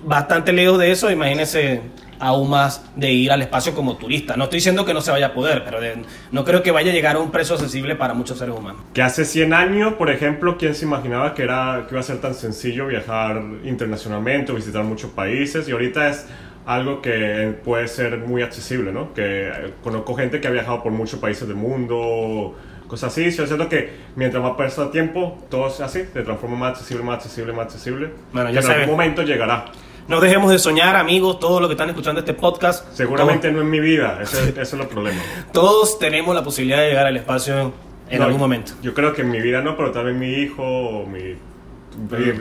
bastante 0.04 0.52
lejos 0.52 0.78
de 0.78 0.92
eso, 0.92 1.10
imagínense 1.10 1.80
aún 2.20 2.48
más 2.50 2.84
de 2.94 3.10
ir 3.10 3.32
al 3.32 3.42
espacio 3.42 3.74
como 3.74 3.96
turista. 3.96 4.36
No 4.36 4.44
estoy 4.44 4.58
diciendo 4.58 4.84
que 4.84 4.94
no 4.94 5.00
se 5.00 5.10
vaya 5.10 5.26
a 5.26 5.34
poder, 5.34 5.64
pero 5.64 5.80
de- 5.80 6.04
no 6.30 6.44
creo 6.44 6.62
que 6.62 6.70
vaya 6.70 6.92
a 6.92 6.94
llegar 6.94 7.16
a 7.16 7.18
un 7.18 7.32
precio 7.32 7.56
accesible 7.56 7.96
para 7.96 8.14
muchos 8.14 8.38
seres 8.38 8.54
humanos. 8.56 8.80
Que 8.92 9.02
hace 9.02 9.24
100 9.24 9.52
años, 9.54 9.94
por 9.94 10.08
ejemplo, 10.08 10.56
¿quién 10.56 10.76
se 10.76 10.84
imaginaba 10.84 11.34
que, 11.34 11.42
era, 11.42 11.84
que 11.88 11.94
iba 11.94 12.00
a 12.00 12.04
ser 12.04 12.20
tan 12.20 12.32
sencillo 12.34 12.86
viajar 12.86 13.42
internacionalmente 13.64 14.52
o 14.52 14.54
visitar 14.54 14.84
muchos 14.84 15.10
países? 15.10 15.68
Y 15.68 15.72
ahorita 15.72 16.08
es 16.10 16.26
algo 16.66 17.02
que 17.02 17.54
puede 17.64 17.88
ser 17.88 18.18
muy 18.18 18.42
accesible, 18.42 18.92
¿no? 18.92 19.12
Que 19.12 19.48
eh, 19.48 19.52
conozco 19.82 20.14
gente 20.14 20.40
que 20.40 20.48
ha 20.48 20.50
viajado 20.50 20.82
por 20.82 20.92
muchos 20.92 21.20
países 21.20 21.46
del 21.46 21.56
mundo, 21.56 22.54
cosas 22.86 23.12
así. 23.12 23.30
Yo 23.30 23.46
siento 23.46 23.68
que 23.68 23.90
mientras 24.16 24.42
más 24.42 24.56
pasa 24.56 24.90
tiempo, 24.90 25.38
todo 25.50 25.68
es 25.68 25.80
así, 25.80 26.04
se 26.12 26.22
transforma 26.22 26.56
más 26.56 26.70
accesible, 26.72 27.04
más 27.04 27.16
accesible, 27.16 27.52
más 27.52 27.66
accesible. 27.66 28.10
Bueno, 28.32 28.50
ya 28.50 28.60
en 28.60 28.70
algún 28.70 28.90
momento 28.90 29.22
llegará. 29.22 29.66
No 30.06 30.20
dejemos 30.20 30.50
de 30.50 30.58
soñar, 30.58 30.96
amigos, 30.96 31.38
todos 31.40 31.60
los 31.62 31.68
que 31.68 31.74
están 31.74 31.88
escuchando 31.88 32.20
este 32.20 32.34
podcast. 32.34 32.92
Seguramente 32.92 33.50
no 33.50 33.62
en 33.62 33.70
mi 33.70 33.80
vida, 33.80 34.18
ese, 34.22 34.48
ese 34.50 34.60
es 34.60 34.72
el 34.74 34.86
problema. 34.86 35.20
Todos, 35.52 35.78
todos 35.88 35.98
tenemos 35.98 36.34
la 36.34 36.44
posibilidad 36.44 36.80
de 36.80 36.88
llegar 36.88 37.06
al 37.06 37.16
espacio 37.16 37.72
en 38.10 38.18
No, 38.18 38.24
algún 38.26 38.40
momento. 38.40 38.72
Yo 38.82 38.92
creo 38.92 39.14
que 39.14 39.22
en 39.22 39.30
mi 39.30 39.40
vida 39.40 39.62
no, 39.62 39.76
pero 39.76 39.92
tal 39.92 40.04
vez 40.06 40.14
mi 40.14 40.28
hijo 40.34 40.62
o 40.62 41.06
mi, 41.06 41.36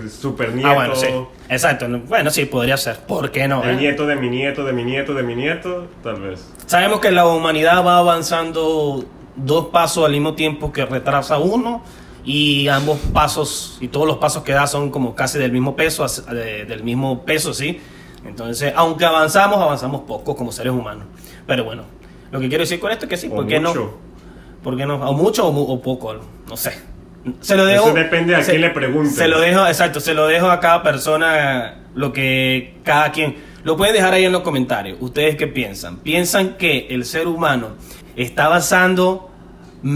super 0.09 0.53
nieto. 0.53 0.69
Ah, 0.69 0.73
bueno, 0.75 0.95
sí. 0.95 1.07
Exacto. 1.49 1.87
Bueno, 2.07 2.29
sí, 2.31 2.45
podría 2.45 2.77
ser. 2.77 2.97
¿Por 2.99 3.31
qué 3.31 3.47
no? 3.47 3.63
El 3.63 3.71
eh? 3.71 3.75
nieto 3.77 4.05
de 4.05 4.15
mi 4.15 4.29
nieto, 4.29 4.63
de 4.63 4.73
mi 4.73 4.83
nieto, 4.83 5.13
de 5.13 5.23
mi 5.23 5.35
nieto, 5.35 5.87
tal 6.03 6.21
vez. 6.21 6.51
Sabemos 6.65 6.99
que 6.99 7.11
la 7.11 7.25
humanidad 7.27 7.85
va 7.85 7.97
avanzando 7.97 9.05
dos 9.35 9.65
pasos 9.67 10.05
al 10.05 10.11
mismo 10.11 10.33
tiempo 10.35 10.71
que 10.71 10.85
retrasa 10.85 11.37
uno 11.37 11.83
y 12.25 12.67
ambos 12.67 12.99
pasos 13.11 13.77
y 13.81 13.87
todos 13.89 14.07
los 14.07 14.17
pasos 14.17 14.43
que 14.43 14.53
da 14.53 14.65
son 14.67 14.89
como 14.91 15.13
casi 15.15 15.37
del 15.39 15.51
mismo 15.51 15.75
peso, 15.75 16.05
de- 16.31 16.65
del 16.65 16.83
mismo 16.83 17.23
peso, 17.25 17.53
¿sí? 17.53 17.79
Entonces, 18.25 18.71
aunque 18.75 19.05
avanzamos, 19.05 19.59
avanzamos 19.59 20.01
poco 20.01 20.35
como 20.35 20.51
seres 20.51 20.71
humanos. 20.71 21.05
Pero 21.45 21.65
bueno, 21.65 21.83
lo 22.31 22.39
que 22.39 22.47
quiero 22.47 22.61
decir 22.63 22.79
con 22.79 22.91
esto 22.91 23.05
es 23.05 23.09
que 23.09 23.17
sí, 23.17 23.27
O 23.27 23.35
¿por 23.35 23.45
no? 23.51 23.69
mucho. 23.69 23.97
¿Por 24.63 24.77
qué 24.77 24.85
no? 24.85 24.95
O 24.95 25.13
mucho 25.13 25.45
o, 25.47 25.51
mu- 25.51 25.63
o 25.69 25.81
poco, 25.81 26.15
no 26.47 26.55
sé. 26.55 26.71
Se 27.41 27.55
lo 27.55 27.65
dejo. 27.65 27.85
Eso 27.87 27.93
depende 27.95 28.35
a 28.35 28.43
se- 28.43 28.51
quién 28.51 28.61
le 28.61 28.69
preguntes. 28.71 29.15
Se 29.15 29.27
lo 29.27 29.39
dejo, 29.39 29.65
exacto, 29.65 29.99
se 29.99 30.13
lo 30.13 30.27
dejo 30.27 30.49
a 30.51 30.59
cada 30.59 30.83
persona 30.83 31.75
lo 31.95 32.11
que 32.11 32.75
cada 32.83 33.11
quien. 33.11 33.35
Lo 33.63 33.77
pueden 33.77 33.93
dejar 33.95 34.13
ahí 34.13 34.25
en 34.25 34.31
los 34.33 34.41
comentarios. 34.41 34.97
¿Ustedes 34.99 35.35
qué 35.37 35.47
piensan? 35.47 35.97
¿Piensan 35.97 36.55
que 36.57 36.87
el 36.89 37.05
ser 37.05 37.27
humano 37.27 37.69
está 38.17 38.45
avanzando 38.45 39.29
mm, 39.83 39.87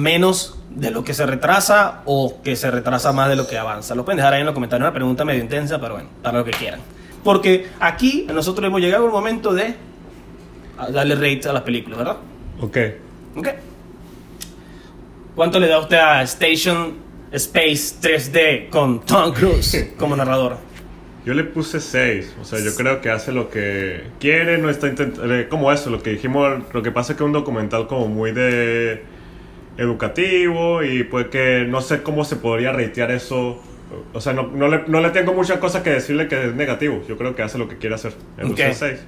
menos 0.00 0.58
de 0.70 0.90
lo 0.90 1.04
que 1.04 1.12
se 1.14 1.26
retrasa 1.26 2.02
o 2.06 2.40
que 2.42 2.56
se 2.56 2.70
retrasa 2.70 3.12
más 3.12 3.28
de 3.28 3.36
lo 3.36 3.46
que 3.46 3.58
avanza? 3.58 3.94
Lo 3.94 4.04
pueden 4.04 4.16
dejar 4.16 4.32
ahí 4.34 4.40
en 4.40 4.46
los 4.46 4.54
comentarios. 4.54 4.86
Una 4.86 4.94
pregunta 4.94 5.24
medio 5.26 5.42
intensa, 5.42 5.78
pero 5.78 5.94
bueno, 5.94 6.08
para 6.22 6.38
lo 6.38 6.44
que 6.44 6.52
quieran. 6.52 6.80
Porque 7.22 7.66
aquí 7.80 8.26
nosotros 8.32 8.66
hemos 8.66 8.80
llegado 8.80 9.04
al 9.04 9.10
momento 9.12 9.52
de 9.52 9.74
darle 10.90 11.14
rate 11.16 11.48
a 11.48 11.52
las 11.52 11.62
películas, 11.62 11.98
¿verdad? 11.98 12.16
Ok. 12.60 12.78
Ok. 13.36 13.48
¿Cuánto 15.36 15.60
le 15.60 15.68
da 15.68 15.78
usted 15.78 15.98
a 15.98 16.22
Station 16.22 16.94
Space 17.30 17.96
3D 18.00 18.70
con 18.70 19.04
Tom 19.04 19.32
Cruise 19.32 19.92
como 19.98 20.16
narrador? 20.16 20.56
Yo 21.26 21.34
le 21.34 21.44
puse 21.44 21.80
6. 21.80 22.36
O 22.40 22.44
sea, 22.44 22.58
yo 22.60 22.74
creo 22.74 23.00
que 23.00 23.10
hace 23.10 23.32
lo 23.32 23.50
que 23.50 24.04
quiere, 24.18 24.58
no 24.58 24.70
está 24.70 24.88
intentando. 24.88 25.48
Como 25.48 25.70
eso, 25.72 25.90
lo 25.90 26.02
que 26.02 26.10
dijimos. 26.10 26.62
Lo 26.72 26.82
que 26.82 26.90
pasa 26.90 27.12
es 27.12 27.18
que 27.18 27.24
es 27.24 27.26
un 27.26 27.32
documental 27.32 27.86
como 27.86 28.08
muy 28.08 28.32
de. 28.32 29.02
educativo 29.76 30.82
y 30.82 31.04
pues 31.04 31.26
que 31.26 31.66
no 31.68 31.80
sé 31.82 32.02
cómo 32.02 32.24
se 32.24 32.36
podría 32.36 32.72
reitear 32.72 33.10
eso. 33.10 33.60
O 34.14 34.20
sea, 34.20 34.32
no, 34.32 34.44
no, 34.44 34.68
le, 34.68 34.84
no 34.86 35.00
le 35.00 35.10
tengo 35.10 35.34
muchas 35.34 35.58
cosas 35.58 35.82
que 35.82 35.90
decirle 35.90 36.28
que 36.28 36.46
es 36.46 36.54
negativo. 36.54 37.02
Yo 37.08 37.18
creo 37.18 37.34
que 37.34 37.42
hace 37.42 37.58
lo 37.58 37.68
que 37.68 37.76
quiere 37.76 37.94
hacer. 37.96 38.14
Le 38.38 38.46
puse 38.46 38.68
Ok. 38.68 38.72
6. 38.74 39.04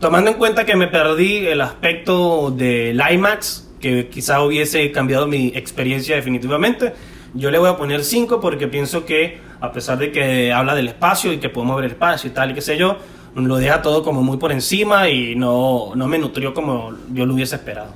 Tomando 0.00 0.30
en 0.30 0.36
cuenta 0.38 0.64
que 0.64 0.74
me 0.74 0.88
perdí 0.88 1.46
el 1.46 1.60
aspecto 1.60 2.50
del 2.50 3.00
IMAX, 3.12 3.67
que 3.80 4.08
quizá 4.08 4.42
hubiese 4.42 4.90
cambiado 4.92 5.26
mi 5.26 5.48
experiencia 5.48 6.16
definitivamente, 6.16 6.92
yo 7.34 7.50
le 7.50 7.58
voy 7.58 7.68
a 7.68 7.76
poner 7.76 8.04
5 8.04 8.40
porque 8.40 8.68
pienso 8.68 9.04
que, 9.04 9.38
a 9.60 9.72
pesar 9.72 9.98
de 9.98 10.10
que 10.12 10.52
habla 10.52 10.74
del 10.74 10.88
espacio 10.88 11.32
y 11.32 11.38
que 11.38 11.48
podemos 11.48 11.76
ver 11.76 11.86
el 11.86 11.90
espacio 11.92 12.30
y 12.30 12.32
tal 12.32 12.50
y 12.50 12.54
qué 12.54 12.60
sé 12.60 12.76
yo, 12.76 12.96
lo 13.34 13.56
deja 13.56 13.82
todo 13.82 14.02
como 14.02 14.22
muy 14.22 14.38
por 14.38 14.52
encima 14.52 15.08
y 15.08 15.34
no, 15.34 15.92
no 15.94 16.08
me 16.08 16.18
nutrió 16.18 16.54
como 16.54 16.92
yo 17.12 17.26
lo 17.26 17.34
hubiese 17.34 17.56
esperado. 17.56 17.92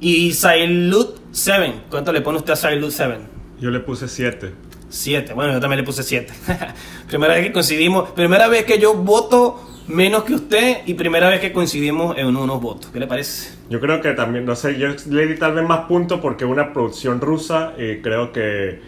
Y 0.00 0.32
Silent 0.32 0.94
7, 1.32 1.74
¿cuánto 1.90 2.12
le 2.12 2.20
pone 2.20 2.38
usted 2.38 2.52
a 2.52 2.56
Silent 2.56 2.90
7? 2.90 3.18
Yo 3.60 3.70
le 3.70 3.80
puse 3.80 4.08
7. 4.08 4.52
7, 4.88 5.34
bueno, 5.34 5.52
yo 5.54 5.60
también 5.60 5.78
le 5.78 5.84
puse 5.84 6.02
7. 6.02 6.32
primera 7.08 7.34
vez 7.34 7.46
que 7.46 7.52
coincidimos, 7.52 8.10
primera 8.10 8.48
vez 8.48 8.64
que 8.64 8.78
yo 8.78 8.94
voto 8.94 9.60
menos 9.88 10.24
que 10.24 10.34
usted 10.34 10.78
y 10.86 10.94
primera 10.94 11.28
vez 11.28 11.40
que 11.40 11.52
coincidimos 11.52 12.16
en 12.18 12.26
unos 12.26 12.60
votos. 12.60 12.90
¿Qué 12.92 12.98
le 13.00 13.06
parece? 13.06 13.54
Yo 13.70 13.80
creo 13.80 14.00
que 14.00 14.12
también, 14.12 14.44
no 14.44 14.56
sé, 14.56 14.78
yo 14.78 14.88
le 15.10 15.26
di 15.26 15.34
tal 15.36 15.54
vez 15.54 15.64
más 15.66 15.80
puntos 15.86 16.20
porque 16.20 16.44
es 16.44 16.50
una 16.50 16.72
producción 16.72 17.20
rusa 17.20 17.74
y 17.78 17.98
creo 18.00 18.32
que, 18.32 18.80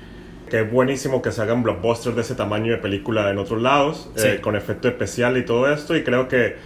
que 0.50 0.60
es 0.62 0.70
buenísimo 0.72 1.20
que 1.22 1.30
se 1.32 1.42
hagan 1.42 1.62
blockbusters 1.62 2.16
de 2.16 2.22
ese 2.22 2.34
tamaño 2.34 2.72
de 2.72 2.78
película 2.78 3.30
en 3.30 3.38
otros 3.38 3.60
lados, 3.62 4.10
Sí. 4.16 4.26
eh, 4.28 4.40
con 4.40 4.56
efecto 4.56 4.88
especial 4.88 5.36
y 5.36 5.44
todo 5.44 5.72
esto, 5.72 5.96
y 5.96 6.02
creo 6.02 6.26
que, 6.28 6.56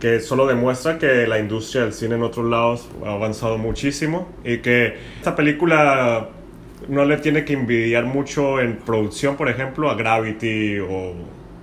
que 0.00 0.20
solo 0.20 0.46
demuestra 0.46 0.98
que 0.98 1.26
la 1.26 1.38
industria 1.38 1.82
del 1.84 1.92
cine 1.92 2.14
en 2.16 2.22
otros 2.22 2.48
lados 2.48 2.88
ha 3.04 3.12
avanzado 3.12 3.58
muchísimo 3.58 4.28
y 4.44 4.58
que 4.58 4.94
esta 5.18 5.36
película 5.36 6.28
no 6.88 7.04
le 7.04 7.16
tiene 7.18 7.44
que 7.44 7.52
envidiar 7.52 8.04
mucho 8.06 8.60
en 8.60 8.76
producción, 8.76 9.36
por 9.36 9.48
ejemplo, 9.48 9.88
a 9.90 9.94
Gravity 9.94 10.78
o, 10.80 11.14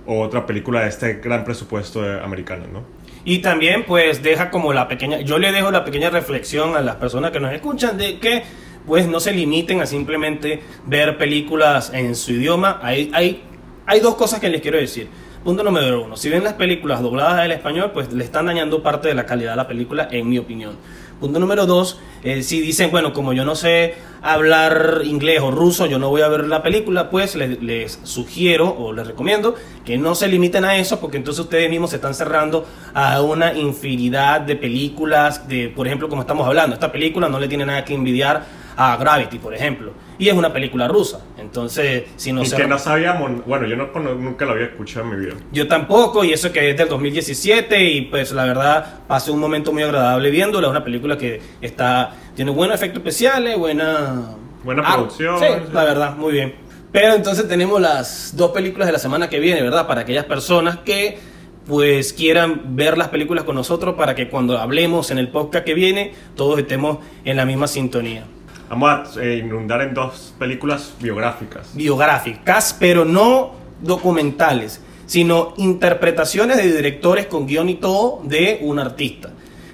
o 0.06 0.20
otra 0.20 0.46
película 0.46 0.82
de 0.82 0.88
este 0.88 1.14
gran 1.14 1.44
presupuesto 1.44 2.04
eh, 2.04 2.20
americano, 2.22 2.66
¿no? 2.72 2.84
Y 3.24 3.38
también 3.38 3.84
pues 3.84 4.22
deja 4.22 4.50
como 4.50 4.72
la 4.72 4.88
pequeña, 4.88 5.20
yo 5.20 5.38
le 5.38 5.52
dejo 5.52 5.70
la 5.70 5.84
pequeña 5.84 6.10
reflexión 6.10 6.74
a 6.76 6.80
las 6.80 6.96
personas 6.96 7.30
que 7.30 7.40
nos 7.40 7.52
escuchan 7.52 7.98
de 7.98 8.18
que 8.18 8.42
pues 8.86 9.06
no 9.06 9.20
se 9.20 9.32
limiten 9.32 9.80
a 9.80 9.86
simplemente 9.86 10.62
ver 10.86 11.18
películas 11.18 11.92
en 11.92 12.14
su 12.16 12.32
idioma. 12.32 12.80
Hay, 12.82 13.10
hay, 13.12 13.42
hay 13.86 14.00
dos 14.00 14.14
cosas 14.14 14.40
que 14.40 14.48
les 14.48 14.62
quiero 14.62 14.78
decir. 14.78 15.08
Punto 15.44 15.62
número 15.62 16.04
uno, 16.04 16.16
si 16.16 16.28
ven 16.28 16.44
las 16.44 16.52
películas 16.52 17.00
dobladas 17.00 17.38
al 17.38 17.52
español, 17.52 17.92
pues 17.94 18.12
le 18.12 18.24
están 18.24 18.46
dañando 18.46 18.82
parte 18.82 19.08
de 19.08 19.14
la 19.14 19.24
calidad 19.24 19.52
de 19.52 19.56
la 19.56 19.66
película, 19.66 20.06
en 20.10 20.28
mi 20.28 20.36
opinión. 20.38 20.76
Punto 21.20 21.38
número 21.38 21.66
dos, 21.66 22.00
eh, 22.22 22.42
si 22.42 22.62
dicen, 22.62 22.90
bueno, 22.90 23.12
como 23.12 23.34
yo 23.34 23.44
no 23.44 23.54
sé 23.54 23.94
hablar 24.22 25.02
inglés 25.04 25.40
o 25.42 25.50
ruso, 25.50 25.84
yo 25.84 25.98
no 25.98 26.08
voy 26.08 26.22
a 26.22 26.28
ver 26.28 26.46
la 26.46 26.62
película, 26.62 27.10
pues 27.10 27.36
les, 27.36 27.62
les 27.62 28.00
sugiero 28.04 28.70
o 28.70 28.94
les 28.94 29.06
recomiendo 29.06 29.54
que 29.84 29.98
no 29.98 30.14
se 30.14 30.28
limiten 30.28 30.64
a 30.64 30.78
eso, 30.78 30.98
porque 30.98 31.18
entonces 31.18 31.44
ustedes 31.44 31.68
mismos 31.68 31.90
se 31.90 31.96
están 31.96 32.14
cerrando 32.14 32.66
a 32.94 33.20
una 33.20 33.52
infinidad 33.52 34.40
de 34.40 34.56
películas, 34.56 35.46
de, 35.46 35.68
por 35.68 35.86
ejemplo, 35.86 36.08
como 36.08 36.22
estamos 36.22 36.46
hablando, 36.46 36.72
esta 36.72 36.90
película 36.90 37.28
no 37.28 37.38
le 37.38 37.48
tiene 37.48 37.66
nada 37.66 37.84
que 37.84 37.92
envidiar 37.92 38.46
a 38.76 38.96
Gravity, 38.96 39.38
por 39.38 39.54
ejemplo. 39.54 39.92
Y 40.20 40.28
es 40.28 40.34
una 40.34 40.52
película 40.52 40.86
rusa. 40.86 41.20
Entonces, 41.38 42.04
si 42.16 42.32
no 42.32 42.42
y 42.42 42.46
se 42.46 42.54
que 42.54 42.66
no 42.66 42.78
sabíamos, 42.78 43.44
bueno, 43.46 43.66
yo 43.66 43.74
no, 43.74 43.88
nunca 44.14 44.44
lo 44.44 44.52
había 44.52 44.66
escuchado 44.66 45.06
en 45.06 45.10
mi 45.18 45.24
vida. 45.26 45.34
yo 45.50 45.66
tampoco, 45.66 46.22
y 46.22 46.32
eso 46.32 46.52
que 46.52 46.70
es 46.70 46.76
del 46.76 46.88
2017, 46.88 47.82
y 47.84 48.02
pues 48.02 48.30
la 48.32 48.44
verdad 48.44 49.00
pasé 49.08 49.30
un 49.32 49.40
momento 49.40 49.72
muy 49.72 49.82
agradable 49.82 50.30
viéndola. 50.30 50.66
Es 50.68 50.70
una 50.70 50.84
película 50.84 51.16
que 51.18 51.40
está 51.60 52.14
tiene 52.36 52.50
buenos 52.52 52.76
efectos 52.76 52.98
especiales, 52.98 53.58
buena... 53.58 54.36
Buena 54.62 54.82
Ah, 54.84 54.92
producción. 54.96 55.38
Sí, 55.38 55.46
la 55.72 55.84
verdad, 55.84 56.14
muy 56.16 56.32
bien. 56.32 56.54
Pero 56.92 57.14
entonces 57.14 57.48
tenemos 57.48 57.80
las 57.80 58.36
dos 58.36 58.50
películas 58.50 58.86
de 58.86 58.92
la 58.92 58.98
semana 58.98 59.28
que 59.30 59.40
viene, 59.40 59.62
¿verdad? 59.62 59.86
Para 59.86 60.02
aquellas 60.02 60.26
personas 60.26 60.78
que 60.84 61.18
pues 61.66 62.12
quieran 62.12 62.76
ver 62.76 62.98
las 62.98 63.08
películas 63.08 63.44
con 63.44 63.54
nosotros 63.54 63.94
para 63.94 64.14
que 64.14 64.28
cuando 64.28 64.58
hablemos 64.58 65.10
en 65.10 65.18
el 65.18 65.28
podcast 65.28 65.64
que 65.64 65.72
viene 65.74 66.12
todos 66.34 66.58
estemos 66.58 66.98
en 67.24 67.36
la 67.36 67.44
misma 67.44 67.68
sintonía. 67.68 68.24
Vamos 68.70 69.16
a 69.18 69.22
eh, 69.22 69.38
inundar 69.38 69.82
en 69.82 69.92
dos 69.92 70.32
películas 70.38 70.94
biográficas. 71.00 71.74
biográficas, 71.74 72.74
pero 72.78 73.04
no 73.04 73.52
documentales, 73.82 74.80
sino 75.06 75.54
interpretaciones 75.56 76.56
de 76.56 76.72
directores 76.72 77.26
con 77.26 77.46
guion 77.46 77.68
y 77.68 77.74
todo 77.74 78.20
de 78.24 78.58
un 78.62 78.78
artista. 78.78 79.30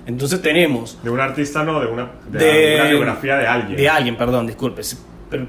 Entonces 0.07 0.41
tenemos 0.41 0.99
De 1.03 1.11
un 1.11 1.21
artista, 1.21 1.63
no, 1.65 1.81
de 1.81 1.87
una, 1.89 2.11
de 2.31 2.39
de 2.39 2.75
una 2.81 2.89
biografía 2.89 3.37
de 3.37 3.47
alguien. 3.47 3.77
De 3.77 3.89
alguien, 3.89 4.17
perdón, 4.17 4.47
disculpe. 4.47 4.83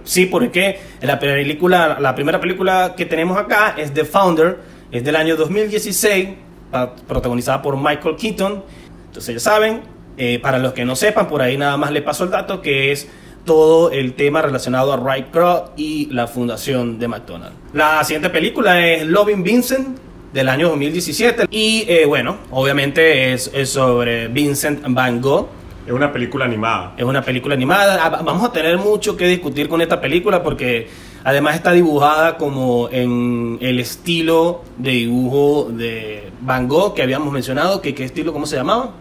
Sí, 0.04 0.26
porque 0.26 0.80
la 1.02 1.20
película, 1.20 1.98
la 2.00 2.16
primera 2.16 2.42
película 2.42 2.94
que 2.98 3.06
tenemos 3.06 3.38
acá 3.38 3.76
es 3.78 3.94
The 3.94 4.04
Founder, 4.06 4.58
es 4.92 5.04
del 5.04 5.16
año 5.16 5.36
2016, 5.38 6.30
pa- 6.72 6.96
protagonizada 6.96 7.62
por 7.62 7.78
Michael 7.78 8.16
Keaton. 8.18 8.64
Entonces 9.06 9.36
ya 9.36 9.40
saben, 9.40 9.82
eh, 10.18 10.40
para 10.42 10.58
los 10.58 10.74
que 10.74 10.84
no 10.84 10.96
sepan, 10.96 11.28
por 11.28 11.42
ahí 11.44 11.56
nada 11.58 11.78
más 11.78 11.92
le 11.92 12.02
paso 12.02 12.24
el 12.24 12.32
dato 12.32 12.60
que 12.62 12.92
es 12.92 13.08
todo 13.48 13.90
el 13.90 14.14
tema 14.14 14.44
relacionado 14.44 14.94
a 14.94 14.98
Wright 14.98 15.32
Kroc 15.32 15.72
y 15.76 16.06
la 16.12 16.28
fundación 16.28 17.00
de 17.00 17.08
McDonald's. 17.08 17.58
La 17.74 18.04
siguiente 18.04 18.30
película 18.30 18.86
es 18.86 19.08
Loving 19.08 19.42
Vincent 19.42 19.98
del 20.32 20.50
año 20.50 20.70
2017 20.70 21.48
y 21.50 21.86
eh, 21.88 22.06
bueno, 22.06 22.38
obviamente 22.52 23.34
es, 23.34 23.50
es 23.56 23.70
sobre 23.70 24.28
Vincent 24.28 24.84
Van 24.90 25.20
Gogh. 25.20 25.48
Es 25.88 25.94
una 25.94 26.12
película 26.12 26.44
animada. 26.46 26.94
Es 26.98 27.06
una 27.06 27.24
película 27.24 27.56
animada. 27.56 28.06
Ah, 28.06 28.22
Vamos 28.22 28.44
a 28.44 28.52
tener 28.52 28.78
mucho 28.78 29.16
que 29.16 29.26
discutir 29.26 29.70
con 29.70 29.82
esta 29.82 30.02
película 30.02 30.44
porque 30.44 30.90
además 31.24 31.56
está 31.56 31.72
dibujada 31.72 32.38
como 32.38 32.90
en 32.92 33.58
el 33.62 33.80
estilo 33.80 34.64
de 34.78 34.92
dibujo 34.92 35.70
de 35.72 36.30
Van 36.42 36.68
Gogh 36.68 36.94
que 36.94 37.02
habíamos 37.02 37.32
mencionado. 37.32 37.82
Que, 37.82 37.96
¿Qué 37.96 38.04
estilo? 38.04 38.34
¿Cómo 38.34 38.46
se 38.46 38.58
llamaba? 38.58 38.92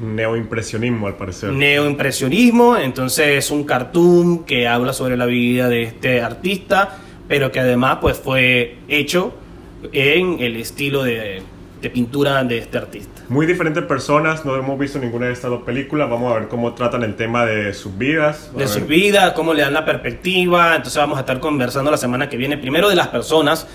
Neoimpresionismo, 0.00 1.06
al 1.06 1.16
parecer. 1.16 1.52
Neoimpresionismo. 1.52 2.76
Entonces 2.76 3.38
es 3.38 3.50
un 3.50 3.64
cartoon 3.64 4.44
que 4.44 4.68
habla 4.68 4.92
sobre 4.92 5.16
la 5.16 5.26
vida 5.26 5.68
de 5.68 5.84
este 5.84 6.20
artista, 6.20 6.98
pero 7.28 7.52
que 7.52 7.60
además 7.60 7.98
pues 8.00 8.18
fue 8.18 8.76
hecho 8.88 9.34
en 9.92 10.40
el 10.40 10.56
estilo 10.56 11.02
de, 11.02 11.42
de 11.80 11.90
pintura 11.90 12.42
de 12.44 12.58
este 12.58 12.78
artista. 12.78 13.22
Muy 13.28 13.44
diferentes 13.44 13.82
personas, 13.84 14.44
no 14.44 14.54
hemos 14.54 14.78
visto 14.78 15.00
ninguna 15.00 15.26
de 15.26 15.32
estas 15.32 15.50
dos 15.50 15.62
películas. 15.62 16.08
Vamos 16.08 16.32
a 16.32 16.38
ver 16.38 16.48
cómo 16.48 16.74
tratan 16.74 17.02
el 17.02 17.16
tema 17.16 17.44
de 17.44 17.74
sus 17.74 17.96
vidas. 17.98 18.52
De 18.52 18.58
ver. 18.58 18.68
su 18.68 18.86
vida, 18.86 19.34
cómo 19.34 19.52
le 19.52 19.62
dan 19.62 19.74
la 19.74 19.84
perspectiva. 19.84 20.76
Entonces 20.76 20.96
vamos 20.96 21.16
a 21.16 21.20
estar 21.20 21.40
conversando 21.40 21.90
la 21.90 21.96
semana 21.96 22.28
que 22.28 22.36
viene, 22.36 22.56
primero 22.56 22.88
de 22.88 22.94
las 22.94 23.08
personas, 23.08 23.66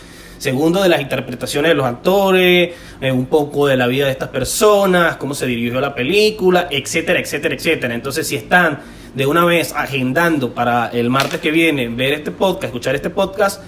segundo 0.42 0.82
de 0.82 0.90
las 0.90 1.00
interpretaciones 1.02 1.70
de 1.70 1.76
los 1.76 1.86
actores, 1.86 2.72
eh, 3.00 3.12
un 3.12 3.28
poco 3.28 3.68
de 3.68 3.78
la 3.78 3.86
vida 3.86 4.06
de 4.06 4.12
estas 4.12 4.30
personas, 4.30 5.18
cómo 5.18 5.36
se 5.36 5.46
dirigió 5.46 5.80
la 5.80 5.94
película, 5.94 6.68
etcétera, 6.72 7.20
etcétera, 7.20 7.54
etcétera. 7.54 7.94
Entonces 7.94 8.28
si 8.28 8.38
están 8.38 8.80
de 9.14 9.28
una 9.28 9.46
vez 9.46 9.72
agendando 9.76 10.56
para 10.56 10.88
el 10.88 11.12
martes 11.12 11.40
que 11.42 11.52
viene 11.52 11.90
ver 11.90 12.14
este 12.14 12.32
podcast, 12.32 12.66
escuchar 12.66 12.96
este 12.96 13.12
podcast, 13.12 13.62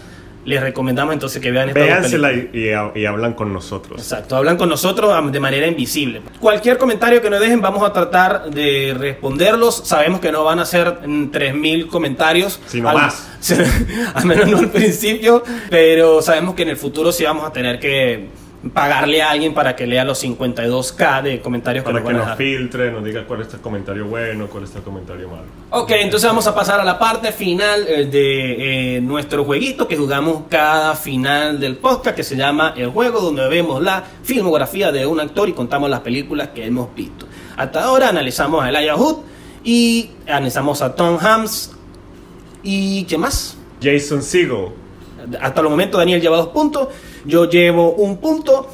les 0.45 0.61
recomendamos 0.61 1.13
entonces 1.13 1.41
que 1.41 1.51
vean 1.51 1.69
esta 1.69 1.79
Véansela 1.79 2.31
y, 2.33 2.49
y- 2.53 2.99
y 3.01 3.05
hablan 3.05 3.33
con 3.33 3.53
nosotros. 3.53 3.99
Exacto, 4.01 4.35
hablan 4.35 4.57
con 4.57 4.69
nosotros 4.69 5.31
de 5.31 5.39
manera 5.39 5.67
invisible. 5.67 6.21
Cualquier 6.39 6.77
comentario 6.77 7.21
que 7.21 7.29
nos 7.29 7.39
dejen, 7.39 7.61
vamos 7.61 7.83
a 7.83 7.93
tratar 7.93 8.49
de 8.49 8.95
responderlos. 8.97 9.75
Sabemos 9.85 10.19
que 10.19 10.31
no 10.31 10.43
van 10.43 10.59
a 10.59 10.65
ser 10.65 10.99
mm, 11.05 11.31
3.000 11.31 11.87
comentarios. 11.87 12.59
Sino 12.67 12.89
al, 12.89 12.95
más. 12.95 13.29
al 14.13 14.25
menos 14.25 14.47
no 14.49 14.57
al 14.59 14.69
principio, 14.69 15.43
pero 15.69 16.21
sabemos 16.21 16.55
que 16.55 16.63
en 16.63 16.69
el 16.69 16.77
futuro 16.77 17.11
sí 17.11 17.23
vamos 17.23 17.45
a 17.45 17.51
tener 17.53 17.79
que 17.79 18.27
pagarle 18.71 19.21
a 19.21 19.31
alguien 19.31 19.53
para 19.53 19.75
que 19.75 19.85
lea 19.85 20.05
los 20.05 20.23
52k 20.23 21.21
de 21.21 21.41
comentarios 21.41 21.83
que 21.83 21.91
Para 21.91 21.99
nos 21.99 22.07
que 22.07 22.13
van 22.13 22.25
a 22.25 22.29
nos 22.29 22.37
filtre, 22.37 22.91
nos 22.91 23.03
diga 23.03 23.25
cuál 23.25 23.41
es 23.41 23.53
el 23.53 23.59
comentario 23.59 24.05
bueno, 24.05 24.47
cuál 24.47 24.63
es 24.63 24.75
el 24.75 24.83
comentario 24.83 25.27
malo. 25.27 25.43
Ok, 25.71 25.91
entonces 25.91 26.27
vamos 26.29 26.47
a 26.47 26.55
pasar 26.55 26.79
a 26.79 26.83
la 26.83 26.97
parte 26.97 27.31
final 27.31 27.85
eh, 27.87 28.05
de 28.05 28.97
eh, 28.97 29.01
nuestro 29.01 29.43
jueguito 29.43 29.87
que 29.87 29.97
jugamos 29.97 30.43
cada 30.49 30.95
final 30.95 31.59
del 31.59 31.75
podcast 31.75 32.15
que 32.15 32.23
se 32.23 32.37
llama 32.37 32.73
El 32.77 32.89
Juego, 32.89 33.19
donde 33.19 33.47
vemos 33.49 33.81
la 33.81 34.03
filmografía 34.23 34.91
de 34.91 35.05
un 35.05 35.19
actor 35.19 35.49
y 35.49 35.53
contamos 35.53 35.89
las 35.89 35.99
películas 35.99 36.49
que 36.49 36.65
hemos 36.65 36.93
visto. 36.95 37.27
Hasta 37.57 37.83
ahora 37.83 38.09
analizamos 38.09 38.63
a 38.63 38.69
Elijah 38.69 38.95
Hood 38.95 39.17
y 39.63 40.11
analizamos 40.27 40.81
a 40.81 40.95
Tom 40.95 41.17
Hanks 41.19 41.71
y 42.63 43.03
¿qué 43.03 43.17
más? 43.17 43.57
Jason 43.81 44.23
Segel. 44.23 44.69
Hasta 45.39 45.61
el 45.61 45.69
momento 45.69 45.97
Daniel 45.97 46.21
lleva 46.21 46.37
dos 46.37 46.49
puntos, 46.49 46.89
yo 47.25 47.49
llevo 47.49 47.91
un 47.93 48.17
punto. 48.17 48.67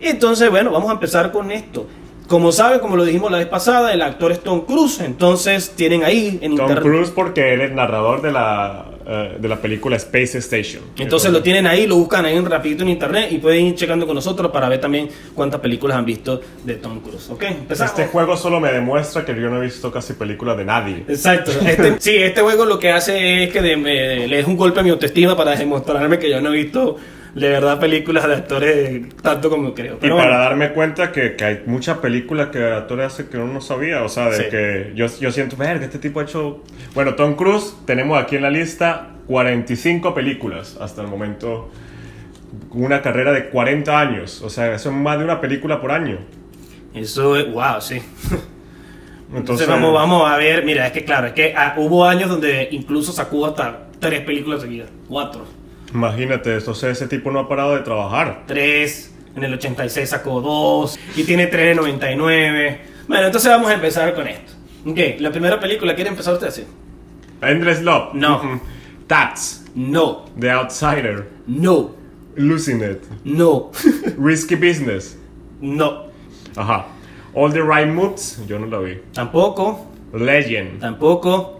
Entonces, 0.00 0.50
bueno, 0.50 0.70
vamos 0.70 0.90
a 0.90 0.94
empezar 0.94 1.30
con 1.32 1.50
esto. 1.50 1.86
Como 2.26 2.52
saben, 2.52 2.78
como 2.78 2.96
lo 2.96 3.04
dijimos 3.04 3.30
la 3.32 3.38
vez 3.38 3.48
pasada, 3.48 3.92
el 3.92 4.00
actor 4.02 4.30
es 4.30 4.38
Tom 4.40 4.60
Cruise, 4.60 5.00
entonces 5.00 5.70
tienen 5.74 6.04
ahí 6.04 6.38
en 6.40 6.54
Tom 6.54 6.60
internet. 6.68 6.82
Cruise 6.84 7.10
porque 7.10 7.54
él 7.54 7.60
es 7.60 7.72
narrador 7.72 8.22
de 8.22 8.30
la, 8.30 8.84
eh, 9.04 9.36
de 9.40 9.48
la 9.48 9.56
película 9.56 9.96
Space 9.96 10.38
Station. 10.38 10.84
Entonces 10.96 11.32
lo 11.32 11.42
tienen 11.42 11.66
ahí, 11.66 11.88
lo 11.88 11.96
buscan 11.96 12.24
ahí 12.26 12.38
un 12.38 12.46
rapidito 12.46 12.84
en 12.84 12.90
internet 12.90 13.30
y 13.32 13.38
pueden 13.38 13.66
ir 13.66 13.74
checando 13.74 14.06
con 14.06 14.14
nosotros 14.14 14.52
para 14.52 14.68
ver 14.68 14.80
también 14.80 15.08
cuántas 15.34 15.60
películas 15.60 15.96
han 15.98 16.04
visto 16.04 16.40
de 16.64 16.74
Tom 16.76 17.00
Cruise. 17.00 17.28
¿Ok? 17.30 17.42
Empezamos. 17.42 17.90
Este 17.98 18.06
juego 18.06 18.36
solo 18.36 18.60
me 18.60 18.70
demuestra 18.70 19.24
que 19.24 19.32
yo 19.34 19.50
no 19.50 19.58
he 19.60 19.64
visto 19.64 19.90
casi 19.90 20.12
películas 20.12 20.56
de 20.56 20.64
nadie. 20.64 21.04
Exacto. 21.08 21.50
Este- 21.66 21.96
sí, 21.98 22.14
este 22.14 22.42
juego 22.42 22.64
lo 22.64 22.78
que 22.78 22.92
hace 22.92 23.42
es 23.42 23.52
que 23.52 23.60
de- 23.60 23.76
me- 23.76 24.28
le 24.28 24.38
es 24.38 24.46
un 24.46 24.56
golpe 24.56 24.78
a 24.78 24.82
mi 24.84 24.90
autoestima 24.90 25.36
para 25.36 25.56
demostrarme 25.56 26.16
que 26.20 26.30
yo 26.30 26.40
no 26.40 26.54
he 26.54 26.58
visto 26.58 26.96
de 27.34 27.48
verdad 27.48 27.78
películas 27.78 28.26
de 28.26 28.34
actores 28.34 29.08
tanto 29.22 29.50
como 29.50 29.74
creo. 29.74 29.98
Y 30.02 30.08
para 30.08 30.38
darme 30.38 30.72
cuenta 30.72 31.12
que, 31.12 31.36
que 31.36 31.44
hay 31.44 31.62
muchas 31.66 31.98
películas 31.98 32.48
que 32.48 32.64
actores 32.64 33.06
hace 33.06 33.28
que 33.28 33.36
uno 33.36 33.52
no 33.52 33.60
sabía, 33.60 34.02
o 34.02 34.08
sea, 34.08 34.30
de 34.30 34.36
Sí. 34.36 34.44
que 34.50 34.92
yo, 34.94 35.06
yo 35.20 35.30
siento, 35.30 35.56
verga, 35.56 35.84
este 35.84 35.98
tipo 35.98 36.20
ha 36.20 36.24
hecho... 36.24 36.62
Bueno, 36.94 37.14
Tom 37.14 37.34
Cruise, 37.34 37.76
tenemos 37.86 38.20
aquí 38.20 38.36
en 38.36 38.42
la 38.42 38.50
lista 38.50 39.10
45 39.26 40.12
películas 40.14 40.76
hasta 40.80 41.02
el 41.02 41.08
momento, 41.08 41.70
una 42.70 43.00
carrera 43.02 43.32
de 43.32 43.48
40 43.48 43.98
años, 43.98 44.42
o 44.42 44.50
sea, 44.50 44.74
eso 44.74 44.90
es 44.90 44.94
más 44.96 45.18
de 45.18 45.24
una 45.24 45.40
película 45.40 45.80
por 45.80 45.92
año. 45.92 46.18
eso 46.94 47.36
es, 47.36 47.52
wow, 47.52 47.80
sí. 47.80 47.96
Entonces, 49.32 49.68
Entonces 49.68 49.68
vamos, 49.68 49.94
vamos 49.94 50.28
a 50.28 50.36
ver, 50.36 50.64
mira, 50.64 50.88
es 50.88 50.92
que 50.92 51.04
claro, 51.04 51.28
es 51.28 51.34
que 51.34 51.54
ah, 51.56 51.74
hubo 51.76 52.04
años 52.04 52.28
donde 52.28 52.66
incluso 52.72 53.12
sacó 53.12 53.46
hasta 53.46 53.86
tres 54.00 54.22
películas 54.22 54.62
seguidas, 54.62 54.90
cuatro. 55.08 55.59
Imagínate, 55.94 56.54
entonces 56.54 56.92
ese 56.98 57.06
tipo 57.08 57.30
no 57.30 57.40
ha 57.40 57.48
parado 57.48 57.74
de 57.76 57.82
trabajar. 57.82 58.44
3, 58.46 59.14
en 59.36 59.44
el 59.44 59.54
86 59.54 60.08
sacó 60.08 60.40
2 60.40 60.98
y 61.16 61.24
tiene 61.24 61.46
3 61.46 61.62
en 61.62 61.68
el 61.70 61.76
99. 61.76 62.80
Bueno, 63.08 63.26
entonces 63.26 63.50
vamos 63.50 63.70
a 63.70 63.74
empezar 63.74 64.14
con 64.14 64.26
esto. 64.28 64.52
Ok, 64.86 64.98
la 65.18 65.30
primera 65.30 65.58
película, 65.60 65.94
¿quiere 65.94 66.10
empezar 66.10 66.34
usted 66.34 66.48
así? 66.48 66.64
Endless 67.42 67.82
Love. 67.82 68.14
No. 68.14 68.60
Tats. 69.06 69.64
No, 69.74 70.24
The 70.38 70.50
Outsider. 70.50 71.28
no, 71.46 71.94
Losing 72.36 72.80
It. 72.82 73.02
no, 73.24 73.70
Risky 74.18 74.56
Business. 74.56 75.16
no, 75.60 76.06
Ajá. 76.56 76.86
All 77.34 77.52
the 77.52 77.62
Right 77.62 77.86
Moves. 77.86 78.42
Yo 78.48 78.58
no 78.58 78.66
la 78.66 78.78
vi. 78.78 78.98
tampoco, 79.12 79.86
Legend. 80.12 80.80
tampoco. 80.80 81.59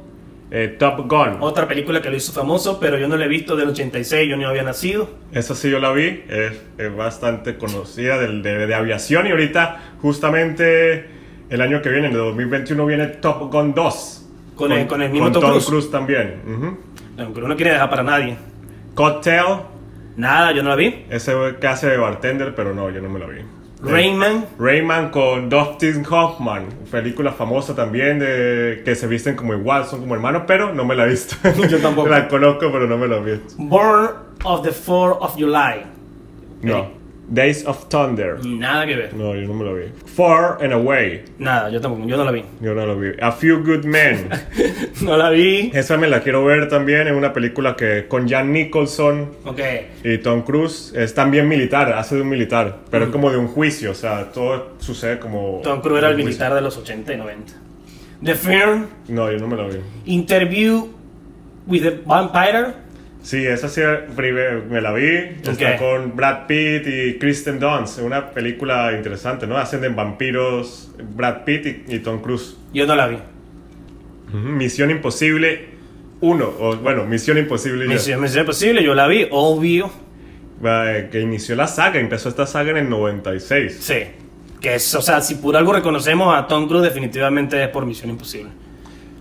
Eh, 0.52 0.74
Top 0.78 1.06
Gun. 1.08 1.36
Otra 1.40 1.68
película 1.68 2.02
que 2.02 2.10
lo 2.10 2.16
hizo 2.16 2.32
famoso, 2.32 2.80
pero 2.80 2.98
yo 2.98 3.06
no 3.06 3.16
la 3.16 3.26
he 3.26 3.28
visto 3.28 3.54
del 3.54 3.68
86, 3.68 4.28
yo 4.28 4.36
no 4.36 4.48
había 4.48 4.64
nacido. 4.64 5.08
Esa 5.32 5.54
sí 5.54 5.70
yo 5.70 5.78
la 5.78 5.92
vi. 5.92 6.24
Es, 6.28 6.60
es 6.76 6.96
bastante 6.96 7.56
conocida 7.56 8.18
del- 8.18 8.42
de, 8.42 8.66
de 8.66 8.74
aviación. 8.74 9.26
Y 9.28 9.30
ahorita, 9.30 9.94
justamente 10.02 11.06
el 11.50 11.60
año 11.60 11.80
que 11.82 11.88
viene, 11.90 12.06
en 12.08 12.12
el 12.14 12.18
2021, 12.18 12.84
viene 12.86 13.06
Top 13.06 13.52
Gun 13.52 13.74
2. 13.74 14.16
Con 14.56 14.72
el- 14.72 14.86
con 14.88 15.00
el 15.02 15.10
mismo 15.10 15.30
con 15.30 15.40
Tom 15.40 15.60
Cruise. 15.64 15.90
también. 15.90 16.34
Aunque 17.18 17.38
uno 17.38 17.48
no 17.48 17.56
quiere 17.56 17.72
dejar 17.72 17.88
para 17.90 18.02
nadie. 18.02 18.36
Cocktail. 18.94 19.60
Nada, 20.16 20.52
yo 20.52 20.62
no 20.62 20.70
la 20.70 20.76
vi. 20.76 21.06
Ese 21.10 21.32
que 21.60 21.66
hace 21.68 21.88
de 21.88 21.96
bartender, 21.96 22.54
pero 22.54 22.74
no, 22.74 22.90
yo 22.90 23.00
no 23.00 23.08
me 23.08 23.18
la 23.20 23.26
vi. 23.26 23.40
Rayman, 23.82 24.46
Rayman 24.58 25.10
con 25.10 25.48
Dustin 25.48 26.04
Hoffman, 26.10 26.66
película 26.90 27.32
famosa 27.32 27.74
también 27.74 28.18
de 28.18 28.82
que 28.84 28.94
se 28.94 29.06
visten 29.06 29.36
como 29.36 29.54
igual, 29.54 29.86
son 29.86 30.00
como 30.00 30.14
hermanos, 30.14 30.42
pero 30.46 30.74
no 30.74 30.84
me 30.84 30.94
la 30.94 31.06
he 31.06 31.08
visto. 31.08 31.36
Yo 31.68 31.78
tampoco. 31.78 32.08
la 32.08 32.28
conozco, 32.28 32.70
pero 32.70 32.86
no 32.86 32.98
me 32.98 33.08
la 33.08 33.16
he 33.16 33.36
visto. 33.36 33.54
Born 33.56 34.10
of 34.44 34.62
the 34.62 34.70
4th 34.70 35.18
of 35.20 35.34
July. 35.36 35.84
No. 36.62 36.99
Days 37.32 37.64
of 37.64 37.88
Thunder. 37.88 38.44
Nada 38.44 38.84
que 38.86 38.96
ver. 38.96 39.14
No, 39.14 39.36
yo 39.36 39.46
no 39.46 39.54
me 39.54 39.64
lo 39.64 39.74
vi. 39.76 39.84
Far 40.04 40.58
and 40.60 40.72
Away. 40.72 41.22
Nada, 41.38 41.70
yo 41.70 41.80
tampoco, 41.80 42.08
yo 42.08 42.16
no 42.16 42.24
la 42.24 42.32
vi. 42.32 42.44
Yo 42.60 42.74
no 42.74 42.84
lo 42.84 42.98
vi. 42.98 43.10
A 43.20 43.30
Few 43.30 43.62
Good 43.64 43.84
Men. 43.84 44.28
no 45.02 45.16
la 45.16 45.30
vi. 45.30 45.70
Esa 45.72 45.96
me 45.96 46.08
la 46.08 46.22
quiero 46.22 46.44
ver 46.44 46.68
también. 46.68 47.06
Es 47.06 47.12
una 47.12 47.32
película 47.32 47.76
que 47.76 48.06
con 48.08 48.28
Jan 48.28 48.52
Nicholson 48.52 49.30
Ok. 49.44 49.60
y 50.02 50.18
Tom 50.18 50.42
Cruise 50.42 50.92
es 50.96 51.14
también 51.14 51.46
militar, 51.46 51.92
hace 51.92 52.16
de 52.16 52.22
un 52.22 52.28
militar, 52.28 52.78
pero 52.90 53.04
es 53.04 53.10
como 53.10 53.30
de 53.30 53.36
un 53.38 53.46
juicio, 53.46 53.92
o 53.92 53.94
sea, 53.94 54.32
todo 54.32 54.72
sucede 54.78 55.20
como. 55.20 55.60
Mm. 55.60 55.62
Tom 55.62 55.80
Cruise 55.82 55.98
era 55.98 56.08
el 56.10 56.16
militar 56.16 56.52
de 56.52 56.60
los 56.60 56.76
80 56.76 57.14
y 57.14 57.16
90. 57.16 57.52
The 58.24 58.34
Firm. 58.34 58.86
No, 59.08 59.30
yo 59.30 59.38
no 59.38 59.46
me 59.46 59.56
lo 59.56 59.68
vi. 59.68 59.76
Interview 60.06 60.88
with 61.68 61.82
the 61.82 62.00
Vampire. 62.04 62.74
Sí, 63.22 63.46
esa 63.46 63.68
sí 63.68 63.80
me 64.68 64.80
la 64.80 64.92
vi. 64.92 65.06
Está 65.42 65.76
con 65.76 66.16
Brad 66.16 66.46
Pitt 66.46 66.86
y 66.86 67.18
Kristen 67.18 67.60
Dunst. 67.60 67.98
Una 67.98 68.30
película 68.30 68.92
interesante, 68.96 69.46
¿no? 69.46 69.58
Hacen 69.58 69.80
de 69.80 69.88
vampiros 69.90 70.92
Brad 71.14 71.44
Pitt 71.44 71.66
y, 71.66 71.96
y 71.96 71.98
Tom 71.98 72.20
Cruise. 72.20 72.56
Yo 72.72 72.86
no 72.86 72.94
la 72.94 73.08
vi. 73.08 73.18
Misión 74.32 74.90
Imposible 74.90 75.70
1, 76.20 76.44
o 76.58 76.76
bueno, 76.76 77.04
Misión 77.04 77.38
Imposible. 77.38 77.86
Misión, 77.86 78.20
Misión 78.20 78.40
Imposible, 78.40 78.82
yo 78.82 78.94
la 78.94 79.06
vi, 79.06 79.26
obvio. 79.30 79.90
Eh, 80.62 81.08
que 81.10 81.20
inició 81.20 81.56
la 81.56 81.66
saga, 81.66 81.98
empezó 81.98 82.28
esta 82.28 82.46
saga 82.46 82.70
en 82.70 82.76
el 82.78 82.90
96. 82.90 83.78
Sí. 83.80 84.02
Que 84.60 84.74
es, 84.74 84.94
o 84.94 85.00
sea, 85.00 85.22
si 85.22 85.36
por 85.36 85.56
algo 85.56 85.72
reconocemos 85.72 86.36
a 86.36 86.46
Tom 86.46 86.68
Cruise, 86.68 86.84
definitivamente 86.84 87.62
es 87.62 87.68
por 87.70 87.86
Misión 87.86 88.10
Imposible. 88.10 88.50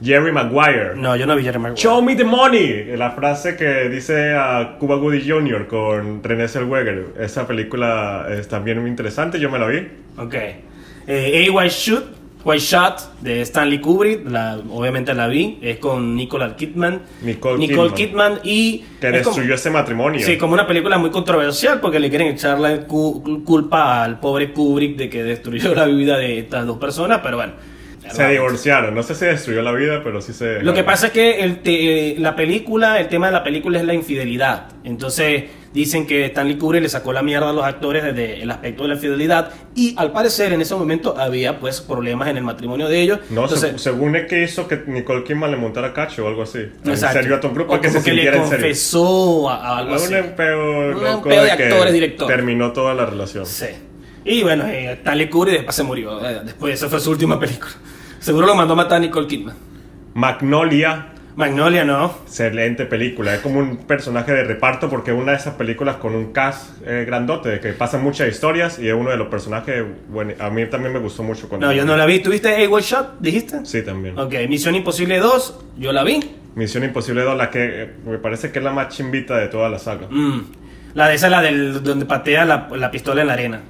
Jerry 0.01 0.31
Maguire. 0.31 0.95
No, 0.95 1.15
yo 1.15 1.25
no 1.25 1.35
vi 1.35 1.43
Jerry 1.43 1.59
Maguire. 1.59 1.81
Show 1.81 2.01
me 2.01 2.15
the 2.15 2.23
money. 2.23 2.95
La 2.95 3.11
frase 3.11 3.55
que 3.55 3.89
dice 3.89 4.33
a 4.33 4.75
Cuba 4.79 4.95
Gooding 4.95 5.21
Jr. 5.29 5.67
con 5.67 6.23
René 6.23 6.47
Zellweger. 6.47 7.07
Esa 7.19 7.45
película 7.47 8.27
es 8.31 8.47
también 8.47 8.79
muy 8.79 8.89
interesante. 8.89 9.39
Yo 9.39 9.49
me 9.49 9.59
la 9.59 9.67
vi. 9.67 9.87
Ok. 10.17 10.35
Eh, 11.07 11.47
A 11.47 11.51
White 11.51 11.69
Shot, 11.75 12.05
White 12.45 12.61
Shot 12.63 13.19
de 13.21 13.41
Stanley 13.41 13.81
Kubrick, 13.81 14.29
la, 14.29 14.59
obviamente 14.71 15.13
la 15.13 15.27
vi, 15.27 15.57
es 15.61 15.77
con 15.79 16.15
Nicole 16.15 16.55
Kidman. 16.55 17.01
Nicole 17.21 17.93
Kidman. 17.93 18.39
y... 18.43 18.85
Que 19.01 19.07
es 19.09 19.23
como- 19.23 19.35
destruyó 19.35 19.55
ese 19.55 19.69
matrimonio. 19.71 20.25
Sí, 20.25 20.37
como 20.37 20.53
una 20.53 20.65
película 20.67 20.97
muy 20.97 21.09
controversial 21.09 21.79
porque 21.81 21.99
le 21.99 22.09
quieren 22.09 22.27
echar 22.27 22.59
la 22.59 22.81
cu- 22.85 23.43
culpa 23.43 24.03
al 24.03 24.19
pobre 24.19 24.53
Kubrick 24.53 24.95
de 24.97 25.09
que 25.09 25.23
destruyó 25.23 25.73
la 25.75 25.85
vida 25.85 26.17
de 26.17 26.39
estas 26.39 26.65
dos 26.65 26.77
personas, 26.77 27.19
pero 27.23 27.37
bueno. 27.37 27.53
Se 28.15 28.27
divorciaron. 28.27 28.93
No 28.95 29.03
sé 29.03 29.15
si 29.15 29.25
destruyó 29.25 29.61
la 29.61 29.71
vida, 29.71 30.01
pero 30.03 30.21
sí 30.21 30.33
se. 30.33 30.61
Lo 30.61 30.73
que 30.73 30.83
pasa 30.83 31.07
es 31.07 31.13
que 31.13 31.41
el 31.41 31.59
te- 31.61 32.15
la 32.19 32.35
película, 32.35 32.99
el 32.99 33.07
tema 33.07 33.27
de 33.27 33.33
la 33.33 33.43
película 33.43 33.79
es 33.79 33.85
la 33.85 33.93
infidelidad. 33.93 34.67
Entonces 34.83 35.43
dicen 35.73 36.07
que 36.07 36.25
Stanley 36.25 36.57
Kubrick 36.57 36.81
le 36.81 36.89
sacó 36.89 37.13
la 37.13 37.21
mierda 37.21 37.51
a 37.51 37.53
los 37.53 37.63
actores 37.63 38.03
desde 38.03 38.41
el 38.41 38.49
aspecto 38.49 38.81
de 38.83 38.89
la 38.89 38.95
infidelidad 38.95 39.51
y 39.75 39.93
al 39.99 40.11
parecer 40.11 40.51
en 40.51 40.61
ese 40.61 40.73
momento 40.73 41.15
había 41.17 41.59
pues 41.59 41.79
problemas 41.81 42.27
en 42.27 42.37
el 42.37 42.43
matrimonio 42.43 42.87
de 42.87 42.99
ellos. 43.01 43.19
No, 43.29 43.47
se- 43.47 43.53
Entonces, 43.55 43.81
según 43.81 44.15
es 44.15 44.25
que 44.27 44.41
hizo 44.43 44.67
que 44.67 44.81
Nicole 44.87 45.23
Kidman 45.23 45.51
le 45.51 45.57
montara 45.57 45.93
cacho 45.93 46.25
o 46.25 46.27
algo 46.27 46.41
así. 46.43 46.57
En 46.83 46.89
exacto. 46.89 47.19
serio 47.19 47.35
a 47.35 47.39
Tom 47.39 47.53
Cruise 47.53 47.67
O 47.67 47.69
para 47.69 47.81
que 47.81 47.87
como 47.89 48.01
se 48.01 48.09
le 48.13 48.21
sintiera 48.23 48.37
en 48.37 48.49
serio. 48.49 48.65
confesó 48.65 49.49
a, 49.49 49.55
a 49.55 49.77
algo 49.77 49.95
así. 49.95 50.13
Un 50.15 50.35
peo 50.35 50.87
Un 50.97 51.03
loco 51.03 51.29
peo 51.29 51.43
de 51.43 51.51
actores, 51.51 51.93
director. 51.93 52.27
Terminó 52.27 52.71
toda 52.73 52.93
la 52.95 53.05
relación. 53.05 53.45
Sí. 53.45 53.67
Y 54.25 54.41
bueno, 54.43 54.65
eh, 54.67 54.93
Stanley 54.93 55.29
Kubrick 55.29 55.53
después 55.57 55.75
se 55.75 55.83
murió. 55.83 56.23
eh, 56.27 56.41
Después, 56.43 56.73
esa 56.73 56.89
fue 56.89 56.99
su 56.99 57.11
última 57.11 57.39
película. 57.39 57.71
Seguro 58.19 58.47
lo 58.47 58.55
mandó 58.55 58.73
a 58.73 58.77
matar 58.77 58.97
a 58.97 58.99
Nicole 58.99 59.27
Kidman. 59.27 59.55
Magnolia. 60.13 61.13
Magnolia 61.35 61.85
no. 61.85 62.13
Excelente 62.25 62.85
película, 62.85 63.33
es 63.33 63.39
como 63.39 63.59
un 63.59 63.77
personaje 63.77 64.33
de 64.33 64.43
reparto 64.43 64.89
porque 64.89 65.11
es 65.11 65.17
una 65.17 65.31
de 65.31 65.37
esas 65.37 65.53
películas 65.53 65.95
con 65.95 66.13
un 66.13 66.33
cast 66.33 66.85
eh, 66.85 67.05
grandote, 67.07 67.47
de 67.47 67.59
que 67.61 67.71
pasan 67.71 68.03
muchas 68.03 68.27
historias 68.27 68.77
y 68.77 68.89
es 68.89 68.93
uno 68.93 69.09
de 69.09 69.15
los 69.15 69.29
personajes, 69.29 69.85
bueno, 70.09 70.33
a 70.37 70.49
mí 70.49 70.65
también 70.65 70.91
me 70.91 70.99
gustó 70.99 71.23
mucho 71.23 71.47
cuando... 71.47 71.67
No, 71.67 71.71
yo 71.71 71.85
no 71.85 71.95
la 71.95 72.05
vi. 72.05 72.19
¿Tuviste 72.19 72.67
One 72.67 72.83
Shot? 72.83 73.21
¿Dijiste? 73.21 73.65
Sí, 73.65 73.83
también. 73.83 74.19
Ok, 74.19 74.33
Misión 74.49 74.75
Imposible 74.75 75.19
2, 75.19 75.59
yo 75.77 75.93
la 75.93 76.03
vi. 76.03 76.19
Misión 76.55 76.83
Imposible 76.83 77.21
2, 77.21 77.37
la 77.37 77.49
que 77.49 77.83
eh, 77.83 77.89
me 78.05 78.17
parece 78.17 78.51
que 78.51 78.59
es 78.59 78.65
la 78.65 78.73
más 78.73 78.89
chimbita 78.89 79.37
de 79.37 79.47
toda 79.47 79.69
la 79.69 79.79
saga. 79.79 80.07
Mm. 80.09 80.41
La 80.93 81.07
de 81.07 81.15
esa 81.15 81.27
es 81.27 81.31
la 81.31 81.41
del 81.41 81.81
donde 81.81 82.05
patea 82.05 82.43
la, 82.43 82.67
la 82.75 82.91
pistola 82.91 83.21
en 83.21 83.27
la 83.27 83.33
arena. 83.33 83.61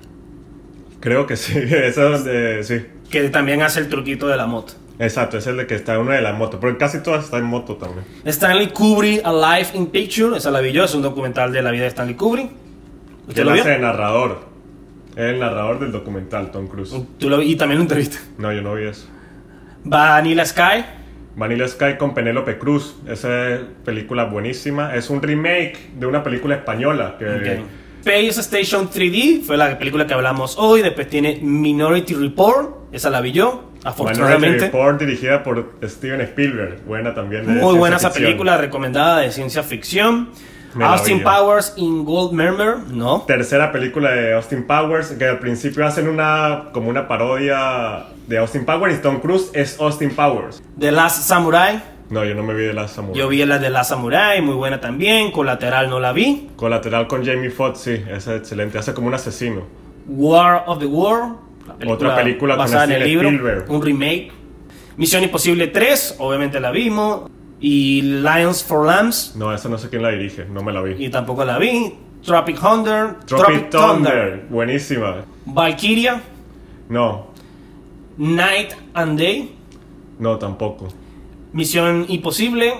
Creo 0.99 1.27
que 1.27 1.37
sí, 1.37 1.53
esa 1.57 1.85
es 1.85 1.95
donde, 1.95 2.63
sí. 2.63 2.81
Que 3.09 3.29
también 3.29 3.61
hace 3.61 3.79
el 3.79 3.89
truquito 3.89 4.27
de 4.27 4.37
la 4.37 4.45
moto. 4.45 4.73
Exacto, 4.99 5.37
es 5.37 5.47
el 5.47 5.55
de 5.57 5.65
que 5.65 5.75
está 5.75 5.97
una 5.97 6.15
de 6.15 6.21
las 6.21 6.37
motos, 6.37 6.59
pero 6.59 6.77
casi 6.77 7.01
todas 7.01 7.25
están 7.25 7.39
en 7.41 7.45
moto 7.45 7.77
también. 7.77 8.03
Stanley 8.25 8.67
Kubrick 8.67 9.25
Alive 9.25 9.69
in 9.73 9.87
Picture, 9.87 10.35
esa 10.37 10.51
la 10.51 10.59
vi 10.59 10.73
yo, 10.73 10.83
es 10.83 10.93
un 10.93 11.01
documental 11.01 11.53
de 11.53 11.61
la 11.61 11.71
vida 11.71 11.83
de 11.83 11.87
Stanley 11.87 12.15
Kubrick. 12.15 12.51
¿Usted 13.27 13.45
lo 13.45 13.53
vio? 13.53 13.61
hace 13.61 13.71
de 13.71 13.79
narrador, 13.79 14.41
es 15.11 15.23
el 15.23 15.39
narrador 15.39 15.79
del 15.79 15.91
documental, 15.93 16.51
Tom 16.51 16.67
Cruise. 16.67 16.93
¿Tú 17.17 17.29
lo 17.29 17.37
vi? 17.37 17.51
Y 17.51 17.55
también 17.55 17.77
lo 17.77 17.83
entrevista. 17.83 18.17
No, 18.37 18.51
yo 18.51 18.61
no 18.61 18.75
vi 18.75 18.85
eso. 18.85 19.07
Vanilla 19.83 20.45
Sky. 20.45 20.83
Vanilla 21.35 21.67
Sky 21.67 21.95
con 21.97 22.13
Penélope 22.13 22.57
Cruz. 22.57 22.95
Esa 23.07 23.49
es 23.49 23.61
película 23.85 24.25
buenísima. 24.25 24.93
Es 24.95 25.09
un 25.09 25.21
remake 25.21 25.91
de 25.97 26.05
una 26.05 26.23
película 26.23 26.55
española. 26.55 27.15
Que 27.17 27.25
Ok. 27.25 27.65
Space 28.01 28.39
Station 28.41 28.89
3D 28.89 29.41
fue 29.41 29.57
la 29.57 29.77
película 29.77 30.07
que 30.07 30.13
hablamos 30.13 30.57
hoy. 30.57 30.81
Después 30.81 31.07
tiene 31.09 31.39
Minority 31.41 32.13
Report, 32.13 32.78
esa 32.91 33.09
la 33.09 33.21
vi 33.21 33.31
yo, 33.31 33.45
Minority 33.51 33.87
afortunadamente. 33.87 34.65
Report 34.65 34.99
dirigida 34.99 35.43
por 35.43 35.73
Steven 35.83 36.21
Spielberg. 36.21 36.81
Buena 36.85 37.13
también. 37.13 37.45
de 37.45 37.53
Muy 37.61 37.77
buena 37.77 37.97
esa 37.97 38.09
ficción. 38.09 38.25
película, 38.27 38.57
recomendada 38.57 39.19
de 39.19 39.31
ciencia 39.31 39.63
ficción. 39.63 40.29
Me 40.75 40.85
Austin. 40.85 41.23
Powers 41.23 41.73
in 41.77 42.05
Gold 42.05 42.31
Murmur, 42.33 42.79
no. 42.91 43.23
Tercera 43.23 43.71
película 43.71 44.11
de 44.11 44.33
Austin 44.35 44.67
Powers. 44.67 45.09
Que 45.13 45.25
al 45.25 45.39
principio 45.39 45.83
hacen 45.85 46.07
una 46.07 46.65
como 46.73 46.89
una 46.89 47.07
parodia 47.07 48.05
de 48.27 48.37
Austin 48.37 48.65
Powers. 48.65 48.95
Y 48.95 49.01
Tom 49.01 49.19
Cruise 49.19 49.49
es 49.53 49.79
Austin 49.79 50.11
Powers. 50.15 50.61
The 50.77 50.91
Last 50.91 51.23
Samurai, 51.23 51.81
No, 52.11 52.23
yo 52.23 52.35
no 52.35 52.43
me 52.43 52.53
vi 52.53 52.65
de 52.65 52.73
la 52.73 52.87
Samurai. 52.87 53.17
yo 53.19 53.27
vi 53.29 53.43
la 53.45 53.57
de 53.57 53.69
Last 53.71 53.89
Samurai, 53.89 54.41
muy 54.43 54.53
buena 54.55 54.79
también. 54.79 55.31
Colateral 55.31 55.89
no 55.89 55.99
la 55.99 56.11
vi. 56.11 56.49
Colateral 56.55 57.07
con 57.07 57.25
Jamie 57.25 57.49
Foxx, 57.49 57.79
sí. 57.79 57.93
Esa 58.07 58.35
es 58.35 58.41
excelente. 58.41 58.77
Hace 58.77 58.93
como 58.93 59.07
un 59.07 59.15
asesino. 59.15 59.63
War 60.07 60.63
of 60.67 60.77
the 60.79 60.85
World, 60.85 61.35
la 61.79 61.93
Otra 61.93 62.15
película 62.15 62.55
basada 62.55 62.85
en 62.85 62.91
el 62.93 63.03
libro, 63.03 63.29
Spielberg. 63.29 63.65
un 63.69 63.81
remake. 63.81 64.31
Misión 64.97 65.23
Imposible 65.23 65.67
3, 65.67 66.15
obviamente 66.19 66.59
la 66.59 66.71
vimos. 66.71 67.29
Y 67.61 68.01
Lions 68.01 68.63
for 68.63 68.85
Lambs, 68.85 69.33
No, 69.35 69.53
esa 69.53 69.67
no 69.69 69.77
sé 69.77 69.89
quién 69.89 70.01
la 70.01 70.09
dirige. 70.09 70.45
No 70.45 70.61
me 70.63 70.71
la 70.71 70.81
vi. 70.81 71.03
y 71.05 71.09
tampoco 71.09 71.43
la 71.43 71.57
vi. 71.57 71.93
Tropic 72.23 72.59
Thunder, 72.59 73.15
Tropic 73.25 73.69
Thunder. 73.69 74.45
Buenísima. 74.49 75.23
Valkyria, 75.45 76.21
No, 76.89 77.27
Night 78.17 78.73
and 78.93 79.17
Day, 79.19 79.55
no, 80.19 80.37
tampoco. 80.37 80.87
Misión 81.53 82.05
Imposible, 82.09 82.73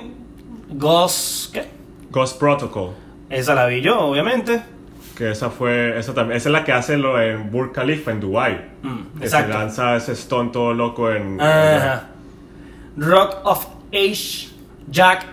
Ghost, 0.71 1.53
¿qué? 1.53 1.65
Ghost 2.11 2.37
Protocol. 2.39 2.91
Esa 3.29 3.55
la 3.55 3.65
vi 3.67 3.81
yo, 3.81 3.99
obviamente. 3.99 4.61
Que 5.19 5.31
esa 5.31 5.49
fue, 5.49 5.99
esa 5.99 6.13
también, 6.13 6.37
esa 6.37 6.47
es 6.49 6.53
la 6.53 6.63
que 6.63 6.71
hace 6.71 6.97
lo 6.97 7.21
en 7.21 7.51
Burj 7.51 7.73
Khalifa 7.73 8.11
en 8.11 8.21
Dubai. 8.21 8.69
Mm, 8.81 9.19
que 9.19 9.27
se 9.29 9.47
lanza 9.47 9.97
ese 9.97 10.15
stunt 10.15 10.53
todo 10.53 10.73
loco 10.73 11.11
en. 11.11 11.39
Ajá. 11.41 12.07
Rock 12.97 13.35
of 13.43 13.67
Age, 13.93 14.47
Jack, 14.89 15.25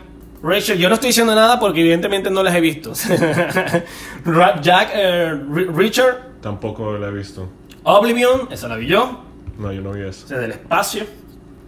Rachel. 0.42 0.76
Yo 0.78 0.88
no 0.88 0.94
estoy 0.96 1.10
diciendo 1.10 1.34
nada 1.36 1.58
porque 1.60 1.80
evidentemente 1.82 2.30
no 2.32 2.42
las 2.42 2.54
he 2.56 2.60
visto. 2.60 2.92
Jack, 4.62 4.90
eh, 4.94 5.34
Ri- 5.50 5.72
Richard, 5.74 6.16
tampoco 6.40 6.96
la 6.98 7.08
he 7.08 7.12
visto. 7.12 7.48
Oblivion, 7.84 8.48
esa 8.50 8.68
la 8.68 8.76
vi 8.76 8.86
yo. 8.88 9.22
No, 9.58 9.72
yo 9.72 9.80
no 9.82 9.92
vi 9.92 10.02
eso. 10.02 10.26
Esa 10.26 10.38
del 10.38 10.52
espacio. 10.52 11.04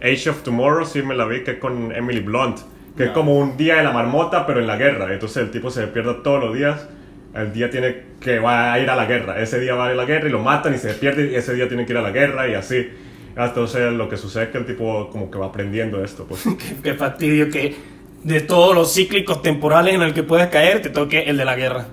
Age 0.01 0.29
of 0.29 0.43
Tomorrow 0.43 0.85
sí 0.85 1.01
me 1.01 1.15
la 1.15 1.25
vi, 1.25 1.43
que 1.43 1.51
es 1.51 1.57
con 1.59 1.91
Emily 1.93 2.19
Blunt. 2.19 2.59
Que 2.97 3.03
es 3.03 3.09
No. 3.09 3.13
como 3.15 3.37
un 3.39 3.55
día 3.55 3.75
de 3.75 3.83
la 3.83 3.91
marmota, 3.91 4.45
pero 4.45 4.59
en 4.59 4.67
la 4.67 4.75
guerra. 4.75 5.13
Entonces 5.13 5.37
el 5.43 5.51
tipo 5.51 5.69
se 5.71 5.87
pierde 5.87 6.15
todos 6.15 6.43
los 6.43 6.53
días. 6.53 6.87
El 7.33 7.53
día 7.53 7.69
tiene 7.69 8.03
que 8.19 8.39
va 8.39 8.73
a 8.73 8.79
ir 8.79 8.89
a 8.89 8.95
la 8.95 9.05
guerra. 9.05 9.39
Ese 9.41 9.59
día 9.59 9.75
va 9.75 9.85
a 9.85 9.87
ir 9.87 9.93
a 9.93 9.95
la 9.97 10.05
guerra 10.05 10.27
y 10.27 10.31
lo 10.31 10.39
matan 10.39 10.73
y 10.73 10.77
se 10.77 10.93
pierde. 10.93 11.31
Y 11.31 11.35
ese 11.35 11.53
día 11.53 11.67
tiene 11.67 11.85
que 11.85 11.93
ir 11.93 11.97
a 11.97 12.01
la 12.01 12.11
guerra 12.11 12.47
y 12.47 12.55
así. 12.55 12.89
Entonces 13.35 13.91
lo 13.93 14.09
que 14.09 14.17
sucede 14.17 14.45
es 14.45 14.49
que 14.49 14.57
el 14.57 14.65
tipo 14.65 15.09
como 15.11 15.29
que 15.29 15.37
va 15.37 15.47
aprendiendo 15.47 16.03
esto. 16.03 16.25
Pues. 16.25 16.43
Qué, 16.57 16.75
qué 16.83 16.93
fastidio 16.95 17.49
que 17.49 17.75
de 18.23 18.41
todos 18.41 18.75
los 18.75 18.93
cíclicos 18.93 19.41
temporales 19.41 19.93
en 19.93 20.01
el 20.01 20.13
que 20.13 20.23
puedes 20.23 20.47
caer, 20.47 20.81
te 20.81 20.89
toque 20.89 21.21
el 21.23 21.37
de 21.37 21.45
la 21.45 21.55
guerra. 21.55 21.85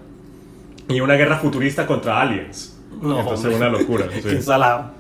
y 0.89 1.01
una 1.01 1.15
guerra 1.15 1.36
futurista 1.36 1.86
contra 1.86 2.20
aliens. 2.20 2.77
No, 3.01 3.20
Entonces 3.20 3.52
hombre. 3.52 3.69
una 3.69 3.78
locura. 3.78 4.06
sí. 4.12 4.23
Qué 4.28 4.40
salado. 4.43 4.93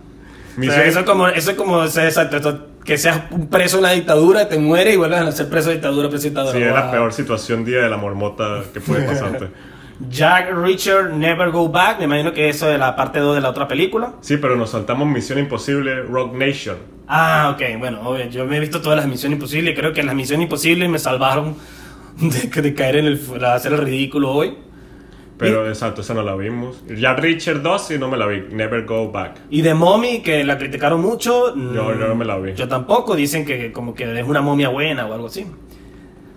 O 0.58 0.62
sea, 0.62 0.84
eso 0.86 1.00
es 1.00 1.04
como, 1.06 1.28
eso 1.28 1.50
es 1.50 1.56
como 1.56 1.84
exacto, 1.84 2.66
que 2.84 2.96
seas 2.96 3.22
un 3.30 3.48
preso 3.48 3.76
en 3.78 3.82
la 3.82 3.92
dictadura, 3.92 4.48
te 4.48 4.58
mueres 4.58 4.94
y 4.94 4.96
vuelves 4.96 5.20
a 5.20 5.32
ser 5.32 5.48
preso 5.50 5.68
de 5.68 5.74
dictadura, 5.74 6.08
preso 6.08 6.22
de 6.24 6.28
dictadura. 6.30 6.56
Sí, 6.58 6.62
es 6.62 6.72
la 6.72 6.90
peor 6.90 7.12
situación 7.12 7.64
día 7.64 7.80
de 7.80 7.90
la 7.90 7.96
mormota 7.98 8.62
que 8.72 8.80
puede 8.80 9.04
pasarte. 9.06 9.48
Jack 10.10 10.52
Richard 10.54 11.14
Never 11.14 11.50
Go 11.50 11.68
Back, 11.70 11.98
me 11.98 12.04
imagino 12.04 12.32
que 12.32 12.48
eso 12.48 12.70
es 12.70 12.78
la 12.78 12.94
parte 12.96 13.18
2 13.18 13.34
de 13.36 13.40
la 13.40 13.50
otra 13.50 13.66
película. 13.66 14.14
Sí, 14.20 14.36
pero 14.36 14.54
nos 14.56 14.70
saltamos 14.70 15.08
Misión 15.08 15.38
Imposible, 15.38 16.02
Rock 16.02 16.34
Nation. 16.34 16.76
Ah, 17.08 17.54
ok, 17.54 17.78
bueno, 17.78 18.00
obvio, 18.02 18.28
yo 18.28 18.44
me 18.46 18.56
he 18.56 18.60
visto 18.60 18.80
todas 18.82 18.98
las 18.98 19.06
misiones 19.06 19.36
imposibles, 19.36 19.78
creo 19.78 19.92
que 19.92 20.02
las 20.02 20.14
misiones 20.14 20.44
imposibles 20.44 20.88
me 20.90 20.98
salvaron 20.98 21.54
de, 22.20 22.62
de 22.62 22.74
caer 22.74 22.96
en 22.96 23.06
el, 23.06 23.26
de 23.38 23.46
hacer 23.46 23.72
el 23.72 23.78
ridículo 23.78 24.32
hoy. 24.32 24.58
Pero 25.38 25.68
exacto, 25.68 26.00
esa 26.00 26.14
no 26.14 26.22
la 26.22 26.34
vimos. 26.34 26.82
Ya 26.88 27.14
Richard 27.14 27.60
2 27.62 27.86
sí 27.86 27.98
no 27.98 28.08
me 28.08 28.16
la 28.16 28.26
vi. 28.26 28.44
Never 28.52 28.86
Go 28.86 29.10
Back. 29.12 29.36
Y 29.50 29.60
de 29.60 29.74
Mommy, 29.74 30.20
que 30.22 30.42
la 30.44 30.56
criticaron 30.56 31.02
mucho. 31.02 31.54
Yo- 31.54 31.56
mm, 31.56 31.74
yo 32.00 32.08
no 32.08 32.14
me 32.14 32.24
la 32.24 32.38
vi. 32.38 32.54
Yo 32.54 32.66
tampoco. 32.68 33.14
Dicen 33.14 33.44
que 33.44 33.70
como 33.70 33.94
que 33.94 34.18
es 34.18 34.26
una 34.26 34.40
momia 34.40 34.70
buena 34.70 35.06
o 35.06 35.12
algo 35.12 35.26
así. 35.26 35.46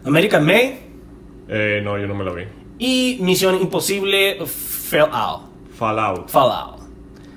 American 0.05 0.45
Made 0.45 0.79
Eh, 1.47 1.79
no, 1.81 1.97
yo 1.97 2.07
no 2.07 2.13
me 2.15 2.25
la 2.25 2.33
vi. 2.33 2.43
Y 2.79 3.17
Misión 3.21 3.55
Imposible 3.61 4.39
Fallout. 4.45 5.41
Fallout. 5.77 6.29
Fallout. 6.29 6.79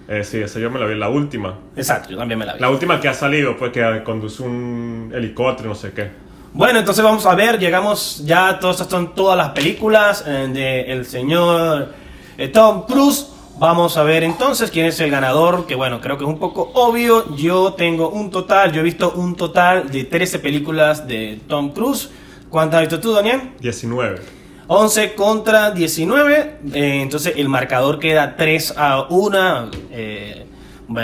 Eh, 0.08 0.24
sí, 0.24 0.38
esa 0.38 0.58
yo 0.58 0.70
me 0.70 0.78
la 0.78 0.86
vi. 0.86 0.94
La 0.94 1.08
última. 1.08 1.58
Exacto, 1.76 2.10
yo 2.10 2.16
también 2.16 2.38
me 2.38 2.46
la 2.46 2.54
vi. 2.54 2.60
La 2.60 2.70
última 2.70 3.00
que 3.00 3.08
ha 3.08 3.14
salido, 3.14 3.56
pues 3.56 3.72
que 3.72 4.02
conduce 4.04 4.42
un 4.42 5.12
helicóptero, 5.14 5.68
no 5.68 5.74
sé 5.74 5.92
qué. 5.92 6.10
Bueno, 6.54 6.78
entonces 6.78 7.02
vamos 7.02 7.24
a 7.24 7.34
ver, 7.34 7.58
llegamos 7.58 8.22
ya, 8.26 8.58
todas 8.58 8.76
estas 8.76 8.90
son 8.90 9.14
todas 9.14 9.38
las 9.38 9.50
películas 9.50 10.22
eh, 10.26 10.50
de 10.52 10.92
el 10.92 11.06
señor 11.06 11.94
eh, 12.36 12.48
Tom 12.48 12.84
Cruise. 12.86 13.28
Vamos 13.58 13.96
a 13.96 14.02
ver 14.02 14.22
entonces 14.22 14.70
quién 14.70 14.86
es 14.86 15.00
el 15.00 15.10
ganador, 15.10 15.66
que 15.66 15.74
bueno, 15.74 16.00
creo 16.00 16.18
que 16.18 16.24
es 16.24 16.28
un 16.28 16.38
poco 16.38 16.70
obvio. 16.74 17.36
Yo 17.36 17.74
tengo 17.74 18.10
un 18.10 18.30
total, 18.30 18.72
yo 18.72 18.80
he 18.80 18.84
visto 18.84 19.12
un 19.12 19.34
total 19.34 19.90
de 19.90 20.04
13 20.04 20.40
películas 20.40 21.06
de 21.06 21.40
Tom 21.48 21.72
Cruise. 21.72 22.10
¿Cuántas 22.50 22.82
has 22.82 22.88
visto 22.88 23.00
tú, 23.00 23.12
Daniel? 23.14 23.52
19. 23.60 24.41
11 24.68 25.14
contra 25.14 25.70
19. 25.70 26.54
eh, 26.72 27.00
entonces 27.02 27.34
el 27.36 27.48
marcador 27.48 27.98
queda 27.98 28.36
3 28.36 28.74
a 28.76 29.06
1. 29.08 29.70
eh, 29.90 30.46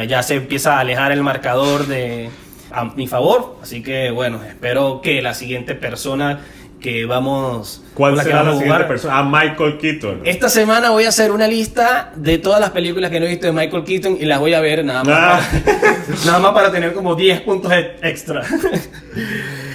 ya 0.06 0.22
se 0.22 0.35
empieza 0.35 0.76
a 0.76 0.80
alejar 0.80 1.12
el 1.12 1.22
marcador 1.22 1.86
de 1.86 2.30
a 2.70 2.85
mi 2.85 3.06
favor. 3.06 3.56
Así 3.62 3.82
que 3.82 4.10
bueno, 4.10 4.40
espero 4.47 5.01
que 5.02 5.22
la 5.22 5.32
siguiente 5.35 5.74
persona 5.74 6.40
que 6.80 7.06
vamos. 7.06 7.82
¿Cuál 7.94 8.14
la 8.16 8.22
que 8.22 8.28
será 8.30 8.43
la 8.43 8.51
vamos 8.51 8.55
a 8.56 8.59
siguiente 8.60 8.76
jugar- 8.85 8.89
persona? 8.89 9.18
Ah, 9.18 9.22
Michael 9.24 9.78
Keaton. 9.78 10.20
Esta 10.24 10.48
semana 10.48 10.90
voy 10.90 11.05
a 11.05 11.09
hacer 11.09 11.32
una 11.32 11.48
lista 11.48 12.12
de 12.14 12.39
todas 12.39 12.60
las 12.60 12.70
películas 12.70 13.10
que 13.10 13.18
no 13.18 13.26
he 13.26 13.30
visto 13.30 13.47
de 13.47 13.52
Michael 13.52 13.82
Keaton 13.85 14.18
y 14.20 14.26
las 14.26 14.39
voy 14.39 14.55
a 14.55 14.60
ver 14.60 14.85
nada 14.85 15.02
más. 15.05 15.14
Ah. 15.16 15.40
para- 15.64 16.16
nada 16.26 16.39
más 16.39 16.52
para 16.52 16.70
tener 16.70 16.93
como 16.93 17.14
10 17.14 17.40
puntos 17.40 17.72
e- 17.72 17.97
extra. 18.02 18.43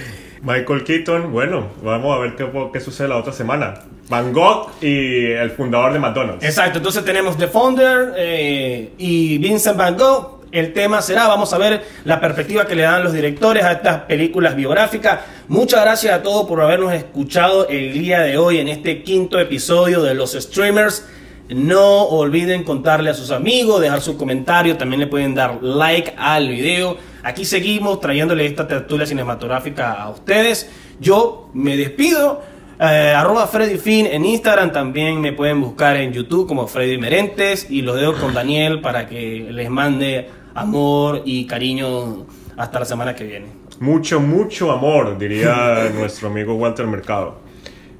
Michael 0.44 0.84
Keaton, 0.84 1.32
bueno, 1.32 1.68
vamos 1.82 2.14
a 2.14 2.20
ver 2.20 2.36
qué, 2.36 2.46
qué 2.70 2.80
sucede 2.80 3.08
la 3.08 3.16
otra 3.16 3.32
semana. 3.32 3.80
Van 4.10 4.30
Gogh 4.30 4.72
y 4.82 5.30
el 5.30 5.50
fundador 5.52 5.94
de 5.94 5.98
McDonald's. 5.98 6.44
Exacto, 6.44 6.78
entonces 6.78 7.02
tenemos 7.02 7.38
The 7.38 7.48
Founder 7.48 8.12
eh, 8.18 8.92
y 8.98 9.38
Vincent 9.38 9.78
Van 9.78 9.96
Gogh. 9.96 10.42
El 10.52 10.74
tema 10.74 11.00
será, 11.00 11.26
vamos 11.26 11.52
a 11.54 11.58
ver 11.58 11.82
la 12.04 12.20
perspectiva 12.20 12.66
que 12.66 12.76
le 12.76 12.82
dan 12.82 13.02
los 13.02 13.14
directores 13.14 13.64
a 13.64 13.72
estas 13.72 14.02
películas 14.02 14.54
biográficas. 14.54 15.20
Muchas 15.48 15.80
gracias 15.80 16.12
a 16.12 16.22
todos 16.22 16.46
por 16.46 16.60
habernos 16.60 16.92
escuchado 16.92 17.66
el 17.68 17.94
día 17.94 18.20
de 18.20 18.36
hoy 18.36 18.58
en 18.58 18.68
este 18.68 19.02
quinto 19.02 19.40
episodio 19.40 20.02
de 20.02 20.14
los 20.14 20.34
streamers. 20.34 21.08
No 21.48 22.04
olviden 22.04 22.64
contarle 22.64 23.10
a 23.10 23.14
sus 23.14 23.30
amigos, 23.30 23.80
dejar 23.80 24.02
su 24.02 24.16
comentario, 24.16 24.76
también 24.76 25.00
le 25.00 25.06
pueden 25.06 25.34
dar 25.34 25.62
like 25.62 26.14
al 26.18 26.48
video. 26.50 26.98
Aquí 27.24 27.46
seguimos 27.46 28.00
trayéndole 28.00 28.44
esta 28.44 28.68
tertulia 28.68 29.06
cinematográfica 29.06 29.94
a 29.94 30.10
ustedes. 30.10 30.70
Yo 31.00 31.48
me 31.54 31.74
despido. 31.74 32.42
Eh, 32.78 33.14
arroba 33.16 33.46
Freddy 33.46 33.78
Fin 33.78 34.04
en 34.06 34.24
Instagram, 34.26 34.72
también 34.72 35.20
me 35.20 35.32
pueden 35.32 35.60
buscar 35.60 35.96
en 35.96 36.12
YouTube 36.12 36.46
como 36.46 36.66
Freddy 36.66 36.98
Merentes 36.98 37.70
y 37.70 37.82
los 37.82 37.96
dejo 37.96 38.14
con 38.14 38.34
Daniel 38.34 38.80
para 38.80 39.06
que 39.06 39.46
les 39.50 39.70
mande 39.70 40.28
amor 40.54 41.22
y 41.24 41.46
cariño 41.46 42.26
hasta 42.58 42.80
la 42.80 42.84
semana 42.84 43.14
que 43.14 43.24
viene. 43.24 43.46
Mucho, 43.80 44.20
mucho 44.20 44.70
amor, 44.70 45.16
diría 45.16 45.90
nuestro 45.94 46.28
amigo 46.28 46.54
Walter 46.56 46.86
Mercado. 46.86 47.38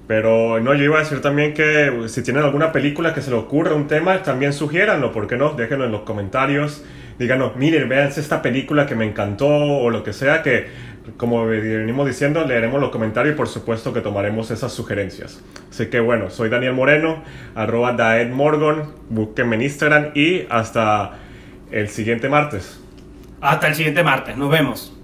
Pero 0.06 0.60
no, 0.60 0.74
yo 0.74 0.84
iba 0.84 0.96
a 0.96 1.00
decir 1.00 1.22
también 1.22 1.54
que 1.54 2.08
si 2.08 2.22
tienen 2.22 2.42
alguna 2.42 2.72
película 2.72 3.14
que 3.14 3.22
se 3.22 3.30
les 3.30 3.40
ocurra 3.40 3.74
un 3.74 3.86
tema, 3.86 4.22
también 4.22 4.52
sugiéranlo, 4.52 5.12
¿por 5.12 5.26
qué 5.26 5.38
no? 5.38 5.54
Déjenlo 5.54 5.86
en 5.86 5.92
los 5.92 6.02
comentarios. 6.02 6.84
Díganos, 7.18 7.56
miren, 7.56 7.88
vean 7.88 8.08
esta 8.08 8.42
película 8.42 8.86
que 8.86 8.94
me 8.94 9.04
encantó 9.04 9.46
o 9.48 9.90
lo 9.90 10.02
que 10.02 10.12
sea, 10.12 10.42
que 10.42 10.66
como 11.16 11.46
venimos 11.46 12.06
diciendo, 12.06 12.44
leeremos 12.44 12.80
los 12.80 12.90
comentarios 12.90 13.34
y 13.34 13.36
por 13.36 13.48
supuesto 13.48 13.92
que 13.92 14.00
tomaremos 14.00 14.50
esas 14.50 14.72
sugerencias. 14.72 15.42
Así 15.70 15.86
que 15.86 16.00
bueno, 16.00 16.30
soy 16.30 16.48
Daniel 16.48 16.72
Moreno, 16.72 17.22
arroba 17.54 17.92
Daed 17.92 18.30
Morgan, 18.30 18.92
en 19.36 19.62
Instagram 19.62 20.12
y 20.14 20.46
hasta 20.48 21.18
el 21.70 21.88
siguiente 21.88 22.28
martes. 22.28 22.80
Hasta 23.40 23.68
el 23.68 23.74
siguiente 23.74 24.02
martes, 24.02 24.36
nos 24.36 24.50
vemos. 24.50 24.96